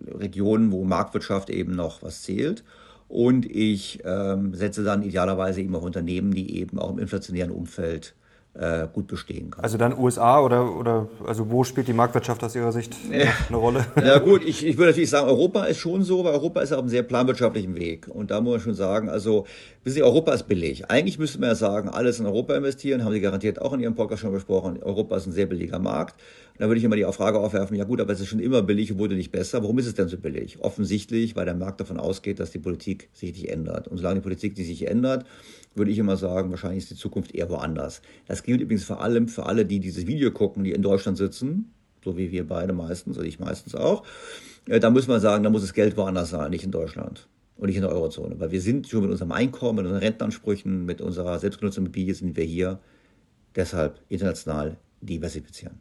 Regionen, 0.06 0.70
wo 0.70 0.84
Marktwirtschaft 0.84 1.48
eben 1.48 1.74
noch 1.74 2.02
was 2.02 2.20
zählt. 2.20 2.64
Und 3.08 3.46
ich 3.50 4.00
ähm, 4.04 4.52
setze 4.52 4.84
dann 4.84 5.02
idealerweise 5.02 5.62
eben 5.62 5.74
auch 5.74 5.80
Unternehmen, 5.80 6.32
die 6.32 6.58
eben 6.58 6.78
auch 6.78 6.90
im 6.90 6.98
inflationären 6.98 7.50
Umfeld 7.50 8.14
äh, 8.58 8.88
gut 8.92 9.06
bestehen 9.06 9.50
kann. 9.50 9.62
Also 9.62 9.78
dann 9.78 9.96
USA 9.96 10.40
oder, 10.40 10.76
oder 10.76 11.08
also 11.24 11.50
wo 11.50 11.64
spielt 11.64 11.86
die 11.88 11.92
Marktwirtschaft 11.92 12.42
aus 12.42 12.56
Ihrer 12.56 12.72
Sicht 12.72 12.94
ja. 13.10 13.26
eine 13.48 13.56
Rolle? 13.56 13.86
Ja 14.08 14.18
gut, 14.18 14.42
ich, 14.44 14.64
ich 14.66 14.78
würde 14.78 14.90
natürlich 14.90 15.10
sagen, 15.10 15.28
Europa 15.28 15.64
ist 15.64 15.78
schon 15.78 16.02
so, 16.02 16.24
weil 16.24 16.32
Europa 16.32 16.60
ist 16.60 16.72
auf 16.72 16.78
einem 16.78 16.88
sehr 16.88 17.02
planwirtschaftlichen 17.02 17.74
Weg. 17.76 18.08
Und 18.08 18.30
da 18.30 18.40
muss 18.40 18.52
man 18.52 18.60
schon 18.60 18.74
sagen, 18.74 19.08
also 19.08 19.46
wissen 19.84 19.96
Sie, 19.96 20.02
Europa 20.02 20.32
ist 20.32 20.48
billig. 20.48 20.90
Eigentlich 20.90 21.18
müsste 21.18 21.38
man 21.40 21.50
ja 21.50 21.54
sagen, 21.54 21.88
alles 21.88 22.20
in 22.20 22.26
Europa 22.26 22.56
investieren, 22.56 23.04
haben 23.04 23.12
Sie 23.12 23.20
garantiert 23.20 23.60
auch 23.60 23.72
in 23.74 23.80
Ihrem 23.80 23.94
Podcast 23.94 24.22
schon 24.22 24.32
besprochen. 24.32 24.82
Europa 24.82 25.16
ist 25.16 25.26
ein 25.26 25.32
sehr 25.32 25.46
billiger 25.46 25.78
Markt. 25.78 26.20
Und 26.54 26.62
da 26.62 26.66
würde 26.66 26.78
ich 26.78 26.84
immer 26.84 26.96
die 26.96 27.04
Frage 27.04 27.38
aufwerfen, 27.38 27.76
ja 27.76 27.84
gut, 27.84 28.00
aber 28.00 28.12
es 28.12 28.20
ist 28.20 28.26
schon 28.26 28.40
immer 28.40 28.62
billig 28.62 28.90
und 28.90 28.98
wurde 28.98 29.14
nicht 29.14 29.30
besser. 29.30 29.62
Warum 29.62 29.78
ist 29.78 29.86
es 29.86 29.94
denn 29.94 30.08
so 30.08 30.16
billig? 30.16 30.58
Offensichtlich, 30.60 31.36
weil 31.36 31.44
der 31.44 31.54
Markt 31.54 31.80
davon 31.80 32.00
ausgeht, 32.00 32.40
dass 32.40 32.50
die 32.50 32.58
Politik 32.58 33.08
sich 33.12 33.32
nicht 33.32 33.50
ändert. 33.50 33.86
Und 33.86 33.98
solange 33.98 34.16
die 34.16 34.22
Politik 34.22 34.54
die 34.56 34.64
sich 34.64 34.88
ändert, 34.88 35.24
würde 35.78 35.90
ich 35.90 35.98
immer 35.98 36.16
sagen, 36.16 36.50
wahrscheinlich 36.50 36.84
ist 36.84 36.90
die 36.90 36.96
Zukunft 36.96 37.34
eher 37.34 37.48
woanders. 37.48 38.02
Das 38.26 38.42
gilt 38.48 38.62
übrigens 38.62 38.84
vor 38.84 39.02
allem 39.02 39.28
für 39.28 39.44
alle, 39.44 39.66
die 39.66 39.78
dieses 39.78 40.06
Video 40.06 40.30
gucken, 40.30 40.64
die 40.64 40.72
in 40.72 40.80
Deutschland 40.80 41.18
sitzen, 41.18 41.70
so 42.02 42.16
wie 42.16 42.32
wir 42.32 42.48
beide 42.48 42.72
meistens, 42.72 43.18
oder 43.18 43.26
ich 43.26 43.38
meistens 43.38 43.74
auch. 43.74 44.04
Äh, 44.66 44.80
da 44.80 44.88
muss 44.88 45.06
man 45.06 45.20
sagen, 45.20 45.44
da 45.44 45.50
muss 45.50 45.60
das 45.60 45.74
Geld 45.74 45.98
woanders 45.98 46.30
sein, 46.30 46.50
nicht 46.50 46.64
in 46.64 46.70
Deutschland 46.70 47.28
und 47.58 47.66
nicht 47.66 47.76
in 47.76 47.82
der 47.82 47.92
Eurozone. 47.92 48.40
Weil 48.40 48.50
wir 48.50 48.62
sind 48.62 48.88
schon 48.88 49.02
mit 49.02 49.10
unserem 49.10 49.32
Einkommen, 49.32 49.76
mit 49.76 49.84
unseren 49.84 50.00
Rentenansprüchen, 50.00 50.86
mit 50.86 51.02
unserer 51.02 51.38
selbstgenutzten 51.38 51.84
Immobilie 51.84 52.14
sind 52.14 52.38
wir 52.38 52.44
hier 52.44 52.78
deshalb 53.54 54.00
international 54.08 54.78
diversifizieren. 55.02 55.74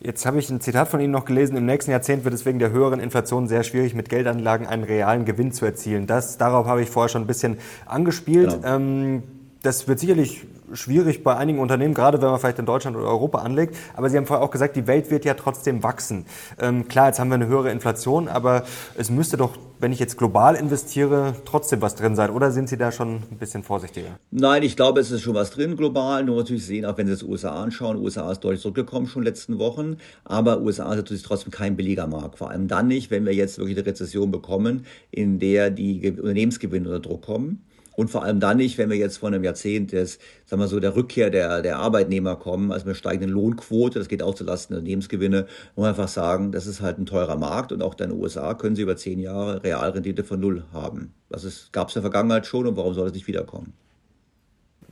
Jetzt 0.00 0.26
habe 0.26 0.40
ich 0.40 0.50
ein 0.50 0.60
Zitat 0.60 0.88
von 0.88 0.98
Ihnen 0.98 1.12
noch 1.12 1.26
gelesen. 1.26 1.56
Im 1.56 1.66
nächsten 1.66 1.92
Jahrzehnt 1.92 2.24
wird 2.24 2.34
es 2.34 2.44
wegen 2.44 2.58
der 2.58 2.72
höheren 2.72 2.98
Inflation 2.98 3.46
sehr 3.46 3.62
schwierig, 3.62 3.94
mit 3.94 4.08
Geldanlagen 4.08 4.66
einen 4.66 4.82
realen 4.82 5.26
Gewinn 5.26 5.52
zu 5.52 5.64
erzielen. 5.64 6.08
Das, 6.08 6.38
darauf 6.38 6.66
habe 6.66 6.82
ich 6.82 6.90
vorher 6.90 7.08
schon 7.08 7.22
ein 7.22 7.28
bisschen 7.28 7.58
angespielt. 7.86 8.50
Genau. 8.50 8.66
Ähm, 8.66 9.22
das 9.62 9.86
wird 9.86 10.00
sicherlich 10.00 10.46
schwierig 10.72 11.22
bei 11.22 11.36
einigen 11.36 11.58
Unternehmen, 11.58 11.94
gerade 11.94 12.20
wenn 12.20 12.30
man 12.30 12.40
vielleicht 12.40 12.58
in 12.58 12.66
Deutschland 12.66 12.96
oder 12.96 13.06
Europa 13.06 13.38
anlegt. 13.38 13.76
Aber 13.96 14.10
Sie 14.10 14.16
haben 14.16 14.26
vorher 14.26 14.44
auch 14.44 14.50
gesagt, 14.50 14.76
die 14.76 14.86
Welt 14.86 15.10
wird 15.10 15.24
ja 15.24 15.34
trotzdem 15.34 15.82
wachsen. 15.82 16.24
Ähm, 16.58 16.88
klar, 16.88 17.08
jetzt 17.08 17.18
haben 17.18 17.28
wir 17.28 17.36
eine 17.36 17.46
höhere 17.46 17.70
Inflation, 17.70 18.28
aber 18.28 18.64
es 18.96 19.10
müsste 19.10 19.36
doch, 19.36 19.52
wenn 19.78 19.92
ich 19.92 19.98
jetzt 19.98 20.18
global 20.18 20.54
investiere, 20.54 21.34
trotzdem 21.44 21.80
was 21.80 21.94
drin 21.94 22.14
sein. 22.14 22.30
Oder 22.30 22.50
sind 22.50 22.68
Sie 22.68 22.76
da 22.76 22.92
schon 22.92 23.22
ein 23.30 23.38
bisschen 23.38 23.62
vorsichtiger? 23.62 24.18
Nein, 24.30 24.62
ich 24.62 24.76
glaube, 24.76 25.00
es 25.00 25.10
ist 25.10 25.22
schon 25.22 25.34
was 25.34 25.50
drin 25.50 25.76
global. 25.76 26.24
Nur 26.24 26.36
natürlich 26.36 26.66
sehen, 26.66 26.84
auch 26.84 26.98
wenn 26.98 27.06
Sie 27.06 27.12
das 27.12 27.22
USA 27.22 27.62
anschauen, 27.62 27.96
USA 27.96 28.30
ist 28.30 28.40
deutlich 28.40 28.60
zurückgekommen 28.60 29.06
schon 29.06 29.22
in 29.22 29.24
den 29.24 29.32
letzten 29.32 29.58
Wochen. 29.58 29.96
Aber 30.24 30.60
USA 30.60 30.90
ist 30.90 30.96
natürlich 30.96 31.22
trotzdem 31.22 31.50
kein 31.50 31.76
billiger 31.76 32.06
Markt. 32.06 32.38
Vor 32.38 32.50
allem 32.50 32.68
dann 32.68 32.88
nicht, 32.88 33.10
wenn 33.10 33.24
wir 33.24 33.34
jetzt 33.34 33.58
wirklich 33.58 33.76
eine 33.76 33.86
Rezession 33.86 34.30
bekommen, 34.30 34.84
in 35.10 35.38
der 35.38 35.70
die 35.70 36.10
Unternehmensgewinne 36.10 36.88
unter 36.88 37.00
Druck 37.00 37.22
kommen. 37.22 37.64
Und 37.96 38.10
vor 38.10 38.22
allem 38.22 38.40
dann 38.40 38.56
nicht, 38.56 38.78
wenn 38.78 38.90
wir 38.90 38.96
jetzt 38.96 39.18
von 39.18 39.34
einem 39.34 39.44
Jahrzehnt 39.44 39.92
des, 39.92 40.18
sagen 40.46 40.62
wir 40.62 40.68
so, 40.68 40.80
der 40.80 40.96
Rückkehr 40.96 41.30
der, 41.30 41.62
der 41.62 41.78
Arbeitnehmer 41.78 42.36
kommen, 42.36 42.72
also 42.72 42.86
mit 42.86 42.96
steigenden 42.96 43.30
Lohnquote, 43.30 43.98
das 43.98 44.08
geht 44.08 44.22
auch 44.22 44.34
zulasten 44.34 44.74
der 44.74 44.78
Unternehmensgewinne, 44.80 45.46
wo 45.74 45.82
wir 45.82 45.88
einfach 45.88 46.08
sagen, 46.08 46.52
das 46.52 46.66
ist 46.66 46.80
halt 46.80 46.98
ein 46.98 47.06
teurer 47.06 47.36
Markt 47.36 47.72
und 47.72 47.82
auch 47.82 47.92
in 47.98 48.10
den 48.10 48.12
USA 48.12 48.54
können 48.54 48.76
sie 48.76 48.82
über 48.82 48.96
zehn 48.96 49.18
Jahre 49.18 49.62
Realrendite 49.62 50.24
von 50.24 50.40
null 50.40 50.64
haben. 50.72 51.14
Das 51.28 51.70
gab 51.72 51.88
es 51.88 51.96
in 51.96 52.02
der 52.02 52.10
Vergangenheit 52.10 52.46
schon 52.46 52.66
und 52.66 52.76
warum 52.76 52.94
soll 52.94 53.08
es 53.08 53.14
nicht 53.14 53.26
wiederkommen? 53.26 53.72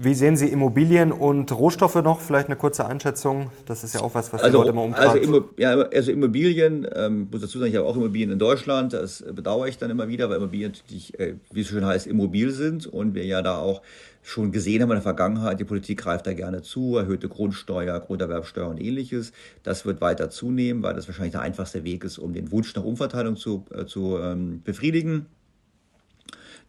Wie 0.01 0.15
sehen 0.15 0.37
Sie 0.37 0.47
Immobilien 0.47 1.11
und 1.11 1.51
Rohstoffe 1.51 1.97
noch? 1.97 2.21
Vielleicht 2.21 2.47
eine 2.47 2.55
kurze 2.55 2.87
Einschätzung. 2.87 3.51
Das 3.67 3.83
ist 3.83 3.95
ja 3.97 4.01
auch 4.01 4.15
was, 4.15 4.33
was 4.33 4.45
also, 4.45 4.59
die 4.59 4.63
Leute 4.63 4.71
immer 4.71 4.85
umtreibt. 4.85 5.27
Also, 5.27 5.51
ja, 5.57 5.71
also 5.71 6.13
Immobilien, 6.13 6.87
ähm, 6.95 7.27
muss 7.33 7.41
dazu 7.41 7.59
sagen, 7.59 7.73
ich 7.73 7.77
habe 7.77 7.89
auch 7.89 7.97
Immobilien 7.97 8.31
in 8.31 8.39
Deutschland. 8.39 8.93
Das 8.93 9.25
bedauere 9.33 9.67
ich 9.67 9.77
dann 9.77 9.91
immer 9.91 10.07
wieder, 10.07 10.31
weil 10.31 10.37
Immobilien 10.37 10.71
natürlich, 10.71 11.19
äh, 11.19 11.35
wie 11.51 11.63
es 11.63 11.67
schön 11.67 11.85
heißt, 11.85 12.07
immobil 12.07 12.53
sind 12.53 12.87
und 12.87 13.17
wir 13.17 13.25
ja 13.25 13.43
da 13.43 13.59
auch 13.59 13.83
schon 14.23 14.53
gesehen 14.53 14.83
haben 14.83 14.91
in 14.91 14.97
der 14.97 15.03
Vergangenheit, 15.03 15.59
die 15.59 15.65
Politik 15.65 15.99
greift 15.99 16.29
da 16.29 16.33
gerne 16.33 16.63
zu, 16.63 16.97
erhöhte 16.97 17.29
Grundsteuer, 17.29 17.99
Grunderwerbsteuer 17.99 18.69
und 18.69 18.81
ähnliches. 18.81 19.33
Das 19.65 19.85
wird 19.85 20.01
weiter 20.01 20.31
zunehmen, 20.31 20.83
weil 20.83 20.95
das 20.95 21.09
wahrscheinlich 21.09 21.33
der 21.33 21.41
einfachste 21.41 21.83
Weg 21.83 22.05
ist, 22.05 22.19
um 22.19 22.35
den 22.35 22.53
Wunsch 22.53 22.73
nach 22.77 22.85
Umverteilung 22.85 23.37
zu, 23.37 23.65
äh, 23.75 23.85
zu 23.85 24.19
ähm, 24.19 24.63
befriedigen. 24.63 25.27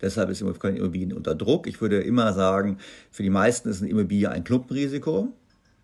Deshalb 0.02 0.30
ist 0.30 0.42
Immobilien 0.42 1.14
unter 1.14 1.36
Druck. 1.36 1.68
Ich 1.68 1.82
würde 1.82 2.02
immer 2.02 2.34
sagen, 2.34 2.78
für 3.12 3.24
die 3.24 3.30
meisten 3.30 3.70
ist 3.70 3.82
eine 3.82 3.90
Immobilie 3.90 4.30
ein 4.30 4.44
Klumpenrisiko. 4.44 5.34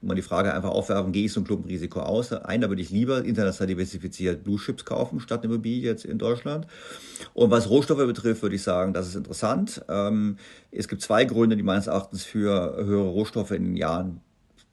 Man 0.01 0.15
die 0.15 0.21
Frage 0.21 0.53
einfach 0.53 0.69
aufwerfen, 0.69 1.11
gehe 1.11 1.25
ich 1.25 1.33
so 1.33 1.41
ein 1.41 1.45
Klumpenrisiko 1.45 1.99
aus? 1.99 2.31
Ein, 2.31 2.61
da 2.61 2.69
würde 2.69 2.81
ich 2.81 2.91
lieber 2.91 3.25
international 3.25 3.67
diversifiziert 3.67 4.43
Blue 4.43 4.59
Chips 4.59 4.85
kaufen, 4.85 5.19
statt 5.19 5.43
eine 5.43 5.51
Immobilie 5.51 5.81
jetzt 5.81 6.05
in 6.05 6.19
Deutschland. 6.19 6.67
Und 7.33 7.49
was 7.49 7.69
Rohstoffe 7.69 8.05
betrifft, 8.05 8.43
würde 8.43 8.55
ich 8.55 8.61
sagen, 8.61 8.93
das 8.93 9.07
ist 9.07 9.15
interessant. 9.15 9.83
Ähm, 9.89 10.37
es 10.71 10.87
gibt 10.87 11.01
zwei 11.01 11.25
Gründe, 11.25 11.55
die 11.55 11.63
meines 11.63 11.87
Erachtens 11.87 12.23
für 12.23 12.75
höhere 12.85 13.09
Rohstoffe 13.09 13.51
in 13.51 13.63
den 13.63 13.77
Jahren 13.77 14.21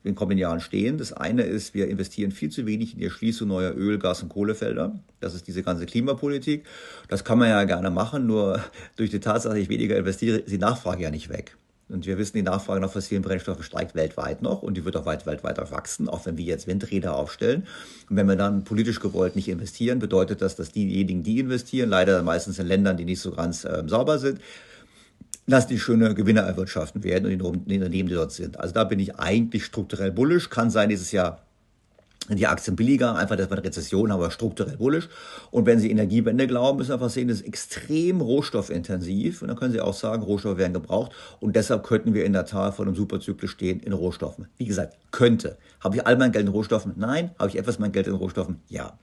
in 0.04 0.10
den 0.10 0.14
kommenden 0.16 0.38
Jahren 0.38 0.60
stehen. 0.60 0.98
Das 0.98 1.12
eine 1.12 1.42
ist, 1.42 1.74
wir 1.74 1.88
investieren 1.88 2.32
viel 2.32 2.50
zu 2.50 2.66
wenig 2.66 2.94
in 2.94 2.98
die 2.98 3.04
Erschließung 3.04 3.48
neuer 3.48 3.74
Öl-, 3.74 3.98
Gas- 3.98 4.22
und 4.22 4.30
Kohlefelder. 4.30 4.98
Das 5.20 5.34
ist 5.34 5.46
diese 5.46 5.62
ganze 5.62 5.86
Klimapolitik. 5.86 6.64
Das 7.08 7.24
kann 7.24 7.38
man 7.38 7.48
ja 7.48 7.62
gerne 7.64 7.90
machen, 7.90 8.26
nur 8.26 8.60
durch 8.96 9.10
die 9.10 9.20
Tatsache, 9.20 9.54
dass 9.54 9.62
ich 9.62 9.68
weniger 9.68 9.96
investiere, 9.96 10.38
ist 10.38 10.50
die 10.50 10.58
Nachfrage 10.58 11.02
ja 11.04 11.10
nicht 11.10 11.28
weg. 11.28 11.56
Und 11.88 12.06
wir 12.06 12.16
wissen, 12.16 12.36
die 12.36 12.42
Nachfrage 12.42 12.80
nach 12.80 12.90
fossilen 12.90 13.22
Brennstoffen 13.22 13.62
steigt 13.62 13.94
weltweit 13.94 14.40
noch 14.40 14.62
und 14.62 14.76
die 14.76 14.84
wird 14.84 14.96
auch 14.96 15.04
weit, 15.04 15.26
weit 15.26 15.44
weiter 15.44 15.70
wachsen, 15.70 16.08
auch 16.08 16.24
wenn 16.24 16.38
wir 16.38 16.44
jetzt 16.44 16.66
Windräder 16.66 17.14
aufstellen. 17.14 17.66
Und 18.08 18.16
wenn 18.16 18.26
wir 18.26 18.36
dann 18.36 18.64
politisch 18.64 18.98
gewollt 18.98 19.36
nicht 19.36 19.48
investieren, 19.48 19.98
bedeutet 19.98 20.40
das, 20.40 20.56
dass 20.56 20.72
diejenigen, 20.72 21.22
die 21.22 21.40
investieren, 21.40 21.90
leider 21.90 22.22
meistens 22.22 22.58
in 22.58 22.66
Ländern, 22.66 22.96
die 22.96 23.04
nicht 23.04 23.20
so 23.20 23.32
ganz 23.32 23.64
äh, 23.64 23.82
sauber 23.86 24.18
sind, 24.18 24.40
lass 25.46 25.66
die 25.66 25.78
schöne 25.78 26.14
Gewinne 26.14 26.40
erwirtschaften 26.40 27.02
werden 27.04 27.26
und 27.26 27.66
die 27.66 27.78
Unternehmen, 27.78 28.08
die 28.08 28.14
dort 28.14 28.32
sind. 28.32 28.58
Also 28.58 28.74
da 28.74 28.84
bin 28.84 29.00
ich 29.00 29.16
eigentlich 29.16 29.64
strukturell 29.64 30.12
bullisch. 30.12 30.50
Kann 30.50 30.70
sein, 30.70 30.88
dieses 30.88 31.12
Jahr 31.12 31.42
die 32.28 32.46
Aktien 32.46 32.76
billiger, 32.76 33.16
einfach, 33.16 33.36
dass 33.36 33.50
wir 33.50 33.56
eine 33.56 33.64
Rezession 33.64 34.12
haben, 34.12 34.20
aber 34.20 34.30
strukturell 34.30 34.76
bullisch. 34.76 35.08
Und 35.50 35.66
wenn 35.66 35.80
Sie 35.80 35.90
Energiewende 35.90 36.46
glauben, 36.46 36.78
müssen 36.78 36.88
Sie 36.88 36.94
einfach 36.94 37.10
sehen, 37.10 37.28
das 37.28 37.40
ist 37.40 37.46
extrem 37.46 38.20
rohstoffintensiv. 38.20 39.42
Und 39.42 39.48
dann 39.48 39.56
können 39.56 39.72
Sie 39.72 39.80
auch 39.80 39.94
sagen, 39.94 40.22
Rohstoffe 40.22 40.56
werden 40.56 40.72
gebraucht. 40.72 41.12
Und 41.40 41.56
deshalb 41.56 41.82
könnten 41.82 42.14
wir 42.14 42.24
in 42.24 42.32
der 42.32 42.46
Tat 42.46 42.74
vor 42.74 42.86
einem 42.86 42.94
Superzyklus 42.94 43.50
stehen 43.50 43.80
in 43.80 43.92
Rohstoffen. 43.92 44.46
Wie 44.56 44.66
gesagt, 44.66 44.96
könnte. 45.10 45.58
Habe 45.80 45.96
ich 45.96 46.06
all 46.06 46.16
mein 46.16 46.30
Geld 46.30 46.46
in 46.46 46.52
Rohstoffen? 46.52 46.92
Nein. 46.96 47.32
Habe 47.38 47.50
ich 47.50 47.58
etwas 47.58 47.78
mein 47.78 47.90
Geld 47.90 48.06
in 48.06 48.14
Rohstoffen? 48.14 48.60
Ja. 48.68 48.98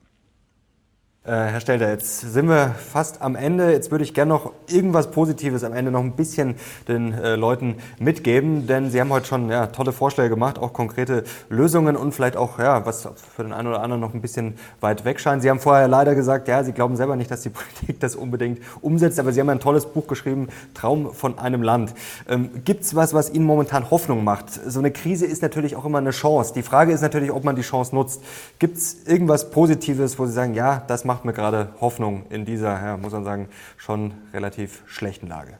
Äh, 1.25 1.31
Herr 1.31 1.59
Stelter, 1.59 1.89
jetzt 1.89 2.21
sind 2.21 2.47
wir 2.47 2.69
fast 2.69 3.21
am 3.21 3.35
Ende. 3.35 3.73
Jetzt 3.73 3.91
würde 3.91 4.05
ich 4.05 4.13
gerne 4.13 4.29
noch 4.29 4.53
irgendwas 4.67 5.11
Positives 5.11 5.65
am 5.65 5.73
Ende 5.73 5.91
noch 5.91 5.99
ein 5.99 6.13
bisschen 6.13 6.55
den 6.87 7.13
äh, 7.13 7.35
Leuten 7.35 7.75
mitgeben, 7.99 8.67
denn 8.67 8.89
Sie 8.89 9.01
haben 9.01 9.09
heute 9.09 9.25
schon 9.25 9.49
ja, 9.49 9.67
tolle 9.67 9.91
Vorschläge 9.91 10.29
gemacht, 10.29 10.57
auch 10.57 10.71
konkrete 10.71 11.25
Lösungen 11.49 11.97
und 11.97 12.13
vielleicht 12.13 12.37
auch, 12.37 12.57
ja, 12.57 12.85
was 12.85 13.09
für 13.35 13.43
den 13.43 13.51
einen 13.51 13.67
oder 13.67 13.81
anderen 13.81 13.99
noch 13.99 14.13
ein 14.13 14.21
bisschen 14.21 14.53
weit 14.79 15.03
weg 15.03 15.19
scheint. 15.19 15.41
Sie 15.41 15.49
haben 15.49 15.59
vorher 15.59 15.89
leider 15.89 16.15
gesagt, 16.15 16.47
ja, 16.47 16.63
Sie 16.63 16.71
glauben 16.71 16.95
selber 16.95 17.17
nicht, 17.17 17.29
dass 17.29 17.41
die 17.41 17.49
Politik 17.49 17.99
das 17.99 18.15
unbedingt 18.15 18.61
umsetzt, 18.79 19.19
aber 19.19 19.33
Sie 19.33 19.41
haben 19.41 19.49
ein 19.49 19.59
tolles 19.59 19.87
Buch 19.87 20.07
geschrieben, 20.07 20.47
Traum 20.73 21.13
von 21.13 21.37
einem 21.37 21.63
Land. 21.63 21.95
Ähm, 22.29 22.49
Gibt 22.63 22.83
es 22.83 22.95
was, 22.95 23.13
was 23.13 23.29
Ihnen 23.29 23.45
momentan 23.45 23.91
Hoffnung 23.91 24.23
macht? 24.23 24.51
So 24.53 24.79
eine 24.79 24.91
Krise 24.91 25.25
ist 25.25 25.41
natürlich 25.41 25.75
auch 25.75 25.83
immer 25.83 25.97
eine 25.97 26.11
Chance. 26.11 26.53
Die 26.53 26.63
Frage 26.63 26.93
ist 26.93 27.01
natürlich, 27.01 27.33
ob 27.33 27.43
man 27.43 27.57
die 27.57 27.61
Chance 27.61 27.93
nutzt. 27.93 28.23
Gibt 28.57 28.77
es 28.77 29.05
irgendwas 29.05 29.51
Positives, 29.51 30.17
wo 30.17 30.25
Sie 30.25 30.31
sagen, 30.31 30.53
ja, 30.53 30.81
das 30.87 31.08
macht 31.09 31.25
mir 31.25 31.33
gerade 31.33 31.73
Hoffnung 31.81 32.27
in 32.29 32.45
dieser, 32.45 32.79
ja, 32.85 32.95
muss 32.95 33.13
man 33.13 33.23
sagen, 33.23 33.49
schon 33.77 34.13
relativ 34.31 34.83
schlechten 34.85 35.25
Lage. 35.25 35.57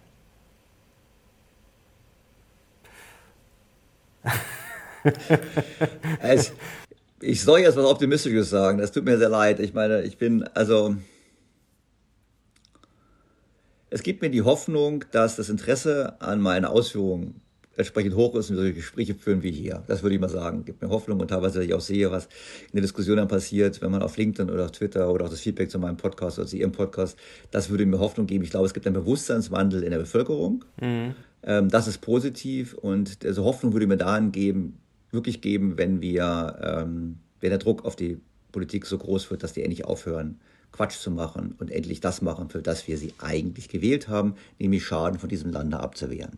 also, 6.22 6.52
ich 7.20 7.42
soll 7.42 7.62
jetzt 7.62 7.78
was 7.78 7.86
Optimistisches 7.86 8.52
sagen. 8.52 8.78
Das 8.78 8.92
tut 8.92 9.06
mir 9.06 9.18
sehr 9.18 9.30
leid. 9.30 9.60
Ich 9.60 9.74
meine, 9.74 10.04
ich 10.04 10.20
bin, 10.20 10.44
also, 10.54 10.96
es 13.90 14.04
gibt 14.04 14.22
mir 14.22 14.30
die 14.30 14.44
Hoffnung, 14.44 15.04
dass 15.10 15.36
das 15.36 15.50
Interesse 15.50 16.16
an 16.20 16.42
meinen 16.42 16.66
Ausführungen 16.66 17.42
entsprechend 17.80 18.16
hoch 18.16 18.36
ist 18.36 18.50
und 18.50 18.58
solche 18.58 18.74
Gespräche 18.74 19.16
führen 19.16 19.42
wie 19.42 19.52
hier. 19.52 19.84
Das 19.88 20.04
würde 20.04 20.16
ich 20.16 20.22
mal 20.22 20.30
sagen. 20.30 20.66
Gibt 20.66 20.82
mir 20.82 20.90
Hoffnung 20.90 21.20
und 21.20 21.30
teilweise, 21.30 21.60
dass 21.60 21.66
ich 21.66 21.74
auch 21.74 21.82
sehe, 21.82 22.12
was 22.12 22.26
in 22.26 22.74
der 22.74 22.82
Diskussion 22.82 23.18
dann 23.18 23.28
passiert, 23.28 23.82
wenn 23.82 23.92
man 23.92 24.02
auf 24.02 24.18
LinkedIn 24.18 24.50
oder 24.54 24.66
auf 24.66 24.72
Twitter 24.72 25.12
oder 25.12 25.26
auch 25.26 25.30
das 25.30 25.40
Feedback 25.40 25.72
zu 25.72 25.80
meinem 25.80 25.98
Podcast 25.98 26.38
oder 26.38 26.48
zu 26.48 26.58
Ihrem 26.58 26.72
Podcast, 26.72 27.18
das 27.52 27.70
würde 27.70 27.86
mir 27.86 28.00
Hoffnung 28.00 28.28
geben. 28.28 28.44
Ich 28.44 28.52
glaube, 28.52 28.66
es 28.66 28.74
gibt 28.74 28.86
einen 28.86 28.96
Bewusstseinswandel 28.96 29.84
in 29.84 29.92
der 29.92 30.00
Bevölkerung. 30.00 30.66
Mhm. 30.82 31.16
Ähm, 31.44 31.70
das 31.70 31.88
ist 31.88 32.00
positiv 32.02 32.74
und 32.74 33.24
diese 33.24 33.44
Hoffnung 33.44 33.74
würde 33.74 33.88
mir 33.88 33.98
dahin 33.98 34.32
geben, 34.32 34.78
wirklich 35.12 35.42
geben, 35.42 35.78
wenn 35.78 36.02
wir, 36.02 36.60
ähm, 36.62 37.18
wenn 37.40 37.50
der 37.50 37.60
Druck 37.60 37.86
auf 37.86 37.96
die 37.96 38.20
Politik 38.52 38.86
so 38.86 38.98
groß 38.98 39.32
wird, 39.32 39.44
dass 39.44 39.54
die 39.54 39.64
endlich 39.64 39.86
aufhören, 39.86 40.40
Quatsch 40.72 41.00
zu 41.00 41.12
machen 41.12 41.56
und 41.58 41.72
endlich 41.72 42.00
das 42.02 42.22
machen, 42.22 42.50
für 42.50 42.62
das 42.62 42.88
wir 42.88 42.98
sie 42.98 43.14
eigentlich 43.20 43.70
gewählt 43.70 44.08
haben, 44.08 44.36
nämlich 44.60 44.86
Schaden 44.86 45.20
von 45.20 45.30
diesem 45.30 45.52
Lande 45.52 45.80
abzuwehren. 45.80 46.38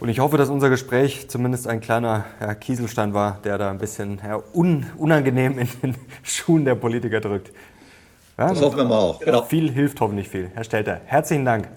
Und 0.00 0.08
ich 0.08 0.18
hoffe, 0.18 0.38
dass 0.38 0.48
unser 0.48 0.70
Gespräch 0.70 1.28
zumindest 1.28 1.68
ein 1.68 1.80
kleiner 1.80 2.24
ja, 2.40 2.54
Kieselstein 2.54 3.12
war, 3.12 3.38
der 3.44 3.58
da 3.58 3.70
ein 3.70 3.78
bisschen 3.78 4.20
ja, 4.26 4.42
un, 4.54 4.86
unangenehm 4.96 5.58
in 5.58 5.68
den 5.82 5.94
Schuhen 6.22 6.64
der 6.64 6.74
Politiker 6.74 7.20
drückt. 7.20 7.52
Ja, 8.38 8.48
das 8.48 8.62
hoffen 8.62 8.78
wir 8.78 8.84
mal 8.84 8.98
auch. 8.98 9.20
Genau. 9.20 9.42
Viel 9.42 9.70
hilft 9.70 10.00
hoffentlich 10.00 10.30
viel. 10.30 10.50
Herr 10.54 10.64
Stelter, 10.64 11.02
herzlichen 11.04 11.44
Dank. 11.44 11.68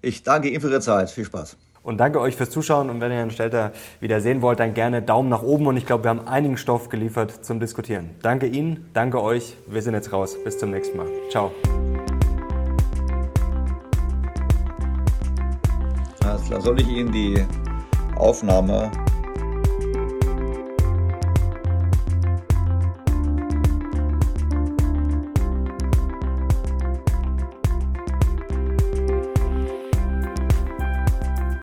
Ich 0.00 0.24
danke 0.24 0.48
Ihnen 0.48 0.60
für 0.60 0.68
Ihre 0.68 0.80
Zeit. 0.80 1.10
Viel 1.10 1.24
Spaß. 1.24 1.56
Und 1.84 1.98
danke 1.98 2.20
euch 2.20 2.34
fürs 2.34 2.50
Zuschauen. 2.50 2.90
Und 2.90 3.00
wenn 3.00 3.10
ihr 3.10 3.18
Herrn 3.18 3.30
Stelter 3.30 3.72
wieder 4.00 4.20
sehen 4.20 4.42
wollt, 4.42 4.60
dann 4.60 4.74
gerne 4.74 5.02
Daumen 5.02 5.28
nach 5.28 5.42
oben. 5.42 5.66
Und 5.66 5.76
ich 5.76 5.86
glaube, 5.86 6.04
wir 6.04 6.10
haben 6.10 6.26
einigen 6.26 6.56
Stoff 6.56 6.88
geliefert 6.88 7.44
zum 7.44 7.60
Diskutieren. 7.60 8.10
Danke 8.22 8.46
Ihnen, 8.46 8.88
danke 8.94 9.22
euch. 9.22 9.56
Wir 9.66 9.82
sind 9.82 9.94
jetzt 9.94 10.12
raus. 10.12 10.36
Bis 10.44 10.58
zum 10.58 10.70
nächsten 10.70 10.96
Mal. 10.96 11.06
Ciao. 11.30 11.52
Alles 16.24 16.44
klar. 16.44 16.60
Soll 16.60 16.80
ich 16.80 16.88
Ihnen 16.88 17.12
die 17.12 17.44
Aufnahme 18.16 18.90